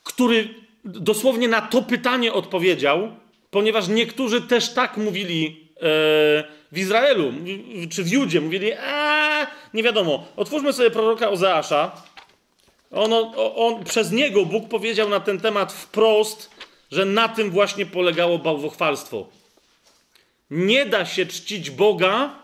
który 0.04 0.54
dosłownie 0.84 1.48
na 1.48 1.60
to 1.62 1.82
pytanie 1.82 2.32
odpowiedział, 2.32 3.16
ponieważ 3.50 3.88
niektórzy 3.88 4.42
też 4.42 4.74
tak 4.74 4.96
mówili 4.96 5.68
e, 5.82 6.59
w 6.72 6.78
Izraelu, 6.78 7.32
czy 7.90 8.04
w 8.04 8.08
Judzie, 8.08 8.40
mówili, 8.40 8.72
a 8.72 9.46
nie 9.74 9.82
wiadomo. 9.82 10.26
Otwórzmy 10.36 10.72
sobie 10.72 10.90
proroka 10.90 11.30
Ozeasza, 11.30 12.02
on, 12.90 13.12
on, 13.56 13.84
przez 13.84 14.12
niego 14.12 14.46
Bóg 14.46 14.68
powiedział 14.68 15.08
na 15.08 15.20
ten 15.20 15.40
temat 15.40 15.72
wprost, 15.72 16.50
że 16.92 17.04
na 17.04 17.28
tym 17.28 17.50
właśnie 17.50 17.86
polegało 17.86 18.38
bałwochwalstwo. 18.38 19.28
Nie 20.50 20.86
da 20.86 21.06
się 21.06 21.26
czcić 21.26 21.70
Boga 21.70 22.38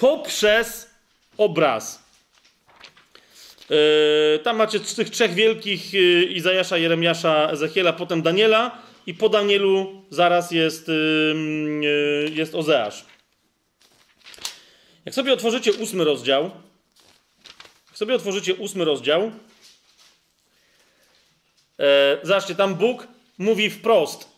poprzez 0.00 0.90
obraz. 1.36 2.08
Yy, 3.70 4.38
tam 4.38 4.56
macie 4.56 4.78
z 4.78 4.94
tych 4.94 5.10
trzech 5.10 5.34
wielkich 5.34 5.92
yy, 5.92 6.24
Izajasza, 6.24 6.78
Jeremiasza, 6.78 7.50
Ezechiela, 7.50 7.92
potem 7.92 8.22
Daniela 8.22 8.78
i 9.06 9.14
po 9.14 9.28
Danielu 9.28 10.02
zaraz 10.10 10.50
jest, 10.50 10.88
yy, 10.88 12.30
jest 12.34 12.54
Ozeasz. 12.54 13.04
Jak 15.08 15.14
sobie 15.14 15.32
otworzycie 15.32 15.72
ósmy 15.72 16.04
rozdział, 16.04 16.50
sobie 17.94 18.14
otworzycie 18.14 18.54
ósmy 18.54 18.84
rozdział, 18.84 19.32
e, 21.78 22.18
zobaczcie, 22.22 22.54
tam 22.54 22.74
Bóg 22.74 23.06
mówi 23.38 23.70
wprost. 23.70 24.28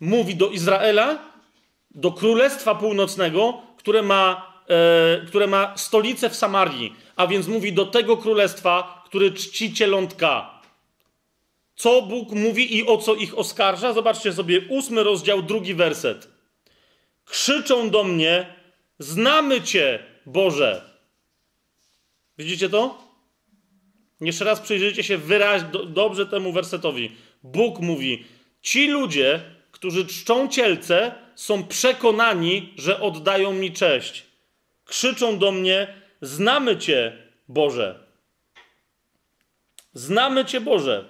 Mówi 0.00 0.36
do 0.36 0.48
Izraela, 0.48 1.18
do 1.90 2.12
Królestwa 2.12 2.74
Północnego, 2.74 3.62
które 3.76 4.02
ma, 4.02 4.52
e, 4.68 5.26
które 5.26 5.46
ma 5.46 5.76
stolicę 5.76 6.30
w 6.30 6.36
Samarii, 6.36 6.96
a 7.16 7.26
więc 7.26 7.46
mówi 7.46 7.72
do 7.72 7.86
tego 7.86 8.16
królestwa, 8.16 9.02
który 9.06 9.32
czci 9.32 9.74
cielątka. 9.74 10.60
Co 11.76 12.02
Bóg 12.02 12.30
mówi 12.30 12.76
i 12.76 12.86
o 12.86 12.98
co 12.98 13.14
ich 13.14 13.38
oskarża? 13.38 13.92
Zobaczcie 13.92 14.32
sobie 14.32 14.60
ósmy 14.68 15.02
rozdział, 15.02 15.42
drugi 15.42 15.74
werset. 15.74 16.31
Krzyczą 17.32 17.90
do 17.90 18.04
mnie, 18.04 18.46
znamy 18.98 19.62
Cię, 19.62 19.98
Boże. 20.26 20.82
Widzicie 22.38 22.68
to? 22.68 23.02
Jeszcze 24.20 24.44
raz 24.44 24.60
przyjrzyjcie 24.60 25.02
się 25.02 25.18
wyraźnie, 25.18 25.68
do, 25.68 25.84
dobrze 25.84 26.26
temu 26.26 26.52
wersetowi. 26.52 27.16
Bóg 27.42 27.80
mówi, 27.80 28.24
ci 28.62 28.88
ludzie, 28.88 29.40
którzy 29.70 30.06
czczą 30.06 30.48
cielce, 30.48 31.14
są 31.34 31.66
przekonani, 31.66 32.74
że 32.76 33.00
oddają 33.00 33.52
mi 33.52 33.72
cześć. 33.72 34.26
Krzyczą 34.84 35.38
do 35.38 35.52
mnie, 35.52 35.94
znamy 36.20 36.76
Cię, 36.78 37.18
Boże. 37.48 38.06
Znamy 39.94 40.44
Cię, 40.44 40.60
Boże. 40.60 41.04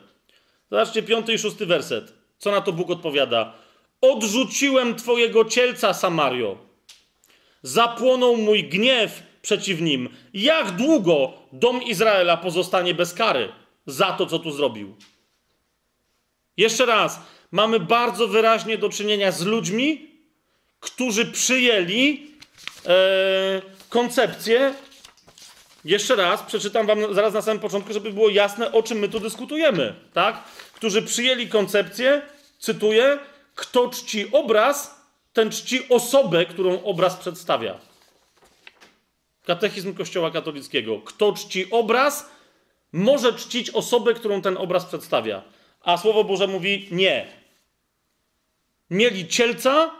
Zobaczcie, 0.71 1.03
piąty 1.03 1.33
i 1.33 1.39
szósty 1.39 1.67
werset. 1.67 2.13
Co 2.39 2.51
na 2.51 2.61
to 2.61 2.73
Bóg 2.73 2.91
odpowiada? 2.91 3.62
Odrzuciłem 4.03 4.95
Twojego 4.95 5.45
cielca, 5.45 5.95
Samario. 5.95 6.59
Zapłonął 7.63 8.37
mój 8.37 8.65
gniew 8.65 9.23
przeciw 9.43 9.81
nim. 9.81 10.09
Jak 10.35 10.71
długo 10.71 11.33
dom 11.53 11.83
Izraela 11.83 12.37
pozostanie 12.37 12.95
bez 12.95 13.15
kary 13.15 13.53
za 13.87 14.13
to, 14.13 14.27
co 14.27 14.39
tu 14.39 14.51
zrobił? 14.51 14.97
Jeszcze 16.57 16.87
raz, 16.87 17.21
mamy 17.51 17.81
bardzo 17.81 18.29
wyraźnie 18.29 18.79
do 18.79 18.89
czynienia 18.89 19.33
z 19.33 19.43
ludźmi, 19.43 20.11
którzy 20.81 21.27
przyjęli 21.27 22.31
e, 22.87 23.63
koncepcję. 23.89 24.75
Jeszcze 25.85 26.17
raz, 26.17 26.43
przeczytam 26.43 26.87
wam 26.87 27.15
zaraz 27.15 27.35
na 27.35 27.43
samym 27.43 27.61
początku, 27.61 27.93
żeby 27.93 28.13
było 28.13 28.29
jasne, 28.29 28.73
o 28.73 28.83
czym 28.83 28.99
my 28.99 29.09
tu 29.09 29.21
dyskutujemy, 29.21 29.95
tak? 30.13 30.45
Którzy 30.75 31.03
przyjęli 31.03 31.49
koncepcję, 31.49 32.23
cytuję, 32.59 33.19
kto 33.55 33.89
czci 33.89 34.33
obraz, 34.33 35.03
ten 35.33 35.51
czci 35.51 35.89
osobę, 35.89 36.47
którą 36.47 36.83
obraz 36.83 37.17
przedstawia. 37.17 37.79
Katechizm 39.45 39.95
Kościoła 39.95 40.31
katolickiego. 40.31 41.01
Kto 41.01 41.33
czci 41.33 41.71
obraz, 41.71 42.31
może 42.93 43.33
czcić 43.33 43.71
osobę, 43.71 44.15
którą 44.15 44.43
ten 44.43 44.57
obraz 44.57 44.85
przedstawia. 44.85 45.43
A 45.83 45.97
Słowo 45.97 46.25
Boże 46.25 46.47
mówi 46.47 46.89
nie. 46.91 47.27
Mieli 48.91 49.29
cielca, 49.29 49.91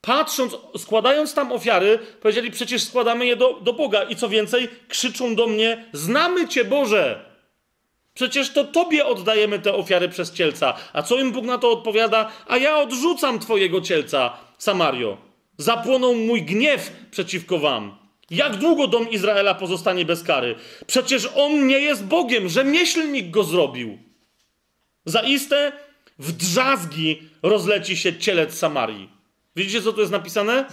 patrząc, 0.00 0.56
składając 0.78 1.34
tam 1.34 1.52
ofiary, 1.52 1.98
powiedzieli: 1.98 2.50
Przecież 2.50 2.82
składamy 2.82 3.26
je 3.26 3.36
do, 3.36 3.60
do 3.60 3.72
Boga. 3.72 4.02
I 4.02 4.16
co 4.16 4.28
więcej, 4.28 4.68
krzyczą 4.88 5.34
do 5.34 5.46
mnie: 5.46 5.84
Znamy 5.92 6.48
Cię, 6.48 6.64
Boże! 6.64 7.35
Przecież 8.16 8.52
to 8.52 8.64
Tobie 8.64 9.06
oddajemy 9.06 9.58
te 9.58 9.74
ofiary 9.74 10.08
przez 10.08 10.32
cielca. 10.32 10.74
A 10.92 11.02
co 11.02 11.18
im 11.18 11.32
Bóg 11.32 11.44
na 11.44 11.58
to 11.58 11.72
odpowiada? 11.72 12.32
A 12.46 12.56
ja 12.56 12.78
odrzucam 12.78 13.38
Twojego 13.38 13.80
cielca, 13.80 14.36
Samario. 14.58 15.16
Zapłonął 15.58 16.14
mój 16.14 16.42
gniew 16.42 16.92
przeciwko 17.10 17.58
Wam. 17.58 17.96
Jak 18.30 18.56
długo 18.56 18.86
dom 18.86 19.10
Izraela 19.10 19.54
pozostanie 19.54 20.04
bez 20.04 20.22
kary? 20.22 20.54
Przecież 20.86 21.28
on 21.34 21.66
nie 21.66 21.78
jest 21.78 22.04
Bogiem, 22.04 22.48
rzemieślnik 22.48 23.30
go 23.30 23.44
zrobił. 23.44 23.98
Zaiste 25.04 25.72
w 26.18 26.32
drzazgi 26.32 27.22
rozleci 27.42 27.96
się 27.96 28.18
cielec 28.18 28.58
Samarii. 28.58 29.10
Widzicie, 29.56 29.82
co 29.82 29.92
tu 29.92 30.00
jest 30.00 30.12
napisane? 30.12 30.64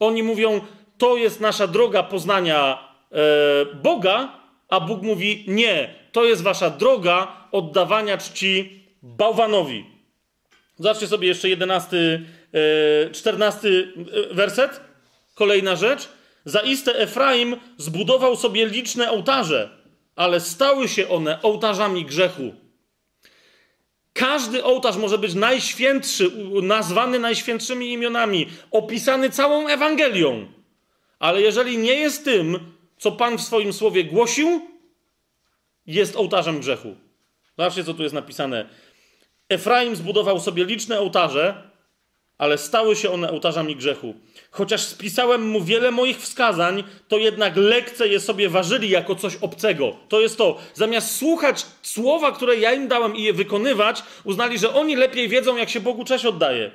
Oni 0.00 0.22
mówią, 0.22 0.60
to 0.98 1.16
jest 1.16 1.40
nasza 1.40 1.66
droga 1.66 2.02
poznania 2.02 2.78
e, 3.12 3.74
Boga, 3.74 4.37
a 4.68 4.80
Bóg 4.80 5.02
mówi, 5.02 5.44
nie, 5.48 5.94
to 6.12 6.24
jest 6.24 6.42
wasza 6.42 6.70
droga 6.70 7.48
oddawania 7.52 8.18
czci 8.18 8.84
bałwanowi. 9.02 9.84
Zobaczcie 10.78 11.06
sobie 11.06 11.28
jeszcze 11.28 11.48
jedenasty, 11.48 12.22
e, 13.06 13.10
czternasty 13.10 13.92
e, 14.30 14.34
werset. 14.34 14.80
Kolejna 15.34 15.76
rzecz. 15.76 16.08
Zaiste 16.44 16.98
Efraim 16.98 17.56
zbudował 17.76 18.36
sobie 18.36 18.66
liczne 18.66 19.10
ołtarze, 19.10 19.70
ale 20.16 20.40
stały 20.40 20.88
się 20.88 21.08
one 21.08 21.42
ołtarzami 21.42 22.04
grzechu. 22.04 22.54
Każdy 24.12 24.64
ołtarz 24.64 24.96
może 24.96 25.18
być 25.18 25.34
najświętszy, 25.34 26.30
nazwany 26.62 27.18
najświętszymi 27.18 27.92
imionami, 27.92 28.48
opisany 28.70 29.30
całą 29.30 29.68
Ewangelią. 29.68 30.46
Ale 31.18 31.42
jeżeli 31.42 31.78
nie 31.78 31.94
jest 31.94 32.24
tym, 32.24 32.58
co 32.98 33.12
Pan 33.12 33.38
w 33.38 33.42
swoim 33.42 33.72
słowie 33.72 34.04
głosił, 34.04 34.60
jest 35.86 36.16
ołtarzem 36.16 36.60
grzechu. 36.60 36.96
Zobaczcie, 37.58 37.84
co 37.84 37.94
tu 37.94 38.02
jest 38.02 38.14
napisane. 38.14 38.68
Efraim 39.48 39.96
zbudował 39.96 40.40
sobie 40.40 40.64
liczne 40.64 41.00
ołtarze, 41.00 41.70
ale 42.38 42.58
stały 42.58 42.96
się 42.96 43.10
one 43.10 43.30
ołtarzami 43.30 43.76
grzechu. 43.76 44.14
Chociaż 44.50 44.80
spisałem 44.80 45.48
mu 45.48 45.64
wiele 45.64 45.90
moich 45.90 46.18
wskazań, 46.18 46.84
to 47.08 47.18
jednak 47.18 47.56
lekce 47.56 48.08
je 48.08 48.20
sobie 48.20 48.48
ważyli 48.48 48.90
jako 48.90 49.14
coś 49.14 49.36
obcego. 49.36 49.96
To 50.08 50.20
jest 50.20 50.38
to. 50.38 50.58
Zamiast 50.74 51.16
słuchać 51.16 51.66
słowa, 51.82 52.32
które 52.32 52.56
ja 52.56 52.72
im 52.72 52.88
dałem 52.88 53.16
i 53.16 53.22
je 53.22 53.32
wykonywać, 53.32 54.02
uznali, 54.24 54.58
że 54.58 54.74
oni 54.74 54.96
lepiej 54.96 55.28
wiedzą, 55.28 55.56
jak 55.56 55.70
się 55.70 55.80
Bogu 55.80 56.04
cześć 56.04 56.24
oddaje. 56.24 56.70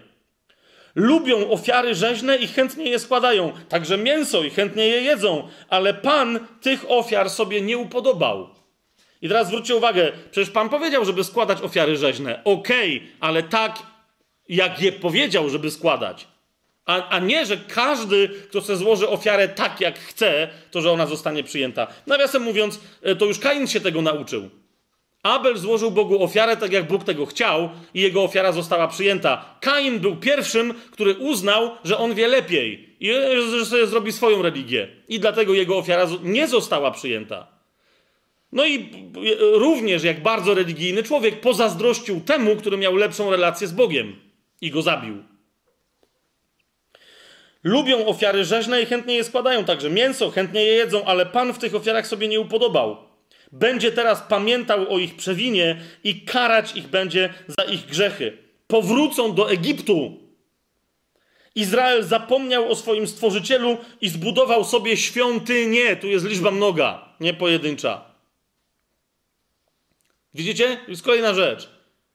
Lubią 0.95 1.49
ofiary 1.49 1.95
rzeźne 1.95 2.37
i 2.37 2.47
chętnie 2.47 2.89
je 2.89 2.99
składają, 2.99 3.53
także 3.69 3.97
mięso 3.97 4.43
i 4.43 4.49
chętnie 4.49 4.87
je 4.87 5.01
jedzą, 5.01 5.47
ale 5.69 5.93
Pan 5.93 6.39
tych 6.61 6.91
ofiar 6.91 7.29
sobie 7.29 7.61
nie 7.61 7.77
upodobał. 7.77 8.49
I 9.21 9.27
teraz 9.27 9.47
zwróćcie 9.47 9.75
uwagę, 9.75 10.11
przecież 10.31 10.49
Pan 10.49 10.69
powiedział, 10.69 11.05
żeby 11.05 11.23
składać 11.23 11.61
ofiary 11.61 11.97
rzeźne. 11.97 12.41
Okej, 12.43 12.97
okay, 12.97 13.09
ale 13.19 13.43
tak, 13.43 13.79
jak 14.49 14.81
je 14.81 14.91
powiedział, 14.91 15.49
żeby 15.49 15.71
składać. 15.71 16.27
A, 16.85 17.09
a 17.09 17.19
nie, 17.19 17.45
że 17.45 17.57
każdy, 17.57 18.29
kto 18.49 18.61
chce 18.61 18.77
złoży 18.77 19.09
ofiarę 19.09 19.47
tak, 19.47 19.81
jak 19.81 19.99
chce, 19.99 20.47
to 20.71 20.81
że 20.81 20.91
ona 20.91 21.05
zostanie 21.05 21.43
przyjęta. 21.43 21.87
Nawiasem 22.07 22.43
mówiąc, 22.43 22.79
e, 23.01 23.15
to 23.15 23.25
już 23.25 23.39
Kain 23.39 23.67
się 23.67 23.81
tego 23.81 24.01
nauczył. 24.01 24.49
Abel 25.23 25.57
złożył 25.57 25.91
Bogu 25.91 26.23
ofiarę 26.23 26.57
tak, 26.57 26.71
jak 26.71 26.87
Bóg 26.87 27.03
tego 27.03 27.25
chciał, 27.25 27.69
i 27.93 28.01
jego 28.01 28.23
ofiara 28.23 28.51
została 28.51 28.87
przyjęta. 28.87 29.57
Kain 29.61 29.99
był 29.99 30.15
pierwszym, 30.15 30.73
który 30.91 31.13
uznał, 31.13 31.71
że 31.83 31.97
on 31.97 32.13
wie 32.13 32.27
lepiej 32.27 32.95
i 32.99 33.13
że 33.49 33.65
sobie 33.65 33.87
zrobi 33.87 34.11
swoją 34.11 34.41
religię. 34.41 34.87
I 35.07 35.19
dlatego 35.19 35.53
jego 35.53 35.77
ofiara 35.77 36.07
nie 36.23 36.47
została 36.47 36.91
przyjęta. 36.91 37.47
No 38.51 38.65
i 38.65 38.89
również, 39.39 40.03
jak 40.03 40.23
bardzo 40.23 40.53
religijny 40.53 41.03
człowiek, 41.03 41.39
pozazdrościł 41.39 42.21
temu, 42.21 42.55
który 42.55 42.77
miał 42.77 42.95
lepszą 42.95 43.31
relację 43.31 43.67
z 43.67 43.71
Bogiem 43.71 44.15
i 44.61 44.71
go 44.71 44.81
zabił. 44.81 45.23
Lubią 47.63 48.05
ofiary 48.05 48.45
rzeźne 48.45 48.81
i 48.81 48.85
chętnie 48.85 49.15
je 49.15 49.23
składają, 49.23 49.65
także 49.65 49.89
mięso 49.89 50.31
chętnie 50.31 50.63
je 50.65 50.73
jedzą, 50.73 51.05
ale 51.05 51.25
Pan 51.25 51.53
w 51.53 51.59
tych 51.59 51.75
ofiarach 51.75 52.07
sobie 52.07 52.27
nie 52.27 52.39
upodobał. 52.39 53.12
Będzie 53.53 53.91
teraz 53.91 54.21
pamiętał 54.21 54.93
o 54.93 54.99
ich 54.99 55.15
przewinie 55.15 55.81
i 56.03 56.21
karać 56.21 56.75
ich 56.75 56.87
będzie 56.87 57.33
za 57.47 57.63
ich 57.63 57.85
grzechy. 57.85 58.37
Powrócą 58.67 59.35
do 59.35 59.51
Egiptu. 59.51 60.17
Izrael 61.55 62.03
zapomniał 62.03 62.71
o 62.71 62.75
swoim 62.75 63.07
stworzycielu 63.07 63.77
i 64.01 64.09
zbudował 64.09 64.63
sobie 64.63 64.97
świątynię. 64.97 65.95
Tu 65.95 66.07
jest 66.07 66.25
liczba 66.25 66.51
mnoga, 66.51 67.15
nie 67.19 67.33
pojedyncza. 67.33 68.05
Widzicie? 70.33 70.77
Jest 70.87 71.03
kolejna 71.03 71.33
rzecz. 71.33 71.69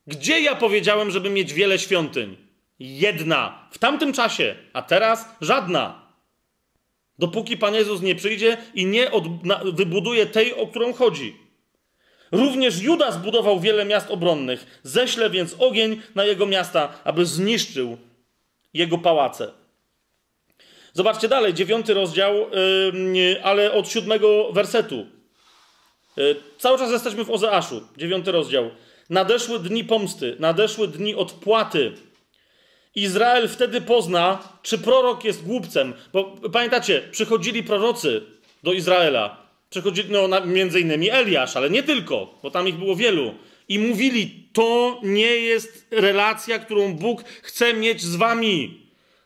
Gdzie 0.06 0.40
ja 0.40 0.54
powiedziałem, 0.54 1.10
żeby 1.10 1.30
mieć 1.30 1.52
wiele 1.52 1.78
świątyń? 1.78 2.36
Jedna 2.78 3.68
w 3.70 3.78
tamtym 3.78 4.12
czasie, 4.12 4.56
a 4.72 4.82
teraz 4.82 5.24
żadna. 5.40 6.07
Dopóki 7.18 7.56
Pan 7.56 7.74
Jezus 7.74 8.02
nie 8.02 8.14
przyjdzie 8.14 8.56
i 8.74 8.86
nie 8.86 9.10
od, 9.10 9.44
na, 9.44 9.60
wybuduje 9.64 10.26
tej, 10.26 10.54
o 10.54 10.66
którą 10.66 10.92
chodzi. 10.92 11.36
Również 12.32 12.82
Juda 12.82 13.12
zbudował 13.12 13.60
wiele 13.60 13.84
miast 13.84 14.10
obronnych. 14.10 14.80
Ześlę 14.82 15.30
więc 15.30 15.56
ogień 15.58 16.02
na 16.14 16.24
jego 16.24 16.46
miasta, 16.46 16.94
aby 17.04 17.26
zniszczył 17.26 17.96
jego 18.74 18.98
pałace. 18.98 19.52
Zobaczcie 20.92 21.28
dalej, 21.28 21.54
dziewiąty 21.54 21.94
rozdział, 21.94 22.34
yy, 23.14 23.44
ale 23.44 23.72
od 23.72 23.88
siódmego 23.88 24.52
wersetu. 24.52 25.06
Yy, 26.16 26.36
cały 26.58 26.78
czas 26.78 26.90
jesteśmy 26.90 27.24
w 27.24 27.30
Ozeaszu, 27.30 27.82
dziewiąty 27.96 28.32
rozdział. 28.32 28.70
Nadeszły 29.10 29.58
dni 29.58 29.84
pomsty, 29.84 30.36
nadeszły 30.38 30.88
dni 30.88 31.14
odpłaty 31.14 31.92
Izrael 32.94 33.48
wtedy 33.48 33.80
pozna, 33.80 34.48
czy 34.62 34.78
prorok 34.78 35.24
jest 35.24 35.44
głupcem. 35.44 35.94
Bo 36.12 36.24
pamiętacie, 36.52 37.02
przychodzili 37.10 37.62
prorocy 37.62 38.22
do 38.62 38.72
Izraela. 38.72 39.48
Przychodzi, 39.70 40.04
no, 40.08 40.46
między 40.46 40.80
innymi 40.80 41.10
Eliasz, 41.10 41.56
ale 41.56 41.70
nie 41.70 41.82
tylko, 41.82 42.38
bo 42.42 42.50
tam 42.50 42.68
ich 42.68 42.76
było 42.76 42.96
wielu. 42.96 43.34
I 43.68 43.78
mówili, 43.78 44.48
to 44.52 45.00
nie 45.02 45.36
jest 45.36 45.86
relacja, 45.90 46.58
którą 46.58 46.94
Bóg 46.94 47.24
chce 47.42 47.74
mieć 47.74 48.02
z 48.02 48.16
wami. 48.16 48.80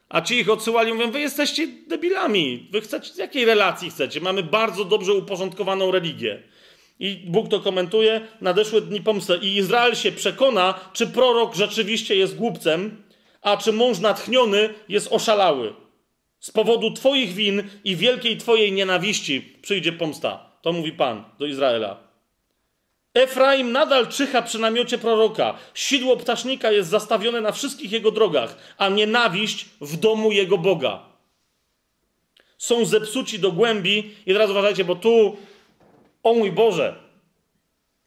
A 0.09 0.21
ci 0.21 0.39
ich 0.39 0.51
odsyłali, 0.51 0.93
mówią, 0.95 1.11
wy 1.11 1.21
jesteście 1.21 1.69
debilami. 1.89 2.69
Wy 2.73 2.81
chcecie, 2.81 3.11
jakiej 3.19 3.45
relacji 3.45 3.91
chcecie? 3.91 4.21
Mamy 4.21 4.43
bardzo 4.43 4.85
dobrze 4.85 5.15
uporządkowaną 5.15 5.91
religię. 5.91 6.43
I 7.01 7.17
Bóg 7.27 7.49
to 7.49 7.61
komentuje, 7.61 8.21
nadeszły 8.41 8.81
dni 8.81 9.01
pomsty 9.01 9.39
i 9.43 9.57
Izrael 9.57 9.95
się 9.95 10.13
przekona, 10.13 10.91
czy 10.93 11.07
prorok 11.07 11.55
rzeczywiście 11.55 12.17
jest 12.17 12.37
głupcem, 12.37 13.02
a 13.43 13.57
czy 13.57 13.73
mąż 13.73 13.99
natchniony 13.99 14.75
jest 14.89 15.13
oszalały. 15.13 15.75
Z 16.41 16.51
powodu 16.51 16.91
Twoich 16.91 17.35
win 17.35 17.63
i 17.85 17.97
wielkiej 17.97 18.37
Twojej 18.37 18.73
nienawiści 18.73 19.41
przyjdzie 19.63 19.93
pomsta. 19.93 20.51
To 20.63 20.73
mówi 20.73 20.93
Pan 20.93 21.25
do 21.39 21.47
Izraela. 21.47 21.97
Efraim 23.15 23.73
nadal 23.73 24.09
czyha 24.09 24.43
przy 24.43 24.59
namiocie 24.59 24.99
proroka. 24.99 25.59
Sidło 25.75 26.17
ptasznika 26.17 26.71
jest 26.73 26.91
zastawione 26.91 27.41
na 27.41 27.53
wszystkich 27.53 27.93
jego 27.93 28.11
drogach, 28.11 28.57
a 28.79 28.89
nienawiść 28.89 29.67
w 29.81 29.97
domu 29.97 30.33
jego 30.33 30.59
Boga. 30.59 31.03
Są 32.59 32.85
zepsuci 32.85 33.39
do 33.39 33.53
głębi. 33.53 34.15
I 34.27 34.33
teraz 34.33 34.51
uważajcie, 34.51 34.85
bo 34.85 34.97
tu, 34.97 35.37
o 36.23 36.35
mój 36.35 36.53
Boże. 36.53 36.95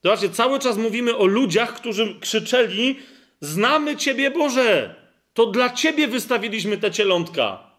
Zobaczcie, 0.03 0.29
cały 0.29 0.59
czas 0.59 0.77
mówimy 0.77 1.17
o 1.17 1.25
ludziach, 1.25 1.73
którzy 1.73 2.15
krzyczeli: 2.19 2.99
Znamy 3.41 3.97
Ciebie, 3.97 4.31
Boże! 4.31 4.95
To 5.35 5.45
dla 5.45 5.69
Ciebie 5.69 6.07
wystawiliśmy 6.07 6.77
te 6.77 6.91
cielątka. 6.91 7.71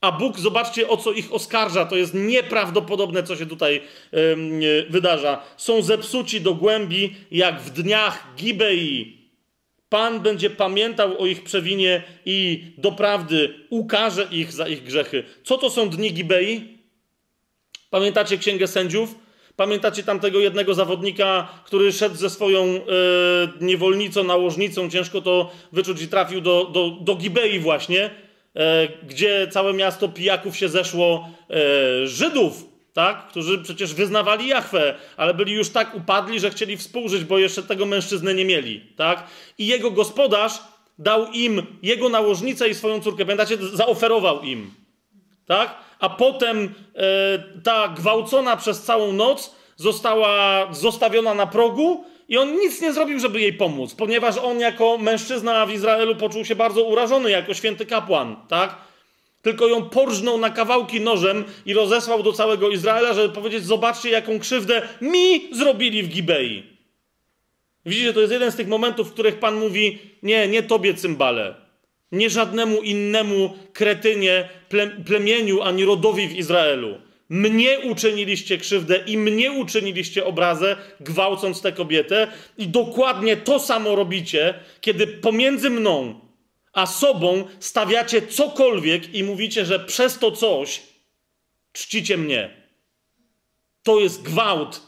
A 0.00 0.12
Bóg, 0.12 0.38
zobaczcie, 0.38 0.88
o 0.88 0.96
co 0.96 1.12
ich 1.12 1.32
oskarża. 1.32 1.86
To 1.86 1.96
jest 1.96 2.14
nieprawdopodobne, 2.14 3.22
co 3.22 3.36
się 3.36 3.46
tutaj 3.46 3.82
yy, 4.12 4.86
wydarza. 4.90 5.42
Są 5.56 5.82
zepsuci 5.82 6.40
do 6.40 6.54
głębi, 6.54 7.14
jak 7.30 7.60
w 7.60 7.70
dniach 7.70 8.26
Gibei. 8.36 9.16
Pan 9.88 10.20
będzie 10.20 10.50
pamiętał 10.50 11.22
o 11.22 11.26
ich 11.26 11.44
przewinie 11.44 12.02
i 12.24 12.64
doprawdy 12.78 13.54
ukaże 13.70 14.28
ich 14.30 14.52
za 14.52 14.68
ich 14.68 14.82
grzechy. 14.82 15.24
Co 15.44 15.58
to 15.58 15.70
są 15.70 15.88
dni 15.88 16.12
Gibei? 16.12 16.78
Pamiętacie 17.90 18.38
Księgę 18.38 18.66
Sędziów? 18.66 19.14
Pamiętacie 19.56 20.02
tamtego 20.02 20.38
jednego 20.38 20.74
zawodnika, 20.74 21.48
który 21.64 21.92
szedł 21.92 22.16
ze 22.16 22.30
swoją 22.30 22.66
yy, 22.66 22.80
niewolnicą, 23.60 24.24
nałożnicą, 24.24 24.90
ciężko 24.90 25.20
to 25.20 25.50
wyczuć 25.72 26.02
i 26.02 26.08
trafił 26.08 26.40
do, 26.40 26.64
do, 26.64 26.90
do 26.90 27.16
Gibei 27.16 27.58
właśnie 27.58 28.10
E, 28.56 28.88
gdzie 29.02 29.48
całe 29.50 29.72
miasto 29.72 30.08
pijaków 30.08 30.56
się 30.56 30.68
zeszło 30.68 31.28
e, 31.50 32.06
Żydów, 32.06 32.64
tak? 32.92 33.28
którzy 33.28 33.58
przecież 33.58 33.94
wyznawali 33.94 34.48
Jachwę, 34.48 34.94
ale 35.16 35.34
byli 35.34 35.52
już 35.52 35.70
tak 35.70 35.94
upadli, 35.94 36.40
że 36.40 36.50
chcieli 36.50 36.76
współżyć, 36.76 37.24
bo 37.24 37.38
jeszcze 37.38 37.62
tego 37.62 37.86
mężczyznę 37.86 38.34
nie 38.34 38.44
mieli. 38.44 38.80
Tak? 38.96 39.26
I 39.58 39.66
jego 39.66 39.90
gospodarz 39.90 40.52
dał 40.98 41.32
im 41.32 41.62
jego 41.82 42.08
nałożnicę 42.08 42.68
i 42.68 42.74
swoją 42.74 43.00
córkę. 43.00 43.24
Pamiętacie? 43.24 43.56
Zaoferował 43.72 44.42
im. 44.42 44.70
Tak? 45.46 45.74
A 45.98 46.08
potem 46.08 46.74
e, 46.94 47.38
ta 47.62 47.88
gwałcona 47.88 48.56
przez 48.56 48.82
całą 48.82 49.12
noc 49.12 49.54
została 49.76 50.66
zostawiona 50.74 51.34
na 51.34 51.46
progu 51.46 52.04
i 52.28 52.38
on 52.38 52.56
nic 52.56 52.80
nie 52.80 52.92
zrobił, 52.92 53.20
żeby 53.20 53.40
jej 53.40 53.52
pomóc, 53.52 53.94
ponieważ 53.94 54.36
on 54.38 54.60
jako 54.60 54.98
mężczyzna 54.98 55.66
w 55.66 55.72
Izraelu 55.72 56.16
poczuł 56.16 56.44
się 56.44 56.56
bardzo 56.56 56.84
urażony, 56.84 57.30
jako 57.30 57.54
święty 57.54 57.86
kapłan, 57.86 58.36
tak? 58.48 58.76
Tylko 59.42 59.68
ją 59.68 59.82
porżnął 59.82 60.38
na 60.38 60.50
kawałki 60.50 61.00
nożem 61.00 61.44
i 61.66 61.74
rozesłał 61.74 62.22
do 62.22 62.32
całego 62.32 62.68
Izraela, 62.68 63.14
żeby 63.14 63.34
powiedzieć: 63.34 63.64
Zobaczcie, 63.64 64.10
jaką 64.10 64.38
krzywdę 64.38 64.82
mi 65.00 65.54
zrobili 65.54 66.02
w 66.02 66.08
Gibei. 66.08 66.62
Widzicie, 67.86 68.12
to 68.12 68.20
jest 68.20 68.32
jeden 68.32 68.52
z 68.52 68.56
tych 68.56 68.68
momentów, 68.68 69.08
w 69.08 69.12
których 69.12 69.38
Pan 69.38 69.54
mówi: 69.54 69.98
Nie, 70.22 70.48
nie 70.48 70.62
tobie, 70.62 70.94
cymbale. 70.94 71.65
Nie 72.12 72.30
żadnemu 72.30 72.82
innemu 72.82 73.56
kretynie, 73.72 74.48
plemieniu 75.06 75.62
ani 75.62 75.84
rodowi 75.84 76.28
w 76.28 76.36
Izraelu. 76.36 77.00
Mnie 77.28 77.80
uczyniliście 77.80 78.58
krzywdę 78.58 78.96
i 79.06 79.18
mnie 79.18 79.52
uczyniliście 79.52 80.24
obrazę, 80.24 80.76
gwałcąc 81.00 81.62
tę 81.62 81.72
kobietę, 81.72 82.28
i 82.58 82.68
dokładnie 82.68 83.36
to 83.36 83.60
samo 83.60 83.96
robicie, 83.96 84.54
kiedy 84.80 85.06
pomiędzy 85.06 85.70
mną 85.70 86.20
a 86.76 86.86
sobą 86.86 87.44
stawiacie 87.60 88.26
cokolwiek 88.26 89.14
i 89.14 89.24
mówicie, 89.24 89.64
że 89.66 89.80
przez 89.80 90.18
to 90.18 90.32
coś 90.32 90.82
czcicie 91.72 92.18
mnie. 92.18 92.50
To 93.82 94.00
jest 94.00 94.22
gwałt, 94.22 94.82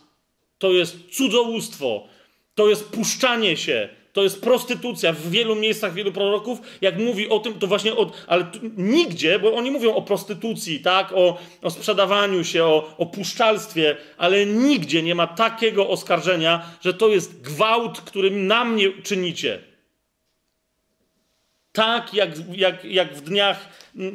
to 0.59 0.73
jest 0.73 0.97
cudzołóstwo, 1.11 2.09
to 2.55 2.69
jest 2.69 2.85
puszczanie 2.85 3.57
się, 3.57 3.89
to 4.19 4.23
jest 4.23 4.43
prostytucja. 4.43 5.13
W 5.13 5.31
wielu 5.31 5.55
miejscach, 5.55 5.95
wielu 5.95 6.13
proroków, 6.13 6.59
jak 6.81 6.99
mówi 6.99 7.29
o 7.29 7.39
tym, 7.39 7.55
to 7.55 7.67
właśnie 7.67 7.95
od, 7.95 8.25
ale 8.27 8.45
tu, 8.45 8.59
nigdzie, 8.77 9.39
bo 9.39 9.55
oni 9.55 9.71
mówią 9.71 9.95
o 9.95 10.03
prostytucji, 10.03 10.81
tak, 10.81 11.13
o, 11.13 11.39
o 11.63 11.71
sprzedawaniu 11.71 12.45
się, 12.45 12.65
o, 12.65 12.95
o 12.99 13.07
puszczalstwie, 13.07 13.97
ale 14.17 14.47
nigdzie 14.47 15.03
nie 15.03 15.15
ma 15.15 15.27
takiego 15.27 15.89
oskarżenia, 15.89 16.71
że 16.81 16.95
to 16.95 17.09
jest 17.09 17.41
gwałt, 17.41 18.01
którym 18.01 18.47
na 18.47 18.65
mnie 18.65 19.03
czynicie. 19.03 19.59
Tak 21.73 22.15
jak, 22.15 22.31
jak, 22.57 22.85
jak 22.85 23.15
w 23.15 23.21
dniach 23.21 23.69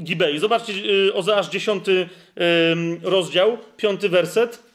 Gibei. 0.04 0.40
Zobaczcie, 0.40 0.74
y, 0.74 1.14
Ozeasz 1.14 1.50
10 1.50 1.86
rozdział, 3.04 3.58
5 3.78 4.02
werset. 4.02 4.73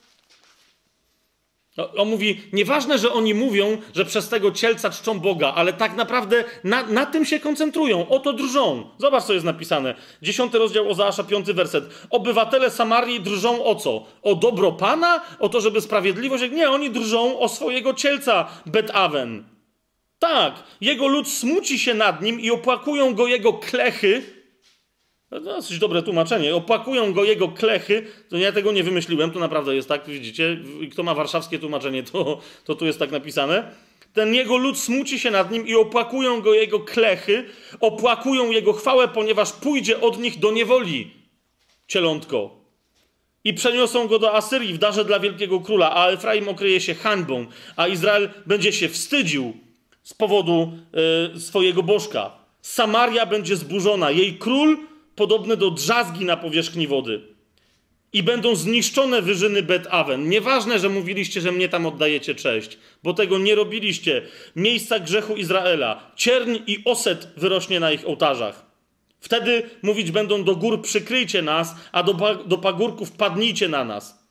No, 1.79 1.93
on 1.97 2.09
mówi, 2.09 2.41
nieważne, 2.53 2.99
że 2.99 3.13
oni 3.13 3.35
mówią, 3.35 3.79
że 3.95 4.05
przez 4.05 4.29
tego 4.29 4.51
cielca 4.51 4.91
czczą 4.91 5.21
Boga, 5.21 5.53
ale 5.55 5.73
tak 5.73 5.97
naprawdę 5.97 6.45
na, 6.65 6.83
na 6.83 7.07
tym 7.07 7.25
się 7.25 7.41
koncentrują, 7.41 8.09
o 8.09 8.19
to 8.19 8.33
drżą. 8.33 8.91
Zobacz, 8.99 9.25
co 9.25 9.33
jest 9.33 9.45
napisane. 9.45 9.95
Dziesiąty 10.23 10.59
rozdział 10.59 10.91
Ozaasza, 10.91 11.25
piąty 11.25 11.55
werset. 11.55 11.85
Obywatele 12.11 12.71
Samarii 12.71 13.21
drżą 13.21 13.65
o 13.65 13.75
co? 13.75 14.07
O 14.23 14.35
dobro 14.35 14.73
Pana? 14.73 15.21
O 15.39 15.49
to, 15.49 15.61
żeby 15.61 15.81
sprawiedliwość? 15.81 16.45
Nie, 16.53 16.71
oni 16.71 16.91
drżą 16.91 17.39
o 17.39 17.49
swojego 17.49 17.95
cielca 17.95 18.49
Bet-Awen. 18.67 19.45
Tak, 20.19 20.55
jego 20.81 21.09
lud 21.09 21.29
smuci 21.29 21.79
się 21.79 21.95
nad 21.95 22.23
nim 22.23 22.41
i 22.41 22.51
opłakują 22.51 23.15
go 23.15 23.27
jego 23.27 23.53
klechy, 23.53 24.38
no, 25.31 25.41
dosyć 25.41 25.79
dobre 25.79 26.03
tłumaczenie. 26.03 26.55
Opłakują 26.55 27.13
go 27.13 27.25
jego 27.25 27.49
klechy. 27.49 28.07
To 28.29 28.37
ja 28.37 28.53
tego 28.53 28.73
nie 28.73 28.83
wymyśliłem, 28.83 29.31
to 29.31 29.39
naprawdę 29.39 29.75
jest 29.75 29.89
tak, 29.89 30.07
widzicie. 30.07 30.57
Kto 30.93 31.03
ma 31.03 31.15
warszawskie 31.15 31.59
tłumaczenie, 31.59 32.03
to, 32.03 32.41
to 32.65 32.75
tu 32.75 32.87
jest 32.87 32.99
tak 32.99 33.11
napisane. 33.11 33.73
Ten 34.13 34.35
jego 34.35 34.57
lud 34.57 34.79
smuci 34.79 35.19
się 35.19 35.31
nad 35.31 35.51
nim 35.51 35.67
i 35.67 35.75
opłakują 35.75 36.41
go 36.41 36.55
jego 36.55 36.81
klechy, 36.81 37.45
opłakują 37.81 38.51
jego 38.51 38.73
chwałę, 38.73 39.09
ponieważ 39.09 39.53
pójdzie 39.53 40.01
od 40.01 40.19
nich 40.19 40.39
do 40.39 40.53
niewoli. 40.53 41.11
Cielątko. 41.89 42.59
I 43.45 43.55
przeniosą 43.55 44.09
go 44.09 44.19
do 44.19 44.35
Asyrii 44.35 44.75
w 44.75 44.79
darze 44.79 45.05
dla 45.05 45.21
wielkiego 45.21 45.61
króla, 45.61 45.95
a 45.95 46.11
Efraim 46.11 46.49
okryje 46.49 46.81
się 46.81 46.95
hańbą, 46.95 47.47
a 47.77 47.89
Izrael 47.89 48.31
będzie 48.47 48.73
się 48.73 48.89
wstydził 48.89 49.57
z 50.03 50.15
powodu 50.15 50.73
y, 51.37 51.41
swojego 51.41 51.83
bożka. 51.83 52.31
Samaria 52.63 53.27
będzie 53.27 53.57
zburzona, 53.57 54.11
jej 54.11 54.35
król 54.39 54.79
podobny 55.19 55.57
do 55.57 55.71
drzazgi 55.71 56.25
na 56.25 56.37
powierzchni 56.37 56.87
wody. 56.87 57.21
I 58.13 58.23
będą 58.23 58.57
zniszczone 58.57 59.23
wyżyny 59.23 59.63
Bet-Awen. 59.63 60.29
Nieważne, 60.29 60.79
że 60.79 60.89
mówiliście, 60.89 61.41
że 61.41 61.53
mnie 61.53 61.69
tam 61.69 61.87
oddajecie 61.87 62.35
cześć, 62.35 62.79
bo 63.03 63.15
tego 63.15 63.39
nie 63.39 63.55
robiliście. 63.55 64.23
Miejsca 64.57 64.99
grzechu 64.99 65.37
Izraela. 65.37 66.13
Cierń 66.17 66.57
i 66.67 66.79
oset 66.85 67.29
wyrośnie 67.37 67.81
na 67.81 67.93
ich 67.93 68.07
ołtarzach. 68.07 68.67
Wtedy 69.21 69.71
mówić 69.83 70.11
będą 70.11 70.45
do 70.45 70.57
gór 70.57 70.83
przykryjcie 70.83 71.43
nas, 71.43 71.75
a 71.93 72.03
do, 72.03 72.15
do 72.47 72.59
pagórków 72.59 73.13
padnijcie 73.13 73.69
na 73.69 73.85
nas. 73.85 74.29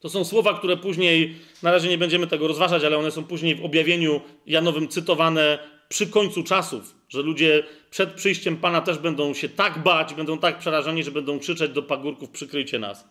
To 0.00 0.08
są 0.08 0.24
słowa, 0.24 0.58
które 0.58 0.76
później, 0.76 1.34
na 1.62 1.72
razie 1.72 1.88
nie 1.88 1.98
będziemy 1.98 2.26
tego 2.26 2.48
rozważać, 2.48 2.84
ale 2.84 2.98
one 2.98 3.10
są 3.10 3.24
później 3.24 3.54
w 3.54 3.64
objawieniu 3.64 4.20
Janowym 4.46 4.88
cytowane 4.88 5.58
przy 5.88 6.06
końcu 6.06 6.42
czasów, 6.42 6.95
że 7.08 7.22
ludzie 7.22 7.64
przed 7.90 8.12
przyjściem 8.12 8.56
Pana 8.56 8.80
też 8.80 8.98
będą 8.98 9.34
się 9.34 9.48
tak 9.48 9.82
bać, 9.82 10.14
będą 10.14 10.38
tak 10.38 10.58
przerażeni, 10.58 11.04
że 11.04 11.10
będą 11.10 11.38
krzyczeć 11.38 11.72
do 11.72 11.82
pagórków: 11.82 12.30
przykryjcie 12.30 12.78
nas. 12.78 13.08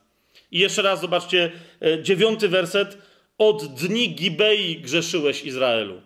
I 0.51 0.59
jeszcze 0.59 0.81
raz 0.81 1.01
zobaczcie, 1.01 1.51
e, 1.81 2.03
dziewiąty 2.03 2.49
werset. 2.49 2.97
Od 3.37 3.65
dni 3.65 4.15
Gibei 4.15 4.81
grzeszyłeś 4.81 5.43
Izraelu. 5.43 6.01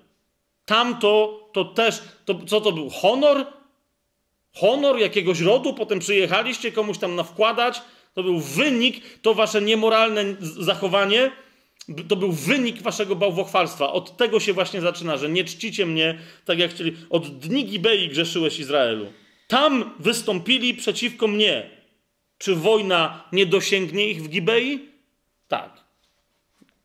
Tamto 0.65 1.39
to 1.53 1.65
też, 1.65 2.01
to, 2.25 2.39
co 2.47 2.61
to 2.61 2.71
był? 2.71 2.89
Honor? 2.89 3.45
Honor 4.53 4.99
jakiegoś 4.99 5.41
rodu? 5.41 5.73
Potem 5.73 5.99
przyjechaliście 5.99 6.71
komuś 6.71 6.97
tam 6.97 7.15
na 7.15 7.23
wkładać? 7.23 7.81
To 8.13 8.23
był 8.23 8.39
wynik, 8.39 9.21
to 9.21 9.33
wasze 9.33 9.61
niemoralne 9.61 10.23
zachowanie 10.39 11.31
to 12.07 12.15
był 12.15 12.31
wynik 12.31 12.81
waszego 12.81 13.15
bałwochwalstwa. 13.15 13.93
Od 13.93 14.17
tego 14.17 14.39
się 14.39 14.53
właśnie 14.53 14.81
zaczyna, 14.81 15.17
że 15.17 15.29
nie 15.29 15.43
czcicie 15.43 15.85
mnie 15.85 16.19
tak 16.45 16.59
jak 16.59 16.71
chcieli. 16.71 16.97
Od 17.09 17.39
dni 17.39 17.65
Gibei 17.65 18.09
grzeszyłeś 18.09 18.59
Izraelu. 18.59 19.13
Tam 19.47 19.93
wystąpili 19.99 20.73
przeciwko 20.73 21.27
mnie. 21.27 21.69
Czy 22.37 22.55
wojna 22.55 23.23
nie 23.31 23.45
dosięgnie 23.45 24.09
ich 24.09 24.23
w 24.23 24.29
Gibei? 24.29 24.89
Tak. 25.47 25.83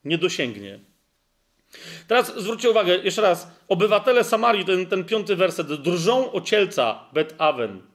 Nie 0.04 0.18
dosięgnie. 0.18 0.78
Teraz 2.08 2.36
zwróćcie 2.36 2.70
uwagę, 2.70 2.96
jeszcze 2.96 3.22
raz. 3.22 3.48
Obywatele 3.68 4.24
Samarii, 4.24 4.64
ten, 4.64 4.86
ten 4.86 5.04
piąty 5.04 5.36
werset, 5.36 5.72
drżą 5.72 6.32
o 6.32 6.40
cielca 6.40 7.04
Bet 7.12 7.34
Aven. 7.38 7.93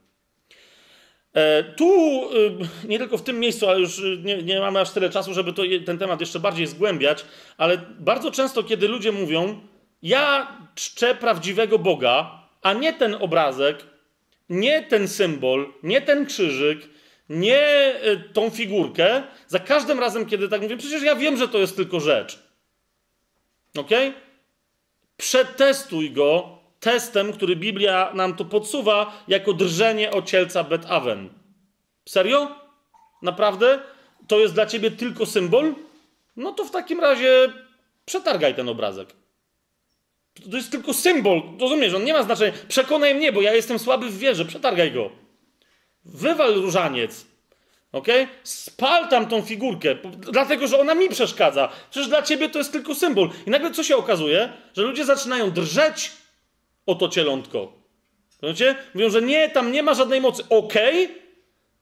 E, 1.39 1.63
tu, 1.63 2.23
y, 2.33 2.87
nie 2.87 2.99
tylko 2.99 3.17
w 3.17 3.21
tym 3.21 3.39
miejscu, 3.39 3.69
ale 3.69 3.79
już 3.79 3.99
y, 3.99 4.17
nie, 4.23 4.43
nie 4.43 4.59
mamy 4.59 4.79
aż 4.79 4.91
tyle 4.91 5.09
czasu, 5.09 5.33
żeby 5.33 5.53
to, 5.53 5.63
ten 5.85 5.97
temat 5.97 6.19
jeszcze 6.19 6.39
bardziej 6.39 6.67
zgłębiać, 6.67 7.25
ale 7.57 7.77
bardzo 7.99 8.31
często, 8.31 8.63
kiedy 8.63 8.87
ludzie 8.87 9.11
mówią, 9.11 9.61
ja 10.01 10.57
czczę 10.75 11.15
prawdziwego 11.15 11.79
Boga, 11.79 12.43
a 12.61 12.73
nie 12.73 12.93
ten 12.93 13.15
obrazek, 13.15 13.77
nie 14.49 14.83
ten 14.83 15.07
symbol, 15.07 15.73
nie 15.83 16.01
ten 16.01 16.25
krzyżyk, 16.25 16.79
nie 17.29 17.93
y, 18.05 18.33
tą 18.33 18.49
figurkę, 18.49 19.23
za 19.47 19.59
każdym 19.59 19.99
razem, 19.99 20.25
kiedy 20.25 20.49
tak 20.49 20.61
mówię, 20.61 20.77
przecież 20.77 21.03
ja 21.03 21.15
wiem, 21.15 21.37
że 21.37 21.47
to 21.47 21.57
jest 21.57 21.75
tylko 21.75 21.99
rzecz. 21.99 22.39
Ok? 23.77 23.89
Przetestuj 25.17 26.11
go 26.11 26.58
testem, 26.79 27.33
który 27.33 27.55
Biblia 27.55 28.11
nam 28.13 28.35
tu 28.35 28.45
podsuwa, 28.45 29.23
jako 29.27 29.53
drżenie 29.53 30.11
o 30.11 30.21
cielca 30.21 30.63
Bet 30.63 30.85
Aven. 30.85 31.29
Serio? 32.09 32.55
Naprawdę? 33.21 33.79
To 34.27 34.39
jest 34.39 34.53
dla 34.53 34.65
ciebie 34.65 34.91
tylko 34.91 35.25
symbol? 35.25 35.75
No 36.35 36.51
to 36.51 36.65
w 36.65 36.71
takim 36.71 36.99
razie 36.99 37.53
przetargaj 38.05 38.55
ten 38.55 38.69
obrazek. 38.69 39.09
To 40.51 40.57
jest 40.57 40.71
tylko 40.71 40.93
symbol, 40.93 41.41
rozumiesz? 41.59 41.93
On 41.93 42.03
nie 42.03 42.13
ma 42.13 42.23
znaczenia. 42.23 42.53
Przekonaj 42.67 43.15
mnie, 43.15 43.31
bo 43.31 43.41
ja 43.41 43.53
jestem 43.53 43.79
słaby 43.79 44.09
w 44.09 44.17
wierze. 44.17 44.45
Przetargaj 44.45 44.91
go. 44.91 45.09
Wywal 46.05 46.53
różaniec. 46.53 47.25
Ok? 47.91 48.07
Spal 48.43 49.09
tam 49.09 49.27
tą 49.27 49.41
figurkę, 49.41 49.95
dlatego 50.17 50.67
że 50.67 50.79
ona 50.79 50.95
mi 50.95 51.09
przeszkadza. 51.09 51.69
Przecież 51.91 52.09
dla 52.09 52.21
ciebie 52.21 52.49
to 52.49 52.59
jest 52.59 52.71
tylko 52.71 52.95
symbol. 52.95 53.29
I 53.47 53.49
nagle 53.49 53.71
co 53.71 53.83
się 53.83 53.97
okazuje? 53.97 54.53
Że 54.73 54.81
ludzie 54.81 55.05
zaczynają 55.05 55.51
drżeć 55.51 56.11
o 56.89 56.95
to 56.95 57.09
cielątko. 57.09 57.73
Rozumiecie? 58.41 58.75
Mówią, 58.93 59.09
że 59.09 59.21
nie, 59.21 59.49
tam 59.49 59.71
nie 59.71 59.83
ma 59.83 59.93
żadnej 59.93 60.21
mocy. 60.21 60.43
Okej, 60.49 61.05
okay, 61.05 61.15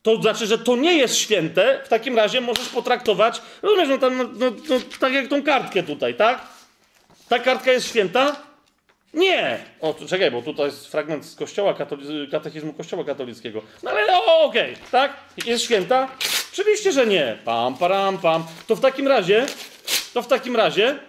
to 0.02 0.22
znaczy, 0.22 0.48
że 0.48 0.58
to 0.58 0.76
nie 0.76 0.98
jest 0.98 1.16
święte. 1.16 1.82
W 1.86 1.88
takim 1.88 2.16
razie 2.16 2.42
możesz 2.42 2.70
potraktować, 2.70 3.42
rozumiesz, 3.62 3.90
no, 3.90 3.98
tam, 3.98 4.18
no, 4.18 4.24
no, 4.24 4.52
no 4.70 4.76
tak 5.00 5.14
jak 5.14 5.28
tą 5.28 5.44
kartkę 5.44 5.84
tutaj, 5.84 6.16
tak? 6.16 6.48
Ta 7.30 7.40
kartka 7.40 7.72
jest 7.72 7.88
święta? 7.88 8.36
Nie! 9.14 9.60
O, 9.82 9.96
czekaj, 10.08 10.32
bo 10.32 10.42
tutaj 10.42 10.66
jest 10.66 10.88
fragment 10.88 11.26
z 11.26 11.36
kościoła 11.36 11.74
katolic- 11.74 12.32
katechizmu 12.32 12.74
kościoła 12.74 13.04
katolickiego. 13.04 13.62
No 13.84 13.92
ale 13.92 14.24
okej, 14.24 14.74
okay, 14.74 14.86
tak? 14.92 15.14
Jest 15.46 15.64
święta? 15.64 16.10
Oczywiście, 16.54 16.92
że 16.92 17.08
nie. 17.08 17.38
Pam, 17.46 17.78
param, 17.78 18.18
pam. 18.18 18.44
To 18.68 18.76
w 18.76 18.80
takim 18.80 19.08
razie, 19.08 19.46
to 20.14 20.22
w 20.22 20.28
takim 20.28 20.56
razie 20.56 21.00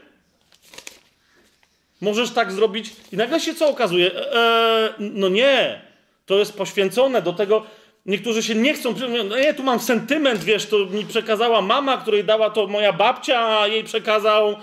możesz 2.00 2.30
tak 2.30 2.52
zrobić 2.52 2.92
i 3.12 3.16
nagle 3.16 3.40
się 3.40 3.54
co 3.54 3.68
okazuje? 3.68 4.10
Eee, 4.14 4.90
no 4.98 5.28
nie, 5.28 5.82
to 6.26 6.38
jest 6.38 6.56
poświęcone 6.56 7.22
do 7.22 7.32
tego. 7.32 7.66
Niektórzy 8.06 8.42
się 8.42 8.54
nie 8.54 8.74
chcą. 8.74 8.94
No 9.24 9.36
nie, 9.36 9.54
tu 9.54 9.62
mam 9.62 9.80
sentyment, 9.80 10.44
wiesz, 10.44 10.66
to 10.66 10.78
mi 10.78 11.06
przekazała 11.06 11.62
mama, 11.62 11.96
której 11.96 12.24
dała 12.24 12.50
to 12.50 12.66
moja 12.66 12.92
babcia, 12.92 13.60
a 13.60 13.66
jej 13.66 13.84
przekazał 13.84 14.56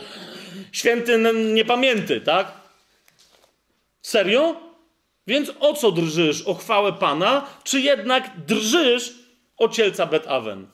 święty 0.72 1.24
niepamięty, 1.53 2.22
tak? 2.22 2.52
Serio? 4.02 4.56
Więc 5.28 5.52
o 5.60 5.74
co 5.74 5.91
drżysz? 5.91 6.41
O 6.41 6.53
chwałę 6.53 6.94
Pana? 6.94 7.45
Czy 7.64 7.82
jednak 7.82 8.32
drżysz 8.48 9.14
o 9.57 9.70
cielca 9.70 10.06
Bet-Awen? 10.06 10.66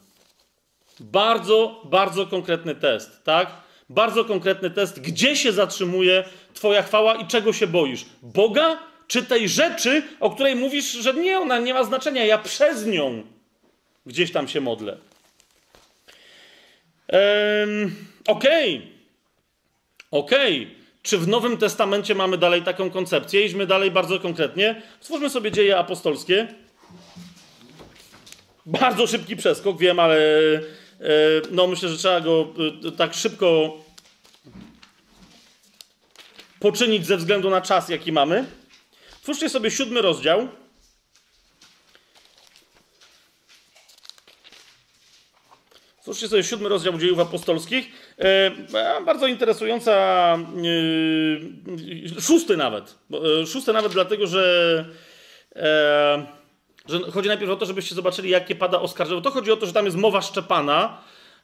Bardzo, 0.99 1.81
bardzo 1.85 2.27
konkretny 2.27 2.75
test, 2.75 3.23
tak? 3.23 3.51
Bardzo 3.89 4.25
konkretny 4.25 4.69
test, 4.69 4.99
gdzie 4.99 5.35
się 5.35 5.51
zatrzymuje 5.51 6.23
Twoja 6.53 6.83
chwała 6.83 7.15
i 7.15 7.27
czego 7.27 7.53
się 7.53 7.67
boisz? 7.67 8.05
Boga 8.21 8.79
czy 9.07 9.23
tej 9.23 9.49
rzeczy, 9.49 10.03
o 10.19 10.29
której 10.29 10.55
mówisz, 10.55 10.91
że 10.91 11.13
nie, 11.13 11.39
ona 11.39 11.59
nie 11.59 11.73
ma 11.73 11.83
znaczenia, 11.83 12.25
ja 12.25 12.37
przez 12.37 12.85
nią 12.85 13.23
gdzieś 14.05 14.31
tam 14.31 14.47
się 14.47 14.61
modlę. 14.61 14.97
Ehm, 17.07 17.95
Okej. 18.27 18.77
Okay. 18.77 18.91
Okej. 20.11 20.61
Okay. 20.61 20.81
Czy 21.03 21.17
w 21.17 21.27
Nowym 21.27 21.57
Testamencie 21.57 22.15
mamy 22.15 22.37
dalej 22.37 22.61
taką 22.61 22.89
koncepcję? 22.89 23.45
Idźmy 23.45 23.67
dalej 23.67 23.91
bardzo 23.91 24.19
konkretnie. 24.19 24.81
Stwórzmy 24.99 25.29
sobie 25.29 25.51
dzieje 25.51 25.77
apostolskie. 25.77 26.47
Bardzo 28.65 29.07
szybki 29.07 29.35
przeskok, 29.35 29.77
wiem, 29.77 29.99
ale 29.99 30.17
e, 30.17 30.59
no 31.51 31.67
myślę, 31.67 31.89
że 31.89 31.97
trzeba 31.97 32.21
go 32.21 32.47
e, 32.87 32.91
tak 32.91 33.13
szybko 33.13 33.77
poczynić 36.61 37.05
ze 37.05 37.17
względu 37.17 37.49
na 37.49 37.61
czas, 37.61 37.89
jaki 37.89 38.11
mamy. 38.11 38.45
Twórzcie 39.21 39.49
sobie 39.49 39.71
siódmy 39.71 40.01
rozdział. 40.01 40.47
Twórzcie 46.01 46.27
sobie 46.27 46.43
siódmy 46.43 46.69
rozdział 46.69 46.97
dziejów 46.97 47.19
apostolskich. 47.19 47.91
E, 48.17 48.51
bardzo 49.05 49.27
interesująca, 49.27 49.91
e, 52.17 52.21
szósty 52.21 52.57
nawet. 52.57 52.95
E, 53.41 53.45
szósty 53.45 53.73
nawet 53.73 53.91
dlatego, 53.91 54.27
że, 54.27 54.85
e, 55.55 56.25
że 56.87 56.99
chodzi 57.11 57.27
najpierw 57.27 57.51
o 57.51 57.55
to, 57.55 57.65
żebyście 57.65 57.95
zobaczyli, 57.95 58.29
jakie 58.29 58.55
pada 58.55 58.79
oskarżenie. 58.79 59.21
To 59.21 59.31
chodzi 59.31 59.51
o 59.51 59.57
to, 59.57 59.65
że 59.65 59.73
tam 59.73 59.85
jest 59.85 59.97
mowa 59.97 60.21
Szczepana, 60.21 61.01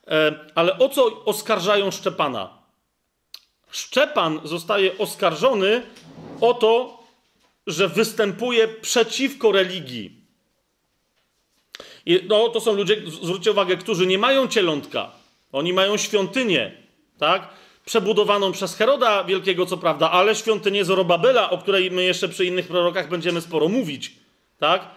e, 0.07 0.31
ale 0.55 0.77
o 0.77 0.89
co 0.89 1.25
oskarżają 1.25 1.91
Szczepana? 1.91 2.56
Szczepan 3.71 4.39
zostaje 4.43 4.97
oskarżony 4.97 5.81
o 6.41 6.53
to, 6.53 7.03
że 7.67 7.87
występuje 7.87 8.67
przeciwko 8.67 9.51
religii. 9.51 10.17
I 12.05 12.19
no, 12.27 12.49
to 12.49 12.61
są 12.61 12.73
ludzie, 12.73 13.01
zwróćcie 13.21 13.51
uwagę, 13.51 13.77
którzy 13.77 14.07
nie 14.07 14.17
mają 14.17 14.47
cielątka. 14.47 15.11
Oni 15.51 15.73
mają 15.73 15.97
świątynię, 15.97 16.71
tak? 17.17 17.49
Przebudowaną 17.85 18.51
przez 18.51 18.75
Heroda 18.75 19.23
Wielkiego, 19.23 19.65
co 19.65 19.77
prawda, 19.77 20.11
ale 20.11 20.35
świątynię 20.35 20.85
Zorobabela, 20.85 21.49
o 21.49 21.57
której 21.57 21.91
my 21.91 22.03
jeszcze 22.03 22.29
przy 22.29 22.45
innych 22.45 22.67
prorokach 22.67 23.09
będziemy 23.09 23.41
sporo 23.41 23.67
mówić, 23.67 24.13
tak? 24.57 24.87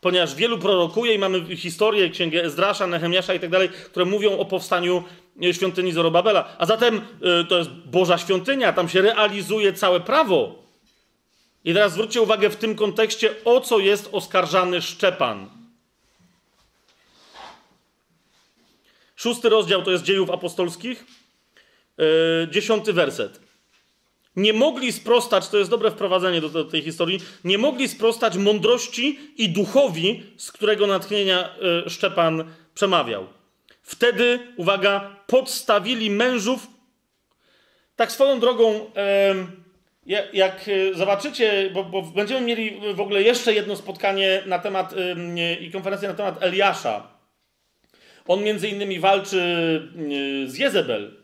Ponieważ 0.00 0.34
wielu 0.34 0.58
prorokuje 0.58 1.14
i 1.14 1.18
mamy 1.18 1.56
historię, 1.56 2.10
księgę 2.10 2.44
Ezdrasza, 2.44 2.86
Nehemiasza 2.86 3.34
i 3.34 3.40
tak 3.40 3.50
dalej, 3.50 3.68
które 3.68 4.04
mówią 4.04 4.38
o 4.38 4.44
powstaniu 4.44 5.04
e, 5.42 5.54
świątyni 5.54 5.92
Zorobabela. 5.92 6.56
A 6.58 6.66
zatem 6.66 6.96
y, 6.96 7.44
to 7.44 7.58
jest 7.58 7.70
Boża 7.70 8.18
świątynia, 8.18 8.72
tam 8.72 8.88
się 8.88 9.02
realizuje 9.02 9.72
całe 9.72 10.00
prawo. 10.00 10.62
I 11.64 11.74
teraz 11.74 11.92
zwróćcie 11.92 12.22
uwagę 12.22 12.50
w 12.50 12.56
tym 12.56 12.74
kontekście, 12.74 13.34
o 13.44 13.60
co 13.60 13.78
jest 13.78 14.08
oskarżany 14.12 14.82
Szczepan. 14.82 15.50
Szósty 19.16 19.48
rozdział 19.48 19.82
to 19.82 19.90
jest 19.90 20.04
dziejów 20.04 20.30
apostolskich, 20.30 21.06
yy, 21.98 22.48
dziesiąty 22.50 22.92
werset. 22.92 23.47
Nie 24.38 24.52
mogli 24.52 24.92
sprostać, 24.92 25.48
to 25.48 25.58
jest 25.58 25.70
dobre 25.70 25.90
wprowadzenie 25.90 26.40
do, 26.40 26.48
do 26.48 26.64
tej 26.64 26.82
historii, 26.82 27.20
nie 27.44 27.58
mogli 27.58 27.88
sprostać 27.88 28.36
mądrości 28.36 29.18
i 29.36 29.48
duchowi, 29.48 30.22
z 30.36 30.52
którego 30.52 30.86
natchnienia 30.86 31.54
yy, 31.84 31.90
Szczepan 31.90 32.44
przemawiał. 32.74 33.26
Wtedy, 33.82 34.38
uwaga, 34.56 35.16
podstawili 35.26 36.10
mężów. 36.10 36.66
Tak 37.96 38.12
swoją 38.12 38.40
drogą, 38.40 38.90
yy, 40.06 40.28
jak 40.32 40.70
zobaczycie, 40.94 41.70
bo, 41.74 41.84
bo, 41.84 42.02
będziemy 42.02 42.40
mieli 42.40 42.94
w 42.94 43.00
ogóle 43.00 43.22
jeszcze 43.22 43.54
jedno 43.54 43.76
spotkanie 43.76 44.42
na 44.46 44.58
temat 44.58 44.94
i 45.60 45.70
konferencję 45.70 46.08
na 46.08 46.14
temat 46.14 46.42
Eliasza 46.42 47.18
on 48.28 48.42
między 48.42 48.68
innymi 48.68 49.00
walczy 49.00 49.38
y, 50.46 50.50
z 50.50 50.58
Jezebel. 50.58 51.17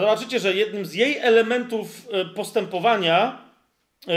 Zobaczycie, 0.00 0.40
że 0.40 0.54
jednym 0.54 0.86
z 0.86 0.94
jej 0.94 1.18
elementów 1.18 2.08
y, 2.30 2.34
postępowania 2.34 3.38
y, 4.08 4.10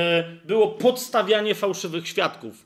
było 0.45 0.67
podstawianie 0.67 1.55
fałszywych 1.55 2.07
świadków. 2.07 2.65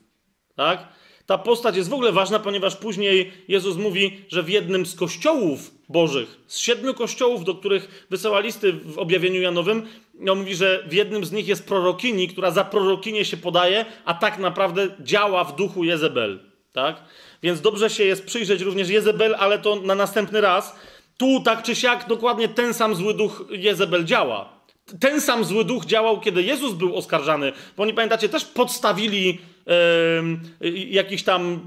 Tak? 0.56 0.88
Ta 1.26 1.38
postać 1.38 1.76
jest 1.76 1.88
w 1.88 1.94
ogóle 1.94 2.12
ważna, 2.12 2.38
ponieważ 2.38 2.76
później 2.76 3.32
Jezus 3.48 3.76
mówi, 3.76 4.24
że 4.28 4.42
w 4.42 4.48
jednym 4.48 4.86
z 4.86 4.94
kościołów 4.96 5.70
bożych, 5.88 6.40
z 6.46 6.58
siedmiu 6.58 6.94
kościołów, 6.94 7.44
do 7.44 7.54
których 7.54 8.06
wysyła 8.10 8.40
listy 8.40 8.72
w 8.72 8.98
objawieniu 8.98 9.40
Janowym, 9.40 9.86
on 10.28 10.38
mówi, 10.38 10.54
że 10.54 10.84
w 10.88 10.92
jednym 10.92 11.24
z 11.24 11.32
nich 11.32 11.48
jest 11.48 11.66
prorokini, 11.66 12.28
która 12.28 12.50
za 12.50 12.64
prorokinię 12.64 13.24
się 13.24 13.36
podaje, 13.36 13.84
a 14.04 14.14
tak 14.14 14.38
naprawdę 14.38 14.88
działa 15.00 15.44
w 15.44 15.56
duchu 15.56 15.84
Jezebel. 15.84 16.38
Tak? 16.72 17.02
Więc 17.42 17.60
dobrze 17.60 17.90
się 17.90 18.04
jest 18.04 18.26
przyjrzeć 18.26 18.60
również 18.60 18.88
Jezebel, 18.88 19.34
ale 19.38 19.58
to 19.58 19.76
na 19.76 19.94
następny 19.94 20.40
raz. 20.40 20.76
Tu 21.16 21.40
tak 21.40 21.62
czy 21.62 21.74
siak 21.74 22.08
dokładnie 22.08 22.48
ten 22.48 22.74
sam 22.74 22.94
zły 22.94 23.14
duch 23.14 23.44
Jezebel 23.50 24.04
działa. 24.04 24.54
Ten 25.00 25.20
sam 25.20 25.44
zły 25.44 25.64
duch 25.64 25.84
działał, 25.84 26.20
kiedy 26.20 26.42
Jezus 26.42 26.72
był 26.72 26.96
oskarżany. 26.96 27.52
Bo 27.76 27.82
oni 27.82 27.94
pamiętacie, 27.94 28.28
też 28.28 28.44
podstawili 28.44 29.38
e, 29.66 30.70
jakichś 30.90 31.22
tam 31.22 31.60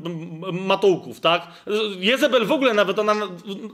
matołków, 0.54 1.20
tak? 1.20 1.48
Jezebel 2.00 2.46
w 2.46 2.52
ogóle 2.52 2.74
nawet 2.74 3.00
ona 3.00 3.16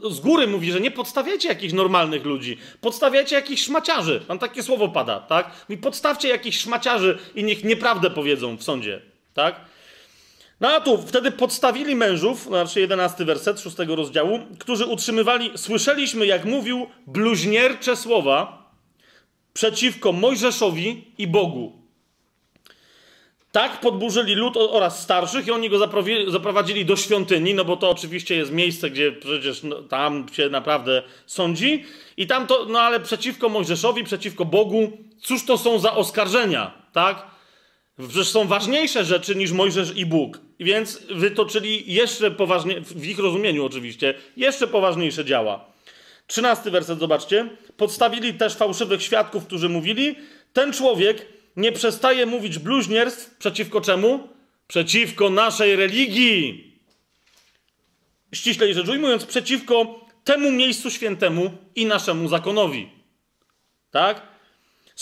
z 0.09 0.19
góry 0.19 0.47
mówi, 0.47 0.71
że 0.71 0.79
nie 0.79 0.91
podstawiacie 0.91 1.47
jakichś 1.49 1.73
normalnych 1.73 2.25
ludzi, 2.25 2.57
podstawiacie 2.81 3.35
jakichś 3.35 3.63
szmaciarzy. 3.63 4.21
Tam 4.27 4.39
takie 4.39 4.63
słowo 4.63 4.89
pada, 4.89 5.19
tak? 5.19 5.51
I 5.69 5.77
podstawcie 5.77 6.29
jakichś 6.29 6.57
szmaciarzy 6.57 7.17
i 7.35 7.43
niech 7.43 7.63
nieprawdę 7.63 8.09
powiedzą 8.09 8.57
w 8.57 8.63
sądzie, 8.63 9.01
tak? 9.33 9.72
No 10.59 10.69
a 10.69 10.81
tu 10.81 10.97
wtedy 10.97 11.31
podstawili 11.31 11.95
mężów, 11.95 12.43
znaczy 12.43 12.79
11 12.79 13.25
werset 13.25 13.59
6 13.59 13.75
rozdziału, 13.87 14.39
którzy 14.59 14.85
utrzymywali, 14.85 15.51
słyszeliśmy 15.55 16.25
jak 16.25 16.45
mówił 16.45 16.87
bluźniercze 17.07 17.95
słowa 17.95 18.71
przeciwko 19.53 20.11
Mojżeszowi 20.11 21.11
i 21.17 21.27
Bogu. 21.27 21.83
Tak 23.51 23.79
podburzyli 23.79 24.35
lud 24.35 24.57
oraz 24.57 25.03
starszych 25.03 25.47
i 25.47 25.51
oni 25.51 25.69
go 25.69 25.77
zaprowadzili 26.27 26.85
do 26.85 26.95
świątyni, 26.95 27.53
no 27.53 27.65
bo 27.65 27.77
to 27.77 27.89
oczywiście 27.89 28.35
jest 28.35 28.51
miejsce, 28.51 28.89
gdzie 28.89 29.11
przecież 29.11 29.63
no, 29.63 29.81
tam 29.81 30.25
się 30.31 30.49
naprawdę 30.49 31.03
sądzi. 31.25 31.85
I 32.17 32.27
tam 32.27 32.47
to, 32.47 32.65
no 32.65 32.79
ale 32.79 32.99
przeciwko 32.99 33.49
Mojżeszowi, 33.49 34.03
przeciwko 34.03 34.45
Bogu, 34.45 34.91
cóż 35.21 35.45
to 35.45 35.57
są 35.57 35.79
za 35.79 35.93
oskarżenia, 35.93 36.71
tak? 36.93 37.32
Przecież 37.97 38.29
są 38.29 38.47
ważniejsze 38.47 39.05
rzeczy 39.05 39.35
niż 39.35 39.51
Mojżesz 39.51 39.97
i 39.97 40.05
Bóg. 40.05 40.39
Więc 40.59 40.99
wytoczyli 41.15 41.93
jeszcze 41.93 42.31
poważnie, 42.31 42.81
w 42.81 43.05
ich 43.05 43.19
rozumieniu 43.19 43.65
oczywiście, 43.65 44.13
jeszcze 44.37 44.67
poważniejsze 44.67 45.25
działa. 45.25 45.65
Trzynasty 46.27 46.71
werset, 46.71 46.99
zobaczcie. 46.99 47.49
Podstawili 47.77 48.33
też 48.33 48.55
fałszywych 48.55 49.03
świadków, 49.03 49.45
którzy 49.45 49.69
mówili, 49.69 50.15
ten 50.53 50.73
człowiek 50.73 51.27
nie 51.55 51.71
przestaje 51.71 52.25
mówić 52.25 52.59
bluźnierstw 52.59 53.37
przeciwko 53.37 53.81
czemu? 53.81 54.29
Przeciwko 54.67 55.29
naszej 55.29 55.75
religii. 55.75 56.73
Ściślej 58.33 58.73
rzecz 58.73 58.87
ujmując, 58.87 59.25
przeciwko 59.25 60.05
temu 60.23 60.51
miejscu 60.51 60.91
świętemu 60.91 61.51
i 61.75 61.85
naszemu 61.85 62.27
zakonowi. 62.27 62.89
Tak? 63.91 64.32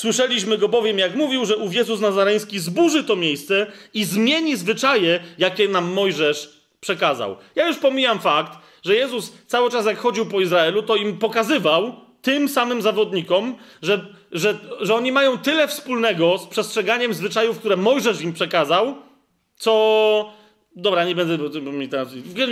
Słyszeliśmy 0.02 0.58
go 0.58 0.70
bowiem, 0.70 1.00
jak 1.00 1.16
mówił, 1.16 1.46
że 1.46 1.58
ów 1.58 1.76
Jezus 1.76 2.00
Nazareński 2.00 2.60
zburzy 2.60 3.04
to 3.04 3.16
miejsce 3.16 3.68
i 3.94 4.04
zmieni 4.04 4.58
zwyczaje, 4.58 5.20
jakie 5.38 5.68
nam 5.68 5.94
Mojżesz 5.94 6.50
przekazał. 6.80 7.38
Ja 7.56 7.68
już 7.68 7.78
pomijam 7.78 8.20
fakt, 8.20 8.58
że 8.84 8.96
Jezus 8.96 9.34
cały 9.48 9.72
czas 9.72 9.86
jak 9.86 9.98
chodził 9.98 10.26
po 10.26 10.42
Izraelu, 10.42 10.84
to 10.84 10.96
im 10.96 11.18
pokazywał, 11.18 11.96
tym 12.22 12.50
samym 12.50 12.82
zawodnikom, 12.82 13.56
że, 13.82 14.06
że, 14.32 14.58
że 14.80 14.96
oni 14.96 15.12
mają 15.12 15.38
tyle 15.38 15.68
wspólnego 15.68 16.38
z 16.38 16.48
przestrzeganiem 16.48 17.14
zwyczajów, 17.14 17.60
które 17.60 17.78
Mojżesz 17.78 18.22
im 18.22 18.34
przekazał, 18.34 18.96
co. 19.56 20.34
Dobra, 20.76 21.06
nie 21.06 21.16
będę. 21.16 21.38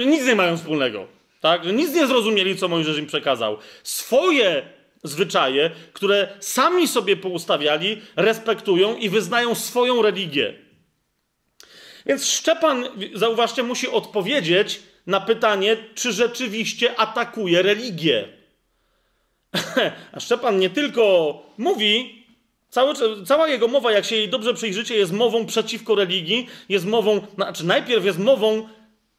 Nic 0.06 0.26
nie 0.26 0.36
mają 0.36 0.58
wspólnego. 0.58 1.08
Tak? 1.42 1.64
Że 1.64 1.74
nic 1.74 1.94
nie 1.96 2.08
zrozumieli, 2.08 2.58
co 2.58 2.68
Mojżesz 2.68 2.98
im 2.98 3.06
przekazał. 3.06 3.58
Swoje 3.84 4.79
zwyczaje, 5.04 5.72
które 5.94 6.28
sami 6.40 6.88
sobie 6.88 7.18
poustawiali, 7.18 8.02
respektują 8.16 8.96
i 8.96 9.10
wyznają 9.10 9.56
swoją 9.56 10.02
religię. 10.02 10.54
Więc 12.06 12.28
Szczepan, 12.28 12.86
zauważcie, 13.14 13.64
musi 13.64 13.88
odpowiedzieć 13.88 14.80
na 15.08 15.22
pytanie, 15.22 15.78
czy 15.96 16.14
rzeczywiście 16.14 17.00
atakuje 17.00 17.62
religię. 17.62 18.28
A 20.14 20.20
Szczepan 20.20 20.60
nie 20.60 20.70
tylko 20.70 21.34
mówi, 21.58 22.26
cały, 22.70 22.94
cała 23.26 23.48
jego 23.48 23.68
mowa, 23.68 23.92
jak 23.92 24.06
się 24.06 24.16
jej 24.16 24.30
dobrze 24.30 24.54
przyjrzycie, 24.54 24.96
jest 24.96 25.12
mową 25.14 25.46
przeciwko 25.46 25.96
religii, 25.96 26.48
jest 26.70 26.86
mową, 26.86 27.22
znaczy 27.36 27.66
najpierw 27.66 28.06
jest 28.06 28.20
mową 28.20 28.70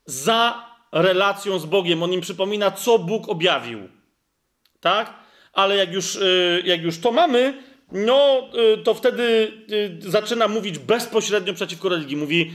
za 0.06 0.70
relacją 0.92 1.58
z 1.58 1.66
Bogiem. 1.66 2.02
On 2.02 2.12
im 2.12 2.20
przypomina, 2.20 2.70
co 2.70 2.98
Bóg 2.98 3.28
objawił. 3.28 3.88
Tak? 4.80 5.19
Ale 5.52 5.76
jak 5.76 5.92
już, 5.92 6.16
y, 6.16 6.62
jak 6.64 6.82
już 6.82 6.98
to 6.98 7.12
mamy, 7.12 7.62
no 7.92 8.48
y, 8.74 8.78
to 8.78 8.94
wtedy 8.94 9.52
y, 10.02 10.10
zaczyna 10.10 10.48
mówić 10.48 10.78
bezpośrednio 10.78 11.54
przeciwko 11.54 11.88
religii. 11.88 12.16
Mówi, 12.16 12.52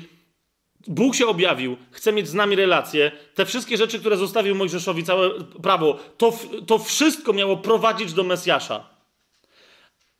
Bóg 0.88 1.16
się 1.16 1.28
objawił, 1.28 1.78
chce 1.92 2.14
mieć 2.14 2.28
z 2.28 2.34
nami 2.34 2.56
relacje. 2.56 3.12
Te 3.36 3.46
wszystkie 3.46 3.78
rzeczy, 3.78 4.00
które 4.00 4.18
zostawił 4.18 4.56
Mojżeszowi, 4.56 5.04
całe 5.04 5.30
prawo, 5.64 6.00
to, 6.18 6.40
to 6.68 6.80
wszystko 6.80 7.34
miało 7.34 7.58
prowadzić 7.58 8.14
do 8.14 8.24
Mesjasza. 8.24 8.90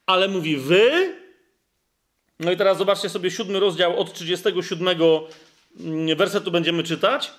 Ale 0.06 0.28
mówi 0.28 0.58
wy. 0.58 1.16
No 2.40 2.52
i 2.52 2.58
teraz 2.58 2.78
zobaczcie 2.78 3.10
sobie 3.10 3.32
siódmy 3.32 3.60
rozdział 3.60 4.00
od 4.00 4.14
37 4.14 4.88
mm, 5.80 6.18
wersetu 6.18 6.52
będziemy 6.52 6.84
czytać. 6.84 7.32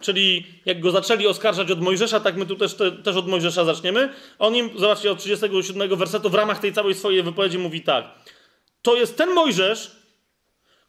Czyli 0.00 0.46
jak 0.66 0.80
go 0.80 0.90
zaczęli 0.90 1.26
oskarżać 1.26 1.70
od 1.70 1.80
Mojżesza, 1.80 2.20
tak 2.20 2.36
my 2.36 2.46
tu 2.46 2.56
też, 2.56 2.74
te, 2.74 2.92
też 2.92 3.16
od 3.16 3.28
Mojżesza 3.28 3.64
zaczniemy. 3.64 4.12
On 4.38 4.56
im, 4.56 4.70
zobaczcie, 4.76 5.10
od 5.10 5.18
37 5.18 5.96
wersetu 5.96 6.30
w 6.30 6.34
ramach 6.34 6.58
tej 6.58 6.72
całej 6.72 6.94
swojej 6.94 7.22
wypowiedzi 7.22 7.58
mówi 7.58 7.82
tak. 7.82 8.04
To 8.82 8.96
jest 8.96 9.16
ten 9.16 9.30
Mojżesz, 9.30 9.90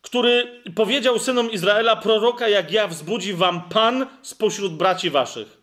który 0.02 0.62
powiedział 0.76 1.20
synom 1.20 1.52
Izraela: 1.52 1.96
Proroka 1.96 2.50
jak 2.50 2.72
ja 2.72 2.88
wzbudzi 2.88 3.34
wam 3.34 3.62
Pan 3.70 4.06
spośród 4.22 4.74
braci 4.74 5.10
waszych. 5.10 5.62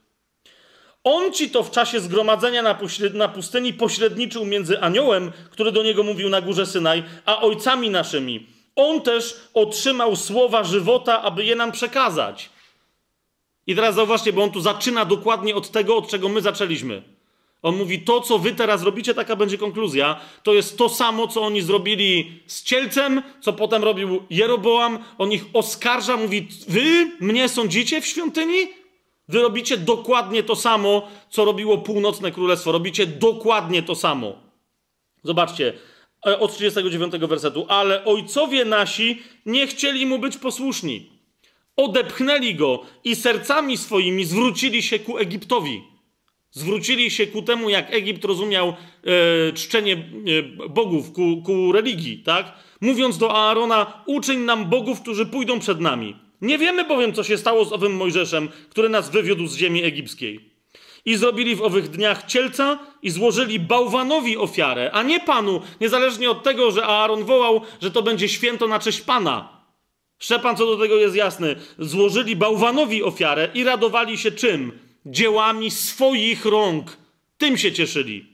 On 1.04 1.32
ci 1.32 1.50
to 1.50 1.62
w 1.62 1.70
czasie 1.70 2.00
zgromadzenia 2.00 2.62
na, 2.62 2.78
na 3.14 3.28
pustyni 3.28 3.72
pośredniczył 3.72 4.44
między 4.44 4.80
aniołem, 4.80 5.32
który 5.50 5.72
do 5.72 5.82
niego 5.82 6.02
mówił 6.02 6.28
na 6.28 6.40
górze 6.40 6.66
Synaj, 6.66 7.04
a 7.24 7.40
ojcami 7.40 7.90
naszymi. 7.90 8.46
On 8.76 9.00
też 9.00 9.36
otrzymał 9.54 10.16
słowa 10.16 10.64
żywota, 10.64 11.22
aby 11.22 11.44
je 11.44 11.56
nam 11.56 11.72
przekazać. 11.72 12.50
I 13.68 13.74
teraz 13.74 13.94
zauważcie, 13.94 14.32
bo 14.32 14.42
on 14.42 14.50
tu 14.50 14.60
zaczyna 14.60 15.04
dokładnie 15.04 15.54
od 15.54 15.70
tego, 15.70 15.96
od 15.96 16.08
czego 16.08 16.28
my 16.28 16.40
zaczęliśmy. 16.40 17.02
On 17.62 17.76
mówi: 17.76 18.02
To, 18.02 18.20
co 18.20 18.38
wy 18.38 18.52
teraz 18.52 18.82
robicie, 18.82 19.14
taka 19.14 19.36
będzie 19.36 19.58
konkluzja. 19.58 20.20
To 20.42 20.54
jest 20.54 20.78
to 20.78 20.88
samo, 20.88 21.28
co 21.28 21.42
oni 21.42 21.62
zrobili 21.62 22.42
z 22.46 22.62
cielcem, 22.62 23.22
co 23.40 23.52
potem 23.52 23.84
robił 23.84 24.22
Jeroboam. 24.30 24.98
On 25.18 25.32
ich 25.32 25.44
oskarża, 25.52 26.16
mówi: 26.16 26.48
Wy 26.68 27.10
mnie 27.20 27.48
sądzicie 27.48 28.00
w 28.00 28.06
świątyni? 28.06 28.58
Wy 29.28 29.42
robicie 29.42 29.76
dokładnie 29.76 30.42
to 30.42 30.56
samo, 30.56 31.08
co 31.30 31.44
robiło 31.44 31.78
północne 31.78 32.30
królestwo. 32.30 32.72
Robicie 32.72 33.06
dokładnie 33.06 33.82
to 33.82 33.94
samo. 33.94 34.32
Zobaczcie, 35.22 35.72
e, 36.26 36.38
od 36.38 36.54
39 36.54 37.26
wersetu. 37.26 37.66
Ale 37.68 38.04
ojcowie 38.04 38.64
nasi 38.64 39.22
nie 39.46 39.66
chcieli 39.66 40.06
mu 40.06 40.18
być 40.18 40.36
posłuszni. 40.36 41.17
Odepchnęli 41.78 42.55
go 42.55 42.82
i 43.05 43.16
sercami 43.16 43.76
swoimi 43.76 44.24
zwrócili 44.24 44.82
się 44.82 44.98
ku 44.98 45.18
Egiptowi. 45.18 45.82
Zwrócili 46.50 47.10
się 47.10 47.26
ku 47.26 47.42
temu, 47.42 47.70
jak 47.70 47.94
Egipt 47.94 48.24
rozumiał 48.24 48.68
e, 48.68 49.52
czczenie 49.52 49.92
e, 49.94 50.68
bogów, 50.68 51.12
ku, 51.12 51.42
ku 51.46 51.72
religii, 51.72 52.18
tak? 52.18 52.52
Mówiąc 52.80 53.18
do 53.18 53.36
Aarona, 53.36 54.02
uczyń 54.06 54.38
nam 54.38 54.64
bogów, 54.64 55.00
którzy 55.00 55.26
pójdą 55.26 55.60
przed 55.60 55.80
nami. 55.80 56.16
Nie 56.40 56.59
wiemy 56.59 56.84
bowiem, 56.84 57.12
co 57.12 57.24
się 57.24 57.38
stało 57.38 57.64
z 57.64 57.72
owym 57.72 57.96
Mojżeszem, 57.96 58.48
który 58.70 58.88
nas 58.88 59.10
wywiódł 59.10 59.46
z 59.46 59.56
ziemi 59.56 59.82
egipskiej. 59.84 60.50
I 61.05 61.16
zrobili 61.16 61.56
w 61.56 61.62
owych 61.62 61.88
dniach 61.88 62.26
cielca 62.26 62.78
i 63.02 63.10
złożyli 63.10 63.60
bałwanowi 63.60 64.36
ofiarę, 64.36 64.90
a 64.92 65.02
nie 65.02 65.20
panu, 65.20 65.60
niezależnie 65.80 66.30
od 66.30 66.42
tego, 66.42 66.70
że 66.70 66.86
Aaron 66.86 67.24
wołał, 67.24 67.60
że 67.82 67.90
to 67.90 68.02
będzie 68.02 68.28
święto 68.28 68.66
na 68.66 68.78
cześć 68.78 69.00
pana. 69.00 69.57
Szczepan 70.18 70.56
co 70.56 70.66
do 70.66 70.76
tego 70.76 70.96
jest 70.96 71.16
jasny. 71.16 71.56
Złożyli 71.78 72.36
bałwanowi 72.36 73.02
ofiarę 73.02 73.48
i 73.54 73.64
radowali 73.64 74.18
się 74.18 74.30
czym? 74.30 74.72
dziełami 75.06 75.70
swoich 75.70 76.44
rąk. 76.44 76.96
Tym 77.38 77.58
się 77.58 77.72
cieszyli. 77.72 78.26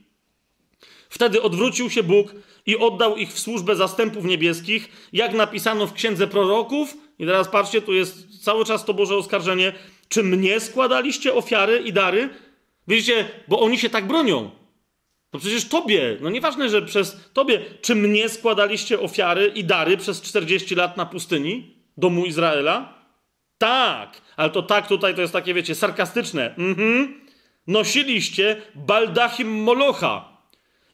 Wtedy 1.08 1.42
odwrócił 1.42 1.90
się 1.90 2.02
Bóg 2.02 2.34
i 2.66 2.76
oddał 2.76 3.16
ich 3.16 3.32
w 3.32 3.38
służbę 3.38 3.76
zastępów 3.76 4.24
niebieskich, 4.24 5.08
jak 5.12 5.34
napisano 5.34 5.86
w 5.86 5.92
księdze 5.92 6.26
proroków. 6.26 6.96
I 7.18 7.26
teraz 7.26 7.48
patrzcie, 7.48 7.82
tu 7.82 7.92
jest 7.92 8.44
cały 8.44 8.64
czas 8.64 8.84
to 8.84 8.94
Boże 8.94 9.16
oskarżenie. 9.16 9.72
Czy 10.08 10.22
mnie 10.22 10.60
składaliście 10.60 11.34
ofiary 11.34 11.78
i 11.78 11.92
dary? 11.92 12.28
Widzicie, 12.88 13.28
bo 13.48 13.60
oni 13.60 13.78
się 13.78 13.90
tak 13.90 14.06
bronią. 14.06 14.50
No 15.34 15.40
przecież 15.40 15.68
tobie, 15.68 16.16
no 16.20 16.30
nieważne, 16.30 16.68
że 16.68 16.82
przez 16.82 17.30
tobie, 17.32 17.60
czy 17.82 17.94
mnie 17.94 18.28
składaliście 18.28 19.00
ofiary 19.00 19.46
i 19.46 19.64
dary 19.64 19.96
przez 19.96 20.22
40 20.22 20.74
lat 20.74 20.96
na 20.96 21.06
pustyni, 21.06 21.76
domu 21.96 22.26
Izraela? 22.26 22.94
Tak, 23.58 24.20
ale 24.36 24.50
to 24.50 24.62
tak 24.62 24.86
tutaj 24.86 25.14
to 25.14 25.20
jest 25.20 25.32
takie, 25.32 25.54
wiecie, 25.54 25.74
sarkastyczne. 25.74 26.54
Mhm. 26.56 27.20
Nosiliście 27.66 28.62
baldachim 28.74 29.62
Molocha 29.62 30.38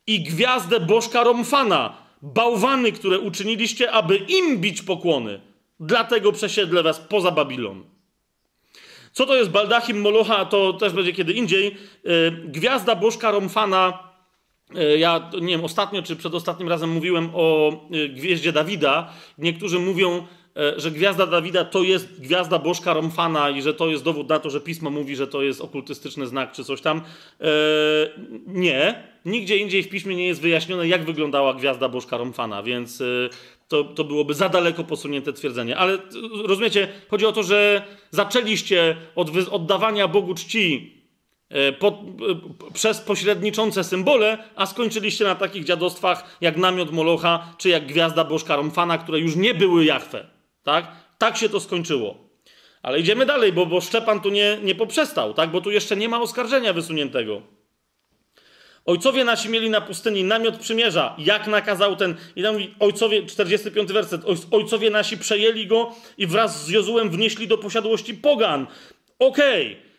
i 0.06 0.22
gwiazdę 0.22 0.80
Bożka 0.80 1.24
Romfana, 1.24 1.96
bałwany, 2.22 2.92
które 2.92 3.18
uczyniliście, 3.18 3.92
aby 3.92 4.16
im 4.16 4.58
bić 4.58 4.82
pokłony. 4.82 5.40
Dlatego 5.80 6.32
przesiedlę 6.32 6.82
was 6.82 7.00
poza 7.00 7.30
Babilon. 7.30 7.84
Co 9.12 9.26
to 9.26 9.36
jest 9.36 9.50
baldachim 9.50 10.00
Molocha, 10.00 10.44
to 10.44 10.72
też 10.72 10.92
będzie 10.92 11.12
kiedy 11.12 11.32
indziej. 11.32 11.76
Yy, 12.04 12.44
gwiazda 12.44 12.96
Bożka 12.96 13.30
Romfana 13.30 14.09
ja 14.98 15.30
nie 15.40 15.48
wiem, 15.48 15.64
ostatnio 15.64 16.02
czy 16.02 16.16
przedostatnim 16.16 16.68
razem 16.68 16.90
mówiłem 16.90 17.30
o 17.34 17.72
e, 17.72 18.08
gwieździe 18.08 18.52
Dawida. 18.52 19.12
Niektórzy 19.38 19.78
mówią, 19.78 20.26
e, 20.56 20.80
że 20.80 20.90
gwiazda 20.90 21.26
Dawida 21.26 21.64
to 21.64 21.82
jest 21.82 22.20
gwiazda 22.20 22.58
Bożka 22.58 22.94
Romfana 22.94 23.50
i 23.50 23.62
że 23.62 23.74
to 23.74 23.88
jest 23.88 24.04
dowód 24.04 24.28
na 24.28 24.38
to, 24.38 24.50
że 24.50 24.60
pismo 24.60 24.90
mówi, 24.90 25.16
że 25.16 25.26
to 25.26 25.42
jest 25.42 25.60
okultystyczny 25.60 26.26
znak 26.26 26.52
czy 26.52 26.64
coś 26.64 26.80
tam. 26.80 27.02
Nie. 28.46 29.10
Nigdzie 29.24 29.56
indziej 29.56 29.82
w 29.82 29.88
piśmie 29.88 30.16
nie 30.16 30.26
jest 30.26 30.40
wyjaśnione, 30.40 30.88
jak 30.88 31.04
wyglądała 31.04 31.54
gwiazda 31.54 31.88
Bożka 31.88 32.16
Romfana, 32.16 32.62
więc 32.62 33.02
to, 33.68 33.84
to 33.84 34.04
byłoby 34.04 34.34
za 34.34 34.48
daleko 34.48 34.84
posunięte 34.84 35.32
twierdzenie. 35.32 35.76
Ale 35.76 35.98
rozumiecie, 36.44 36.88
chodzi 37.08 37.26
o 37.26 37.32
to, 37.32 37.42
że 37.42 37.82
zaczęliście 38.10 38.96
od 39.14 39.30
oddawania 39.50 40.08
Bogu 40.08 40.34
czci 40.34 40.99
E, 41.50 41.68
e, 41.68 41.72
przez 42.74 43.00
pośredniczące 43.00 43.84
symbole, 43.84 44.38
a 44.56 44.66
skończyliście 44.66 45.24
na 45.24 45.34
takich 45.34 45.64
dziadostwach 45.64 46.36
jak 46.40 46.56
namiot 46.56 46.90
Molocha, 46.90 47.54
czy 47.58 47.68
jak 47.68 47.86
gwiazda 47.86 48.24
Bożka 48.24 48.56
Romfana, 48.56 48.98
które 48.98 49.18
już 49.18 49.36
nie 49.36 49.54
były 49.54 49.84
Jachwę. 49.84 50.26
Tak? 50.62 50.86
Tak 51.18 51.36
się 51.36 51.48
to 51.48 51.60
skończyło. 51.60 52.30
Ale 52.82 53.00
idziemy 53.00 53.26
dalej, 53.26 53.52
bo, 53.52 53.66
bo 53.66 53.80
Szczepan 53.80 54.20
tu 54.20 54.30
nie, 54.30 54.58
nie 54.62 54.74
poprzestał, 54.74 55.34
tak? 55.34 55.50
bo 55.50 55.60
tu 55.60 55.70
jeszcze 55.70 55.96
nie 55.96 56.08
ma 56.08 56.20
oskarżenia 56.20 56.72
wysuniętego. 56.72 57.42
Ojcowie 58.86 59.24
nasi 59.24 59.48
mieli 59.48 59.70
na 59.70 59.80
pustyni 59.80 60.24
namiot 60.24 60.56
przymierza, 60.56 61.14
jak 61.18 61.46
nakazał 61.46 61.96
ten. 61.96 62.16
I 62.36 62.42
tam 62.42 62.54
mówi, 62.54 62.74
ojcowie, 62.80 63.26
45 63.26 63.92
werset. 63.92 64.20
Ojcowie 64.50 64.90
nasi 64.90 65.18
przejęli 65.18 65.66
go 65.66 65.94
i 66.18 66.26
wraz 66.26 66.64
z 66.64 66.68
Jozułem 66.68 67.10
wnieśli 67.10 67.48
do 67.48 67.58
posiadłości 67.58 68.14
pogan. 68.14 68.66
Okej. 69.18 69.66
Okay. 69.66 69.89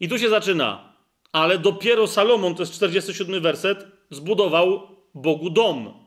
I 0.00 0.08
tu 0.08 0.18
się 0.18 0.28
zaczyna. 0.28 0.94
Ale 1.32 1.58
dopiero 1.58 2.06
Salomon, 2.06 2.54
to 2.54 2.62
jest 2.62 2.72
47 2.72 3.42
werset, 3.42 3.86
zbudował 4.10 4.88
Bogu 5.14 5.50
dom. 5.50 6.04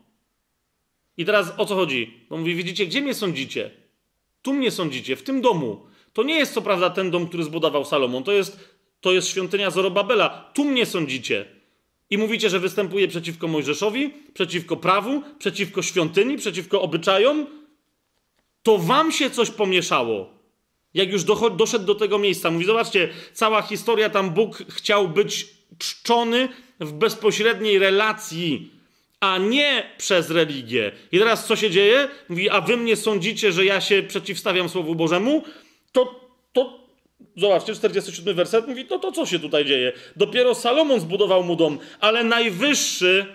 I 1.17 1.25
teraz 1.25 1.53
o 1.57 1.65
co 1.65 1.75
chodzi? 1.75 2.25
Bo 2.29 2.37
mówi, 2.37 2.55
widzicie, 2.55 2.85
gdzie 2.85 3.01
mnie 3.01 3.13
sądzicie? 3.13 3.71
Tu 4.41 4.53
mnie 4.53 4.71
sądzicie, 4.71 5.15
w 5.15 5.23
tym 5.23 5.41
domu. 5.41 5.85
To 6.13 6.23
nie 6.23 6.35
jest 6.35 6.53
co 6.53 6.61
prawda 6.61 6.89
ten 6.89 7.11
dom, 7.11 7.27
który 7.27 7.43
zbudował 7.43 7.85
Salomon, 7.85 8.23
to 8.23 8.31
jest, 8.31 8.77
to 9.01 9.11
jest 9.11 9.27
świątynia 9.27 9.69
Zorobabela. 9.69 10.51
Tu 10.53 10.63
mnie 10.63 10.85
sądzicie. 10.85 11.45
I 12.09 12.17
mówicie, 12.17 12.49
że 12.49 12.59
występuje 12.59 13.07
przeciwko 13.07 13.47
Mojżeszowi, 13.47 14.13
przeciwko 14.33 14.77
prawu, 14.77 15.21
przeciwko 15.39 15.81
świątyni, 15.81 16.37
przeciwko 16.37 16.81
obyczajom. 16.81 17.47
To 18.63 18.77
wam 18.77 19.11
się 19.11 19.29
coś 19.29 19.51
pomieszało. 19.51 20.36
Jak 20.93 21.11
już 21.11 21.23
doszedł 21.57 21.85
do 21.85 21.95
tego 21.95 22.19
miejsca, 22.19 22.51
mówi: 22.51 22.65
Zobaczcie, 22.65 23.09
cała 23.33 23.61
historia, 23.61 24.09
tam 24.09 24.29
Bóg 24.29 24.63
chciał 24.69 25.07
być 25.07 25.47
czczony 25.77 26.49
w 26.79 26.91
bezpośredniej 26.91 27.79
relacji, 27.79 28.71
a 29.19 29.37
nie 29.37 29.89
przez 29.97 30.29
religię. 30.29 30.91
I 31.11 31.19
teraz 31.19 31.45
co 31.45 31.55
się 31.55 31.69
dzieje? 31.69 32.07
Mówi: 32.29 32.49
A 32.49 32.61
wy 32.61 32.77
mnie 32.77 32.95
sądzicie, 32.95 33.51
że 33.51 33.65
ja 33.65 33.81
się 33.81 34.03
przeciwstawiam 34.03 34.69
Słowu 34.69 34.95
Bożemu? 34.95 35.43
To, 35.91 36.29
to 36.53 36.87
Zobaczcie, 37.37 37.75
47 37.75 38.35
werset 38.35 38.67
mówi, 38.67 38.85
to 38.85 38.99
to 38.99 39.11
co 39.11 39.25
się 39.25 39.39
tutaj 39.39 39.65
dzieje? 39.65 39.93
Dopiero 40.15 40.55
Salomon 40.55 40.99
zbudował 40.99 41.43
mu 41.43 41.55
dom, 41.55 41.79
ale 41.99 42.23
najwyższy, 42.23 43.25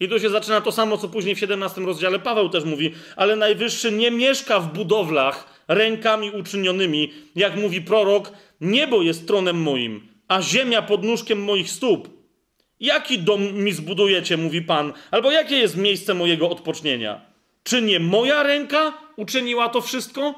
i 0.00 0.08
tu 0.08 0.20
się 0.20 0.30
zaczyna 0.30 0.60
to 0.60 0.72
samo, 0.72 0.98
co 0.98 1.08
później 1.08 1.34
w 1.34 1.38
17 1.38 1.80
rozdziale 1.80 2.18
Paweł 2.18 2.48
też 2.48 2.64
mówi, 2.64 2.94
ale 3.16 3.36
najwyższy 3.36 3.92
nie 3.92 4.10
mieszka 4.10 4.60
w 4.60 4.72
budowlach, 4.72 5.55
rękami 5.68 6.30
uczynionymi, 6.30 7.12
jak 7.36 7.56
mówi 7.56 7.82
prorok, 7.82 8.32
niebo 8.60 9.02
jest 9.02 9.26
tronem 9.26 9.62
moim, 9.62 10.08
a 10.28 10.42
ziemia 10.42 10.82
pod 10.82 11.04
nóżkiem 11.04 11.42
moich 11.42 11.70
stóp. 11.70 12.08
Jaki 12.80 13.18
dom 13.18 13.52
mi 13.52 13.72
zbudujecie, 13.72 14.36
mówi 14.36 14.62
Pan, 14.62 14.92
albo 15.10 15.30
jakie 15.30 15.56
jest 15.56 15.76
miejsce 15.76 16.14
mojego 16.14 16.50
odpocznienia? 16.50 17.20
Czy 17.62 17.82
nie 17.82 18.00
moja 18.00 18.42
ręka 18.42 18.98
uczyniła 19.16 19.68
to 19.68 19.80
wszystko? 19.80 20.34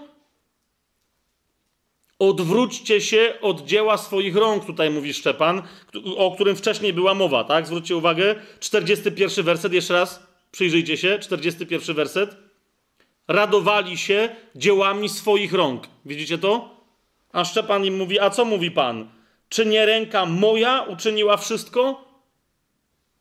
Odwróćcie 2.19 3.01
się 3.01 3.35
od 3.41 3.67
dzieła 3.67 3.97
swoich 3.99 4.37
rąk, 4.37 4.65
tutaj 4.65 4.91
mówi 4.91 5.15
Szczepan, 5.15 5.63
o 6.17 6.31
którym 6.35 6.57
wcześniej 6.57 6.93
była 6.93 7.15
mowa, 7.15 7.45
tak? 7.45 7.67
Zwróćcie 7.67 7.97
uwagę, 7.97 8.35
41 8.61 9.45
werset, 9.45 9.73
jeszcze 9.73 9.95
raz 9.95 10.29
przyjrzyjcie 10.51 10.97
się, 10.97 11.19
41 11.19 11.97
werset 11.97 12.48
radowali 13.29 13.99
się 13.99 14.29
dziełami 14.57 15.09
swoich 15.09 15.53
rąk. 15.53 15.89
Widzicie 16.05 16.39
to? 16.39 16.79
A 17.33 17.45
Szczepan 17.45 17.85
im 17.85 17.97
mówi: 17.97 18.21
A 18.21 18.31
co 18.31 18.45
mówi 18.45 18.71
Pan? 18.71 19.09
Czy 19.49 19.67
nie 19.67 19.87
ręka 19.87 20.27
moja 20.27 20.83
uczyniła 20.83 21.37
wszystko? 21.37 22.05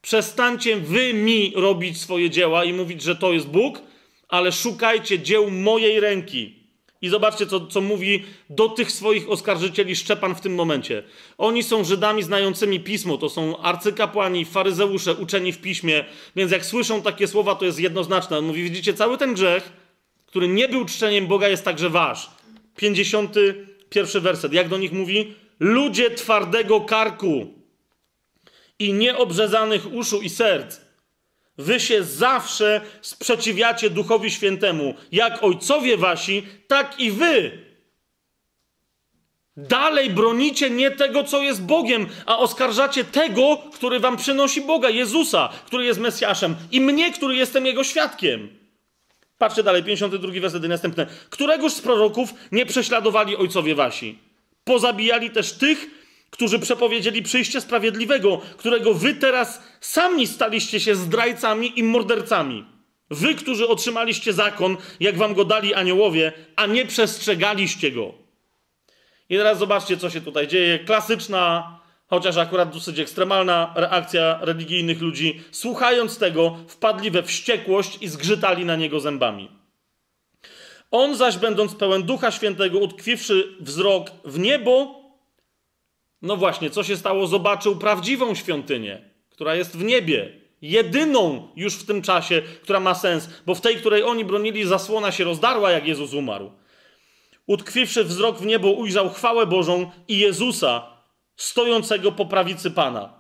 Przestańcie 0.01 0.77
wy 0.77 1.13
mi 1.13 1.53
robić 1.55 2.01
swoje 2.01 2.29
dzieła 2.29 2.63
i 2.63 2.73
mówić, 2.73 3.01
że 3.01 3.15
to 3.15 3.33
jest 3.33 3.47
Bóg, 3.47 3.81
ale 4.27 4.51
szukajcie 4.51 5.19
dzieł 5.19 5.51
mojej 5.51 5.99
ręki. 5.99 6.57
I 7.01 7.09
zobaczcie, 7.09 7.47
co, 7.47 7.67
co 7.67 7.81
mówi 7.81 8.25
do 8.49 8.69
tych 8.69 8.91
swoich 8.91 9.29
oskarżycieli 9.29 9.95
Szczepan 9.95 10.35
w 10.35 10.41
tym 10.41 10.55
momencie. 10.55 11.03
Oni 11.37 11.63
są 11.63 11.83
Żydami 11.83 12.23
znającymi 12.23 12.79
pismo, 12.79 13.17
to 13.17 13.29
są 13.29 13.57
arcykapłani, 13.57 14.45
faryzeusze, 14.45 15.13
uczeni 15.13 15.53
w 15.53 15.61
piśmie, 15.61 16.05
więc 16.35 16.51
jak 16.51 16.65
słyszą 16.65 17.01
takie 17.01 17.27
słowa, 17.27 17.55
to 17.55 17.65
jest 17.65 17.79
jednoznaczne. 17.79 18.37
On 18.37 18.45
mówi: 18.45 18.63
Widzicie, 18.63 18.93
cały 18.93 19.17
ten 19.17 19.33
grzech 19.33 19.71
który 20.37 20.47
nie 20.47 20.69
był 20.69 20.85
czczeniem 20.85 21.27
Boga, 21.27 21.47
jest 21.47 21.65
także 21.65 21.89
wasz. 21.89 22.29
51 22.75 24.21
werset. 24.21 24.53
Jak 24.53 24.69
do 24.69 24.77
nich 24.77 24.91
mówi? 24.91 25.35
Ludzie 25.59 26.11
twardego 26.11 26.81
karku 26.81 27.53
i 28.79 28.93
nieobrzezanych 28.93 29.93
uszu 29.93 30.21
i 30.21 30.29
serc. 30.29 30.77
Wy 31.57 31.79
się 31.79 32.03
zawsze 32.03 32.81
sprzeciwiacie 33.01 33.89
Duchowi 33.89 34.31
Świętemu. 34.31 34.93
Jak 35.11 35.43
ojcowie 35.43 35.97
wasi, 35.97 36.43
tak 36.67 36.99
i 36.99 37.11
wy. 37.11 37.51
Dalej 39.57 40.09
bronicie 40.09 40.69
nie 40.69 40.91
tego, 40.91 41.23
co 41.23 41.41
jest 41.41 41.63
Bogiem, 41.63 42.07
a 42.25 42.37
oskarżacie 42.37 43.05
tego, 43.05 43.57
który 43.73 43.99
wam 43.99 44.17
przynosi 44.17 44.61
Boga, 44.61 44.89
Jezusa, 44.89 45.49
który 45.65 45.85
jest 45.85 45.99
Mesjaszem, 45.99 46.55
i 46.71 46.81
mnie, 46.81 47.11
który 47.11 47.35
jestem 47.35 47.65
Jego 47.65 47.83
świadkiem. 47.83 48.56
Patrzcie 49.37 49.63
dalej, 49.63 49.83
52 49.83 50.41
werset 50.41 50.63
i 50.63 50.67
następne. 50.67 51.07
Któregoż 51.29 51.73
z 51.73 51.81
proroków 51.81 52.33
nie 52.51 52.65
prześladowali 52.65 53.35
ojcowie 53.35 53.75
wasi? 53.75 54.19
Pozabijali 54.63 55.29
też 55.29 55.53
tych, 55.53 55.87
którzy 56.29 56.59
przepowiedzieli 56.59 57.23
przyjście 57.23 57.61
sprawiedliwego, 57.61 58.41
którego 58.57 58.93
wy 58.93 59.15
teraz 59.15 59.61
sami 59.81 60.27
staliście 60.27 60.79
się 60.79 60.95
zdrajcami 60.95 61.79
i 61.79 61.83
mordercami. 61.83 62.65
Wy, 63.09 63.35
którzy 63.35 63.67
otrzymaliście 63.67 64.33
zakon, 64.33 64.77
jak 64.99 65.17
wam 65.17 65.33
go 65.33 65.45
dali 65.45 65.73
aniołowie, 65.73 66.31
a 66.55 66.65
nie 66.65 66.85
przestrzegaliście 66.85 67.91
go. 67.91 68.13
I 69.29 69.37
teraz 69.37 69.57
zobaczcie, 69.57 69.97
co 69.97 70.09
się 70.09 70.21
tutaj 70.21 70.47
dzieje. 70.47 70.79
Klasyczna 70.79 71.76
chociaż 72.07 72.37
akurat 72.37 72.73
dosyć 72.73 72.99
ekstremalna 72.99 73.73
reakcja 73.75 74.39
religijnych 74.41 75.01
ludzi, 75.01 75.41
słuchając 75.51 76.17
tego, 76.17 76.57
wpadli 76.67 77.11
we 77.11 77.23
wściekłość 77.23 77.97
i 78.01 78.07
zgrzytali 78.07 78.65
na 78.65 78.75
niego 78.75 78.99
zębami. 78.99 79.51
On 80.91 81.15
zaś, 81.15 81.37
będąc 81.37 81.75
pełen 81.75 82.03
Ducha 82.03 82.31
Świętego, 82.31 82.79
utkwiwszy 82.79 83.55
wzrok 83.59 84.11
w 84.25 84.39
niebo, 84.39 85.01
no 86.21 86.37
właśnie, 86.37 86.69
co 86.69 86.83
się 86.83 86.97
stało? 86.97 87.27
Zobaczył 87.27 87.75
prawdziwą 87.75 88.35
świątynię, 88.35 89.01
która 89.29 89.55
jest 89.55 89.77
w 89.77 89.83
niebie. 89.83 90.31
Jedyną 90.61 91.47
już 91.55 91.75
w 91.75 91.85
tym 91.85 92.01
czasie, 92.01 92.41
która 92.61 92.79
ma 92.79 92.95
sens, 92.95 93.29
bo 93.45 93.55
w 93.55 93.61
tej, 93.61 93.75
której 93.75 94.03
oni 94.03 94.25
bronili, 94.25 94.65
zasłona 94.65 95.11
się 95.11 95.23
rozdarła, 95.23 95.71
jak 95.71 95.87
Jezus 95.87 96.13
umarł. 96.13 96.51
Utkwiwszy 97.47 98.03
wzrok 98.03 98.37
w 98.37 98.45
niebo, 98.45 98.71
ujrzał 98.71 99.09
chwałę 99.09 99.45
Bożą 99.45 99.91
i 100.07 100.19
Jezusa, 100.19 100.96
stojącego 101.37 102.11
po 102.11 102.25
prawicy 102.25 102.71
Pana. 102.71 103.13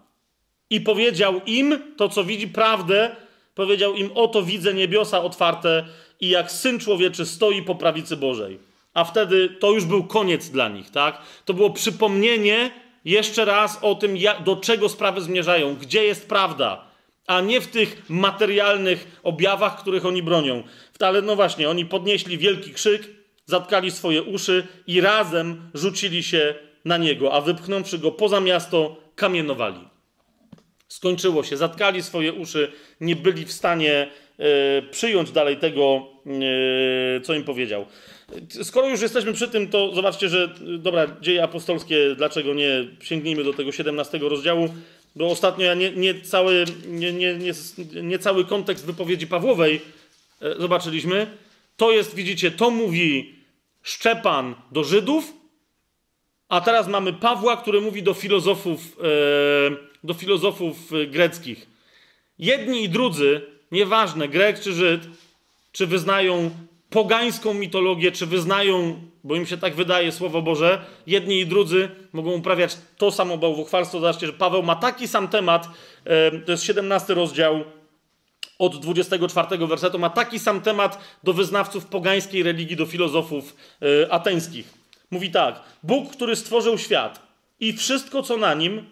I 0.69 0.81
powiedział 0.81 1.41
im 1.45 1.93
to, 1.97 2.09
co 2.09 2.23
widzi 2.23 2.47
prawdę, 2.47 3.15
powiedział 3.55 3.95
im: 3.95 4.09
Oto 4.15 4.43
widzę 4.43 4.73
niebiosa 4.73 5.21
otwarte 5.21 5.85
i 6.19 6.29
jak 6.29 6.51
syn 6.51 6.79
człowieczy 6.79 7.25
stoi 7.25 7.61
po 7.61 7.75
prawicy 7.75 8.17
Bożej. 8.17 8.59
A 8.93 9.03
wtedy 9.03 9.49
to 9.49 9.71
już 9.71 9.85
był 9.85 10.03
koniec 10.03 10.49
dla 10.49 10.69
nich, 10.69 10.89
tak? 10.91 11.21
To 11.45 11.53
było 11.53 11.69
przypomnienie 11.69 12.71
jeszcze 13.05 13.45
raz 13.45 13.79
o 13.81 13.95
tym, 13.95 14.17
do 14.45 14.55
czego 14.55 14.89
sprawy 14.89 15.21
zmierzają, 15.21 15.75
gdzie 15.75 16.03
jest 16.03 16.29
prawda, 16.29 16.85
a 17.27 17.41
nie 17.41 17.61
w 17.61 17.67
tych 17.67 18.09
materialnych 18.09 19.19
objawach, 19.23 19.81
których 19.81 20.05
oni 20.05 20.23
bronią. 20.23 20.63
Ale 20.99 21.21
no 21.21 21.35
właśnie, 21.35 21.69
oni 21.69 21.85
podnieśli 21.85 22.37
wielki 22.37 22.71
krzyk, 22.71 23.07
zatkali 23.45 23.91
swoje 23.91 24.23
uszy 24.23 24.67
i 24.87 25.01
razem 25.01 25.71
rzucili 25.73 26.23
się 26.23 26.55
na 26.87 26.97
niego, 26.97 27.33
a 27.33 27.41
wypchnąwszy 27.41 27.99
go 27.99 28.11
poza 28.11 28.39
miasto, 28.39 28.95
kamienowali. 29.15 29.79
Skończyło 30.87 31.43
się, 31.43 31.57
zatkali 31.57 32.03
swoje 32.03 32.33
uszy, 32.33 32.71
nie 33.01 33.15
byli 33.15 33.45
w 33.45 33.51
stanie 33.51 34.07
e, 34.39 34.81
przyjąć 34.81 35.31
dalej 35.31 35.57
tego, 35.57 36.07
e, 37.17 37.21
co 37.21 37.33
im 37.33 37.43
powiedział. 37.43 37.85
Skoro 38.63 38.87
już 38.87 39.01
jesteśmy 39.01 39.33
przy 39.33 39.47
tym, 39.47 39.67
to 39.67 39.95
zobaczcie, 39.95 40.29
że 40.29 40.49
dobra, 40.79 41.07
dzieje 41.21 41.43
apostolskie, 41.43 42.15
dlaczego 42.15 42.53
nie 42.53 42.87
sięgnijmy 43.01 43.43
do 43.43 43.53
tego 43.53 43.71
17 43.71 44.17
rozdziału. 44.17 44.69
bo 45.15 45.27
ostatnio 45.27 45.65
ja 45.65 45.73
nie, 45.73 45.91
nie, 45.91 46.21
cały, 46.21 46.65
nie, 46.87 47.13
nie, 47.13 47.37
nie, 48.03 48.19
cały 48.19 48.45
kontekst 48.45 48.85
wypowiedzi 48.85 49.27
Pawłowej 49.27 49.81
e, 50.41 50.61
zobaczyliśmy. 50.61 51.27
To 51.77 51.91
jest, 51.91 52.15
widzicie, 52.15 52.51
to 52.51 52.69
mówi 52.69 53.35
Szczepan 53.83 54.55
do 54.71 54.83
Żydów, 54.83 55.33
a 56.49 56.61
teraz 56.61 56.87
mamy 56.87 57.13
Pawła, 57.13 57.57
który 57.57 57.81
mówi 57.81 58.03
do 58.03 58.13
filozofów, 58.13 58.97
e, 58.99 59.77
do 60.03 60.13
filozofów 60.13 60.75
greckich. 61.07 61.67
Jedni 62.39 62.83
i 62.83 62.89
drudzy, 62.89 63.41
nieważne, 63.71 64.27
Grek 64.27 64.59
czy 64.59 64.73
Żyd, 64.73 65.01
czy 65.71 65.87
wyznają 65.87 66.51
pogańską 66.89 67.53
mitologię, 67.53 68.11
czy 68.11 68.25
wyznają, 68.25 69.01
bo 69.23 69.35
im 69.35 69.45
się 69.45 69.57
tak 69.57 69.75
wydaje, 69.75 70.11
Słowo 70.11 70.41
Boże, 70.41 70.85
jedni 71.07 71.39
i 71.39 71.47
drudzy 71.47 71.89
mogą 72.13 72.31
uprawiać 72.31 72.77
to 72.97 73.11
samo 73.11 73.37
bałwochwalstwo. 73.37 73.99
Zobaczcie, 73.99 74.27
że 74.27 74.33
Paweł 74.33 74.63
ma 74.63 74.75
taki 74.75 75.07
sam 75.07 75.27
temat, 75.27 75.69
e, 76.05 76.31
to 76.31 76.51
jest 76.51 76.63
17 76.63 77.13
rozdział 77.13 77.63
od 78.59 78.79
24 78.79 79.67
wersetu, 79.67 79.99
ma 79.99 80.09
taki 80.09 80.39
sam 80.39 80.61
temat 80.61 80.99
do 81.23 81.33
wyznawców 81.33 81.85
pogańskiej 81.85 82.43
religii, 82.43 82.75
do 82.75 82.85
filozofów 82.85 83.55
e, 83.81 84.11
ateńskich. 84.11 84.76
Mówi 85.11 85.31
tak, 85.31 85.61
Bóg, 85.83 86.11
który 86.11 86.35
stworzył 86.35 86.77
świat 86.77 87.27
i 87.59 87.73
wszystko, 87.73 88.23
co 88.23 88.37
na 88.37 88.53
nim, 88.53 88.89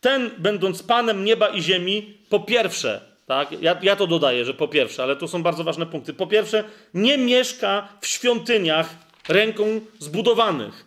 ten, 0.00 0.30
będąc 0.38 0.82
Panem 0.82 1.24
nieba 1.24 1.48
i 1.48 1.62
ziemi, 1.62 2.18
po 2.28 2.40
pierwsze, 2.40 3.00
tak? 3.26 3.62
Ja, 3.62 3.78
ja 3.82 3.96
to 3.96 4.06
dodaję, 4.06 4.44
że 4.44 4.54
po 4.54 4.68
pierwsze, 4.68 5.02
ale 5.02 5.16
to 5.16 5.28
są 5.28 5.42
bardzo 5.42 5.64
ważne 5.64 5.86
punkty. 5.86 6.12
Po 6.14 6.26
pierwsze, 6.26 6.64
nie 6.94 7.18
mieszka 7.18 7.88
w 8.00 8.06
świątyniach 8.06 8.94
ręką 9.28 9.80
zbudowanych. 9.98 10.84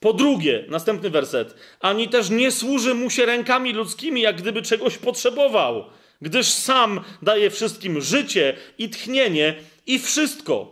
Po 0.00 0.12
drugie, 0.12 0.64
następny 0.68 1.10
werset, 1.10 1.54
ani 1.80 2.08
też 2.08 2.30
nie 2.30 2.50
służy 2.50 2.94
mu 2.94 3.10
się 3.10 3.26
rękami 3.26 3.72
ludzkimi, 3.72 4.20
jak 4.20 4.36
gdyby 4.36 4.62
czegoś 4.62 4.98
potrzebował, 4.98 5.84
gdyż 6.22 6.46
sam 6.46 7.00
daje 7.22 7.50
wszystkim 7.50 8.00
życie 8.00 8.56
i 8.78 8.88
tchnienie 8.88 9.54
i 9.86 9.98
wszystko. 9.98 10.71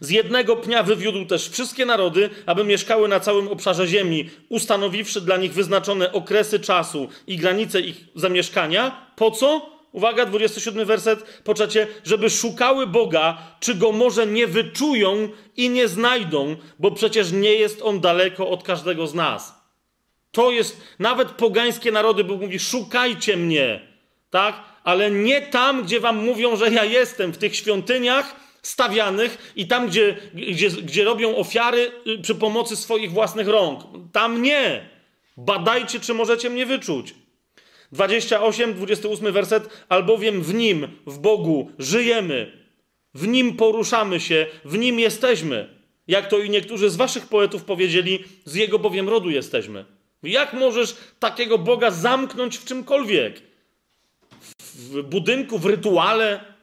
Z 0.00 0.10
jednego 0.10 0.56
pnia 0.56 0.82
wywiódł 0.82 1.26
też 1.26 1.48
wszystkie 1.48 1.86
narody, 1.86 2.30
aby 2.46 2.64
mieszkały 2.64 3.08
na 3.08 3.20
całym 3.20 3.48
obszarze 3.48 3.86
ziemi, 3.86 4.30
ustanowiwszy 4.48 5.20
dla 5.20 5.36
nich 5.36 5.52
wyznaczone 5.52 6.12
okresy 6.12 6.60
czasu 6.60 7.08
i 7.26 7.36
granice 7.36 7.80
ich 7.80 7.96
zamieszkania. 8.14 9.06
Po 9.16 9.30
co? 9.30 9.76
Uwaga, 9.92 10.26
27 10.26 10.86
werset, 10.86 11.40
po 11.44 11.54
trzecie, 11.54 11.86
żeby 12.04 12.30
szukały 12.30 12.86
Boga, 12.86 13.38
czy 13.60 13.74
go 13.74 13.92
może 13.92 14.26
nie 14.26 14.46
wyczują 14.46 15.28
i 15.56 15.70
nie 15.70 15.88
znajdą, 15.88 16.56
bo 16.78 16.90
przecież 16.90 17.32
nie 17.32 17.54
jest 17.54 17.82
on 17.82 18.00
daleko 18.00 18.48
od 18.48 18.62
każdego 18.62 19.06
z 19.06 19.14
nas. 19.14 19.54
To 20.32 20.50
jest, 20.50 20.80
nawet 20.98 21.28
pogańskie 21.28 21.92
narody, 21.92 22.24
Bóg 22.24 22.40
mówi, 22.40 22.58
szukajcie 22.58 23.36
mnie, 23.36 23.80
tak? 24.30 24.62
Ale 24.84 25.10
nie 25.10 25.42
tam, 25.42 25.82
gdzie 25.82 26.00
wam 26.00 26.16
mówią, 26.16 26.56
że 26.56 26.70
ja 26.70 26.84
jestem, 26.84 27.32
w 27.32 27.38
tych 27.38 27.56
świątyniach 27.56 28.36
stawianych 28.66 29.52
i 29.56 29.66
tam, 29.66 29.86
gdzie, 29.86 30.16
gdzie, 30.34 30.70
gdzie 30.70 31.04
robią 31.04 31.36
ofiary 31.36 31.92
y, 32.06 32.18
przy 32.18 32.34
pomocy 32.34 32.76
swoich 32.76 33.12
własnych 33.12 33.48
rąk. 33.48 33.80
Tam 34.12 34.42
nie. 34.42 34.88
Badajcie, 35.36 36.00
czy 36.00 36.14
możecie 36.14 36.50
mnie 36.50 36.66
wyczuć. 36.66 37.14
28, 37.92 38.74
28 38.74 39.32
werset, 39.32 39.84
albowiem 39.88 40.42
w 40.42 40.54
Nim, 40.54 40.88
w 41.06 41.18
Bogu 41.18 41.70
żyjemy, 41.78 42.66
w 43.14 43.28
Nim 43.28 43.56
poruszamy 43.56 44.20
się, 44.20 44.46
w 44.64 44.78
Nim 44.78 44.98
jesteśmy. 45.00 45.76
Jak 46.08 46.28
to 46.28 46.38
i 46.38 46.50
niektórzy 46.50 46.90
z 46.90 46.96
waszych 46.96 47.26
poetów 47.26 47.64
powiedzieli, 47.64 48.24
z 48.44 48.54
Jego 48.54 48.78
bowiem 48.78 49.08
rodu 49.08 49.30
jesteśmy. 49.30 49.84
Jak 50.22 50.52
możesz 50.52 50.96
takiego 51.18 51.58
Boga 51.58 51.90
zamknąć 51.90 52.56
w 52.56 52.64
czymkolwiek? 52.64 53.42
W 54.74 55.02
budynku, 55.02 55.58
w 55.58 55.66
rytuale? 55.66 56.55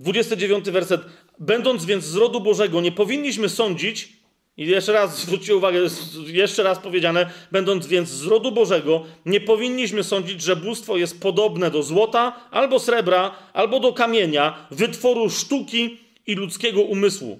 29 0.00 0.70
werset. 0.70 1.00
Będąc 1.38 1.84
więc 1.84 2.04
z 2.04 2.16
rodu 2.16 2.40
Bożego, 2.40 2.80
nie 2.80 2.92
powinniśmy 2.92 3.48
sądzić, 3.48 4.20
i 4.56 4.66
jeszcze 4.66 4.92
raz 4.92 5.18
zwróćcie 5.18 5.56
uwagę, 5.56 5.78
jeszcze 6.26 6.62
raz 6.62 6.78
powiedziane, 6.78 7.30
będąc 7.52 7.86
więc 7.86 8.08
z 8.08 8.26
rodu 8.26 8.52
Bożego, 8.52 9.04
nie 9.26 9.40
powinniśmy 9.40 10.04
sądzić, 10.04 10.42
że 10.42 10.56
bóstwo 10.56 10.96
jest 10.96 11.20
podobne 11.20 11.70
do 11.70 11.82
złota, 11.82 12.48
albo 12.50 12.78
srebra, 12.78 13.34
albo 13.52 13.80
do 13.80 13.92
kamienia, 13.92 14.66
wytworu 14.70 15.30
sztuki 15.30 15.98
i 16.26 16.34
ludzkiego 16.34 16.82
umysłu. 16.82 17.38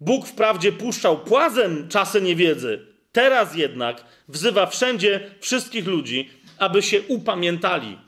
Bóg 0.00 0.26
wprawdzie 0.26 0.72
puszczał 0.72 1.18
płazem 1.18 1.88
czasy 1.88 2.20
niewiedzy, 2.20 2.86
teraz 3.12 3.56
jednak 3.56 4.04
wzywa 4.28 4.66
wszędzie 4.66 5.30
wszystkich 5.40 5.86
ludzi, 5.86 6.30
aby 6.58 6.82
się 6.82 7.02
upamiętali. 7.02 7.98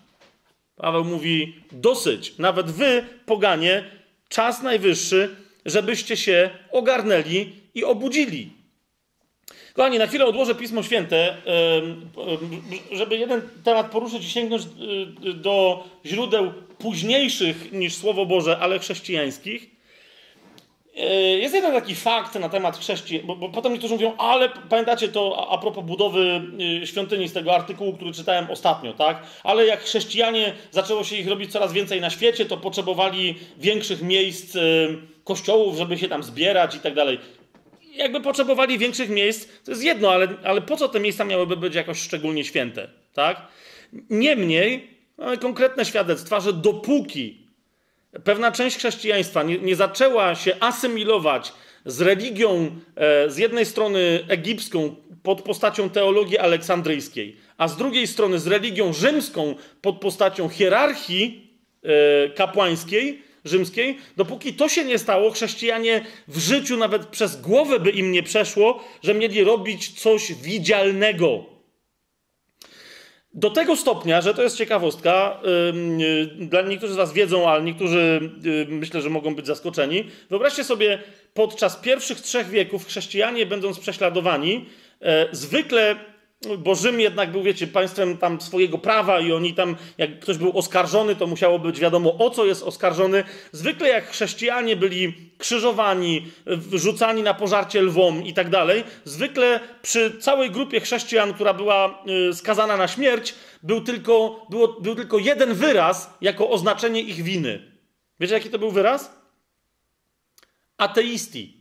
Paweł 0.76 1.04
mówi: 1.04 1.54
dosyć, 1.72 2.38
nawet 2.38 2.70
wy, 2.70 3.04
poganie, 3.26 3.84
czas 4.28 4.62
najwyższy, 4.62 5.36
żebyście 5.66 6.16
się 6.16 6.50
ogarnęli 6.70 7.52
i 7.74 7.84
obudzili. 7.84 8.50
Kochani, 9.74 9.98
na 9.98 10.06
chwilę 10.06 10.26
odłożę 10.26 10.54
Pismo 10.54 10.82
Święte, 10.82 11.36
żeby 12.92 13.16
jeden 13.16 13.42
temat 13.64 13.90
poruszyć 13.90 14.24
i 14.24 14.30
sięgnąć 14.30 14.62
y, 15.24 15.34
do 15.34 15.84
źródeł 16.06 16.52
późniejszych 16.78 17.72
niż 17.72 17.94
Słowo 17.94 18.26
Boże, 18.26 18.58
ale 18.58 18.78
chrześcijańskich. 18.78 19.70
E, 20.96 21.14
jest 21.14 21.54
jeden 21.54 21.72
taki 21.72 21.94
fakt 21.94 22.34
na 22.34 22.48
temat 22.48 22.78
chrześcijan, 22.78 23.26
bo, 23.26 23.36
bo, 23.36 23.48
potem 23.48 23.72
niektórzy 23.72 23.94
mówią, 23.94 24.16
ale 24.18 24.48
pamiętacie 24.48 25.08
to 25.08 25.46
a, 25.48 25.54
a 25.54 25.58
propos 25.58 25.84
budowy 25.84 26.42
y, 26.82 26.86
świątyni 26.86 27.28
z 27.28 27.32
tego 27.32 27.54
artykułu, 27.54 27.92
który 27.92 28.12
czytałem 28.12 28.50
ostatnio, 28.50 28.92
tak? 28.92 29.22
Ale 29.44 29.66
jak 29.66 29.80
chrześcijanie 29.80 30.52
zaczęło 30.70 31.04
się 31.04 31.16
ich 31.16 31.28
robić 31.28 31.52
coraz 31.52 31.72
więcej 31.72 32.00
na 32.00 32.10
świecie, 32.10 32.46
to 32.46 32.56
potrzebowali 32.56 33.34
większych 33.58 34.02
miejsc, 34.02 34.56
y, 34.56 34.98
kościołów, 35.24 35.76
żeby 35.76 35.98
się 35.98 36.08
tam 36.08 36.22
zbierać 36.22 36.74
i 36.74 36.80
tak 36.80 36.94
dalej 36.94 37.18
jakby 37.94 38.20
potrzebowali 38.20 38.78
większych 38.78 39.10
miejsc, 39.10 39.48
to 39.64 39.70
jest 39.70 39.84
jedno, 39.84 40.12
ale, 40.12 40.28
ale 40.44 40.62
po 40.62 40.76
co 40.76 40.88
te 40.88 41.00
miejsca 41.00 41.24
miałyby 41.24 41.56
być 41.56 41.74
jakoś 41.74 42.00
szczególnie 42.00 42.44
święte, 42.44 42.88
tak? 43.14 43.46
Niemniej 44.10 44.90
mamy 45.18 45.38
konkretne 45.38 45.84
świadectwa, 45.84 46.40
że 46.40 46.52
dopóki 46.52 47.41
pewna 48.24 48.52
część 48.52 48.76
chrześcijaństwa 48.76 49.42
nie, 49.42 49.58
nie 49.58 49.76
zaczęła 49.76 50.34
się 50.34 50.56
asymilować 50.60 51.52
z 51.86 52.00
religią 52.00 52.70
e, 52.96 53.30
z 53.30 53.38
jednej 53.38 53.66
strony 53.66 54.24
egipską 54.28 54.96
pod 55.22 55.42
postacią 55.42 55.90
teologii 55.90 56.38
aleksandryjskiej, 56.38 57.36
a 57.58 57.68
z 57.68 57.76
drugiej 57.76 58.06
strony 58.06 58.38
z 58.38 58.46
religią 58.46 58.92
rzymską 58.92 59.54
pod 59.82 60.00
postacią 60.00 60.48
hierarchii 60.48 61.50
e, 61.82 62.30
kapłańskiej, 62.30 63.22
rzymskiej, 63.44 63.98
dopóki 64.16 64.54
to 64.54 64.68
się 64.68 64.84
nie 64.84 64.98
stało, 64.98 65.30
chrześcijanie 65.30 66.04
w 66.28 66.38
życiu 66.38 66.76
nawet 66.76 67.06
przez 67.06 67.40
głowę 67.40 67.80
by 67.80 67.90
im 67.90 68.12
nie 68.12 68.22
przeszło, 68.22 68.84
że 69.02 69.14
mieli 69.14 69.44
robić 69.44 70.00
coś 70.00 70.32
widzialnego. 70.34 71.51
Do 73.34 73.50
tego 73.50 73.76
stopnia, 73.76 74.20
że 74.20 74.34
to 74.34 74.42
jest 74.42 74.56
ciekawostka, 74.56 75.40
yy, 75.98 76.26
dla 76.46 76.62
niektórzy 76.62 76.92
z 76.92 76.96
Was 76.96 77.12
wiedzą, 77.12 77.48
ale 77.48 77.62
niektórzy 77.62 78.30
yy, 78.42 78.66
myślę, 78.68 79.02
że 79.02 79.10
mogą 79.10 79.34
być 79.34 79.46
zaskoczeni. 79.46 80.04
Wyobraźcie 80.30 80.64
sobie, 80.64 80.98
podczas 81.34 81.76
pierwszych 81.76 82.20
trzech 82.20 82.48
wieków 82.48 82.86
chrześcijanie, 82.86 83.46
będąc 83.46 83.78
prześladowani, 83.78 84.66
yy, 85.00 85.08
zwykle 85.32 85.96
bo 86.58 86.74
Rzym 86.74 87.00
jednak 87.00 87.32
był, 87.32 87.42
wiecie, 87.42 87.66
państwem 87.66 88.16
tam 88.16 88.40
swojego 88.40 88.78
prawa 88.78 89.20
i 89.20 89.32
oni 89.32 89.54
tam, 89.54 89.76
jak 89.98 90.20
ktoś 90.20 90.38
był 90.38 90.58
oskarżony, 90.58 91.16
to 91.16 91.26
musiało 91.26 91.58
być 91.58 91.80
wiadomo, 91.80 92.18
o 92.18 92.30
co 92.30 92.44
jest 92.44 92.62
oskarżony. 92.62 93.24
Zwykle 93.52 93.88
jak 93.88 94.10
chrześcijanie 94.10 94.76
byli 94.76 95.14
krzyżowani, 95.38 96.26
rzucani 96.72 97.22
na 97.22 97.34
pożarcie 97.34 97.82
lwom 97.82 98.24
i 98.24 98.34
tak 98.34 98.50
dalej, 98.50 98.84
zwykle 99.04 99.60
przy 99.82 100.18
całej 100.20 100.50
grupie 100.50 100.80
chrześcijan, 100.80 101.34
która 101.34 101.54
była 101.54 102.04
y, 102.30 102.34
skazana 102.34 102.76
na 102.76 102.88
śmierć, 102.88 103.34
był 103.62 103.80
tylko, 103.80 104.46
było, 104.50 104.68
był 104.68 104.94
tylko 104.94 105.18
jeden 105.18 105.54
wyraz 105.54 106.10
jako 106.20 106.50
oznaczenie 106.50 107.00
ich 107.00 107.22
winy. 107.22 107.72
Wiecie, 108.20 108.34
jaki 108.34 108.50
to 108.50 108.58
był 108.58 108.70
wyraz? 108.70 109.16
Ateisti. 110.78 111.56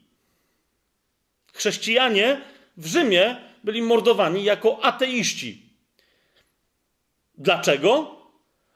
Chrześcijanie 1.53 2.41
w 2.78 2.88
Rzymie 2.88 3.51
byli 3.63 3.81
mordowani 3.81 4.43
jako 4.43 4.83
ateiści. 4.83 5.61
Dlaczego? 7.38 8.15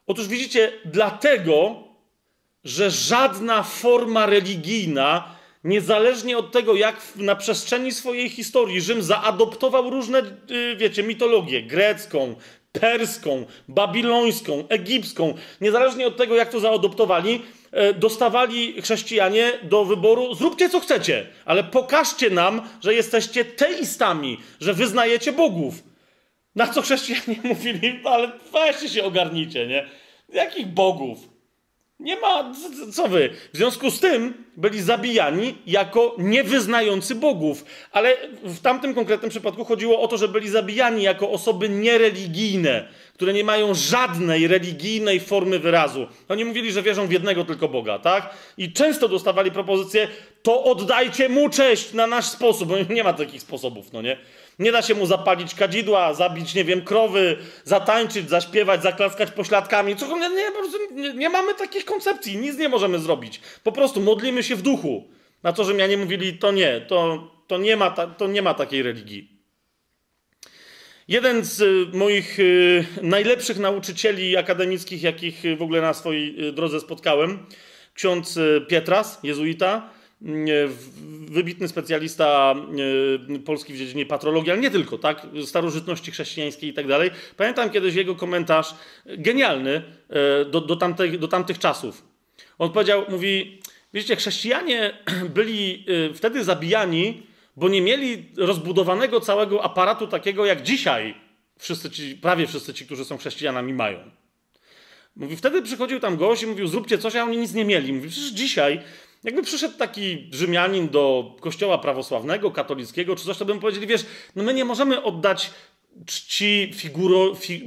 Otóż 0.07 0.27
widzicie, 0.27 0.71
dlatego, 0.85 1.83
że 2.63 2.91
żadna 2.91 3.63
forma 3.63 4.25
religijna, 4.25 5.35
niezależnie 5.63 6.37
od 6.37 6.51
tego, 6.51 6.75
jak 6.75 7.01
na 7.15 7.35
przestrzeni 7.35 7.91
swojej 7.91 8.29
historii 8.29 8.81
Rzym 8.81 9.03
zaadoptował 9.03 9.89
różne, 9.89 10.19
y, 10.51 10.75
wiecie, 10.75 11.03
mitologie 11.03 11.63
grecką, 11.63 12.35
perską, 12.71 13.45
babilońską, 13.67 14.63
egipską, 14.69 15.33
niezależnie 15.61 16.07
od 16.07 16.17
tego, 16.17 16.35
jak 16.35 16.49
to 16.49 16.59
zaadoptowali, 16.59 17.41
dostawali 17.95 18.81
chrześcijanie 18.81 19.51
do 19.63 19.85
wyboru: 19.85 20.35
zróbcie 20.35 20.69
co 20.69 20.79
chcecie, 20.79 21.25
ale 21.45 21.63
pokażcie 21.63 22.29
nam, 22.29 22.61
że 22.81 22.93
jesteście 22.93 23.45
teistami, 23.45 24.37
że 24.59 24.73
wyznajecie 24.73 25.31
bogów. 25.33 25.83
Na 26.55 26.67
co 26.67 26.81
chrześcijanie 26.81 27.41
mówili, 27.53 27.99
"No, 28.03 28.09
ale 28.09 28.31
weźcie 28.53 28.89
się 28.89 29.03
ogarnijcie, 29.03 29.67
nie? 29.67 29.85
Jakich 30.33 30.67
bogów? 30.67 31.34
Nie 31.99 32.19
ma, 32.19 32.53
co 32.93 33.07
wy? 33.07 33.29
W 33.53 33.57
związku 33.57 33.91
z 33.91 33.99
tym 33.99 34.33
byli 34.57 34.81
zabijani 34.81 35.55
jako 35.67 36.15
niewyznający 36.17 37.15
bogów. 37.15 37.65
Ale 37.91 38.17
w 38.43 38.59
tamtym 38.59 38.93
konkretnym 38.93 39.29
przypadku 39.29 39.65
chodziło 39.65 40.01
o 40.01 40.07
to, 40.07 40.17
że 40.17 40.27
byli 40.27 40.49
zabijani 40.49 41.03
jako 41.03 41.31
osoby 41.31 41.69
niereligijne, 41.69 42.87
które 43.13 43.33
nie 43.33 43.43
mają 43.43 43.73
żadnej 43.73 44.47
religijnej 44.47 45.19
formy 45.19 45.59
wyrazu. 45.59 46.07
Oni 46.29 46.45
mówili, 46.45 46.71
że 46.71 46.81
wierzą 46.81 47.07
w 47.07 47.11
jednego 47.11 47.45
tylko 47.45 47.67
Boga, 47.67 47.99
tak? 47.99 48.29
I 48.57 48.73
często 48.73 49.07
dostawali 49.07 49.51
propozycję, 49.51 50.07
to 50.43 50.63
oddajcie 50.63 51.29
mu 51.29 51.49
cześć 51.49 51.93
na 51.93 52.07
nasz 52.07 52.25
sposób. 52.25 52.69
Bo 52.69 52.75
nie 52.93 53.03
ma 53.03 53.13
takich 53.13 53.41
sposobów, 53.41 53.93
no 53.93 54.01
nie? 54.01 54.17
Nie 54.59 54.71
da 54.71 54.81
się 54.81 54.95
mu 54.95 55.05
zapalić 55.05 55.55
kadzidła, 55.55 56.13
zabić, 56.13 56.55
nie 56.55 56.63
wiem, 56.63 56.81
krowy, 56.81 57.37
zatańczyć, 57.63 58.29
zaśpiewać, 58.29 58.83
zaklaskać 58.83 59.31
pośladkami. 59.31 59.95
Co, 59.95 60.17
nie, 60.17 60.29
nie, 60.29 60.51
nie, 60.91 61.13
nie 61.13 61.29
mamy 61.29 61.53
takich 61.53 61.85
koncepcji, 61.85 62.37
nic 62.37 62.57
nie 62.57 62.69
możemy 62.69 62.99
zrobić. 62.99 63.41
Po 63.63 63.71
prostu 63.71 64.01
modlimy 64.01 64.43
się 64.43 64.55
w 64.55 64.61
duchu. 64.61 65.03
Na 65.43 65.53
to, 65.53 65.63
że 65.63 65.73
mianie 65.73 65.97
mówili, 65.97 66.37
to 66.37 66.51
nie, 66.51 66.81
to, 66.81 67.31
to, 67.47 67.57
nie, 67.57 67.77
ma 67.77 67.89
ta, 67.89 68.07
to 68.07 68.27
nie 68.27 68.41
ma 68.41 68.53
takiej 68.53 68.83
religii. 68.83 69.35
Jeden 71.07 71.43
z 71.43 71.61
y, 71.61 71.97
moich 71.97 72.39
y, 72.39 72.85
najlepszych 73.01 73.59
nauczycieli 73.59 74.37
akademickich, 74.37 75.03
jakich 75.03 75.41
w 75.57 75.61
ogóle 75.61 75.81
na 75.81 75.93
swojej 75.93 76.47
y, 76.47 76.51
drodze 76.51 76.79
spotkałem, 76.79 77.45
ksiądz 77.93 78.39
Pietras, 78.67 79.19
jezuita, 79.23 79.89
wybitny 81.27 81.67
specjalista 81.67 82.55
y, 83.35 83.39
polski 83.39 83.73
w 83.73 83.77
dziedzinie 83.77 84.05
patrologii, 84.05 84.51
ale 84.51 84.61
nie 84.61 84.71
tylko, 84.71 84.97
tak, 84.97 85.27
starożytności 85.45 86.11
chrześcijańskiej 86.11 86.69
i 86.69 86.73
tak 86.73 86.87
dalej. 86.87 87.11
Pamiętam 87.37 87.69
kiedyś 87.69 87.95
jego 87.95 88.15
komentarz, 88.15 88.75
genialny, 89.05 89.81
y, 90.41 90.45
do, 90.45 90.61
do, 90.61 90.75
tamtych, 90.75 91.19
do 91.19 91.27
tamtych 91.27 91.59
czasów. 91.59 92.03
On 92.57 92.71
powiedział, 92.71 93.05
mówi, 93.09 93.61
wiecie, 93.93 94.15
chrześcijanie 94.15 94.97
byli 95.35 95.85
wtedy 96.13 96.43
zabijani, 96.43 97.23
bo 97.57 97.69
nie 97.69 97.81
mieli 97.81 98.25
rozbudowanego 98.37 99.19
całego 99.19 99.63
aparatu 99.63 100.07
takiego, 100.07 100.45
jak 100.45 100.63
dzisiaj 100.63 101.15
wszyscy 101.57 101.89
ci, 101.89 102.15
prawie 102.15 102.47
wszyscy 102.47 102.73
ci, 102.73 102.85
którzy 102.85 103.05
są 103.05 103.17
chrześcijanami, 103.17 103.73
mają. 103.73 103.99
Mówi, 105.15 105.35
wtedy 105.35 105.61
przychodził 105.61 105.99
tam 105.99 106.17
gość 106.17 106.43
i 106.43 106.47
mówił, 106.47 106.67
zróbcie 106.67 106.97
coś, 106.97 107.15
a 107.15 107.23
oni 107.23 107.37
nic 107.37 107.53
nie 107.53 107.65
mieli. 107.65 107.93
Mówi, 107.93 108.09
przecież 108.09 108.29
dzisiaj, 108.29 108.81
jakby 109.23 109.43
przyszedł 109.43 109.77
taki 109.77 110.29
Rzymianin 110.31 110.89
do 110.89 111.35
kościoła 111.39 111.77
prawosławnego, 111.77 112.51
katolickiego, 112.51 113.15
czy 113.15 113.25
coś, 113.25 113.37
to 113.37 113.45
bym 113.45 113.59
powiedzieli, 113.59 113.87
wiesz, 113.87 114.05
no 114.35 114.43
my 114.43 114.53
nie 114.53 114.65
możemy 114.65 115.03
oddać 115.03 115.51
czci 116.05 116.71
figuro, 116.75 117.35
fi, 117.35 117.63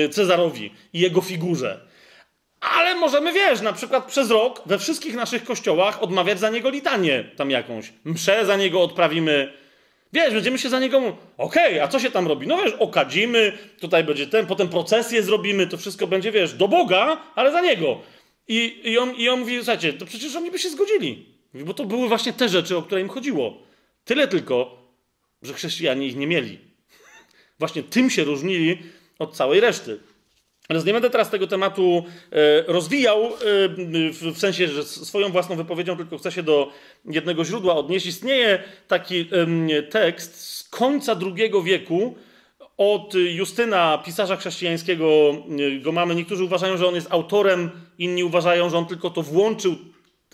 y, 0.00 0.08
Cezarowi 0.08 0.70
i 0.92 1.00
jego 1.00 1.20
figurze. 1.20 1.80
Ale 2.60 2.94
możemy, 2.94 3.32
wiesz, 3.32 3.60
na 3.60 3.72
przykład 3.72 4.06
przez 4.06 4.30
rok 4.30 4.62
we 4.66 4.78
wszystkich 4.78 5.14
naszych 5.14 5.44
kościołach 5.44 6.02
odmawiać 6.02 6.40
za 6.40 6.50
niego 6.50 6.70
litanię 6.70 7.24
tam 7.36 7.50
jakąś. 7.50 7.92
Mszę 8.04 8.46
za 8.46 8.56
niego 8.56 8.82
odprawimy. 8.82 9.52
Wiesz, 10.12 10.34
będziemy 10.34 10.58
się 10.58 10.68
za 10.68 10.80
niego... 10.80 11.16
Okej, 11.38 11.80
a 11.80 11.88
co 11.88 11.98
się 11.98 12.10
tam 12.10 12.26
robi? 12.28 12.46
No 12.46 12.56
wiesz, 12.56 12.72
okadzimy, 12.78 13.58
tutaj 13.80 14.04
będzie 14.04 14.26
ten, 14.26 14.46
potem 14.46 14.68
procesję 14.68 15.22
zrobimy, 15.22 15.66
to 15.66 15.76
wszystko 15.76 16.06
będzie, 16.06 16.32
wiesz, 16.32 16.54
do 16.54 16.68
Boga, 16.68 17.16
ale 17.34 17.52
za 17.52 17.60
niego. 17.60 18.00
I, 18.48 18.80
i, 18.84 18.98
on, 18.98 19.14
I 19.14 19.28
on 19.28 19.40
mówi, 19.40 19.56
słuchajcie, 19.56 19.92
to 19.92 20.06
przecież 20.06 20.36
oni 20.36 20.50
by 20.50 20.58
się 20.58 20.70
zgodzili. 20.70 21.26
Bo 21.54 21.74
to 21.74 21.84
były 21.84 22.08
właśnie 22.08 22.32
te 22.32 22.48
rzeczy, 22.48 22.76
o 22.76 22.82
które 22.82 23.00
im 23.00 23.08
chodziło. 23.08 23.62
Tyle 24.04 24.28
tylko, 24.28 24.82
że 25.42 25.54
chrześcijanie 25.54 26.06
ich 26.06 26.16
nie 26.16 26.26
mieli. 26.26 26.58
Właśnie 27.58 27.82
tym 27.82 28.10
się 28.10 28.24
różnili 28.24 28.78
od 29.18 29.36
całej 29.36 29.60
reszty. 29.60 29.98
Ale 30.68 30.82
nie 30.82 30.92
będę 30.92 31.10
teraz 31.10 31.30
tego 31.30 31.46
tematu 31.46 32.04
e, 32.32 32.62
rozwijał, 32.62 33.24
e, 33.24 33.30
w, 34.32 34.38
sensie, 34.38 34.68
że 34.68 34.84
swoją 34.84 35.28
własną 35.28 35.56
wypowiedzią, 35.56 35.96
tylko 35.96 36.18
chcę 36.18 36.32
się 36.32 36.42
do 36.42 36.72
jednego 37.04 37.44
źródła 37.44 37.74
odnieść. 37.74 38.06
Istnieje 38.06 38.62
taki 38.88 39.28
tekst 39.90 40.40
z 40.40 40.68
końca 40.68 41.18
II 41.36 41.52
wieku 41.64 42.14
od 42.76 43.14
Justyna, 43.14 43.98
pisarza 44.04 44.36
chrześcijańskiego, 44.36 45.34
e, 45.76 45.80
go 45.80 45.92
mamy. 45.92 46.14
Niektórzy 46.14 46.44
uważają, 46.44 46.76
że 46.76 46.86
on 46.86 46.94
jest 46.94 47.08
autorem, 47.10 47.70
inni 47.98 48.24
uważają, 48.24 48.70
że 48.70 48.78
on 48.78 48.86
tylko 48.86 49.10
to 49.10 49.22
włączył, 49.22 49.72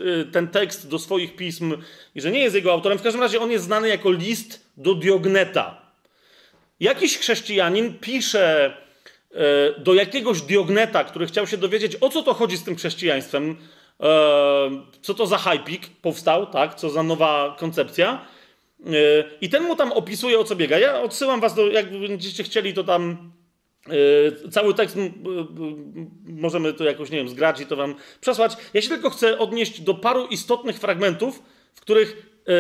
e, 0.01 0.24
ten 0.24 0.48
tekst 0.48 0.89
do 0.89 0.98
swoich 0.98 1.36
pism 1.36 1.74
i 2.14 2.20
że 2.20 2.31
nie 2.31 2.39
jest 2.39 2.55
jego 2.55 2.73
autorem. 2.73 2.98
W 2.98 3.02
każdym 3.02 3.23
razie 3.23 3.40
on 3.40 3.51
jest 3.51 3.64
znany 3.64 3.89
jako 3.89 4.12
list 4.12 4.70
do 4.77 4.94
Diogneta. 4.94 5.82
Jakiś 6.81 7.19
chrześcijanin 7.19 7.98
pisze 7.98 8.77
e, 9.35 9.81
do 9.81 9.94
jakiegoś 9.94 10.40
Diogneta, 10.40 11.05
który 11.05 11.27
chciał 11.27 11.47
się 11.47 11.56
dowiedzieć, 11.56 11.97
o 12.01 12.09
co 12.09 12.23
to 12.23 12.35
chodzi 12.35 12.56
z 12.56 12.64
tym 12.64 12.77
chrześcijaństwem, 12.77 13.56
e, 14.01 14.06
co 15.02 15.14
to 15.14 15.27
za 15.27 15.39
hypik 15.39 15.89
powstał, 15.89 16.47
tak, 16.47 16.74
co 16.74 16.90
za 16.90 17.02
nowa 17.02 17.56
koncepcja. 17.59 18.24
I 19.40 19.48
ten 19.48 19.62
mu 19.62 19.76
tam 19.76 19.92
opisuje, 19.92 20.38
o 20.38 20.44
co 20.44 20.56
biega. 20.56 20.78
Ja 20.78 21.02
odsyłam 21.02 21.40
was 21.40 21.54
do, 21.54 21.66
jak 21.66 21.90
będziecie 22.00 22.42
chcieli, 22.42 22.74
to 22.74 22.84
tam 22.84 23.32
e, 23.88 24.50
cały 24.50 24.74
tekst 24.74 24.96
możemy 26.26 26.72
to 26.72 26.84
jakoś, 26.84 27.10
nie 27.10 27.18
wiem, 27.18 27.28
zgrać 27.28 27.60
i 27.60 27.66
to 27.66 27.76
wam 27.76 27.94
przesłać. 28.20 28.56
Ja 28.74 28.82
się 28.82 28.88
tylko 28.88 29.10
chcę 29.10 29.38
odnieść 29.38 29.80
do 29.80 29.94
paru 29.94 30.26
istotnych 30.26 30.78
fragmentów, 30.78 31.42
w 31.74 31.80
których 31.80 32.40
e, 32.48 32.52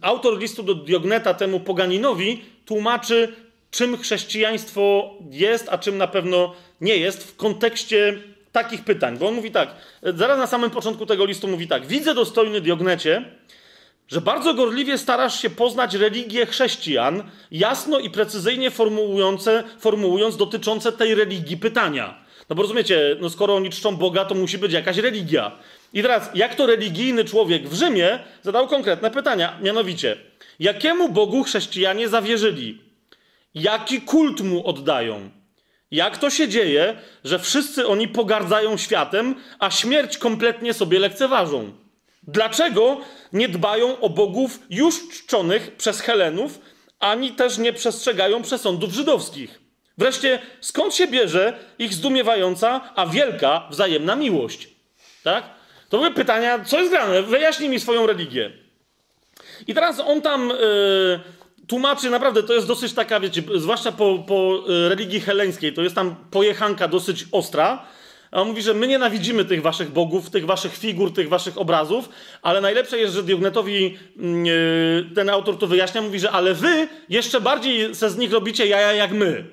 autor 0.00 0.38
listu 0.38 0.62
do 0.62 0.74
Diogneta 0.74 1.34
temu 1.34 1.60
poganinowi 1.60 2.44
tłumaczy, 2.66 3.32
czym 3.70 3.98
chrześcijaństwo 3.98 5.14
jest, 5.30 5.68
a 5.70 5.78
czym 5.78 5.98
na 5.98 6.06
pewno 6.06 6.54
nie 6.80 6.96
jest 6.96 7.24
w 7.24 7.36
kontekście 7.36 8.18
takich 8.52 8.84
pytań. 8.84 9.18
Bo 9.18 9.28
on 9.28 9.34
mówi 9.34 9.50
tak, 9.50 9.74
e, 10.02 10.12
zaraz 10.12 10.38
na 10.38 10.46
samym 10.46 10.70
początku 10.70 11.06
tego 11.06 11.24
listu 11.24 11.48
mówi 11.48 11.68
tak: 11.68 11.86
Widzę, 11.86 12.14
dostojny 12.14 12.60
Diognecie, 12.60 13.24
że 14.12 14.20
bardzo 14.20 14.54
gorliwie 14.54 14.98
starasz 14.98 15.42
się 15.42 15.50
poznać 15.50 15.94
religię 15.94 16.46
chrześcijan, 16.46 17.30
jasno 17.50 17.98
i 17.98 18.10
precyzyjnie 18.10 18.70
formułujące, 18.70 19.64
formułując 19.78 20.36
dotyczące 20.36 20.92
tej 20.92 21.14
religii 21.14 21.56
pytania. 21.56 22.24
No 22.48 22.56
bo 22.56 22.62
rozumiecie, 22.62 23.16
no 23.20 23.30
skoro 23.30 23.56
oni 23.56 23.70
czczą 23.70 23.96
Boga, 23.96 24.24
to 24.24 24.34
musi 24.34 24.58
być 24.58 24.72
jakaś 24.72 24.96
religia. 24.96 25.52
I 25.92 26.02
teraz, 26.02 26.30
jak 26.34 26.54
to 26.54 26.66
religijny 26.66 27.24
człowiek 27.24 27.68
w 27.68 27.74
Rzymie 27.74 28.18
zadał 28.42 28.68
konkretne 28.68 29.10
pytania, 29.10 29.58
mianowicie, 29.62 30.16
jakiemu 30.60 31.08
Bogu 31.08 31.42
chrześcijanie 31.44 32.08
zawierzyli? 32.08 32.80
Jaki 33.54 34.00
kult 34.00 34.40
mu 34.40 34.66
oddają? 34.66 35.30
Jak 35.90 36.18
to 36.18 36.30
się 36.30 36.48
dzieje, 36.48 36.96
że 37.24 37.38
wszyscy 37.38 37.86
oni 37.86 38.08
pogardzają 38.08 38.76
światem, 38.76 39.34
a 39.58 39.70
śmierć 39.70 40.18
kompletnie 40.18 40.74
sobie 40.74 40.98
lekceważą? 40.98 41.81
Dlaczego 42.22 43.00
nie 43.32 43.48
dbają 43.48 44.00
o 44.00 44.10
bogów 44.10 44.58
już 44.70 45.08
czczonych 45.08 45.76
przez 45.76 46.00
Helenów, 46.00 46.60
ani 47.00 47.32
też 47.32 47.58
nie 47.58 47.72
przestrzegają 47.72 48.42
przesądów 48.42 48.92
żydowskich? 48.92 49.60
Wreszcie, 49.98 50.38
skąd 50.60 50.94
się 50.94 51.06
bierze 51.06 51.58
ich 51.78 51.94
zdumiewająca, 51.94 52.92
a 52.96 53.06
wielka 53.06 53.68
wzajemna 53.70 54.16
miłość? 54.16 54.68
Tak? 55.22 55.44
To 55.88 55.98
były 55.98 56.10
pytania, 56.10 56.64
co 56.64 56.78
jest 56.78 56.90
grane? 56.90 57.22
Wyjaśnij 57.22 57.68
mi 57.68 57.80
swoją 57.80 58.06
religię. 58.06 58.50
I 59.66 59.74
teraz 59.74 60.00
on 60.00 60.22
tam 60.22 60.50
y, 60.50 60.54
tłumaczy, 61.68 62.10
naprawdę 62.10 62.42
to 62.42 62.54
jest 62.54 62.66
dosyć 62.66 62.92
taka, 62.92 63.20
wiecie, 63.20 63.42
zwłaszcza 63.54 63.92
po, 63.92 64.18
po 64.18 64.64
y, 64.68 64.88
religii 64.88 65.20
heleńskiej, 65.20 65.72
to 65.72 65.82
jest 65.82 65.94
tam 65.94 66.16
pojechanka 66.30 66.88
dosyć 66.88 67.24
ostra. 67.32 67.86
A 68.32 68.40
on 68.40 68.48
mówi, 68.48 68.62
że 68.62 68.74
my 68.74 68.88
nienawidzimy 68.88 69.44
tych 69.44 69.62
waszych 69.62 69.90
bogów, 69.90 70.30
tych 70.30 70.46
waszych 70.46 70.76
figur, 70.76 71.14
tych 71.14 71.28
waszych 71.28 71.58
obrazów, 71.58 72.08
ale 72.42 72.60
najlepsze 72.60 72.98
jest, 72.98 73.14
że 73.14 73.22
Diognetowi 73.22 73.98
mm, 74.18 74.46
y, 74.46 75.14
ten 75.14 75.30
autor 75.30 75.58
to 75.58 75.66
wyjaśnia, 75.66 76.02
mówi, 76.02 76.20
że 76.20 76.30
ale 76.30 76.54
wy 76.54 76.88
jeszcze 77.08 77.40
bardziej 77.40 77.94
se 77.94 78.10
z 78.10 78.16
nich 78.16 78.32
robicie 78.32 78.66
jaja 78.66 78.92
jak 78.92 79.12
my. 79.12 79.44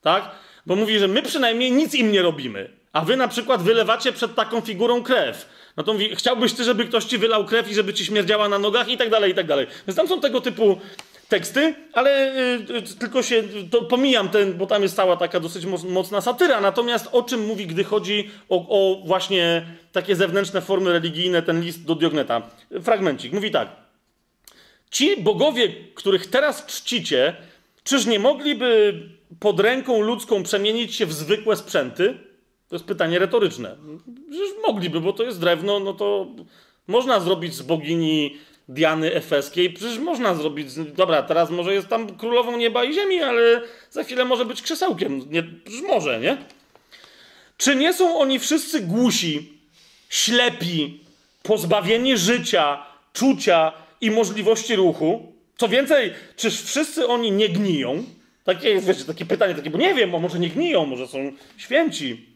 Tak? 0.00 0.30
Bo 0.66 0.76
mówi, 0.76 0.98
że 0.98 1.08
my 1.08 1.22
przynajmniej 1.22 1.72
nic 1.72 1.94
im 1.94 2.12
nie 2.12 2.22
robimy. 2.22 2.70
A 2.92 3.00
wy 3.00 3.16
na 3.16 3.28
przykład 3.28 3.62
wylewacie 3.62 4.12
przed 4.12 4.34
taką 4.34 4.60
figurą 4.60 5.02
krew. 5.02 5.48
No 5.76 5.82
to 5.82 5.92
mówi, 5.92 6.16
chciałbyś 6.16 6.52
ty, 6.52 6.64
żeby 6.64 6.84
ktoś 6.84 7.04
ci 7.04 7.18
wylał 7.18 7.44
krew 7.44 7.70
i 7.70 7.74
żeby 7.74 7.94
ci 7.94 8.04
śmierdziała 8.04 8.48
na 8.48 8.58
nogach 8.58 8.88
i 8.88 8.96
tak 8.96 9.10
dalej, 9.10 9.32
i 9.32 9.34
tak 9.34 9.46
dalej. 9.46 9.66
Więc 9.86 9.96
tam 9.96 10.08
są 10.08 10.20
tego 10.20 10.40
typu 10.40 10.80
teksty, 11.28 11.74
ale 11.92 12.34
y, 12.36 12.76
y, 12.76 12.98
tylko 12.98 13.22
się, 13.22 13.42
to 13.70 13.82
pomijam 13.82 14.28
ten, 14.28 14.54
bo 14.54 14.66
tam 14.66 14.82
jest 14.82 14.96
cała 14.96 15.16
taka 15.16 15.40
dosyć 15.40 15.66
moc- 15.66 15.84
mocna 15.90 16.20
satyra. 16.20 16.60
Natomiast 16.60 17.08
o 17.12 17.22
czym 17.22 17.46
mówi, 17.46 17.66
gdy 17.66 17.84
chodzi 17.84 18.30
o, 18.48 18.56
o 18.68 19.02
właśnie 19.06 19.66
takie 19.92 20.16
zewnętrzne 20.16 20.60
formy 20.60 20.92
religijne, 20.92 21.42
ten 21.42 21.60
list 21.60 21.84
do 21.84 21.94
Diogneta? 21.94 22.42
Fragmencik. 22.82 23.32
Mówi 23.32 23.50
tak. 23.50 23.68
Ci 24.90 25.16
bogowie, 25.16 25.68
których 25.94 26.26
teraz 26.26 26.66
czcicie, 26.66 27.36
czyż 27.84 28.06
nie 28.06 28.18
mogliby 28.18 29.00
pod 29.40 29.60
ręką 29.60 30.00
ludzką 30.00 30.42
przemienić 30.42 30.94
się 30.94 31.06
w 31.06 31.12
zwykłe 31.12 31.56
sprzęty? 31.56 32.14
To 32.68 32.76
jest 32.76 32.84
pytanie 32.84 33.18
retoryczne. 33.18 33.76
Przecież 34.30 34.48
mogliby, 34.66 35.00
bo 35.00 35.12
to 35.12 35.22
jest 35.22 35.40
drewno, 35.40 35.80
no 35.80 35.92
to 35.92 36.26
można 36.86 37.20
zrobić 37.20 37.54
z 37.54 37.62
bogini 37.62 38.36
Diany 38.68 39.14
Efeskiej. 39.14 39.70
Przecież 39.70 39.98
można 39.98 40.34
zrobić, 40.34 40.68
dobra, 40.96 41.22
teraz 41.22 41.50
może 41.50 41.74
jest 41.74 41.88
tam 41.88 42.16
królową 42.16 42.56
nieba 42.56 42.84
i 42.84 42.94
ziemi, 42.94 43.22
ale 43.22 43.62
za 43.90 44.04
chwilę 44.04 44.24
może 44.24 44.44
być 44.44 44.62
krzesełkiem. 44.62 45.22
Nie, 45.30 45.42
przecież 45.42 45.82
może, 45.82 46.20
nie? 46.20 46.36
Czy 47.56 47.76
nie 47.76 47.92
są 47.92 48.18
oni 48.18 48.38
wszyscy 48.38 48.80
głusi, 48.80 49.52
ślepi, 50.08 51.00
pozbawieni 51.42 52.18
życia, 52.18 52.86
czucia 53.12 53.72
i 54.00 54.10
możliwości 54.10 54.76
ruchu? 54.76 55.32
Co 55.56 55.68
więcej, 55.68 56.12
czyż 56.36 56.62
wszyscy 56.62 57.06
oni 57.06 57.32
nie 57.32 57.48
gniją? 57.48 58.04
Takie 58.44 58.68
jest, 58.68 58.86
wiecie, 58.86 59.04
takie 59.04 59.26
pytanie, 59.26 59.54
takie, 59.54 59.70
bo 59.70 59.78
nie 59.78 59.94
wiem, 59.94 60.10
bo 60.10 60.18
może 60.18 60.38
nie 60.38 60.48
gniją, 60.48 60.86
może 60.86 61.08
są 61.08 61.32
święci. 61.56 62.33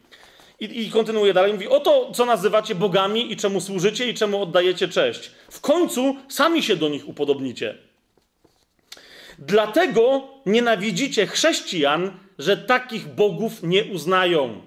I, 0.59 0.81
I 0.81 0.91
kontynuuje 0.91 1.33
dalej, 1.33 1.53
mówi, 1.53 1.67
oto 1.67 2.11
co 2.13 2.25
nazywacie 2.25 2.75
bogami 2.75 3.31
i 3.31 3.37
czemu 3.37 3.61
służycie 3.61 4.09
i 4.09 4.13
czemu 4.13 4.41
oddajecie 4.41 4.87
cześć. 4.87 5.31
W 5.51 5.61
końcu 5.61 6.15
sami 6.27 6.63
się 6.63 6.75
do 6.75 6.89
nich 6.89 7.07
upodobnicie. 7.07 7.77
Dlatego 9.39 10.27
nienawidzicie 10.45 11.27
chrześcijan, 11.27 12.11
że 12.39 12.57
takich 12.57 13.07
bogów 13.07 13.63
nie 13.63 13.85
uznają. 13.85 14.61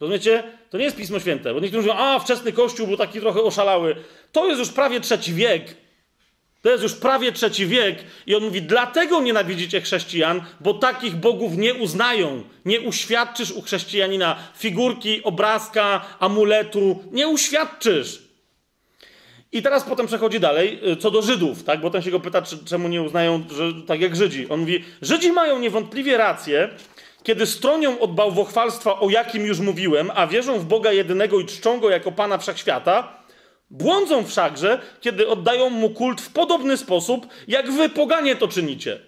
Rozumiecie? 0.00 0.42
To 0.70 0.78
nie 0.78 0.84
jest 0.84 0.96
Pismo 0.96 1.20
Święte, 1.20 1.54
bo 1.54 1.60
niektórzy 1.60 1.88
mówią, 1.88 1.98
a 1.98 2.18
wczesny 2.18 2.52
Kościół 2.52 2.86
był 2.86 2.96
taki 2.96 3.20
trochę 3.20 3.42
oszalały. 3.42 3.96
To 4.32 4.46
jest 4.46 4.58
już 4.58 4.70
prawie 4.70 5.00
trzeci 5.00 5.34
wiek. 5.34 5.83
To 6.64 6.70
jest 6.70 6.82
już 6.82 6.94
prawie 6.94 7.32
trzeci 7.32 7.66
wiek 7.66 7.98
i 8.26 8.34
on 8.34 8.44
mówi, 8.44 8.62
dlatego 8.62 9.20
nienawidzicie 9.20 9.80
chrześcijan, 9.80 10.42
bo 10.60 10.74
takich 10.74 11.16
bogów 11.16 11.56
nie 11.56 11.74
uznają. 11.74 12.42
Nie 12.64 12.80
uświadczysz 12.80 13.50
u 13.50 13.62
chrześcijanina 13.62 14.36
figurki, 14.56 15.22
obrazka, 15.24 16.04
amuletu. 16.20 17.04
Nie 17.12 17.28
uświadczysz. 17.28 18.22
I 19.52 19.62
teraz 19.62 19.84
potem 19.84 20.06
przechodzi 20.06 20.40
dalej, 20.40 20.80
y, 20.92 20.96
co 20.96 21.10
do 21.10 21.22
Żydów, 21.22 21.64
tak? 21.64 21.80
Bo 21.80 21.90
ten 21.90 22.02
się 22.02 22.10
go 22.10 22.20
pyta, 22.20 22.42
czemu 22.66 22.88
nie 22.88 23.02
uznają, 23.02 23.44
że 23.56 23.72
tak 23.86 24.00
jak 24.00 24.16
Żydzi. 24.16 24.48
On 24.48 24.60
mówi, 24.60 24.84
Żydzi 25.02 25.32
mają 25.32 25.58
niewątpliwie 25.58 26.16
rację, 26.16 26.68
kiedy 27.22 27.46
stronią 27.46 27.98
od 27.98 28.14
bałwochwalstwa, 28.14 29.00
o 29.00 29.10
jakim 29.10 29.46
już 29.46 29.58
mówiłem, 29.58 30.10
a 30.14 30.26
wierzą 30.26 30.58
w 30.58 30.64
Boga 30.64 30.92
jedynego 30.92 31.40
i 31.40 31.46
czczą 31.46 31.80
Go 31.80 31.90
jako 31.90 32.12
Pana 32.12 32.38
Wszechświata, 32.38 33.23
Błądzą 33.70 34.24
wszakże, 34.24 34.80
kiedy 35.00 35.28
oddają 35.28 35.70
mu 35.70 35.90
kult 35.90 36.20
w 36.20 36.32
podobny 36.32 36.76
sposób, 36.76 37.26
jak 37.48 37.72
wy 37.72 37.88
poganie 37.88 38.36
to 38.36 38.48
czynicie. 38.48 39.00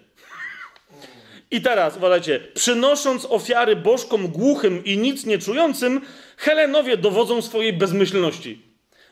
I 1.51 1.61
teraz, 1.61 1.97
uważajcie, 1.97 2.39
przynosząc 2.53 3.25
ofiary 3.29 3.75
bożkom 3.75 4.27
głuchym 4.27 4.85
i 4.85 4.97
nic 4.97 5.25
nie 5.25 5.37
czującym, 5.37 6.01
Helenowie 6.37 6.97
dowodzą 6.97 7.41
swojej 7.41 7.73
bezmyślności. 7.73 8.61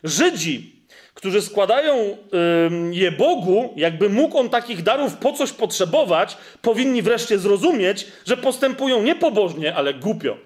Żydzi, 0.04 0.76
którzy 1.14 1.42
składają 1.42 2.16
je 2.90 3.12
Bogu, 3.12 3.74
jakby 3.76 4.08
mógł 4.08 4.38
on 4.38 4.48
takich 4.48 4.82
darów 4.82 5.16
po 5.16 5.32
coś 5.32 5.52
potrzebować, 5.52 6.36
powinni 6.62 7.02
wreszcie 7.02 7.38
zrozumieć, 7.38 8.06
że 8.26 8.36
postępują 8.36 9.02
nie 9.02 9.14
pobożnie, 9.14 9.74
ale 9.74 9.94
głupio. 9.94 10.36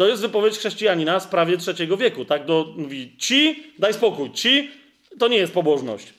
To 0.00 0.08
jest 0.08 0.22
wypowiedź 0.22 0.58
chrześcijanina 0.58 1.20
z 1.20 1.26
prawie 1.26 1.56
trzeciego 1.56 1.96
wieku, 1.96 2.24
tak? 2.24 2.46
Do, 2.46 2.74
mówi 2.76 3.12
ci, 3.18 3.64
daj 3.78 3.94
spokój, 3.94 4.32
ci, 4.32 4.70
to 5.18 5.28
nie 5.28 5.36
jest 5.36 5.52
pobożność. 5.52 6.14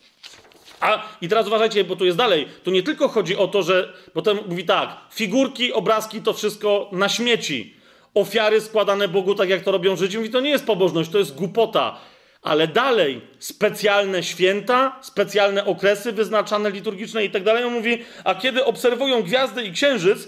A 0.80 1.08
i 1.22 1.28
teraz 1.28 1.48
uważajcie, 1.48 1.84
bo 1.84 1.96
tu 1.96 2.06
jest 2.06 2.18
dalej. 2.18 2.48
Tu 2.64 2.72
nie 2.72 2.84
tylko 2.84 3.08
chodzi 3.08 3.36
o 3.36 3.48
to, 3.48 3.64
że 3.64 3.94
potem 4.14 4.40
mówi 4.50 4.66
tak, 4.66 4.98
figurki, 5.14 5.74
obrazki 5.74 6.22
to 6.22 6.34
wszystko 6.34 6.90
na 6.92 7.10
śmieci. 7.10 7.76
Ofiary 8.14 8.62
składane 8.62 9.08
Bogu, 9.08 9.36
tak 9.36 9.50
jak 9.50 9.64
to 9.64 9.72
robią 9.72 9.96
Żydzi, 9.96 10.18
mówi, 10.18 10.30
to 10.30 10.42
nie 10.42 10.50
jest 10.50 10.66
pobożność, 10.66 11.10
to 11.10 11.18
jest 11.18 11.36
głupota. 11.36 11.98
Ale 12.42 12.68
dalej, 12.68 13.22
specjalne 13.40 14.24
święta, 14.24 15.00
specjalne 15.02 15.66
okresy 15.66 16.12
wyznaczane 16.12 16.72
liturgiczne 16.72 17.26
i 17.26 17.30
tak 17.30 17.44
dalej. 17.44 17.64
On 17.64 17.74
mówi, 17.74 17.98
a 18.24 18.36
kiedy 18.36 18.66
obserwują 18.66 19.24
gwiazdy 19.24 19.64
i 19.64 19.72
księżyc, 19.72 20.28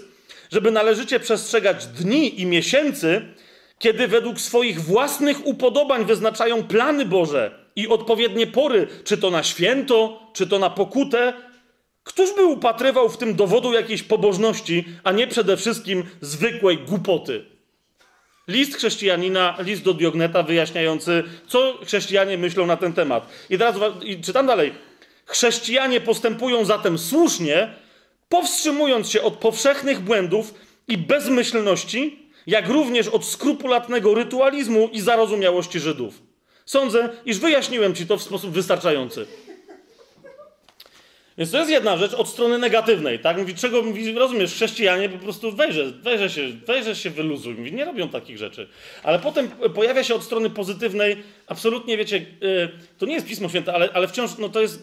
żeby 0.52 0.70
należycie 0.70 1.20
przestrzegać 1.20 1.86
dni 1.86 2.40
i 2.40 2.46
miesięcy, 2.46 3.34
kiedy 3.78 4.08
według 4.08 4.40
swoich 4.40 4.80
własnych 4.80 5.46
upodobań 5.46 6.04
wyznaczają 6.04 6.62
plany 6.62 7.04
Boże 7.04 7.64
i 7.76 7.88
odpowiednie 7.88 8.46
pory, 8.46 8.86
czy 9.04 9.18
to 9.18 9.30
na 9.30 9.42
święto, 9.42 10.20
czy 10.32 10.46
to 10.46 10.58
na 10.58 10.70
pokutę, 10.70 11.32
któż 12.04 12.34
by 12.34 12.44
upatrywał 12.44 13.08
w 13.08 13.16
tym 13.16 13.34
dowodu 13.34 13.72
jakiejś 13.72 14.02
pobożności, 14.02 14.84
a 15.04 15.12
nie 15.12 15.26
przede 15.26 15.56
wszystkim 15.56 16.04
zwykłej 16.20 16.78
głupoty? 16.78 17.44
List 18.48 18.76
chrześcijanina, 18.76 19.56
list 19.58 19.82
do 19.82 19.94
Diogneta 19.94 20.42
wyjaśniający, 20.42 21.24
co 21.48 21.78
chrześcijanie 21.84 22.38
myślą 22.38 22.66
na 22.66 22.76
ten 22.76 22.92
temat. 22.92 23.28
I 23.50 23.58
teraz 23.58 23.76
i 24.02 24.20
czytam 24.20 24.46
dalej. 24.46 24.72
Chrześcijanie 25.26 26.00
postępują 26.00 26.64
zatem 26.64 26.98
słusznie, 26.98 27.74
powstrzymując 28.28 29.10
się 29.10 29.22
od 29.22 29.34
powszechnych 29.34 30.00
błędów 30.00 30.54
i 30.88 30.98
bezmyślności, 30.98 32.23
jak 32.46 32.68
również 32.68 33.08
od 33.08 33.24
skrupulatnego 33.24 34.14
rytualizmu 34.14 34.88
i 34.92 35.00
zarozumiałości 35.00 35.80
Żydów. 35.80 36.22
Sądzę, 36.66 37.08
iż 37.26 37.38
wyjaśniłem 37.38 37.94
ci 37.94 38.06
to 38.06 38.16
w 38.16 38.22
sposób 38.22 38.50
wystarczający. 38.50 39.26
Więc 41.38 41.50
to 41.50 41.58
jest 41.58 41.70
jedna 41.70 41.96
rzecz 41.96 42.14
od 42.14 42.28
strony 42.28 42.58
negatywnej, 42.58 43.18
tak? 43.18 43.38
Mówi, 43.38 43.54
czego 43.54 43.82
mówi, 43.82 44.12
rozumiesz, 44.12 44.52
chrześcijanie 44.52 45.08
po 45.08 45.18
prostu 45.18 45.52
wejrze, 45.52 45.84
wejrze 45.84 46.30
się, 46.30 46.48
wejrze 46.66 46.96
się, 46.96 47.10
wyluzuj. 47.10 47.54
Mówi, 47.54 47.72
nie 47.72 47.84
robią 47.84 48.08
takich 48.08 48.38
rzeczy. 48.38 48.68
Ale 49.02 49.18
potem 49.18 49.48
pojawia 49.48 50.04
się 50.04 50.14
od 50.14 50.22
strony 50.22 50.50
pozytywnej, 50.50 51.16
absolutnie, 51.46 51.96
wiecie, 51.96 52.26
yy, 52.40 52.68
to 52.98 53.06
nie 53.06 53.14
jest 53.14 53.26
Pismo 53.26 53.48
Święte, 53.48 53.74
ale, 53.74 53.88
ale 53.92 54.08
wciąż, 54.08 54.38
no 54.38 54.48
to 54.48 54.60
jest 54.60 54.82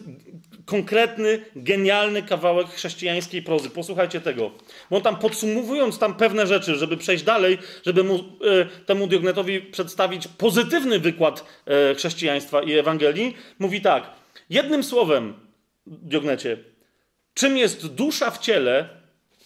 konkretny, 0.66 1.44
genialny 1.56 2.22
kawałek 2.22 2.68
chrześcijańskiej 2.68 3.42
prozy. 3.42 3.70
Posłuchajcie 3.70 4.20
tego. 4.20 4.50
Bo 4.90 4.96
on 4.96 5.02
tam 5.02 5.16
podsumowując 5.16 5.98
tam 5.98 6.14
pewne 6.14 6.46
rzeczy, 6.46 6.74
żeby 6.74 6.96
przejść 6.96 7.24
dalej, 7.24 7.58
żeby 7.86 8.04
mu, 8.04 8.14
yy, 8.14 8.68
temu 8.86 9.06
Diognetowi 9.06 9.60
przedstawić 9.60 10.28
pozytywny 10.28 10.98
wykład 10.98 11.44
yy, 11.66 11.94
chrześcijaństwa 11.94 12.62
i 12.62 12.72
Ewangelii, 12.72 13.36
mówi 13.58 13.80
tak. 13.80 14.10
Jednym 14.50 14.84
słowem, 14.84 15.34
Diognecie. 15.86 16.58
Czym 17.34 17.56
jest 17.56 17.86
dusza 17.86 18.30
w 18.30 18.38
ciele, 18.38 18.88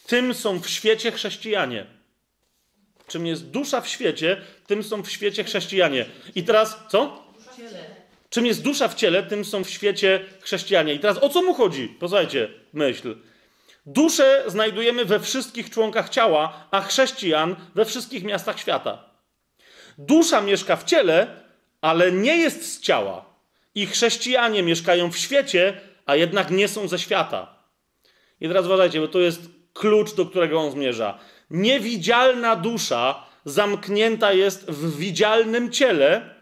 tym 0.06 0.34
są 0.34 0.60
w 0.60 0.68
świecie 0.68 1.12
chrześcijanie. 1.12 1.86
Czym 3.06 3.26
jest 3.26 3.50
dusza 3.50 3.80
w 3.80 3.88
świecie, 3.88 4.40
tym 4.66 4.82
są 4.82 5.02
w 5.02 5.10
świecie 5.10 5.44
chrześcijanie. 5.44 6.06
I 6.34 6.42
teraz 6.44 6.78
co? 6.88 7.25
Czym 8.36 8.46
jest 8.46 8.62
dusza 8.62 8.88
w 8.88 8.94
ciele, 8.94 9.22
tym 9.22 9.44
są 9.44 9.64
w 9.64 9.70
świecie 9.70 10.20
chrześcijanie. 10.40 10.94
I 10.94 10.98
teraz 10.98 11.18
o 11.18 11.28
co 11.28 11.42
mu 11.42 11.54
chodzi? 11.54 11.88
Posłuchajcie, 11.88 12.48
myśl. 12.72 13.16
Duszę 13.86 14.44
znajdujemy 14.46 15.04
we 15.04 15.20
wszystkich 15.20 15.70
członkach 15.70 16.08
ciała, 16.08 16.68
a 16.70 16.80
chrześcijan 16.80 17.56
we 17.74 17.84
wszystkich 17.84 18.24
miastach 18.24 18.60
świata. 18.60 19.10
Dusza 19.98 20.40
mieszka 20.40 20.76
w 20.76 20.84
ciele, 20.84 21.26
ale 21.80 22.12
nie 22.12 22.36
jest 22.36 22.74
z 22.74 22.80
ciała. 22.80 23.24
I 23.74 23.86
chrześcijanie 23.86 24.62
mieszkają 24.62 25.12
w 25.12 25.18
świecie, 25.18 25.80
a 26.06 26.16
jednak 26.16 26.50
nie 26.50 26.68
są 26.68 26.88
ze 26.88 26.98
świata. 26.98 27.56
I 28.40 28.48
teraz 28.48 28.66
uważajcie, 28.66 29.00
bo 29.00 29.08
to 29.08 29.18
jest 29.18 29.40
klucz, 29.72 30.14
do 30.14 30.26
którego 30.26 30.60
on 30.60 30.70
zmierza. 30.70 31.18
Niewidzialna 31.50 32.56
dusza 32.56 33.26
zamknięta 33.44 34.32
jest 34.32 34.70
w 34.70 34.96
widzialnym 34.96 35.72
ciele, 35.72 36.35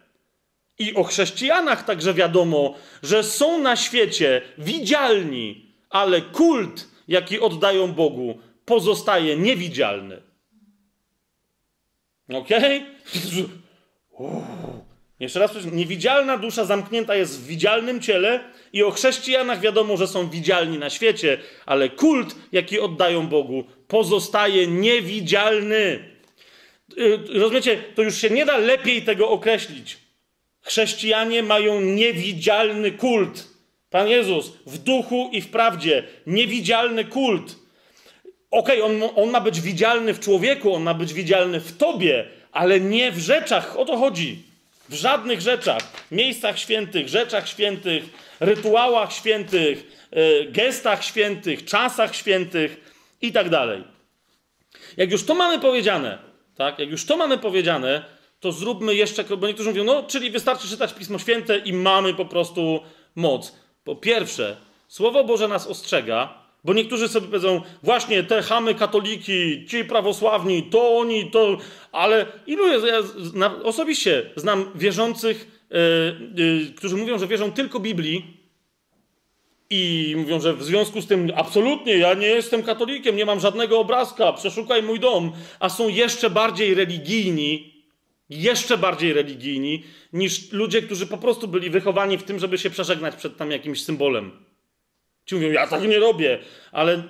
i 0.78 0.94
o 0.94 1.04
chrześcijanach 1.04 1.84
także 1.84 2.14
wiadomo, 2.14 2.74
że 3.02 3.22
są 3.22 3.58
na 3.58 3.76
świecie 3.76 4.42
widzialni, 4.58 5.74
ale 5.90 6.20
kult, 6.20 6.88
jaki 7.08 7.40
oddają 7.40 7.92
Bogu, 7.92 8.38
pozostaje 8.64 9.36
niewidzialny. 9.36 10.22
Okej? 12.28 12.86
Okay? 14.12 14.44
Jeszcze 15.20 15.40
raz, 15.40 15.52
niewidzialna 15.72 16.38
dusza 16.38 16.64
zamknięta 16.64 17.14
jest 17.14 17.40
w 17.40 17.46
widzialnym 17.46 18.00
ciele 18.00 18.40
i 18.72 18.82
o 18.82 18.90
chrześcijanach 18.90 19.60
wiadomo, 19.60 19.96
że 19.96 20.06
są 20.06 20.30
widzialni 20.30 20.78
na 20.78 20.90
świecie, 20.90 21.38
ale 21.66 21.88
kult, 21.88 22.36
jaki 22.52 22.80
oddają 22.80 23.26
Bogu, 23.26 23.64
pozostaje 23.88 24.66
niewidzialny. 24.66 26.08
Y, 26.98 27.18
rozumiecie, 27.40 27.82
to 27.94 28.02
już 28.02 28.16
się 28.16 28.30
nie 28.30 28.46
da 28.46 28.56
lepiej 28.56 29.02
tego 29.02 29.30
określić. 29.30 30.03
Chrześcijanie 30.64 31.42
mają 31.42 31.80
niewidzialny 31.80 32.92
kult. 32.92 33.48
Pan 33.90 34.08
Jezus 34.08 34.52
w 34.66 34.78
duchu 34.78 35.30
i 35.32 35.40
w 35.40 35.50
prawdzie, 35.50 36.02
niewidzialny 36.26 37.04
kult. 37.04 37.56
Okej, 38.50 38.82
okay, 38.82 38.96
on, 39.06 39.10
on 39.16 39.30
ma 39.30 39.40
być 39.40 39.60
widzialny 39.60 40.14
w 40.14 40.20
człowieku, 40.20 40.74
on 40.74 40.82
ma 40.82 40.94
być 40.94 41.12
widzialny 41.12 41.60
w 41.60 41.76
tobie, 41.76 42.24
ale 42.52 42.80
nie 42.80 43.12
w 43.12 43.18
rzeczach. 43.18 43.76
O 43.76 43.84
to 43.84 43.96
chodzi. 43.96 44.42
W 44.88 44.94
żadnych 44.94 45.40
rzeczach, 45.40 45.82
miejscach 46.10 46.58
świętych, 46.58 47.08
rzeczach 47.08 47.48
świętych, 47.48 48.04
rytuałach 48.40 49.12
świętych, 49.12 50.06
e, 50.10 50.44
gestach 50.44 51.04
świętych, 51.04 51.64
czasach 51.64 52.14
świętych 52.14 52.94
i 53.22 53.32
tak 53.32 53.48
dalej. 53.48 53.84
Jak 54.96 55.12
już 55.12 55.24
to 55.24 55.34
mamy 55.34 55.58
powiedziane, 55.58 56.18
tak, 56.56 56.78
jak 56.78 56.90
już 56.90 57.06
to 57.06 57.16
mamy 57.16 57.38
powiedziane, 57.38 58.04
to 58.44 58.52
zróbmy 58.52 58.94
jeszcze, 58.94 59.24
bo 59.24 59.46
niektórzy 59.46 59.68
mówią, 59.68 59.84
no, 59.84 60.02
czyli 60.02 60.30
wystarczy 60.30 60.68
czytać 60.68 60.94
Pismo 60.94 61.18
Święte 61.18 61.58
i 61.58 61.72
mamy 61.72 62.14
po 62.14 62.24
prostu 62.24 62.80
moc. 63.14 63.54
Po 63.84 63.96
pierwsze, 63.96 64.56
Słowo 64.88 65.24
Boże 65.24 65.48
nas 65.48 65.66
ostrzega, 65.66 66.34
bo 66.64 66.72
niektórzy 66.72 67.08
sobie 67.08 67.26
powiedzą, 67.26 67.62
właśnie 67.82 68.22
te 68.22 68.42
chamy 68.42 68.74
katoliki, 68.74 69.66
ci 69.68 69.84
prawosławni, 69.84 70.62
to 70.62 70.98
oni, 70.98 71.30
to, 71.30 71.56
ale 71.92 72.26
ilu 72.46 72.66
jest, 72.66 72.86
ja 72.86 73.02
zna, 73.02 73.62
osobiście 73.62 74.30
znam 74.36 74.70
wierzących, 74.74 75.66
yy, 75.70 76.44
yy, 76.44 76.72
którzy 76.76 76.96
mówią, 76.96 77.18
że 77.18 77.26
wierzą 77.26 77.52
tylko 77.52 77.80
Biblii 77.80 78.36
i 79.70 80.14
mówią, 80.16 80.40
że 80.40 80.54
w 80.54 80.64
związku 80.64 81.00
z 81.00 81.06
tym 81.06 81.32
absolutnie 81.36 81.98
ja 81.98 82.14
nie 82.14 82.26
jestem 82.26 82.62
katolikiem, 82.62 83.16
nie 83.16 83.26
mam 83.26 83.40
żadnego 83.40 83.80
obrazka, 83.80 84.32
przeszukaj 84.32 84.82
mój 84.82 85.00
dom, 85.00 85.32
a 85.60 85.68
są 85.68 85.88
jeszcze 85.88 86.30
bardziej 86.30 86.74
religijni, 86.74 87.73
jeszcze 88.30 88.78
bardziej 88.78 89.12
religijni 89.12 89.84
niż 90.12 90.52
ludzie, 90.52 90.82
którzy 90.82 91.06
po 91.06 91.18
prostu 91.18 91.48
byli 91.48 91.70
wychowani 91.70 92.18
w 92.18 92.22
tym, 92.22 92.38
żeby 92.38 92.58
się 92.58 92.70
przeżegnać 92.70 93.16
przed 93.16 93.36
tam 93.36 93.50
jakimś 93.50 93.84
symbolem. 93.84 94.30
Ci 95.26 95.34
mówią, 95.34 95.50
ja 95.50 95.66
tak 95.66 95.82
nie 95.82 95.98
robię, 95.98 96.38
ale 96.72 96.94
e, 96.94 97.02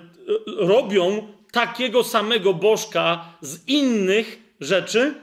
robią 0.47 1.29
takiego 1.53 2.05
samego 2.05 2.55
bożka 2.55 3.25
z 3.41 3.69
innych 3.69 4.39
rzeczy, 4.61 5.15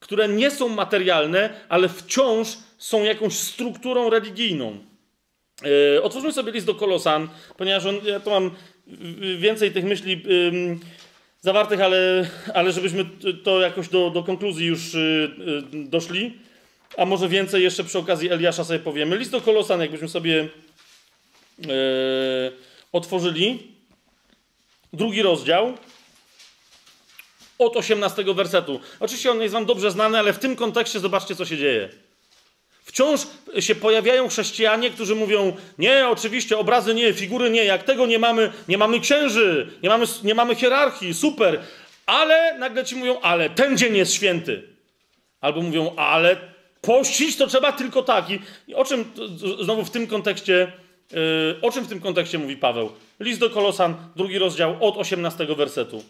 które 0.00 0.28
nie 0.28 0.50
są 0.50 0.68
materialne, 0.68 1.60
ale 1.68 1.88
wciąż 1.88 2.48
są 2.78 3.04
jakąś 3.04 3.34
strukturą 3.34 4.10
religijną. 4.10 4.78
Yy, 5.62 6.02
otwórzmy 6.02 6.32
sobie 6.32 6.52
list 6.52 6.66
do 6.66 6.74
Kolosan, 6.74 7.28
ponieważ 7.56 7.86
on, 7.86 8.00
ja 8.04 8.20
tu 8.20 8.30
mam 8.30 8.50
więcej 9.38 9.72
tych 9.72 9.84
myśli 9.84 10.22
zawartych, 11.40 11.80
ale, 11.80 12.30
ale 12.54 12.72
żebyśmy 12.72 13.04
to 13.44 13.60
jakoś 13.60 13.88
do, 13.88 14.10
do 14.10 14.22
konkluzji 14.22 14.66
już 14.66 14.94
yy, 14.94 15.32
doszli. 15.72 16.38
A 16.96 17.04
może 17.04 17.28
więcej 17.28 17.62
jeszcze 17.62 17.84
przy 17.84 17.98
okazji 17.98 18.30
Eliasza 18.30 18.64
sobie 18.64 18.78
powiemy. 18.78 19.16
List 19.16 19.30
do 19.30 19.40
Kolosan, 19.40 19.80
jakbyśmy 19.80 20.08
sobie 20.08 20.48
otworzyli. 22.92 23.58
Drugi 24.92 25.22
rozdział. 25.22 25.74
Od 27.58 27.76
18 27.76 28.24
wersetu. 28.34 28.80
Oczywiście 29.00 29.30
on 29.30 29.42
jest 29.42 29.52
wam 29.52 29.66
dobrze 29.66 29.90
znany, 29.90 30.18
ale 30.18 30.32
w 30.32 30.38
tym 30.38 30.56
kontekście 30.56 31.00
zobaczcie, 31.00 31.36
co 31.36 31.44
się 31.44 31.56
dzieje. 31.56 31.88
Wciąż 32.90 33.20
się 33.60 33.74
pojawiają 33.74 34.28
chrześcijanie, 34.28 34.90
którzy 34.90 35.14
mówią: 35.14 35.56
Nie, 35.78 36.08
oczywiście, 36.08 36.58
obrazy 36.58 36.94
nie, 36.94 37.12
figury 37.12 37.50
nie, 37.50 37.64
jak 37.64 37.82
tego 37.82 38.06
nie 38.06 38.18
mamy, 38.18 38.52
nie 38.68 38.78
mamy 38.78 39.00
księży, 39.00 39.70
nie 39.82 39.88
mamy, 39.88 40.04
nie 40.24 40.34
mamy 40.34 40.54
hierarchii, 40.54 41.14
super. 41.14 41.60
Ale 42.06 42.58
nagle 42.58 42.84
ci 42.84 42.96
mówią: 42.96 43.20
Ale 43.20 43.50
ten 43.50 43.78
dzień 43.78 43.96
jest 43.96 44.14
święty. 44.14 44.62
Albo 45.40 45.60
mówią: 45.62 45.94
Ale 45.96 46.36
pościć 46.80 47.36
to 47.36 47.46
trzeba 47.46 47.72
tylko 47.72 48.02
tak. 48.02 48.24
I 48.68 48.74
o 48.74 48.84
czym 48.84 49.04
znowu 49.60 49.84
w 49.84 49.90
tym 49.90 50.06
kontekście, 50.06 50.72
yy, 51.12 51.18
o 51.62 51.70
czym 51.70 51.84
w 51.84 51.88
tym 51.88 52.00
kontekście 52.00 52.38
mówi 52.38 52.56
Paweł? 52.56 52.92
List 53.20 53.40
do 53.40 53.50
Kolosan, 53.50 53.96
drugi 54.16 54.38
rozdział, 54.38 54.76
od 54.80 54.96
18 54.96 55.46
wersetu. 55.46 56.04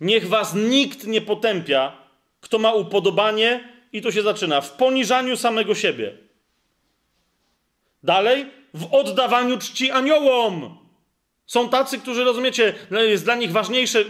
Niech 0.00 0.28
was 0.28 0.54
nikt 0.54 1.06
nie 1.06 1.20
potępia, 1.20 1.92
kto 2.40 2.58
ma 2.58 2.72
upodobanie 2.72 3.73
i 3.94 4.02
to 4.02 4.12
się 4.12 4.22
zaczyna 4.22 4.60
w 4.60 4.72
poniżaniu 4.72 5.36
samego 5.36 5.74
siebie. 5.74 6.12
Dalej, 8.02 8.46
w 8.74 8.94
oddawaniu 8.94 9.58
czci 9.58 9.90
aniołom. 9.90 10.78
Są 11.46 11.68
tacy, 11.68 11.98
którzy, 11.98 12.24
rozumiecie, 12.24 12.74
jest 12.90 13.24
dla 13.24 13.34
nich 13.34 13.52
ważniejsze, 13.52 14.04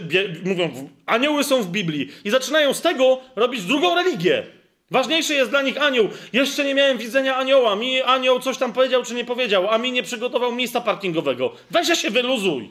mówią, 0.45 0.89
anioły 1.05 1.43
są 1.43 1.63
w 1.63 1.67
Biblii 1.67 2.11
i 2.23 2.29
zaczynają 2.29 2.73
z 2.73 2.81
tego 2.81 3.19
robić 3.35 3.63
drugą 3.63 3.95
religię. 3.95 4.43
Ważniejszy 4.91 5.33
jest 5.33 5.49
dla 5.49 5.61
nich 5.61 5.81
anioł. 5.81 6.09
Jeszcze 6.33 6.65
nie 6.65 6.75
miałem 6.75 6.97
widzenia 6.97 7.35
anioła. 7.35 7.75
Mi 7.75 8.01
anioł 8.01 8.39
coś 8.39 8.57
tam 8.57 8.73
powiedział 8.73 9.03
czy 9.03 9.13
nie 9.13 9.25
powiedział, 9.25 9.69
a 9.69 9.77
mi 9.77 9.91
nie 9.91 10.03
przygotował 10.03 10.51
miejsca 10.51 10.81
parkingowego. 10.81 11.53
Weźże 11.71 11.95
się 11.95 12.09
wyluzuj. 12.09 12.69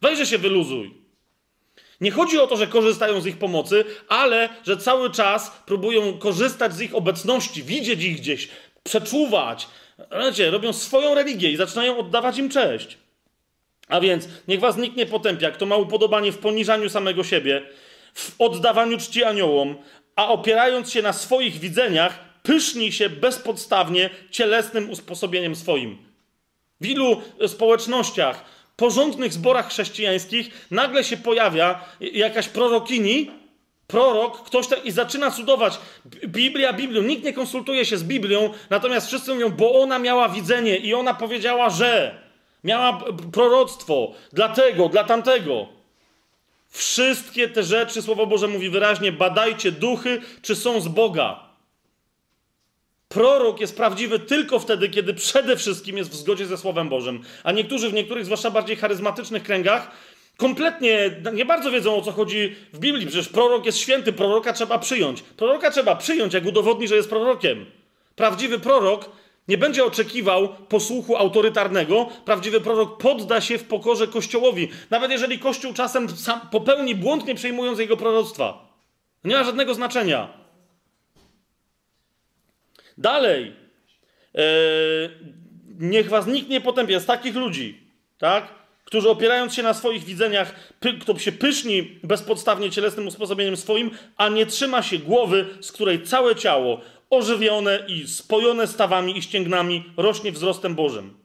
Weźże 0.00 0.26
się 0.26 0.38
wyluzuj. 0.38 0.99
Nie 2.00 2.10
chodzi 2.10 2.38
o 2.38 2.46
to, 2.46 2.56
że 2.56 2.66
korzystają 2.66 3.20
z 3.20 3.26
ich 3.26 3.38
pomocy, 3.38 3.84
ale 4.08 4.48
że 4.66 4.76
cały 4.76 5.10
czas 5.10 5.50
próbują 5.66 6.18
korzystać 6.18 6.74
z 6.74 6.80
ich 6.80 6.94
obecności, 6.94 7.62
widzieć 7.62 8.02
ich 8.02 8.16
gdzieś, 8.16 8.48
przeczuwać. 8.82 9.68
Wiecie, 10.20 10.50
robią 10.50 10.72
swoją 10.72 11.14
religię 11.14 11.50
i 11.50 11.56
zaczynają 11.56 11.98
oddawać 11.98 12.38
im 12.38 12.50
cześć. 12.50 12.98
A 13.88 14.00
więc 14.00 14.28
niech 14.48 14.60
was 14.60 14.76
nikt 14.76 14.96
nie 14.96 15.06
potępia, 15.06 15.50
kto 15.50 15.66
ma 15.66 15.76
upodobanie 15.76 16.32
w 16.32 16.38
poniżaniu 16.38 16.88
samego 16.88 17.24
siebie, 17.24 17.62
w 18.14 18.34
oddawaniu 18.38 18.98
czci 18.98 19.24
aniołom, 19.24 19.76
a 20.16 20.28
opierając 20.28 20.92
się 20.92 21.02
na 21.02 21.12
swoich 21.12 21.58
widzeniach, 21.58 22.18
pyszni 22.42 22.92
się 22.92 23.10
bezpodstawnie 23.10 24.10
cielesnym 24.30 24.90
usposobieniem 24.90 25.56
swoim. 25.56 25.98
W 26.80 26.86
ilu 26.86 27.22
społecznościach 27.46 28.44
porządnych 28.80 29.32
zborach 29.32 29.68
chrześcijańskich 29.68 30.66
nagle 30.70 31.04
się 31.04 31.16
pojawia 31.16 31.84
jakaś 32.00 32.48
prorokini, 32.48 33.30
prorok, 33.86 34.42
ktoś 34.42 34.66
tak 34.66 34.86
i 34.86 34.90
zaczyna 34.90 35.30
cudować. 35.30 35.78
Biblia, 36.26 36.72
Biblią. 36.72 37.02
Nikt 37.02 37.24
nie 37.24 37.32
konsultuje 37.32 37.84
się 37.84 37.96
z 37.96 38.04
Biblią, 38.04 38.52
natomiast 38.70 39.06
wszyscy 39.06 39.34
mówią, 39.34 39.50
bo 39.50 39.82
ona 39.82 39.98
miała 39.98 40.28
widzenie 40.28 40.76
i 40.76 40.94
ona 40.94 41.14
powiedziała, 41.14 41.70
że 41.70 42.18
miała 42.64 43.04
proroctwo 43.32 44.12
dla 44.32 44.48
tego, 44.48 44.88
dla 44.88 45.04
tamtego. 45.04 45.68
Wszystkie 46.70 47.48
te 47.48 47.62
rzeczy, 47.62 48.02
Słowo 48.02 48.26
Boże 48.26 48.48
mówi 48.48 48.70
wyraźnie, 48.70 49.12
badajcie 49.12 49.72
duchy, 49.72 50.22
czy 50.42 50.56
są 50.56 50.80
z 50.80 50.88
Boga. 50.88 51.49
Prorok 53.14 53.60
jest 53.60 53.76
prawdziwy 53.76 54.18
tylko 54.18 54.58
wtedy, 54.58 54.88
kiedy 54.88 55.14
przede 55.14 55.56
wszystkim 55.56 55.96
jest 55.96 56.10
w 56.10 56.14
zgodzie 56.14 56.46
ze 56.46 56.58
Słowem 56.58 56.88
Bożym. 56.88 57.22
A 57.44 57.52
niektórzy 57.52 57.90
w 57.90 57.92
niektórych, 57.92 58.24
zwłaszcza 58.24 58.50
bardziej 58.50 58.76
charyzmatycznych 58.76 59.42
kręgach, 59.42 59.90
kompletnie 60.36 61.10
nie 61.32 61.44
bardzo 61.44 61.70
wiedzą 61.70 61.96
o 61.96 62.02
co 62.02 62.12
chodzi 62.12 62.56
w 62.72 62.78
Biblii. 62.78 63.06
Przecież 63.06 63.28
prorok 63.28 63.66
jest 63.66 63.78
święty, 63.78 64.12
proroka 64.12 64.52
trzeba 64.52 64.78
przyjąć. 64.78 65.22
Proroka 65.22 65.70
trzeba 65.70 65.96
przyjąć, 65.96 66.34
jak 66.34 66.46
udowodni, 66.46 66.88
że 66.88 66.96
jest 66.96 67.08
prorokiem. 67.08 67.66
Prawdziwy 68.16 68.58
prorok 68.58 69.10
nie 69.48 69.58
będzie 69.58 69.84
oczekiwał 69.84 70.48
posłuchu 70.48 71.16
autorytarnego. 71.16 72.08
Prawdziwy 72.24 72.60
prorok 72.60 72.98
podda 72.98 73.40
się 73.40 73.58
w 73.58 73.64
pokorze 73.64 74.06
Kościołowi. 74.06 74.68
Nawet 74.90 75.10
jeżeli 75.10 75.38
Kościół 75.38 75.72
czasem 75.72 76.06
popełni 76.50 76.94
błąd, 76.94 77.26
nie 77.26 77.34
przejmując 77.34 77.78
jego 77.78 77.96
proroctwa. 77.96 78.68
Nie 79.24 79.36
ma 79.36 79.44
żadnego 79.44 79.74
znaczenia. 79.74 80.39
Dalej. 83.00 83.52
E, 84.34 84.42
niech 85.78 86.08
was 86.08 86.26
nikt 86.26 86.48
nie 86.48 86.60
potępia 86.60 87.00
z 87.00 87.06
takich 87.06 87.36
ludzi, 87.36 87.80
tak? 88.18 88.48
Którzy 88.84 89.10
opierając 89.10 89.54
się 89.54 89.62
na 89.62 89.74
swoich 89.74 90.04
widzeniach, 90.04 90.54
py, 90.80 90.92
kto 90.92 91.18
się 91.18 91.32
pyszni 91.32 91.82
bezpodstawnie 92.04 92.70
cielesnym 92.70 93.06
usposobieniem 93.06 93.56
swoim, 93.56 93.90
a 94.16 94.28
nie 94.28 94.46
trzyma 94.46 94.82
się 94.82 94.98
głowy, 94.98 95.46
z 95.60 95.72
której 95.72 96.02
całe 96.02 96.36
ciało, 96.36 96.80
ożywione 97.10 97.84
i 97.88 98.08
spojone 98.08 98.66
stawami 98.66 99.18
i 99.18 99.22
ścięgnami, 99.22 99.84
rośnie 99.96 100.32
wzrostem 100.32 100.74
Bożym. 100.74 101.19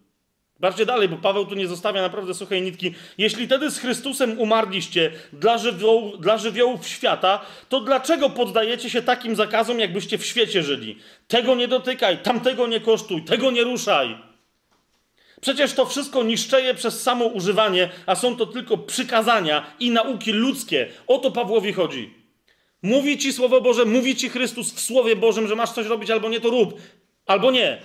Bardziej 0.60 0.86
dalej, 0.86 1.10
bo 1.10 1.18
Paweł 1.18 1.45
tu 1.45 1.56
nie 1.56 1.68
zostawia 1.68 2.02
naprawdę 2.02 2.34
suchej 2.34 2.61
nitki. 2.61 2.94
Jeśli 3.18 3.48
tedy 3.48 3.72
z 3.72 3.80
Chrystusem 3.80 4.40
umarliście 4.40 5.11
dla, 5.34 5.57
żywioł, 5.57 6.18
dla 6.18 6.38
żywiołów 6.38 6.88
świata, 6.88 7.41
to 7.69 7.80
dlaczego 7.80 8.30
poddajecie 8.30 8.90
się 8.90 9.02
takim 9.02 9.36
zakazom, 9.36 9.80
jakbyście 9.80 10.18
w 10.18 10.26
świecie 10.26 10.64
żyli? 10.64 10.98
Tego 11.27 11.56
nie 11.56 11.68
dotykaj, 11.68 12.18
tamtego 12.18 12.68
nie 12.68 12.80
kosztuj, 12.80 13.23
tego 13.23 13.52
nie 13.52 13.64
ruszaj. 13.64 14.18
Przecież 15.41 15.73
to 15.73 15.86
wszystko 15.86 16.23
niszczeje 16.23 16.73
przez 16.73 17.02
samo 17.02 17.26
używanie, 17.26 17.90
a 18.06 18.15
są 18.15 18.38
to 18.38 18.45
tylko 18.45 18.77
przykazania 18.77 19.76
i 19.80 19.91
nauki 19.91 20.32
ludzkie. 20.32 20.88
O 21.07 21.18
to 21.18 21.32
Pawłowi 21.32 21.73
chodzi. 21.73 22.14
Mówi 22.82 23.18
ci 23.18 23.34
Słowo 23.34 23.61
Boże, 23.61 23.86
mówi 23.86 24.15
ci 24.15 24.30
Chrystus 24.30 24.73
w 24.73 24.80
Słowie 24.80 25.15
Bożym, 25.15 25.48
że 25.48 25.56
masz 25.56 25.72
coś 25.72 25.88
robić 25.88 26.11
albo 26.11 26.30
nie, 26.30 26.41
to 26.41 26.49
rób. 26.49 26.82
Albo 27.26 27.52
nie. 27.52 27.82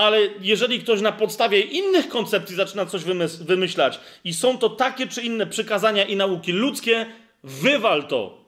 Ale 0.00 0.20
jeżeli 0.40 0.80
ktoś 0.80 1.00
na 1.00 1.12
podstawie 1.12 1.60
innych 1.60 2.08
koncepcji 2.08 2.56
zaczyna 2.56 2.86
coś 2.86 3.02
wymyślać 3.40 4.00
i 4.24 4.34
są 4.34 4.58
to 4.58 4.68
takie 4.68 5.06
czy 5.06 5.22
inne 5.22 5.46
przykazania 5.46 6.04
i 6.04 6.16
nauki 6.16 6.52
ludzkie, 6.52 7.06
wywal 7.44 8.06
to. 8.06 8.44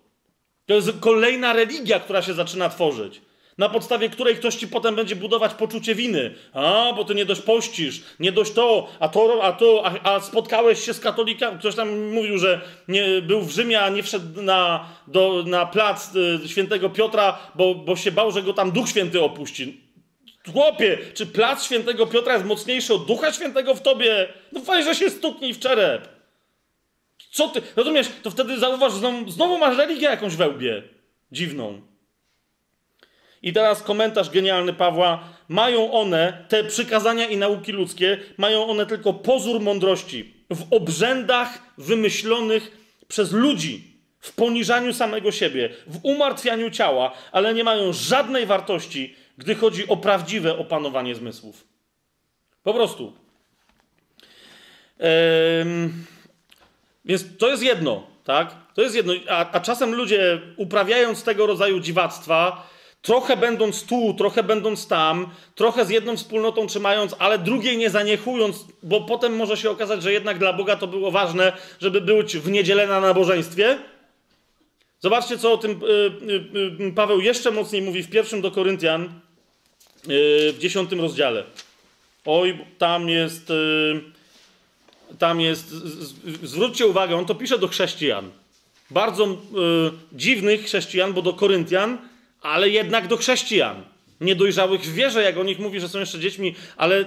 To 0.66 0.74
jest 0.74 0.90
kolejna 1.00 1.52
religia, 1.52 2.00
która 2.00 2.22
się 2.22 2.34
zaczyna 2.34 2.68
tworzyć. 2.68 3.20
Na 3.58 3.68
podstawie 3.68 4.08
której 4.08 4.36
ktoś 4.36 4.54
ci 4.56 4.68
potem 4.68 4.94
będzie 4.94 5.16
budować 5.16 5.54
poczucie 5.54 5.94
winy. 5.94 6.34
A, 6.52 6.92
bo 6.96 7.04
ty 7.04 7.14
nie 7.14 7.24
dość 7.24 7.40
pościsz, 7.40 8.02
nie 8.20 8.32
dość 8.32 8.52
to, 8.52 8.88
a 9.00 9.08
to, 9.08 9.42
a 9.42 9.52
to, 9.52 9.82
a, 9.86 10.14
a 10.14 10.20
spotkałeś 10.20 10.84
się 10.84 10.94
z 10.94 11.00
katolikami. 11.00 11.58
Ktoś 11.58 11.74
tam 11.74 12.12
mówił, 12.12 12.38
że 12.38 12.60
nie, 12.88 13.22
był 13.22 13.42
w 13.42 13.50
Rzymie, 13.50 13.80
a 13.80 13.88
nie 13.88 14.02
wszedł 14.02 14.42
na, 14.42 14.88
do, 15.06 15.44
na 15.46 15.66
plac 15.66 16.16
y, 16.16 16.48
świętego 16.48 16.90
Piotra, 16.90 17.38
bo, 17.54 17.74
bo 17.74 17.96
się 17.96 18.12
bał, 18.12 18.30
że 18.30 18.42
go 18.42 18.52
tam 18.52 18.70
Duch 18.70 18.88
Święty 18.88 19.22
opuści. 19.22 19.91
Chłopie, 20.52 20.98
czy 21.14 21.26
plac 21.26 21.64
świętego 21.64 22.06
Piotra 22.06 22.32
jest 22.32 22.46
mocniejszy 22.46 22.94
od 22.94 23.06
ducha 23.06 23.32
świętego 23.32 23.74
w 23.74 23.82
tobie? 23.82 24.28
No 24.52 24.60
fajnie, 24.60 24.84
że 24.84 24.94
się 24.94 25.10
stuknij 25.10 25.54
w 25.54 25.58
czerep. 25.58 26.08
Co 27.30 27.48
ty? 27.48 27.62
Rozumiesz, 27.76 28.06
to 28.22 28.30
wtedy 28.30 28.58
zauważ, 28.58 28.92
znowu, 28.92 29.30
znowu 29.30 29.58
masz 29.58 29.76
religię 29.76 30.06
jakąś 30.06 30.36
wełbie. 30.36 30.82
Dziwną. 31.32 31.80
I 33.42 33.52
teraz 33.52 33.82
komentarz 33.82 34.30
genialny 34.30 34.72
Pawła. 34.72 35.28
Mają 35.48 35.92
one, 35.92 36.44
te 36.48 36.64
przykazania 36.64 37.26
i 37.26 37.36
nauki 37.36 37.72
ludzkie, 37.72 38.18
mają 38.36 38.66
one 38.66 38.86
tylko 38.86 39.12
pozór 39.12 39.60
mądrości 39.60 40.34
w 40.50 40.72
obrzędach 40.72 41.58
wymyślonych 41.78 42.76
przez 43.08 43.32
ludzi, 43.32 43.92
w 44.20 44.32
poniżaniu 44.32 44.92
samego 44.92 45.32
siebie, 45.32 45.70
w 45.86 45.98
umartwianiu 46.02 46.70
ciała, 46.70 47.12
ale 47.32 47.54
nie 47.54 47.64
mają 47.64 47.92
żadnej 47.92 48.46
wartości, 48.46 49.14
gdy 49.38 49.54
chodzi 49.54 49.88
o 49.88 49.96
prawdziwe 49.96 50.58
opanowanie 50.58 51.14
zmysłów. 51.14 51.64
Po 52.62 52.74
prostu. 52.74 53.12
Ehm, 54.98 56.04
więc 57.04 57.24
to 57.38 57.48
jest 57.48 57.62
jedno, 57.62 58.06
tak? 58.24 58.54
To 58.74 58.82
jest 58.82 58.94
jedno. 58.94 59.12
A, 59.28 59.50
a 59.50 59.60
czasem 59.60 59.94
ludzie, 59.94 60.40
uprawiając 60.56 61.24
tego 61.24 61.46
rodzaju 61.46 61.80
dziwactwa, 61.80 62.68
trochę 63.02 63.36
będąc 63.36 63.84
tu, 63.84 64.14
trochę 64.14 64.42
będąc 64.42 64.88
tam, 64.88 65.30
trochę 65.54 65.84
z 65.84 65.90
jedną 65.90 66.16
wspólnotą 66.16 66.66
trzymając, 66.66 67.14
ale 67.18 67.38
drugiej 67.38 67.76
nie 67.76 67.90
zaniechując, 67.90 68.66
bo 68.82 69.00
potem 69.00 69.36
może 69.36 69.56
się 69.56 69.70
okazać, 69.70 70.02
że 70.02 70.12
jednak 70.12 70.38
dla 70.38 70.52
Boga 70.52 70.76
to 70.76 70.86
było 70.86 71.10
ważne, 71.10 71.52
żeby 71.80 72.00
być 72.00 72.36
w 72.36 72.50
niedzielę 72.50 72.86
na 72.86 73.00
nabożeństwie. 73.00 73.78
Zobaczcie, 75.02 75.38
co 75.38 75.52
o 75.52 75.58
tym 75.58 75.70
y, 75.70 75.86
y, 76.84 76.86
y, 76.88 76.92
Paweł 76.92 77.20
jeszcze 77.20 77.50
mocniej 77.50 77.82
mówi 77.82 78.02
w 78.02 78.10
pierwszym 78.10 78.40
do 78.40 78.50
Koryntian, 78.50 79.20
w 80.52 80.56
dziesiątym 80.58 81.00
rozdziale. 81.00 81.44
Oj, 82.24 82.58
tam 82.78 83.08
jest. 83.08 83.52
Tam 85.18 85.40
jest. 85.40 85.68
Zwróćcie 86.42 86.86
uwagę, 86.86 87.16
on 87.16 87.26
to 87.26 87.34
pisze 87.34 87.58
do 87.58 87.68
chrześcijan. 87.68 88.30
Bardzo 88.90 89.36
dziwnych 90.12 90.64
chrześcijan, 90.64 91.12
bo 91.12 91.22
do 91.22 91.32
Koryntian, 91.32 91.98
ale 92.42 92.68
jednak 92.68 93.08
do 93.08 93.16
chrześcijan. 93.16 93.84
Niedojrzałych 94.20 94.80
w 94.80 94.94
wierze, 94.94 95.22
jak 95.22 95.38
o 95.38 95.44
nich 95.44 95.58
mówi, 95.58 95.80
że 95.80 95.88
są 95.88 95.98
jeszcze 96.00 96.18
dziećmi, 96.18 96.54
ale 96.76 97.04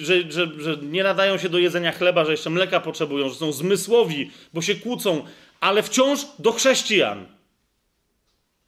że, 0.00 0.32
że, 0.32 0.50
że 0.58 0.76
nie 0.82 1.02
nadają 1.02 1.38
się 1.38 1.48
do 1.48 1.58
jedzenia 1.58 1.92
chleba, 1.92 2.24
że 2.24 2.30
jeszcze 2.30 2.50
mleka 2.50 2.80
potrzebują, 2.80 3.28
że 3.28 3.34
są 3.34 3.52
zmysłowi, 3.52 4.30
bo 4.54 4.62
się 4.62 4.74
kłócą, 4.74 5.24
ale 5.62 5.82
wciąż 5.82 6.20
do 6.38 6.52
chrześcijan. 6.52 7.26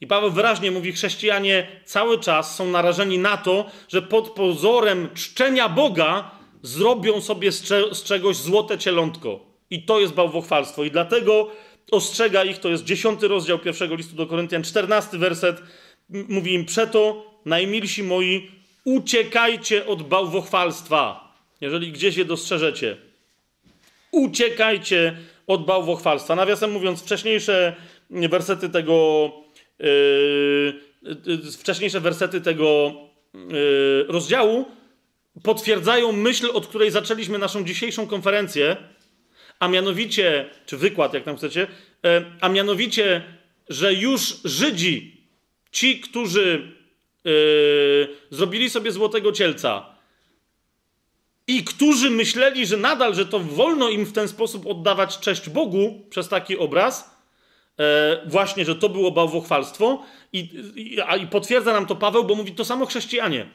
I 0.00 0.06
Paweł 0.06 0.30
wyraźnie 0.30 0.70
mówi: 0.70 0.92
chrześcijanie 0.92 1.66
cały 1.84 2.18
czas 2.18 2.56
są 2.56 2.66
narażeni 2.66 3.18
na 3.18 3.36
to, 3.36 3.70
że 3.88 4.02
pod 4.02 4.30
pozorem 4.30 5.08
czczenia 5.14 5.68
Boga 5.68 6.30
zrobią 6.62 7.20
sobie 7.20 7.52
z, 7.52 7.62
cze 7.62 7.94
z 7.94 8.04
czegoś 8.04 8.36
złote 8.36 8.78
cielątko. 8.78 9.40
I 9.70 9.82
to 9.82 10.00
jest 10.00 10.14
bałwochwalstwo. 10.14 10.84
I 10.84 10.90
dlatego 10.90 11.50
ostrzega 11.90 12.44
ich, 12.44 12.58
to 12.58 12.68
jest 12.68 12.84
dziesiąty 12.84 13.28
rozdział 13.28 13.58
pierwszego 13.58 13.94
listu 13.94 14.16
do 14.16 14.26
Koryntian, 14.26 14.62
czternasty 14.62 15.18
werset, 15.18 15.62
mówi 16.08 16.54
im 16.54 16.64
przeto, 16.64 17.30
najmilsi 17.44 18.02
moi, 18.02 18.50
uciekajcie 18.84 19.86
od 19.86 20.02
bałwochwalstwa, 20.02 21.32
jeżeli 21.60 21.92
gdzieś 21.92 22.16
je 22.16 22.24
dostrzeżecie. 22.24 22.96
Uciekajcie 24.10 25.16
od 25.46 25.64
bałwochwalstwa. 25.64 26.36
Nawiasem 26.36 26.70
mówiąc, 26.70 27.02
wcześniejsze 27.02 27.76
wersety 28.10 28.68
tego 28.68 29.30
Yy, 29.78 31.52
wcześniejsze 31.58 32.00
wersety 32.00 32.40
tego 32.40 32.92
yy, 33.34 34.04
rozdziału 34.08 34.66
potwierdzają 35.42 36.12
myśl, 36.12 36.50
od 36.54 36.66
której 36.66 36.90
zaczęliśmy 36.90 37.38
naszą 37.38 37.64
dzisiejszą 37.64 38.06
konferencję, 38.06 38.76
a 39.58 39.68
mianowicie, 39.68 40.50
czy 40.66 40.76
wykład, 40.76 41.14
jak 41.14 41.24
tam 41.24 41.36
chcecie, 41.36 41.60
yy, 42.02 42.10
a 42.40 42.48
mianowicie, 42.48 43.22
że 43.68 43.94
już 43.94 44.36
Żydzi, 44.44 45.26
ci, 45.72 46.00
którzy 46.00 46.74
zrobili 48.30 48.70
sobie 48.70 48.92
złotego 48.92 49.32
cielca 49.32 49.93
i 51.46 51.64
którzy 51.64 52.10
myśleli, 52.10 52.66
że 52.66 52.76
nadal, 52.76 53.14
że 53.14 53.26
to 53.26 53.40
wolno 53.40 53.88
im 53.88 54.04
w 54.04 54.12
ten 54.12 54.28
sposób 54.28 54.66
oddawać 54.66 55.18
cześć 55.18 55.48
Bogu 55.48 56.00
przez 56.10 56.28
taki 56.28 56.58
obraz, 56.58 57.14
E, 57.80 58.20
właśnie, 58.26 58.64
że 58.64 58.74
to 58.74 58.88
było 58.88 59.10
bałwochwalstwo 59.10 60.02
i, 60.32 60.38
i, 60.76 61.22
i 61.22 61.26
potwierdza 61.26 61.72
nam 61.72 61.86
to 61.86 61.96
Paweł, 61.96 62.24
bo 62.24 62.34
mówi 62.34 62.52
to 62.52 62.64
samo 62.64 62.86
chrześcijanie. 62.86 63.46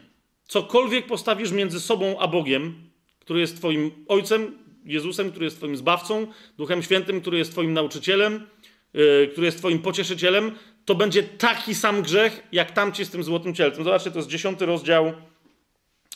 Cokolwiek 0.47 1.07
postawisz 1.07 1.51
między 1.51 1.79
sobą 1.79 2.19
a 2.19 2.27
Bogiem, 2.27 2.89
który 3.19 3.39
jest 3.39 3.57
Twoim 3.57 3.91
Ojcem, 4.07 4.57
Jezusem, 4.85 5.31
który 5.31 5.45
jest 5.45 5.57
Twoim 5.57 5.77
Zbawcą, 5.77 6.27
Duchem 6.57 6.83
Świętym, 6.83 7.21
który 7.21 7.37
jest 7.37 7.51
Twoim 7.51 7.73
nauczycielem, 7.73 8.47
yy, 8.93 9.29
który 9.31 9.45
jest 9.45 9.57
Twoim 9.57 9.79
pocieszycielem, 9.79 10.51
to 10.85 10.95
będzie 10.95 11.23
taki 11.23 11.75
sam 11.75 12.01
grzech, 12.01 12.47
jak 12.51 12.71
tamci 12.71 13.05
z 13.05 13.09
tym 13.09 13.23
złotym 13.23 13.55
cielcem. 13.55 13.83
Zobaczcie, 13.83 14.11
to 14.11 14.19
jest 14.19 14.29
dziesiąty 14.29 14.65
rozdział 14.65 15.05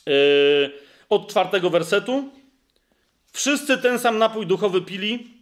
yy, 0.05 0.13
od 1.15 1.29
czwartego 1.29 1.69
wersetu. 1.69 2.29
Wszyscy 3.33 3.77
ten 3.77 3.99
sam 3.99 4.17
napój 4.17 4.47
duchowy 4.47 4.81
pili, 4.81 5.33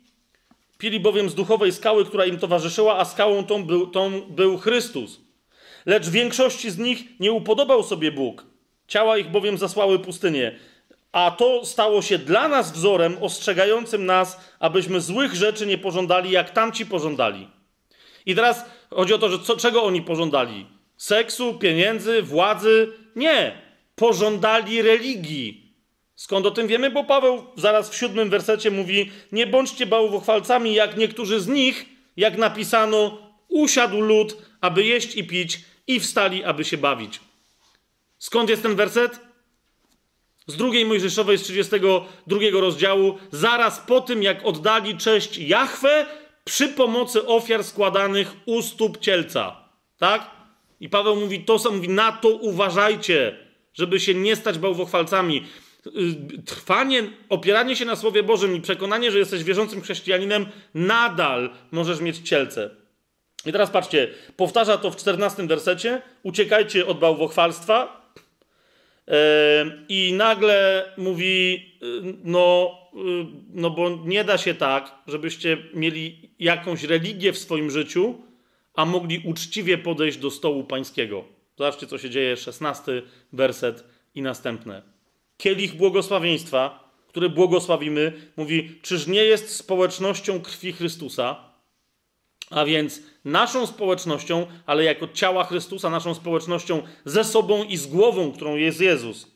Pili 0.81 0.99
bowiem 0.99 1.29
z 1.29 1.35
duchowej 1.35 1.71
skały, 1.71 2.05
która 2.05 2.25
im 2.25 2.39
towarzyszyła, 2.39 2.97
a 2.97 3.05
skałą 3.05 3.43
tą 3.43 3.63
był, 3.63 3.87
tą 3.87 4.21
był 4.21 4.57
Chrystus. 4.57 5.19
Lecz 5.85 6.09
większości 6.09 6.71
z 6.71 6.77
nich 6.77 7.19
nie 7.19 7.31
upodobał 7.31 7.83
sobie 7.83 8.11
Bóg. 8.11 8.45
Ciała 8.87 9.17
ich 9.17 9.31
bowiem 9.31 9.57
zasłały 9.57 9.99
pustynię. 9.99 10.59
A 11.11 11.31
to 11.31 11.65
stało 11.65 12.01
się 12.01 12.17
dla 12.17 12.47
nas 12.47 12.71
wzorem 12.71 13.17
ostrzegającym 13.21 14.05
nas, 14.05 14.39
abyśmy 14.59 15.01
złych 15.01 15.35
rzeczy 15.35 15.65
nie 15.65 15.77
pożądali, 15.77 16.31
jak 16.31 16.49
tamci 16.49 16.85
pożądali. 16.85 17.47
I 18.25 18.35
teraz 18.35 18.65
chodzi 18.89 19.13
o 19.13 19.17
to, 19.17 19.29
że 19.29 19.39
co, 19.39 19.57
czego 19.57 19.83
oni 19.83 20.01
pożądali? 20.01 20.65
Seksu, 20.97 21.53
pieniędzy, 21.53 22.21
władzy? 22.21 22.93
Nie. 23.15 23.61
Pożądali 23.95 24.81
religii. 24.81 25.60
Skąd 26.21 26.45
o 26.45 26.51
tym 26.51 26.67
wiemy? 26.67 26.91
Bo 26.91 27.03
Paweł 27.03 27.45
zaraz 27.55 27.89
w 27.89 27.95
siódmym 27.95 28.29
wersecie 28.29 28.71
mówi: 28.71 29.11
Nie 29.31 29.47
bądźcie 29.47 29.85
bałwochwalcami, 29.85 30.73
jak 30.73 30.97
niektórzy 30.97 31.39
z 31.39 31.47
nich, 31.47 31.85
jak 32.17 32.37
napisano, 32.37 33.17
usiadł 33.47 34.01
lud, 34.01 34.37
aby 34.61 34.83
jeść 34.83 35.15
i 35.15 35.23
pić, 35.23 35.59
i 35.87 35.99
wstali, 35.99 36.43
aby 36.43 36.65
się 36.65 36.77
bawić. 36.77 37.19
Skąd 38.17 38.49
jest 38.49 38.63
ten 38.63 38.75
werset? 38.75 39.19
Z 40.47 40.55
drugiej 40.55 40.85
Mojżeszowej, 40.85 41.37
z 41.37 41.43
32 41.43 42.39
rozdziału, 42.53 43.17
zaraz 43.31 43.79
po 43.79 44.01
tym, 44.01 44.23
jak 44.23 44.45
oddali 44.45 44.97
cześć 44.97 45.37
Jahwe 45.37 46.05
przy 46.43 46.67
pomocy 46.67 47.27
ofiar 47.27 47.63
składanych 47.63 48.33
u 48.45 48.61
stóp 48.61 48.99
cielca. 48.99 49.69
Tak? 49.97 50.31
I 50.79 50.89
Paweł 50.89 51.15
mówi 51.15 51.45
to, 51.45 51.59
co 51.59 51.71
mówi, 51.71 51.89
na 51.89 52.11
to 52.11 52.29
uważajcie, 52.29 53.37
żeby 53.73 53.99
się 53.99 54.13
nie 54.13 54.35
stać 54.35 54.57
bałwochwalcami. 54.57 55.45
Y, 55.87 56.43
trwanie, 56.45 57.03
opieranie 57.29 57.75
się 57.75 57.85
na 57.85 57.95
Słowie 57.95 58.23
Bożym 58.23 58.55
i 58.55 58.61
przekonanie, 58.61 59.11
że 59.11 59.19
jesteś 59.19 59.43
wierzącym 59.43 59.81
chrześcijaninem, 59.81 60.45
nadal 60.73 61.49
możesz 61.71 62.01
mieć 62.01 62.17
cielce. 62.17 62.69
I 63.45 63.51
teraz 63.51 63.69
patrzcie, 63.69 64.07
powtarza 64.37 64.77
to 64.77 64.91
w 64.91 64.95
14 64.95 65.47
wersecie. 65.47 66.01
Uciekajcie 66.23 66.87
od 66.87 66.99
bałwochwalstwa. 66.99 68.01
I 69.89 70.13
nagle 70.13 70.85
mówi, 70.97 71.53
y, 71.83 72.01
no, 72.23 72.77
y, 72.93 73.25
no 73.53 73.69
bo 73.69 73.99
nie 74.05 74.23
da 74.23 74.37
się 74.37 74.53
tak, 74.53 74.91
żebyście 75.07 75.57
mieli 75.73 76.29
jakąś 76.39 76.83
religię 76.83 77.33
w 77.33 77.37
swoim 77.37 77.71
życiu, 77.71 78.21
a 78.73 78.85
mogli 78.85 79.21
uczciwie 79.25 79.77
podejść 79.77 80.17
do 80.17 80.31
stołu 80.31 80.63
pańskiego. 80.63 81.23
Zobaczcie, 81.57 81.87
co 81.87 81.97
się 81.97 82.09
dzieje, 82.09 82.37
16 82.37 83.01
werset 83.33 83.83
i 84.15 84.21
następne 84.21 84.90
kielich 85.41 85.75
błogosławieństwa, 85.75 86.89
który 87.07 87.29
błogosławimy, 87.29 88.13
mówi: 88.37 88.79
Czyż 88.81 89.07
nie 89.07 89.23
jest 89.23 89.55
społecznością 89.55 90.41
krwi 90.41 90.73
Chrystusa? 90.73 91.35
A 92.49 92.65
więc 92.65 93.01
naszą 93.25 93.67
społecznością, 93.67 94.47
ale 94.65 94.83
jako 94.83 95.07
ciała 95.07 95.43
Chrystusa, 95.43 95.89
naszą 95.89 96.13
społecznością 96.13 96.81
ze 97.05 97.23
sobą 97.23 97.63
i 97.63 97.77
z 97.77 97.87
głową, 97.87 98.31
którą 98.31 98.55
jest 98.55 98.81
Jezus. 98.81 99.27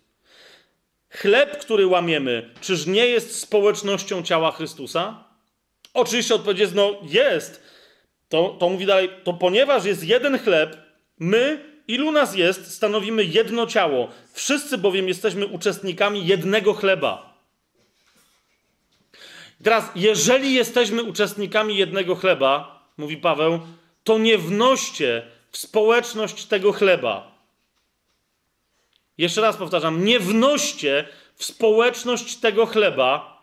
Chleb, 1.09 1.57
który 1.57 1.87
łamiemy, 1.87 2.49
czyż 2.61 2.85
nie 2.85 3.05
jest 3.05 3.39
społecznością 3.39 4.23
ciała 4.23 4.51
Chrystusa? 4.51 5.23
Oczywiście 5.93 6.35
odpowiedź 6.35 6.59
jest: 6.59 6.75
no 6.75 6.95
jest. 7.03 7.63
To, 8.29 8.55
to 8.59 8.69
mówi 8.69 8.85
dalej, 8.85 9.09
to 9.23 9.33
ponieważ 9.33 9.85
jest 9.85 10.03
jeden 10.03 10.39
chleb, 10.39 10.77
my 11.19 11.74
Ilu 11.87 12.11
nas 12.11 12.35
jest, 12.35 12.75
stanowimy 12.75 13.23
jedno 13.23 13.67
ciało. 13.67 14.09
Wszyscy 14.33 14.77
bowiem 14.77 15.07
jesteśmy 15.07 15.47
uczestnikami 15.47 16.27
jednego 16.27 16.73
chleba. 16.73 17.35
Teraz, 19.63 19.91
jeżeli 19.95 20.53
jesteśmy 20.53 21.03
uczestnikami 21.03 21.77
jednego 21.77 22.15
chleba, 22.15 22.83
mówi 22.97 23.17
Paweł, 23.17 23.59
to 24.03 24.17
nie 24.17 24.37
wnoście 24.37 25.27
w 25.51 25.57
społeczność 25.57 26.45
tego 26.45 26.73
chleba. 26.73 27.31
Jeszcze 29.17 29.41
raz 29.41 29.57
powtarzam, 29.57 30.05
nie 30.05 30.19
wnoście 30.19 31.07
w 31.35 31.45
społeczność 31.45 32.35
tego 32.35 32.65
chleba 32.65 33.35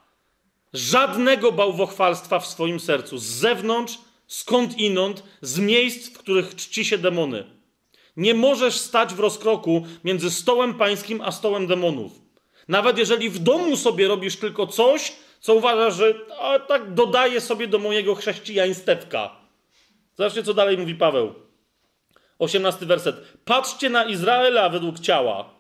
żadnego 0.73 1.53
bałwochwalstwa 1.53 2.39
w 2.39 2.47
swoim 2.47 2.81
sercu, 2.81 3.19
z 3.19 3.25
zewnątrz, 3.25 3.99
skąd 4.27 4.79
inąd, 4.79 5.23
z 5.41 5.59
miejsc, 5.59 6.09
w 6.09 6.19
których 6.19 6.57
czci 6.57 6.85
się 6.85 6.99
demony. 6.99 7.62
Nie 8.17 8.35
możesz 8.35 8.79
stać 8.79 9.15
w 9.15 9.21
rozkroku 9.21 9.87
między 10.05 10.31
stołem 10.31 10.75
pańskim 10.75 11.21
a 11.21 11.33
stołem 11.33 11.67
demonów. 11.67 12.13
Nawet 12.69 12.99
jeżeli 12.99 13.31
w 13.31 13.39
domu 13.39 13.77
sobie 13.77 14.09
robisz 14.09 14.37
tylko 14.37 14.67
coś, 14.67 15.13
co 15.41 15.55
uważasz, 15.55 15.95
że 15.95 16.15
a, 16.41 16.59
tak 16.59 16.95
dodaje 16.95 17.41
sobie 17.41 17.69
do 17.69 17.79
mojego 17.79 18.15
chrześcijaństewka. 18.15 19.31
Zobaczcie, 20.17 20.43
co 20.43 20.55
dalej 20.55 20.79
mówi 20.79 20.95
Paweł. 20.95 21.35
18 22.39 22.87
werset. 22.87 23.17
Patrzcie 23.45 23.91
na 23.91 24.05
Izraela 24.05 24.69
według 24.69 25.01
ciała. 25.01 25.51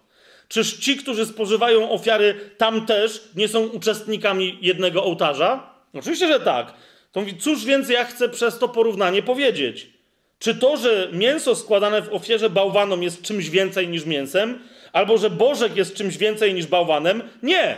Czyż 0.49 0.79
ci, 0.79 0.97
którzy 0.97 1.27
spożywają 1.27 1.91
ofiary 1.91 2.51
tam 2.59 2.87
też 2.87 3.29
nie 3.37 3.49
są 3.49 3.67
uczestnikami 3.67 4.59
jednego 4.61 5.05
ołtarza? 5.05 5.75
Oczywiście, 5.95 6.29
że 6.29 6.41
tak. 6.41 6.75
To 7.13 7.21
mówi, 7.21 7.39
cóż 7.39 7.65
więc 7.65 7.89
ja 7.89 8.05
chcę 8.05 8.29
przez 8.29 8.59
to 8.59 8.69
porównanie 8.69 9.23
powiedzieć? 9.23 9.92
Czy 10.43 10.55
to, 10.55 10.77
że 10.77 11.09
mięso 11.13 11.55
składane 11.55 12.03
w 12.03 12.15
ofierze 12.15 12.51
bałwanom 12.51 13.03
jest 13.03 13.23
czymś 13.23 13.51
więcej 13.51 13.89
niż 13.89 14.07
mięsem? 14.07 14.59
Albo 14.93 15.19
że 15.19 15.31
bożek 15.31 15.77
jest 15.77 15.95
czymś 15.95 16.17
więcej 16.17 16.55
niż 16.55 16.67
bałwanem? 16.67 17.23
Nie. 17.43 17.77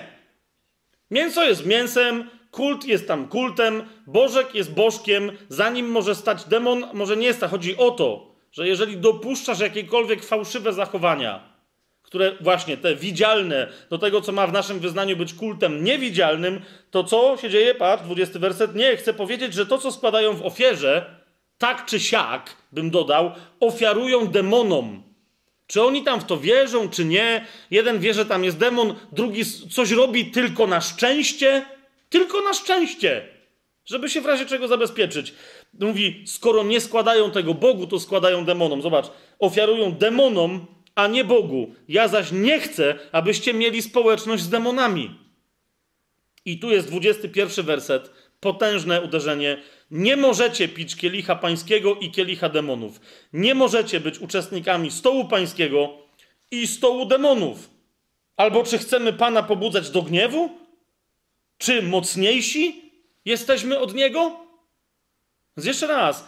Mięso 1.10 1.44
jest 1.44 1.66
mięsem, 1.66 2.30
kult 2.50 2.84
jest 2.84 3.08
tam 3.08 3.28
kultem, 3.28 3.82
bożek 4.06 4.54
jest 4.54 4.72
bożkiem, 4.74 5.32
za 5.48 5.70
nim 5.70 5.90
może 5.90 6.14
stać 6.14 6.44
demon, 6.44 6.86
może 6.92 7.16
nie 7.16 7.34
stać. 7.34 7.50
Chodzi 7.50 7.76
o 7.76 7.90
to, 7.90 8.34
że 8.52 8.68
jeżeli 8.68 8.96
dopuszczasz 8.96 9.60
jakiekolwiek 9.60 10.24
fałszywe 10.24 10.72
zachowania, 10.72 11.42
które 12.02 12.32
właśnie 12.40 12.76
te 12.76 12.96
widzialne, 12.96 13.68
do 13.90 13.98
tego, 13.98 14.20
co 14.20 14.32
ma 14.32 14.46
w 14.46 14.52
naszym 14.52 14.78
wyznaniu 14.78 15.16
być 15.16 15.34
kultem 15.34 15.84
niewidzialnym, 15.84 16.60
to 16.90 17.04
co 17.04 17.36
się 17.36 17.50
dzieje? 17.50 17.74
Patrz, 17.74 18.04
20 18.04 18.38
werset. 18.38 18.74
Nie, 18.74 18.96
chcę 18.96 19.14
powiedzieć, 19.14 19.54
że 19.54 19.66
to, 19.66 19.78
co 19.78 19.92
składają 19.92 20.36
w 20.36 20.46
ofierze, 20.46 21.23
tak 21.58 21.86
czy 21.86 22.00
siak, 22.00 22.56
bym 22.72 22.90
dodał, 22.90 23.32
ofiarują 23.60 24.26
demonom. 24.26 25.02
Czy 25.66 25.82
oni 25.82 26.02
tam 26.02 26.20
w 26.20 26.24
to 26.24 26.36
wierzą, 26.36 26.88
czy 26.88 27.04
nie? 27.04 27.46
Jeden 27.70 27.98
wie, 27.98 28.14
że 28.14 28.26
tam 28.26 28.44
jest 28.44 28.58
demon, 28.58 28.94
drugi 29.12 29.44
coś 29.70 29.90
robi 29.90 30.26
tylko 30.26 30.66
na 30.66 30.80
szczęście. 30.80 31.66
Tylko 32.08 32.40
na 32.40 32.54
szczęście, 32.54 33.28
żeby 33.86 34.10
się 34.10 34.20
w 34.20 34.26
razie 34.26 34.46
czego 34.46 34.68
zabezpieczyć. 34.68 35.34
Mówi, 35.80 36.24
skoro 36.26 36.62
nie 36.62 36.80
składają 36.80 37.30
tego 37.30 37.54
Bogu, 37.54 37.86
to 37.86 38.00
składają 38.00 38.44
demonom. 38.44 38.82
Zobacz, 38.82 39.06
ofiarują 39.38 39.92
demonom, 39.92 40.66
a 40.94 41.06
nie 41.06 41.24
Bogu. 41.24 41.74
Ja 41.88 42.08
zaś 42.08 42.32
nie 42.32 42.60
chcę, 42.60 42.98
abyście 43.12 43.54
mieli 43.54 43.82
społeczność 43.82 44.42
z 44.42 44.48
demonami. 44.48 45.18
I 46.44 46.58
tu 46.58 46.70
jest 46.70 46.88
21 46.88 47.64
werset, 47.64 48.10
potężne 48.44 49.02
uderzenie. 49.02 49.62
Nie 49.90 50.16
możecie 50.16 50.68
pić 50.68 50.96
kielicha 50.96 51.36
pańskiego 51.36 51.94
i 51.94 52.10
kielicha 52.10 52.48
demonów. 52.48 53.00
Nie 53.32 53.54
możecie 53.54 54.00
być 54.00 54.18
uczestnikami 54.18 54.90
stołu 54.90 55.28
pańskiego 55.28 55.88
i 56.50 56.66
stołu 56.66 57.06
demonów. 57.06 57.70
Albo 58.36 58.64
czy 58.64 58.78
chcemy 58.78 59.12
Pana 59.12 59.42
pobudzać 59.42 59.90
do 59.90 60.02
gniewu? 60.02 60.50
Czy 61.58 61.82
mocniejsi 61.82 62.92
jesteśmy 63.24 63.78
od 63.78 63.94
Niego? 63.94 64.36
Więc 65.56 65.66
jeszcze 65.66 65.86
raz, 65.86 66.24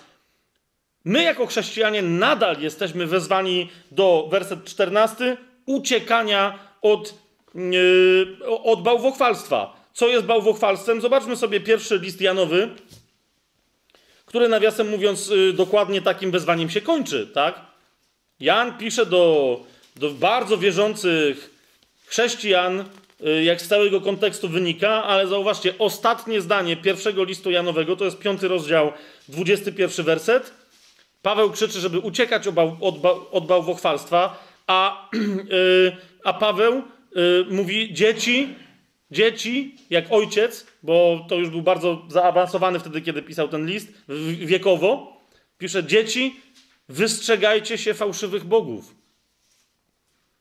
My, 1.07 1.23
jako 1.23 1.47
chrześcijanie, 1.47 2.03
nadal 2.03 2.61
jesteśmy 2.61 3.07
wezwani 3.07 3.69
do, 3.91 4.29
werset 4.31 4.65
14, 4.65 5.37
uciekania 5.67 6.59
od, 6.83 7.15
yy, 7.55 8.37
od 8.47 8.83
bałwochwalstwa. 8.83 9.86
Co 9.97 10.09
jest 10.09 10.27
bałwochwalstwem? 10.27 11.01
Zobaczmy 11.01 11.37
sobie 11.37 11.61
pierwszy 11.61 11.99
list 11.99 12.21
Janowy, 12.21 12.69
który 14.27 14.49
nawiasem 14.49 14.89
mówiąc 14.89 15.29
yy, 15.29 15.53
dokładnie 15.53 16.03
takim 16.03 16.31
wezwaniem 16.31 16.71
się 16.71 16.81
kończy, 16.81 17.27
tak? 17.35 17.61
Jan 18.41 18.79
pisze 18.79 19.07
do, 19.07 19.61
do 19.97 20.11
bardzo 20.11 20.59
wierzących 20.59 21.51
chrześcijan, 22.07 22.85
yy, 23.21 23.45
jak 23.45 23.63
z 23.63 23.69
całego 23.69 24.01
kontekstu 24.01 24.49
wynika, 24.49 25.05
ale 25.05 25.29
zauważcie, 25.29 25.75
ostatnie 25.79 26.41
zdanie 26.41 26.77
pierwszego 26.77 27.25
listu 27.25 27.51
Janowego, 27.51 27.97
to 27.97 28.05
jest 28.05 28.19
piąty 28.19 28.49
rozdział, 28.49 28.93
21 29.29 30.07
werset 30.07 30.53
Paweł 31.23 31.51
krzyczy, 31.51 31.81
żeby 31.81 31.99
uciekać 31.99 32.45
od, 33.33 33.47
bałwochwalstwa, 33.47 34.45
a, 34.67 35.09
yy, 35.13 35.97
a 36.25 36.33
Paweł 36.33 36.83
mówi: 37.51 37.95
Dzieci, 37.95 38.55
dzieci, 39.11 39.77
jak 39.91 40.05
ojciec, 40.11 40.67
bo 40.83 41.27
to 41.29 41.35
już 41.35 41.51
był 41.51 41.63
bardzo 41.63 42.03
zaawansowany 42.09 42.79
wtedy, 42.79 43.01
kiedy 43.01 43.23
pisał 43.23 43.49
ten 43.49 43.67
list, 43.67 43.89
wiekowo. 44.39 45.21
Pisze: 45.59 45.85
Dzieci, 45.85 46.41
wystrzegajcie 46.89 47.79
się 47.79 47.95
fałszywych 47.95 48.45
bogów. 48.45 48.95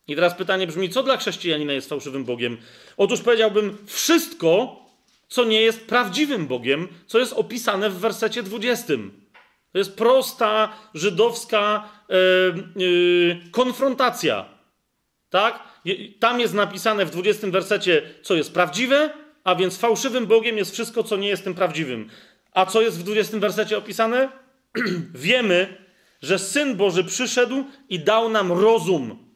I 0.07 0.15
teraz 0.15 0.35
pytanie 0.35 0.67
brzmi: 0.67 0.89
co 0.89 1.03
dla 1.03 1.17
chrześcijanina 1.17 1.73
jest 1.73 1.89
fałszywym 1.89 2.25
Bogiem? 2.25 2.57
Otóż 2.97 3.21
powiedziałbym: 3.21 3.77
wszystko, 3.85 4.79
co 5.27 5.43
nie 5.43 5.61
jest 5.61 5.87
prawdziwym 5.87 6.47
Bogiem, 6.47 6.87
co 7.07 7.19
jest 7.19 7.33
opisane 7.33 7.89
w 7.89 7.99
wersecie 7.99 8.43
20. 8.43 8.93
To 9.71 9.77
jest 9.77 9.95
prosta 9.95 10.73
żydowska 10.93 11.89
yy, 12.75 13.41
konfrontacja. 13.51 14.45
Tak? 15.29 15.74
Tam 16.19 16.39
jest 16.39 16.53
napisane 16.53 17.05
w 17.05 17.09
20 17.09 17.47
wersecie, 17.47 18.01
co 18.21 18.35
jest 18.35 18.53
prawdziwe, 18.53 19.09
a 19.43 19.55
więc 19.55 19.77
fałszywym 19.77 20.27
Bogiem 20.27 20.57
jest 20.57 20.71
wszystko, 20.71 21.03
co 21.03 21.17
nie 21.17 21.27
jest 21.27 21.43
tym 21.43 21.53
prawdziwym. 21.53 22.09
A 22.51 22.65
co 22.65 22.81
jest 22.81 22.99
w 22.99 23.03
20 23.03 23.39
wersecie 23.39 23.77
opisane? 23.77 24.29
Wiemy, 25.13 25.77
że 26.21 26.39
Syn 26.39 26.75
Boży 26.75 27.03
przyszedł 27.03 27.63
i 27.89 27.99
dał 27.99 28.29
nam 28.29 28.51
rozum, 28.51 29.33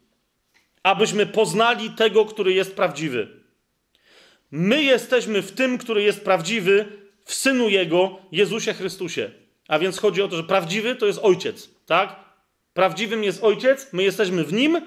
abyśmy 0.84 1.26
poznali 1.26 1.90
tego, 1.90 2.26
który 2.26 2.54
jest 2.54 2.76
prawdziwy. 2.76 3.28
My 4.52 4.84
jesteśmy 4.84 5.42
w 5.42 5.52
tym, 5.52 5.78
który 5.78 6.02
jest 6.04 6.24
prawdziwy, 6.24 6.86
w 7.26 7.34
Synu 7.34 7.70
Jego, 7.70 8.20
Jezusie 8.32 8.74
Chrystusie. 8.74 9.32
A 9.68 9.80
więc 9.80 10.00
chodzi 10.00 10.22
o 10.22 10.28
to, 10.28 10.36
że 10.36 10.44
prawdziwy 10.44 10.96
to 10.96 11.06
jest 11.06 11.20
ojciec, 11.22 11.70
tak? 11.86 12.16
Prawdziwym 12.74 13.24
jest 13.24 13.44
ojciec, 13.44 13.88
my 13.94 14.04
jesteśmy 14.04 14.44
w 14.44 14.54
nim 14.54 14.82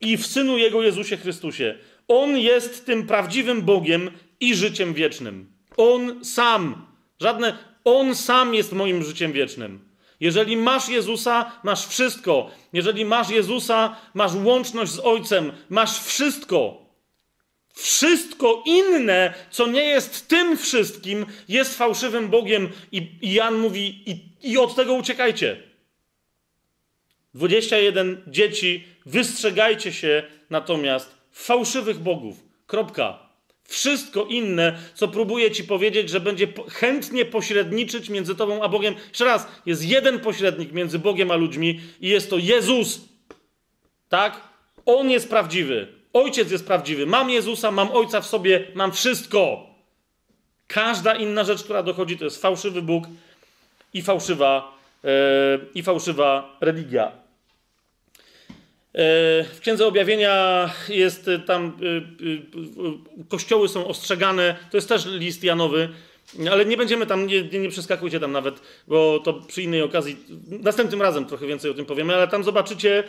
i 0.00 0.16
w 0.16 0.26
synu 0.26 0.58
jego 0.58 0.82
Jezusie 0.82 1.16
Chrystusie. 1.16 1.78
On 2.08 2.38
jest 2.38 2.86
tym 2.86 3.06
prawdziwym 3.06 3.62
Bogiem 3.62 4.10
i 4.40 4.54
życiem 4.54 4.94
wiecznym. 4.94 5.52
On 5.76 6.24
sam, 6.24 6.86
żadne, 7.20 7.58
on 7.84 8.14
sam 8.14 8.54
jest 8.54 8.72
moim 8.72 9.04
życiem 9.04 9.32
wiecznym. 9.32 9.94
Jeżeli 10.20 10.56
masz 10.56 10.88
Jezusa, 10.88 11.60
masz 11.64 11.86
wszystko. 11.86 12.50
Jeżeli 12.72 13.04
masz 13.04 13.30
Jezusa, 13.30 13.96
masz 14.14 14.34
łączność 14.34 14.92
z 14.92 14.98
Ojcem, 14.98 15.52
masz 15.68 16.00
wszystko. 16.02 16.84
Wszystko 17.74 18.62
inne, 18.66 19.34
co 19.50 19.66
nie 19.66 19.84
jest 19.84 20.28
tym 20.28 20.56
wszystkim, 20.56 21.26
jest 21.48 21.78
fałszywym 21.78 22.28
Bogiem. 22.28 22.68
I, 22.92 23.18
Jan 23.22 23.54
mówi, 23.54 24.02
i, 24.10 24.24
i 24.50 24.58
od 24.58 24.74
tego 24.74 24.94
uciekajcie. 24.94 25.62
21 27.34 28.22
dzieci, 28.26 28.84
wystrzegajcie 29.06 29.92
się 29.92 30.22
natomiast 30.50 31.14
fałszywych 31.32 31.98
bogów. 31.98 32.36
Kropka. 32.66 33.18
Wszystko 33.64 34.24
inne, 34.24 34.78
co 34.94 35.08
próbuje 35.08 35.50
ci 35.50 35.64
powiedzieć, 35.64 36.10
że 36.10 36.20
będzie 36.20 36.48
chętnie 36.70 37.24
pośredniczyć 37.24 38.08
między 38.08 38.34
tobą 38.34 38.62
a 38.62 38.68
Bogiem. 38.68 38.94
Jeszcze 39.08 39.24
raz, 39.24 39.46
jest 39.66 39.84
jeden 39.84 40.20
pośrednik 40.20 40.72
między 40.72 40.98
Bogiem 40.98 41.30
a 41.30 41.36
ludźmi 41.36 41.80
i 42.00 42.08
jest 42.08 42.30
to 42.30 42.38
Jezus. 42.38 43.00
Tak? 44.08 44.40
On 44.86 45.10
jest 45.10 45.28
prawdziwy. 45.28 45.88
Ojciec 46.12 46.50
jest 46.50 46.66
prawdziwy. 46.66 47.06
Mam 47.06 47.30
Jezusa, 47.30 47.70
mam 47.70 47.90
Ojca 47.92 48.20
w 48.20 48.26
sobie, 48.26 48.66
mam 48.74 48.92
wszystko. 48.92 49.66
Każda 50.66 51.14
inna 51.14 51.44
rzecz, 51.44 51.64
która 51.64 51.82
dochodzi, 51.82 52.18
to 52.18 52.24
jest 52.24 52.42
fałszywy 52.42 52.82
Bóg 52.82 53.04
i 53.94 54.02
fałszywa, 54.02 54.78
yy, 55.02 55.10
i 55.74 55.82
fałszywa 55.82 56.56
religia. 56.60 57.23
Yy, 58.94 59.00
w 59.44 59.58
Księdze 59.60 59.86
Objawienia 59.86 60.70
jest 60.88 61.30
tam, 61.46 61.72
yy, 62.20 63.24
kościoły 63.28 63.68
są 63.68 63.86
ostrzegane, 63.86 64.56
to 64.70 64.76
jest 64.76 64.88
też 64.88 65.06
list 65.06 65.44
Janowy, 65.44 65.88
ale 66.50 66.66
nie 66.66 66.76
będziemy 66.76 67.06
tam, 67.06 67.26
nie, 67.26 67.42
nie 67.42 67.68
przeskakujcie 67.68 68.20
tam 68.20 68.32
nawet, 68.32 68.60
bo 68.88 69.18
to 69.18 69.32
przy 69.32 69.62
innej 69.62 69.82
okazji, 69.82 70.16
następnym 70.50 71.02
razem 71.02 71.26
trochę 71.26 71.46
więcej 71.46 71.70
o 71.70 71.74
tym 71.74 71.86
powiemy, 71.86 72.14
ale 72.14 72.28
tam 72.28 72.44
zobaczycie, 72.44 73.04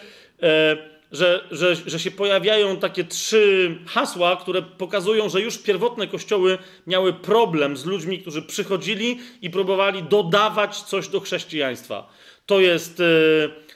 że, 1.12 1.48
że, 1.52 1.76
że 1.76 2.00
się 2.00 2.12
pojawiają 2.12 2.78
takie 2.78 3.04
trzy 3.04 3.76
hasła, 3.88 4.36
które 4.36 4.62
pokazują, 4.62 5.30
że 5.30 5.42
już 5.42 5.58
pierwotne 5.58 6.08
kościoły 6.08 6.58
miały 6.88 7.14
problem 7.14 7.78
z 7.78 7.86
ludźmi, 7.86 8.20
którzy 8.20 8.42
przychodzili 8.42 9.20
i 9.42 9.50
próbowali 9.50 10.04
dodawać 10.04 10.82
coś 10.82 11.08
do 11.08 11.20
chrześcijaństwa. 11.20 12.10
To 12.46 12.60
jest. 12.60 13.02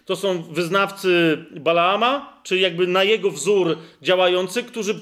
To 0.10 0.16
są 0.16 0.44
wyznawcy 0.44 1.38
Balaama, 1.60 2.42
czy 2.44 2.60
jakby 2.60 2.88
na 2.88 3.04
jego 3.04 3.32
wzór 3.32 3.78
działający, 4.02 4.64
którzy 4.64 5.02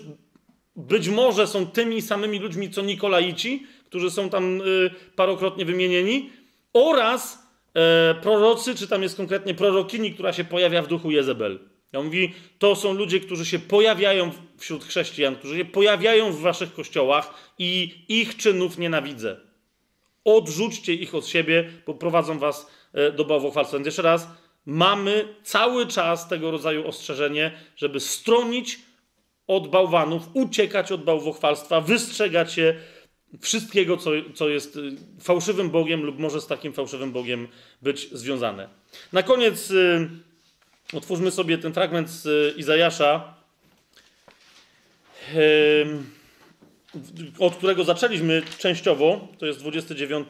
być 0.76 1.10
może 1.10 1.48
są 1.48 1.68
tymi 1.68 2.02
samymi 2.02 2.40
ludźmi 2.40 2.70
co 2.70 2.82
Nikolaici, 2.82 3.68
którzy 3.86 4.12
są 4.12 4.30
tam 4.30 4.62
e, 4.62 4.64
parokrotnie 5.16 5.66
wymienieni, 5.66 6.30
oraz 6.74 7.48
e, 7.74 8.16
prorocy, 8.22 8.76
czy 8.76 8.88
tam 8.88 9.04
jest 9.04 9.18
konkretnie 9.18 9.54
prorokini, 9.54 10.14
która 10.14 10.34
się 10.34 10.44
pojawia 10.44 10.82
w 10.82 10.88
duchu 10.88 11.12
Jezebel. 11.12 11.60
Ja 11.94 12.02
mówi, 12.02 12.34
to 12.60 12.76
są 12.76 12.94
ludzie, 12.94 13.20
którzy 13.20 13.46
się 13.46 13.60
pojawiają 13.60 14.32
wśród 14.58 14.84
chrześcijan, 14.84 15.36
którzy 15.36 15.58
się 15.58 15.66
pojawiają 15.66 16.32
w 16.32 16.42
waszych 16.42 16.74
kościołach 16.74 17.54
i 17.60 17.96
ich 18.08 18.38
czynów 18.38 18.78
nienawidzę. 18.78 19.38
Odrzućcie 20.24 20.94
ich 20.94 21.16
od 21.16 21.28
siebie, 21.28 21.70
bo 21.86 21.94
prowadzą 21.94 22.40
was 22.40 22.72
e, 22.94 23.12
do 23.12 23.26
bałwochwalstwa. 23.26 23.78
Więc 23.78 23.86
jeszcze 23.86 24.02
raz, 24.02 24.28
mamy 24.68 25.36
cały 25.44 25.88
czas 25.88 26.28
tego 26.28 26.52
rodzaju 26.52 26.88
ostrzeżenie, 26.88 27.52
żeby 27.76 28.00
stronić 28.00 28.80
od 29.48 29.68
bałwanów, 29.68 30.24
uciekać 30.34 30.92
od 30.92 31.04
bałwochwalstwa, 31.04 31.82
wystrzegać 31.82 32.54
się 32.54 32.76
wszystkiego, 33.42 33.98
co, 33.98 34.12
co 34.36 34.50
jest 34.50 34.76
y, 34.76 34.92
fałszywym 35.22 35.70
Bogiem 35.70 36.04
lub 36.04 36.20
może 36.20 36.42
z 36.42 36.48
takim 36.48 36.74
fałszywym 36.74 37.12
Bogiem 37.12 37.48
być 37.82 38.10
związane. 38.12 38.70
Na 39.14 39.24
koniec 39.24 39.72
y, 39.72 40.10
otwórzmy 40.94 41.32
sobie 41.32 41.58
ten 41.58 41.74
fragment 41.74 42.10
z 42.10 42.26
y, 42.26 42.60
Izajasza, 42.60 43.34
y, 45.36 45.88
od 47.40 47.56
którego 47.56 47.84
zaczęliśmy 47.84 48.42
częściowo. 48.60 49.28
To 49.40 49.46
jest 49.46 49.60
29 49.60 50.30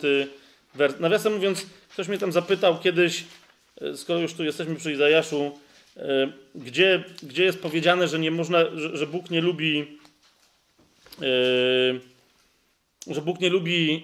wers. 0.75 0.99
Nawiasem 0.99 1.33
mówiąc, 1.33 1.65
ktoś 1.89 2.07
mnie 2.07 2.17
tam 2.17 2.31
zapytał 2.31 2.79
kiedyś, 2.79 3.23
skoro 3.95 4.19
już 4.19 4.33
tu 4.33 4.43
jesteśmy 4.43 4.75
przy 4.75 4.91
Izajaszu, 4.91 5.59
y, 5.97 6.01
gdzie, 6.55 7.03
gdzie 7.23 7.43
jest 7.43 7.61
powiedziane, 7.61 8.07
że 8.07 8.19
nie 8.19 8.31
można, 8.31 8.59
że, 8.75 8.97
że 8.97 9.07
Bóg 9.07 9.29
nie 9.29 9.41
lubi 9.41 9.97
że 13.07 13.21
Bóg 13.21 13.39
nie 13.39 13.49
lubi 13.49 14.03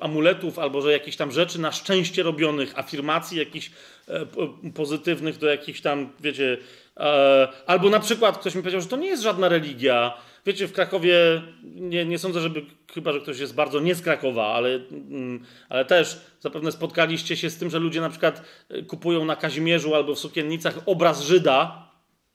amuletów 0.00 0.58
albo 0.58 0.82
że 0.82 0.92
jakichś 0.92 1.16
tam 1.16 1.32
rzeczy 1.32 1.60
na 1.60 1.72
szczęście 1.72 2.22
robionych, 2.22 2.78
afirmacji 2.78 3.38
jakichś 3.38 3.70
e, 4.08 4.26
pozytywnych 4.74 5.38
do 5.38 5.46
jakichś 5.46 5.80
tam, 5.80 6.08
wiecie, 6.20 6.58
e, 6.96 7.48
albo 7.66 7.90
na 7.90 8.00
przykład 8.00 8.38
ktoś 8.38 8.54
mi 8.54 8.62
powiedział, 8.62 8.80
że 8.80 8.86
to 8.86 8.96
nie 8.96 9.08
jest 9.08 9.22
żadna 9.22 9.48
religia. 9.48 10.14
Wiecie, 10.46 10.68
w 10.68 10.72
Krakowie 10.72 11.42
nie, 11.62 12.04
nie 12.04 12.18
sądzę, 12.18 12.40
żeby, 12.40 12.62
chyba 12.94 13.12
że 13.12 13.20
ktoś 13.20 13.38
jest 13.38 13.54
bardzo 13.54 13.80
nie 13.80 13.94
z 13.94 14.02
Krakowa, 14.02 14.46
ale, 14.46 14.68
mm, 14.74 15.44
ale 15.68 15.84
też 15.84 16.20
zapewne 16.40 16.72
spotkaliście 16.72 17.36
się 17.36 17.50
z 17.50 17.56
tym, 17.58 17.70
że 17.70 17.78
ludzie 17.78 18.00
na 18.00 18.10
przykład 18.10 18.42
e, 18.68 18.82
kupują 18.82 19.24
na 19.24 19.36
Kazimierzu 19.36 19.94
albo 19.94 20.14
w 20.14 20.18
sukiennicach 20.18 20.78
obraz 20.86 21.22
Żyda. 21.22 21.88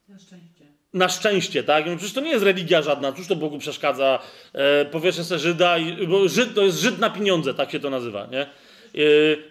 Na 0.08 0.18
szczęście 0.18 0.52
na 0.94 1.08
szczęście, 1.08 1.62
tak? 1.62 1.84
Przecież 1.84 2.12
to 2.12 2.20
nie 2.20 2.30
jest 2.30 2.44
religia 2.44 2.82
żadna, 2.82 3.12
cóż 3.12 3.26
to 3.26 3.36
Bogu 3.36 3.58
przeszkadza, 3.58 4.18
e, 4.52 4.84
powieszę 4.84 5.24
sobie 5.24 5.38
Żyda, 5.38 5.78
i, 5.78 6.06
bo 6.06 6.28
Żyd 6.28 6.54
to 6.54 6.62
jest 6.62 6.78
Żyd 6.78 6.98
na 6.98 7.10
pieniądze, 7.10 7.54
tak 7.54 7.70
się 7.70 7.80
to 7.80 7.90
nazywa, 7.90 8.28
nie? 8.32 8.40
E, 8.40 8.48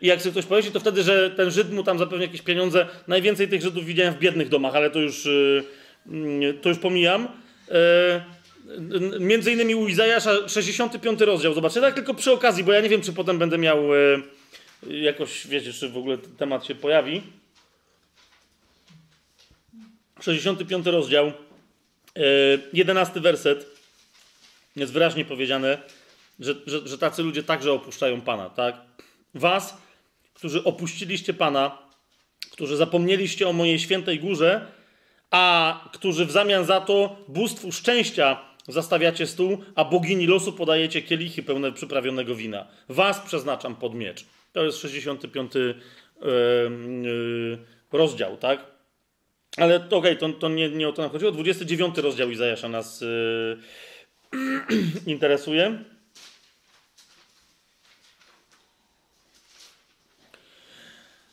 I 0.01 0.07
jak 0.07 0.21
sobie 0.21 0.31
ktoś 0.31 0.45
powiesi, 0.45 0.71
to 0.71 0.79
wtedy, 0.79 1.03
że 1.03 1.29
ten 1.29 1.51
Żyd 1.51 1.73
mu 1.73 1.83
tam 1.83 1.99
zapewni 1.99 2.25
jakieś 2.25 2.41
pieniądze, 2.41 2.87
najwięcej 3.07 3.47
tych 3.47 3.61
Żydów 3.61 3.85
widziałem 3.85 4.13
w 4.13 4.19
biednych 4.19 4.49
domach, 4.49 4.75
ale 4.75 4.89
to 4.89 4.99
już, 4.99 5.25
e, 5.25 6.53
to 6.61 6.69
już 6.69 6.77
pomijam. 6.79 7.27
Między 9.19 9.51
innymi 9.51 9.75
u 9.75 9.87
Izajasza 9.87 10.49
65 10.49 11.21
rozdział, 11.21 11.53
zobaczcie, 11.53 11.81
tak 11.81 11.95
tylko 11.95 12.13
przy 12.13 12.31
okazji, 12.31 12.63
bo 12.63 12.71
ja 12.71 12.81
nie 12.81 12.89
wiem, 12.89 13.01
czy 13.01 13.13
potem 13.13 13.39
będę 13.39 13.57
miał 13.57 13.95
e, 13.95 13.97
jakoś, 14.87 15.47
wiecie, 15.47 15.73
czy 15.73 15.89
w 15.89 15.97
ogóle 15.97 16.17
temat 16.17 16.65
się 16.65 16.75
pojawi. 16.75 17.21
65 20.21 20.85
rozdział, 20.85 21.31
11 22.73 23.19
e, 23.19 23.21
werset, 23.21 23.65
jest 24.75 24.93
wyraźnie 24.93 25.25
powiedziane, 25.25 25.77
że, 26.39 26.55
że, 26.65 26.87
że 26.87 26.97
tacy 26.97 27.23
ludzie 27.23 27.43
także 27.43 27.71
opuszczają 27.71 28.21
Pana, 28.21 28.49
tak? 28.49 28.75
Was, 29.33 29.77
którzy 30.33 30.63
opuściliście 30.63 31.33
Pana, 31.33 31.77
którzy 32.51 32.77
zapomnieliście 32.77 33.49
o 33.49 33.53
mojej 33.53 33.79
świętej 33.79 34.19
górze, 34.19 34.67
a 35.31 35.89
którzy 35.93 36.25
w 36.25 36.31
zamian 36.31 36.65
za 36.65 36.81
to 36.81 37.15
bóstwu 37.27 37.71
szczęścia 37.71 38.50
zastawiacie 38.71 39.27
stół, 39.27 39.57
a 39.75 39.85
bogini 39.85 40.27
losu 40.27 40.53
podajecie 40.53 41.01
kielichy 41.01 41.43
pełne 41.43 41.71
przyprawionego 41.71 42.35
wina. 42.35 42.67
Was 42.89 43.19
przeznaczam 43.19 43.75
pod 43.75 43.95
miecz. 43.95 44.25
To 44.53 44.63
jest 44.63 44.77
65 44.77 45.55
yy, 45.55 45.75
yy, 47.03 47.57
rozdział, 47.91 48.37
tak? 48.37 48.65
Ale 49.57 49.75
okej, 49.75 49.97
okay, 49.97 50.15
to, 50.15 50.29
to 50.29 50.49
nie, 50.49 50.69
nie 50.69 50.89
o 50.89 50.93
to 50.93 51.01
nam 51.01 51.11
chodziło. 51.11 51.31
29 51.31 51.97
rozdział 51.97 52.29
Izajasza 52.29 52.69
nas 52.69 53.01
yy, 53.01 53.57
interesuje. 55.13 55.83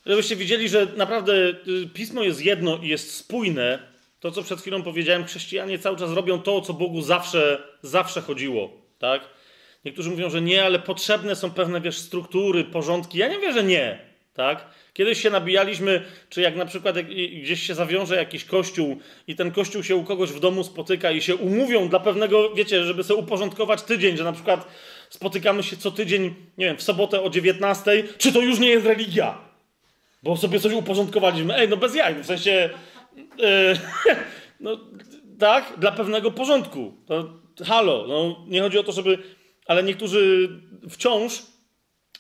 Żebyście 0.08 0.36
widzieli, 0.36 0.68
że 0.68 0.86
naprawdę 0.96 1.32
y, 1.32 1.54
pismo 1.94 2.22
jest 2.22 2.44
jedno 2.44 2.78
i 2.82 2.88
jest 2.88 3.14
spójne. 3.14 3.87
To, 4.20 4.30
co 4.30 4.42
przed 4.42 4.60
chwilą 4.60 4.82
powiedziałem, 4.82 5.24
chrześcijanie 5.24 5.78
cały 5.78 5.96
czas 5.96 6.12
robią 6.12 6.42
to, 6.42 6.56
o 6.56 6.60
co 6.60 6.72
Bogu 6.72 7.02
zawsze, 7.02 7.62
zawsze 7.82 8.20
chodziło. 8.20 8.70
Tak? 8.98 9.22
Niektórzy 9.84 10.10
mówią, 10.10 10.30
że 10.30 10.42
nie, 10.42 10.64
ale 10.64 10.78
potrzebne 10.78 11.36
są 11.36 11.50
pewne 11.50 11.80
wiesz, 11.80 11.98
struktury, 11.98 12.64
porządki. 12.64 13.18
Ja 13.18 13.28
nie 13.28 13.38
wiem, 13.38 13.52
że 13.52 13.64
nie. 13.64 14.08
Tak? 14.34 14.64
Kiedyś 14.92 15.22
się 15.22 15.30
nabijaliśmy, 15.30 16.04
czy 16.28 16.40
jak 16.40 16.56
na 16.56 16.66
przykład 16.66 16.98
gdzieś 17.42 17.62
się 17.62 17.74
zawiąże 17.74 18.16
jakiś 18.16 18.44
kościół 18.44 18.98
i 19.26 19.36
ten 19.36 19.50
kościół 19.50 19.82
się 19.82 19.96
u 19.96 20.04
kogoś 20.04 20.30
w 20.30 20.40
domu 20.40 20.64
spotyka 20.64 21.10
i 21.10 21.22
się 21.22 21.36
umówią 21.36 21.88
dla 21.88 22.00
pewnego, 22.00 22.54
wiecie, 22.54 22.84
żeby 22.84 23.04
sobie 23.04 23.20
uporządkować 23.20 23.82
tydzień, 23.82 24.16
że 24.16 24.24
na 24.24 24.32
przykład 24.32 24.68
spotykamy 25.10 25.62
się 25.62 25.76
co 25.76 25.90
tydzień, 25.90 26.34
nie 26.58 26.66
wiem, 26.66 26.76
w 26.76 26.82
sobotę 26.82 27.22
o 27.22 27.30
19, 27.30 28.04
czy 28.18 28.32
to 28.32 28.40
już 28.40 28.58
nie 28.58 28.68
jest 28.68 28.86
religia? 28.86 29.38
Bo 30.22 30.36
sobie 30.36 30.60
coś 30.60 30.72
uporządkowaliśmy. 30.72 31.56
Ej, 31.56 31.68
no 31.68 31.76
bez 31.76 31.94
jaj, 31.94 32.14
w 32.14 32.26
sensie, 32.26 32.70
no 34.60 34.80
tak, 35.38 35.72
dla 35.78 35.92
pewnego 35.92 36.30
porządku. 36.30 36.92
Halo, 37.66 38.04
no 38.08 38.44
nie 38.48 38.60
chodzi 38.60 38.78
o 38.78 38.82
to, 38.82 38.92
żeby, 38.92 39.18
ale 39.66 39.82
niektórzy 39.82 40.48
wciąż 40.90 41.42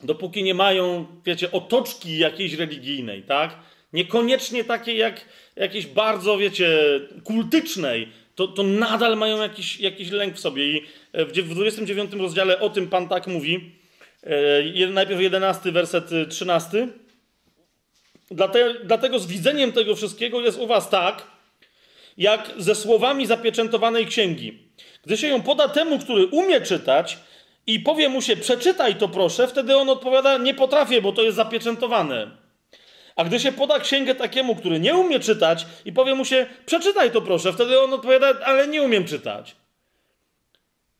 dopóki 0.02 0.42
nie 0.42 0.54
mają, 0.54 1.06
wiecie, 1.24 1.52
otoczki 1.52 2.18
jakiejś 2.18 2.54
religijnej, 2.54 3.22
tak? 3.22 3.56
Niekoniecznie 3.92 4.64
takiej 4.64 4.96
jak 4.96 5.24
jakiejś 5.56 5.86
bardzo, 5.86 6.38
wiecie, 6.38 6.78
kultycznej, 7.24 8.08
to, 8.34 8.48
to 8.48 8.62
nadal 8.62 9.16
mają 9.16 9.42
jakiś, 9.42 9.80
jakiś 9.80 10.10
lęk 10.10 10.34
w 10.34 10.40
sobie. 10.40 10.66
I 10.66 10.84
e, 11.12 11.24
w 11.24 11.32
29 11.32 12.12
rozdziale 12.12 12.60
o 12.60 12.70
tym 12.70 12.88
Pan 12.88 13.08
tak 13.08 13.26
mówi. 13.26 13.72
E, 14.22 14.86
najpierw 14.86 15.20
11 15.20 15.72
werset 15.72 16.10
13. 16.28 16.88
Dlatego, 18.84 19.18
z 19.18 19.26
widzeniem 19.26 19.72
tego 19.72 19.96
wszystkiego 19.96 20.40
jest 20.40 20.58
u 20.58 20.66
was 20.66 20.90
tak, 20.90 21.22
jak 22.16 22.50
ze 22.56 22.74
słowami 22.74 23.26
zapieczętowanej 23.26 24.06
księgi. 24.06 24.58
Gdy 25.06 25.16
się 25.16 25.28
ją 25.28 25.42
poda 25.42 25.68
temu, 25.68 25.98
który 25.98 26.26
umie 26.26 26.60
czytać, 26.60 27.18
i 27.66 27.80
powie 27.80 28.08
mu 28.08 28.22
się, 28.22 28.36
przeczytaj 28.36 28.96
to 28.96 29.08
proszę, 29.08 29.48
wtedy 29.48 29.76
on 29.76 29.88
odpowiada, 29.88 30.38
nie 30.38 30.54
potrafię, 30.54 31.02
bo 31.02 31.12
to 31.12 31.22
jest 31.22 31.36
zapieczętowane. 31.36 32.30
A 33.16 33.24
gdy 33.24 33.40
się 33.40 33.52
poda 33.52 33.80
księgę 33.80 34.14
takiemu, 34.14 34.56
który 34.56 34.80
nie 34.80 34.94
umie 34.94 35.20
czytać 35.20 35.66
i 35.84 35.92
powie 35.92 36.14
mu 36.14 36.24
się, 36.24 36.46
przeczytaj 36.66 37.10
to 37.10 37.22
proszę, 37.22 37.52
wtedy 37.52 37.80
on 37.80 37.94
odpowiada, 37.94 38.34
ale 38.44 38.68
nie 38.68 38.82
umiem 38.82 39.04
czytać. 39.04 39.56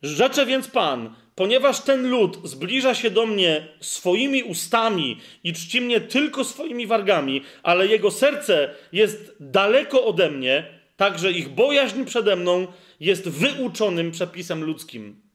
Rzeczę 0.03 0.47
więc 0.47 0.69
Pan, 0.69 1.15
ponieważ 1.39 1.81
ten 1.81 2.11
lud 2.11 2.39
zbliża 2.45 2.95
się 2.95 3.11
do 3.11 3.27
mnie 3.27 3.69
swoimi 3.81 4.43
ustami 4.43 5.17
i 5.45 5.53
czci 5.53 5.81
mnie 5.81 6.01
tylko 6.01 6.45
swoimi 6.45 6.87
wargami, 6.87 7.43
ale 7.63 7.87
jego 7.87 8.11
serce 8.11 8.75
jest 8.93 9.37
daleko 9.41 10.05
ode 10.05 10.31
mnie, 10.31 10.81
także 10.97 11.33
ich 11.33 11.49
bojaźń 11.49 12.05
przede 12.05 12.37
mną 12.37 12.67
jest 13.01 13.29
wyuczonym 13.29 14.11
przepisem 14.11 14.65
ludzkim 14.65 15.29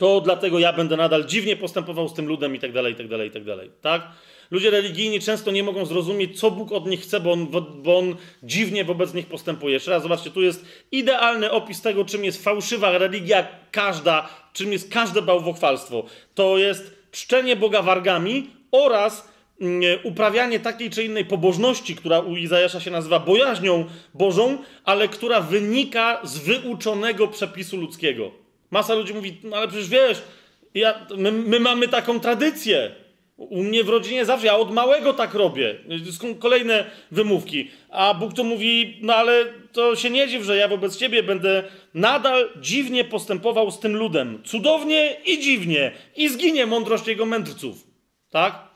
to 0.00 0.20
dlatego 0.20 0.58
ja 0.58 0.72
będę 0.72 0.96
nadal 0.96 1.26
dziwnie 1.26 1.56
postępował 1.56 2.08
z 2.08 2.14
tym 2.14 2.26
ludem 2.26 2.54
i 2.54 2.58
tak 2.58 2.72
dalej, 2.72 2.92
i 2.92 2.96
tak 2.96 3.08
dalej, 3.08 3.28
i 3.28 3.30
tak 3.30 3.44
dalej. 3.44 3.70
Tak? 3.80 4.08
Ludzie 4.50 4.70
religijni 4.70 5.20
często 5.20 5.50
nie 5.50 5.62
mogą 5.62 5.86
zrozumieć, 5.86 6.40
co 6.40 6.50
Bóg 6.50 6.72
od 6.72 6.86
nich 6.86 7.00
chce, 7.00 7.20
bo 7.20 7.32
on, 7.32 7.46
bo 7.82 7.98
on 7.98 8.16
dziwnie 8.42 8.84
wobec 8.84 9.14
nich 9.14 9.26
postępuje. 9.26 9.74
Jeszcze 9.74 9.90
raz, 9.90 10.02
zobaczcie, 10.02 10.30
tu 10.30 10.42
jest 10.42 10.64
idealny 10.92 11.50
opis 11.50 11.82
tego, 11.82 12.04
czym 12.04 12.24
jest 12.24 12.44
fałszywa 12.44 12.98
religia 12.98 13.48
każda, 13.70 14.28
czym 14.52 14.72
jest 14.72 14.92
każde 14.92 15.22
bałwochwalstwo. 15.22 16.04
To 16.34 16.58
jest 16.58 17.00
czczenie 17.10 17.56
Boga 17.56 17.82
wargami 17.82 18.50
oraz 18.70 19.28
mm, 19.60 19.82
uprawianie 20.02 20.60
takiej 20.60 20.90
czy 20.90 21.04
innej 21.04 21.24
pobożności, 21.24 21.96
która 21.96 22.20
u 22.20 22.36
Izajasza 22.36 22.80
się 22.80 22.90
nazywa 22.90 23.20
bojaźnią 23.20 23.84
Bożą, 24.14 24.58
ale 24.84 25.08
która 25.08 25.40
wynika 25.40 26.20
z 26.24 26.38
wyuczonego 26.38 27.28
przepisu 27.28 27.76
ludzkiego. 27.76 28.30
Masa 28.70 28.94
ludzi 28.94 29.14
mówi, 29.14 29.40
no 29.44 29.56
ale 29.56 29.68
przecież 29.68 29.88
wiesz, 29.88 30.22
ja, 30.74 31.06
my, 31.16 31.32
my 31.32 31.60
mamy 31.60 31.88
taką 31.88 32.20
tradycję. 32.20 32.94
U 33.40 33.62
mnie 33.62 33.84
w 33.84 33.88
rodzinie 33.88 34.24
zawsze, 34.24 34.46
ja 34.46 34.56
od 34.56 34.72
małego 34.72 35.12
tak 35.12 35.34
robię. 35.34 35.74
Kolejne 36.38 36.84
wymówki. 37.10 37.70
A 37.90 38.14
Bóg 38.14 38.34
to 38.34 38.44
mówi, 38.44 38.98
no 39.02 39.14
ale 39.14 39.44
to 39.72 39.96
się 39.96 40.10
nie 40.10 40.28
dziw, 40.28 40.44
że 40.44 40.56
ja 40.56 40.68
wobec 40.68 40.96
ciebie 40.96 41.22
będę 41.22 41.64
nadal 41.94 42.48
dziwnie 42.56 43.04
postępował 43.04 43.70
z 43.70 43.78
tym 43.78 43.96
ludem. 43.96 44.42
Cudownie 44.44 45.16
i 45.26 45.38
dziwnie. 45.38 45.92
I 46.16 46.28
zginie 46.28 46.66
mądrość 46.66 47.06
jego 47.06 47.26
mędrców. 47.26 47.86
Tak? 48.30 48.68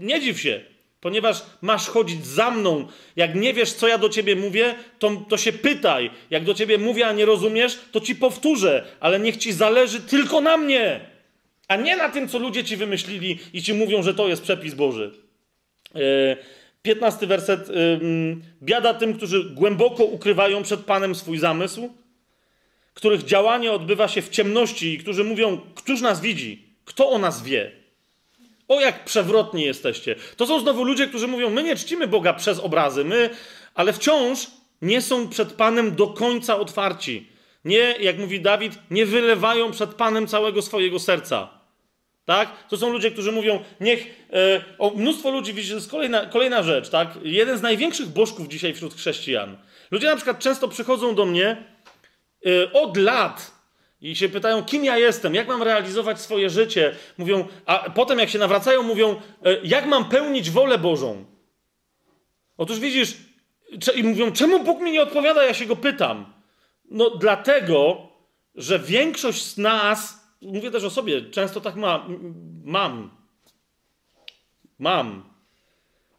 Nie 0.00 0.20
dziw 0.20 0.40
się, 0.40 0.60
ponieważ 1.00 1.42
masz 1.62 1.86
chodzić 1.88 2.26
za 2.26 2.50
mną. 2.50 2.86
Jak 3.16 3.34
nie 3.34 3.54
wiesz, 3.54 3.72
co 3.72 3.88
ja 3.88 3.98
do 3.98 4.08
ciebie 4.08 4.36
mówię, 4.36 4.74
to, 4.98 5.10
to 5.28 5.36
się 5.36 5.52
pytaj. 5.52 6.10
Jak 6.30 6.44
do 6.44 6.54
ciebie 6.54 6.78
mówię, 6.78 7.06
a 7.06 7.12
nie 7.12 7.24
rozumiesz, 7.24 7.78
to 7.92 8.00
ci 8.00 8.14
powtórzę, 8.14 8.84
ale 9.00 9.20
niech 9.20 9.36
ci 9.36 9.52
zależy 9.52 10.00
tylko 10.00 10.40
na 10.40 10.56
mnie, 10.56 11.13
a 11.68 11.76
nie 11.76 11.96
na 11.96 12.08
tym, 12.08 12.28
co 12.28 12.38
ludzie 12.38 12.64
ci 12.64 12.76
wymyślili 12.76 13.38
i 13.52 13.62
ci 13.62 13.74
mówią, 13.74 14.02
że 14.02 14.14
to 14.14 14.28
jest 14.28 14.42
przepis 14.42 14.74
Boży. 14.74 15.12
E, 15.94 16.00
piętnasty 16.82 17.26
werset. 17.26 17.68
Biada 18.62 18.94
tym, 18.94 19.14
którzy 19.14 19.44
głęboko 19.44 20.04
ukrywają 20.04 20.62
przed 20.62 20.80
Panem 20.80 21.14
swój 21.14 21.38
zamysł, 21.38 21.94
których 22.94 23.24
działanie 23.24 23.72
odbywa 23.72 24.08
się 24.08 24.22
w 24.22 24.28
ciemności 24.28 24.94
i 24.94 24.98
którzy 24.98 25.24
mówią, 25.24 25.60
któż 25.74 26.00
nas 26.00 26.20
widzi, 26.20 26.68
kto 26.84 27.10
o 27.10 27.18
nas 27.18 27.42
wie. 27.42 27.72
O 28.68 28.80
jak 28.80 29.04
przewrotni 29.04 29.62
jesteście. 29.62 30.14
To 30.36 30.46
są 30.46 30.60
znowu 30.60 30.84
ludzie, 30.84 31.06
którzy 31.06 31.28
mówią: 31.28 31.50
My 31.50 31.62
nie 31.62 31.76
czcimy 31.76 32.06
Boga 32.06 32.34
przez 32.34 32.58
obrazy, 32.58 33.04
my, 33.04 33.30
ale 33.74 33.92
wciąż 33.92 34.46
nie 34.82 35.02
są 35.02 35.28
przed 35.28 35.52
Panem 35.52 35.96
do 35.96 36.06
końca 36.06 36.56
otwarci. 36.56 37.28
Nie, 37.64 37.94
jak 38.00 38.18
mówi 38.18 38.40
Dawid, 38.40 38.72
nie 38.90 39.06
wylewają 39.06 39.70
przed 39.70 39.94
Panem 39.94 40.26
całego 40.26 40.62
swojego 40.62 40.98
serca. 40.98 41.53
Tak? 42.24 42.68
To 42.68 42.76
są 42.76 42.90
ludzie, 42.90 43.10
którzy 43.10 43.32
mówią, 43.32 43.64
niech. 43.80 44.26
E, 44.32 44.64
o, 44.78 44.90
mnóstwo 44.90 45.30
ludzi, 45.30 45.52
widzicie, 45.52 45.74
to 45.74 45.78
jest 45.78 45.90
kolejna, 45.90 46.26
kolejna 46.26 46.62
rzecz, 46.62 46.88
tak? 46.88 47.08
Jeden 47.22 47.58
z 47.58 47.62
największych 47.62 48.08
bożków 48.08 48.48
dzisiaj 48.48 48.74
wśród 48.74 48.94
chrześcijan. 48.94 49.56
Ludzie 49.90 50.06
na 50.06 50.16
przykład 50.16 50.38
często 50.38 50.68
przychodzą 50.68 51.14
do 51.14 51.26
mnie 51.26 51.56
e, 52.46 52.72
od 52.72 52.96
lat 52.96 53.54
i 54.00 54.16
się 54.16 54.28
pytają, 54.28 54.64
kim 54.64 54.84
ja 54.84 54.98
jestem, 54.98 55.34
jak 55.34 55.48
mam 55.48 55.62
realizować 55.62 56.20
swoje 56.20 56.50
życie. 56.50 56.94
Mówią, 57.18 57.48
a 57.66 57.90
potem 57.90 58.18
jak 58.18 58.30
się 58.30 58.38
nawracają, 58.38 58.82
mówią, 58.82 59.20
e, 59.44 59.56
jak 59.64 59.86
mam 59.86 60.08
pełnić 60.08 60.50
wolę 60.50 60.78
Bożą. 60.78 61.24
Otóż 62.56 62.80
widzisz, 62.80 63.16
i 63.94 64.02
mówią, 64.04 64.32
czemu 64.32 64.64
Bóg 64.64 64.80
mi 64.80 64.92
nie 64.92 65.02
odpowiada, 65.02 65.44
ja 65.44 65.54
się 65.54 65.66
go 65.66 65.76
pytam. 65.76 66.32
No 66.90 67.10
dlatego, 67.10 68.08
że 68.54 68.78
większość 68.78 69.44
z 69.44 69.58
nas, 69.58 70.23
mówię 70.44 70.70
też 70.70 70.84
o 70.84 70.90
sobie, 70.90 71.22
często 71.30 71.60
tak 71.60 71.76
ma, 71.76 72.06
mam. 72.64 73.10
Mam. 74.78 75.34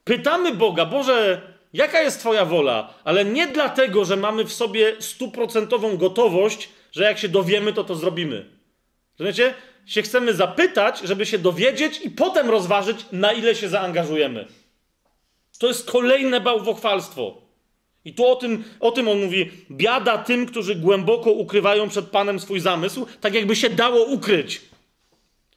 Pytamy 0.03 0.53
Boga, 0.53 0.85
Boże, 0.85 1.41
jaka 1.73 2.01
jest 2.01 2.19
Twoja 2.19 2.45
wola? 2.45 2.93
Ale 3.03 3.25
nie 3.25 3.47
dlatego, 3.47 4.05
że 4.05 4.15
mamy 4.15 4.45
w 4.45 4.53
sobie 4.53 4.95
stuprocentową 4.99 5.97
gotowość, 5.97 6.69
że 6.91 7.03
jak 7.03 7.17
się 7.17 7.29
dowiemy, 7.29 7.73
to 7.73 7.83
to 7.83 7.95
zrobimy. 7.95 8.49
Rozumiecie? 9.19 9.53
Się 9.85 10.01
chcemy 10.01 10.33
zapytać, 10.33 10.99
żeby 10.99 11.25
się 11.25 11.37
dowiedzieć 11.37 12.01
i 12.01 12.11
potem 12.11 12.49
rozważyć, 12.49 13.05
na 13.11 13.33
ile 13.33 13.55
się 13.55 13.69
zaangażujemy. 13.69 14.47
To 15.59 15.67
jest 15.67 15.91
kolejne 15.91 16.41
bałwochwalstwo. 16.41 17.44
I 18.05 18.13
tu 18.13 18.25
o 18.25 18.35
tym, 18.35 18.63
o 18.79 18.91
tym 18.91 19.07
on 19.07 19.23
mówi: 19.23 19.51
biada 19.71 20.17
tym, 20.17 20.45
którzy 20.45 20.75
głęboko 20.75 21.31
ukrywają 21.31 21.89
przed 21.89 22.05
Panem 22.05 22.39
swój 22.39 22.59
zamysł, 22.59 23.05
tak 23.21 23.33
jakby 23.33 23.55
się 23.55 23.69
dało 23.69 24.05
ukryć. 24.05 24.61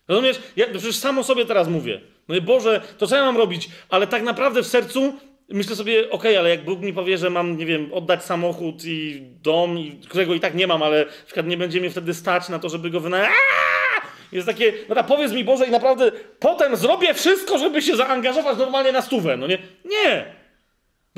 Rozumiesz? 0.08 0.40
Ja 0.56 0.66
przecież 0.66 0.96
samo 0.96 1.24
sobie 1.24 1.46
teraz 1.46 1.68
mówię. 1.68 2.00
No 2.28 2.40
Boże, 2.40 2.80
to 2.98 3.06
co 3.06 3.16
ja 3.16 3.24
mam 3.24 3.36
robić? 3.36 3.68
Ale 3.88 4.06
tak 4.06 4.22
naprawdę 4.22 4.62
w 4.62 4.66
sercu 4.66 5.14
myślę 5.48 5.76
sobie, 5.76 6.00
okej, 6.00 6.10
okay, 6.10 6.38
ale 6.38 6.50
jak 6.50 6.64
Bóg 6.64 6.80
mi 6.80 6.92
powie, 6.92 7.18
że 7.18 7.30
mam, 7.30 7.56
nie 7.56 7.66
wiem, 7.66 7.92
oddać 7.92 8.24
samochód 8.24 8.84
i 8.84 9.22
dom, 9.42 9.78
którego 10.08 10.34
i 10.34 10.40
tak 10.40 10.54
nie 10.54 10.66
mam, 10.66 10.82
ale 10.82 11.04
na 11.04 11.24
przykład 11.26 11.46
nie 11.46 11.56
będzie 11.56 11.80
mnie 11.80 11.90
wtedy 11.90 12.14
stać 12.14 12.48
na 12.48 12.58
to, 12.58 12.68
żeby 12.68 12.90
go 12.90 13.00
wynająć. 13.00 13.34
Jest 14.32 14.46
takie, 14.46 14.72
no 14.88 14.94
ta 14.94 15.02
powiedz 15.02 15.32
mi 15.32 15.44
Boże 15.44 15.66
i 15.66 15.70
naprawdę 15.70 16.12
potem 16.38 16.76
zrobię 16.76 17.14
wszystko, 17.14 17.58
żeby 17.58 17.82
się 17.82 17.96
zaangażować 17.96 18.58
normalnie 18.58 18.92
na 18.92 19.02
stówę, 19.02 19.36
no 19.36 19.46
nie? 19.46 19.58
Nie! 19.84 20.37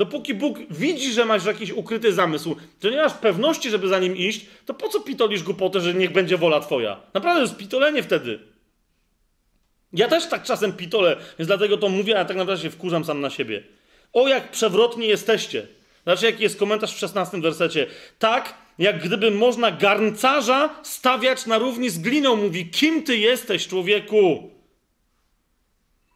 Dopóki 0.01 0.33
Bóg 0.33 0.57
widzi, 0.69 1.13
że 1.13 1.25
masz 1.25 1.45
jakiś 1.45 1.71
ukryty 1.71 2.13
zamysł, 2.13 2.55
że 2.83 2.91
nie 2.91 2.97
masz 2.97 3.13
pewności, 3.13 3.69
żeby 3.69 3.87
za 3.87 3.99
nim 3.99 4.17
iść, 4.17 4.45
to 4.65 4.73
po 4.73 4.89
co 4.89 4.99
pitolisz 4.99 5.43
głupotę, 5.43 5.81
że 5.81 5.93
niech 5.93 6.11
będzie 6.11 6.37
wola 6.37 6.59
twoja? 6.59 7.01
Naprawdę 7.13 7.41
jest 7.41 7.57
pitolenie 7.57 8.03
wtedy. 8.03 8.39
Ja 9.93 10.07
też 10.07 10.27
tak 10.27 10.43
czasem 10.43 10.73
pitolę, 10.73 11.17
więc 11.39 11.47
dlatego 11.47 11.77
to 11.77 11.89
mówię, 11.89 12.19
a 12.19 12.25
tak 12.25 12.37
naprawdę 12.37 12.63
się 12.63 12.69
wkurzam 12.69 13.05
sam 13.05 13.21
na 13.21 13.29
siebie. 13.29 13.63
O 14.13 14.27
jak 14.27 14.51
przewrotni 14.51 15.07
jesteście. 15.07 15.67
Znaczy, 16.03 16.25
jaki 16.25 16.43
jest 16.43 16.59
komentarz 16.59 16.95
w 16.95 16.99
16 16.99 17.41
wersecie. 17.41 17.87
Tak, 18.19 18.53
jak 18.79 19.03
gdyby 19.03 19.31
można 19.31 19.71
garncarza 19.71 20.69
stawiać 20.83 21.45
na 21.45 21.57
równi 21.57 21.89
z 21.89 21.99
gliną. 21.99 22.35
Mówi, 22.35 22.69
kim 22.69 23.03
ty 23.03 23.17
jesteś, 23.17 23.67
człowieku? 23.67 24.49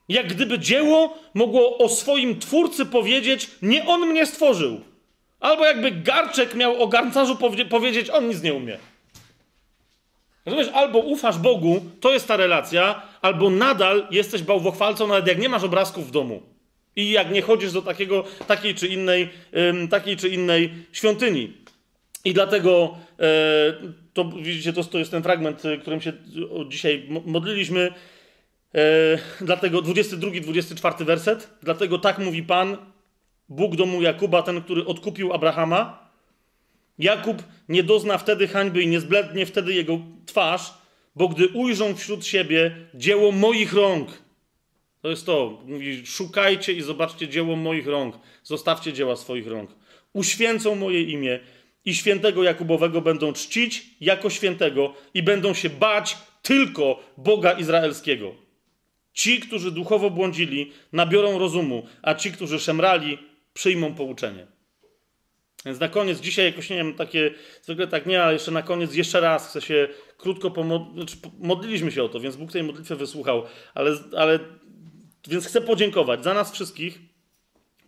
Jak 0.09 0.27
gdyby 0.27 0.59
dzieło 0.59 1.17
mogło 1.33 1.77
o 1.77 1.89
swoim 1.89 2.39
twórcy 2.39 2.85
powiedzieć, 2.85 3.49
nie 3.61 3.85
on 3.85 4.07
mnie 4.07 4.25
stworzył. 4.25 4.81
Albo 5.39 5.65
jakby 5.65 5.91
garczek 5.91 6.55
miał 6.55 6.83
o 6.83 6.87
garncarzu 6.87 7.37
powiedzieć, 7.69 8.09
on 8.09 8.27
nic 8.27 8.41
nie 8.41 8.53
umie. 8.53 8.77
Rozumiesz, 10.45 10.69
albo 10.73 10.99
ufasz 10.99 11.37
Bogu, 11.37 11.81
to 11.99 12.13
jest 12.13 12.27
ta 12.27 12.37
relacja, 12.37 13.01
albo 13.21 13.49
nadal 13.49 14.07
jesteś 14.11 14.43
bałwochwalcą, 14.43 15.07
nawet 15.07 15.27
jak 15.27 15.39
nie 15.39 15.49
masz 15.49 15.63
obrazków 15.63 16.07
w 16.07 16.11
domu. 16.11 16.41
I 16.95 17.11
jak 17.11 17.31
nie 17.31 17.41
chodzisz 17.41 17.71
do 17.71 17.81
takiego, 17.81 18.23
takiej, 18.47 18.75
czy 18.75 18.87
innej, 18.87 19.29
takiej 19.89 20.17
czy 20.17 20.29
innej 20.29 20.73
świątyni. 20.91 21.53
I 22.25 22.33
dlatego 22.33 22.97
e, 23.19 23.25
to 24.13 24.25
widzicie, 24.25 24.73
to, 24.73 24.83
to 24.83 24.99
jest 24.99 25.11
ten 25.11 25.23
fragment, 25.23 25.65
y, 25.65 25.77
którym 25.77 26.01
się 26.01 26.13
dzisiaj 26.67 27.07
modliliśmy. 27.25 27.91
E, 28.75 29.17
dlatego 29.41 29.81
22, 29.81 30.41
24 30.41 31.05
werset. 31.05 31.49
Dlatego 31.63 31.99
tak 31.99 32.17
mówi 32.17 32.43
Pan, 32.43 32.77
Bóg 33.49 33.75
domu 33.75 34.01
Jakuba, 34.01 34.41
ten, 34.41 34.61
który 34.61 34.85
odkupił 34.85 35.33
Abrahama. 35.33 36.09
Jakub 36.99 37.43
nie 37.69 37.83
dozna 37.83 38.17
wtedy 38.17 38.47
hańby 38.47 38.81
i 38.83 38.87
nie 38.87 38.99
zblednie 38.99 39.45
wtedy 39.45 39.73
jego 39.73 39.99
twarz, 40.25 40.73
bo 41.15 41.27
gdy 41.27 41.47
ujrzą 41.47 41.95
wśród 41.95 42.25
siebie 42.25 42.75
dzieło 42.93 43.31
moich 43.31 43.73
rąk, 43.73 44.09
to 45.01 45.09
jest 45.09 45.25
to. 45.25 45.61
Mówi, 45.65 46.05
szukajcie 46.05 46.73
i 46.73 46.81
zobaczcie 46.81 47.27
dzieło 47.27 47.55
moich 47.55 47.87
rąk. 47.87 48.15
Zostawcie 48.43 48.93
dzieła 48.93 49.15
swoich 49.15 49.47
rąk. 49.47 49.69
Uświęcą 50.13 50.75
moje 50.75 51.03
imię 51.03 51.39
i 51.85 51.95
świętego 51.95 52.43
Jakubowego 52.43 53.01
będą 53.01 53.33
czcić 53.33 53.85
jako 54.01 54.29
świętego 54.29 54.93
i 55.13 55.23
będą 55.23 55.53
się 55.53 55.69
bać 55.69 56.17
tylko 56.41 57.03
Boga 57.17 57.51
Izraelskiego. 57.51 58.44
Ci, 59.15 59.39
którzy 59.39 59.71
duchowo 59.71 60.09
błądzili, 60.09 60.71
nabiorą 60.91 61.39
rozumu, 61.39 61.85
a 62.01 62.15
ci, 62.15 62.31
którzy 62.31 62.59
szemrali, 62.59 63.17
przyjmą 63.53 63.95
pouczenie. 63.95 64.47
Więc 65.65 65.79
na 65.79 65.87
koniec, 65.87 66.19
dzisiaj 66.19 66.45
jakoś 66.45 66.69
nie 66.69 66.75
wiem, 66.75 66.93
takie, 66.93 67.31
zwykle 67.61 67.87
tak 67.87 68.05
nie, 68.05 68.23
ale 68.23 68.33
jeszcze 68.33 68.51
na 68.51 68.61
koniec, 68.61 68.95
jeszcze 68.95 69.19
raz 69.19 69.49
chcę 69.49 69.61
się 69.61 69.87
krótko 70.17 70.51
pomodlić. 70.51 71.11
Znaczy, 71.11 71.35
modliliśmy 71.39 71.91
się 71.91 72.03
o 72.03 72.09
to, 72.09 72.19
więc 72.19 72.35
Bóg 72.35 72.51
tej 72.51 72.63
modlitwy 72.63 72.95
wysłuchał, 72.95 73.43
ale, 73.73 73.91
ale 74.17 74.39
więc 75.27 75.45
chcę 75.47 75.61
podziękować 75.61 76.23
za 76.23 76.33
nas 76.33 76.51
wszystkich 76.51 76.99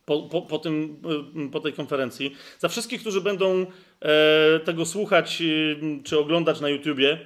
po, 0.06 0.22
po, 0.22 0.42
po, 0.42 0.60
tym, 0.60 1.02
y, 1.48 1.52
po 1.52 1.60
tej 1.60 1.74
konferencji, 1.74 2.36
za 2.60 2.68
wszystkich, 2.68 3.02
którzy 3.02 3.22
będą 3.22 3.66
e, 4.02 4.60
tego 4.60 4.86
słuchać 4.86 5.42
y, 5.42 5.80
czy 6.04 6.20
oglądać 6.20 6.62
na 6.62 6.70
YouTubie. 6.70 7.20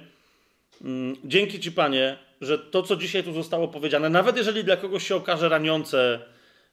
Mm, 0.84 1.16
dzięki 1.24 1.60
Ci, 1.60 1.72
Panie, 1.72 2.18
że 2.42 2.58
to, 2.58 2.82
co 2.82 2.96
dzisiaj 2.96 3.24
tu 3.24 3.32
zostało 3.32 3.68
powiedziane, 3.68 4.10
nawet 4.10 4.36
jeżeli 4.36 4.64
dla 4.64 4.76
kogoś 4.76 5.08
się 5.08 5.16
okaże 5.16 5.48
raniące, 5.48 6.20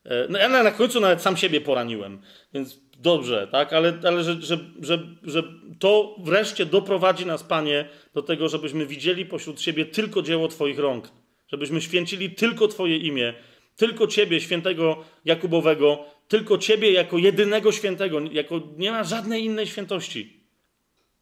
e, 0.06 0.28
no 0.30 0.40
ja 0.40 0.50
na 0.50 0.72
końcu 0.72 1.00
nawet 1.00 1.22
sam 1.22 1.38
siebie 1.38 1.62
poraniłem, 1.62 2.22
więc 2.54 2.80
dobrze, 2.98 3.48
tak, 3.52 3.74
ale, 3.74 3.94
ale 4.08 4.24
że, 4.24 4.42
że, 4.42 4.58
że, 4.82 5.00
że 5.24 5.44
to 5.80 6.16
wreszcie 6.24 6.66
doprowadzi 6.66 7.26
nas, 7.26 7.44
Panie, 7.44 7.90
do 8.14 8.22
tego, 8.22 8.50
żebyśmy 8.50 8.86
widzieli 8.86 9.26
pośród 9.26 9.62
siebie 9.62 9.86
tylko 9.86 10.22
dzieło 10.22 10.48
Twoich 10.48 10.80
rąk 10.80 11.10
żebyśmy 11.52 11.82
święcili 11.82 12.30
tylko 12.30 12.68
Twoje 12.68 12.98
imię, 12.98 13.34
tylko 13.76 14.08
Ciebie, 14.08 14.42
świętego 14.42 15.04
Jakubowego, 15.26 16.06
tylko 16.28 16.58
Ciebie 16.58 16.92
jako 16.92 17.18
jedynego 17.18 17.72
świętego, 17.72 18.20
jako 18.32 18.62
nie 18.78 18.92
ma 18.92 19.04
żadnej 19.04 19.46
innej 19.46 19.68
świętości. 19.68 20.40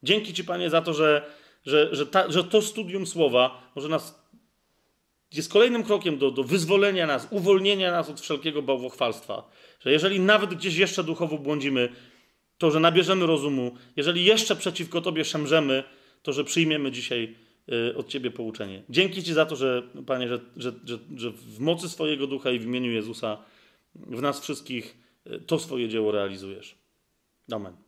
Dzięki 0.03 0.33
Ci, 0.33 0.43
Panie, 0.43 0.69
za 0.69 0.81
to, 0.81 0.93
że, 0.93 1.25
że, 1.65 1.95
że, 1.95 2.05
ta, 2.05 2.31
że 2.31 2.43
to 2.43 2.61
studium 2.61 3.07
słowa 3.07 3.71
może 3.75 3.89
nas 3.89 4.26
jest 5.33 5.51
kolejnym 5.51 5.83
krokiem 5.83 6.17
do, 6.17 6.31
do 6.31 6.43
wyzwolenia 6.43 7.07
nas, 7.07 7.27
uwolnienia 7.31 7.91
nas 7.91 8.09
od 8.09 8.21
wszelkiego 8.21 8.61
bałwochwalstwa. 8.61 9.49
Że 9.79 9.91
jeżeli 9.91 10.19
nawet 10.19 10.53
gdzieś 10.53 10.75
jeszcze 10.75 11.03
duchowo 11.03 11.37
błądzimy, 11.37 11.89
to 12.57 12.71
że 12.71 12.79
nabierzemy 12.79 13.25
rozumu, 13.25 13.71
jeżeli 13.95 14.25
jeszcze 14.25 14.55
przeciwko 14.55 15.01
Tobie 15.01 15.25
szemrzemy, 15.25 15.83
to 16.21 16.33
że 16.33 16.43
przyjmiemy 16.43 16.91
dzisiaj 16.91 17.35
Y, 17.73 17.97
od 17.97 18.07
Ciebie 18.07 18.31
pouczenie. 18.31 18.83
Dzięki 18.89 19.23
Ci 19.23 19.33
za 19.33 19.45
to, 19.45 19.55
że 19.55 19.83
Panie, 20.05 20.27
że, 20.27 20.39
że, 20.57 20.71
że, 20.85 20.97
że 21.15 21.31
w 21.31 21.59
mocy 21.59 21.89
swojego 21.89 22.27
ducha 22.27 22.51
i 22.51 22.59
w 22.59 22.63
imieniu 22.63 22.91
Jezusa 22.91 23.37
w 23.95 24.21
nas 24.21 24.39
wszystkich 24.39 24.97
y, 25.27 25.39
to 25.39 25.59
swoje 25.59 25.89
dzieło 25.89 26.11
realizujesz. 26.11 26.75
Amen. 27.51 27.86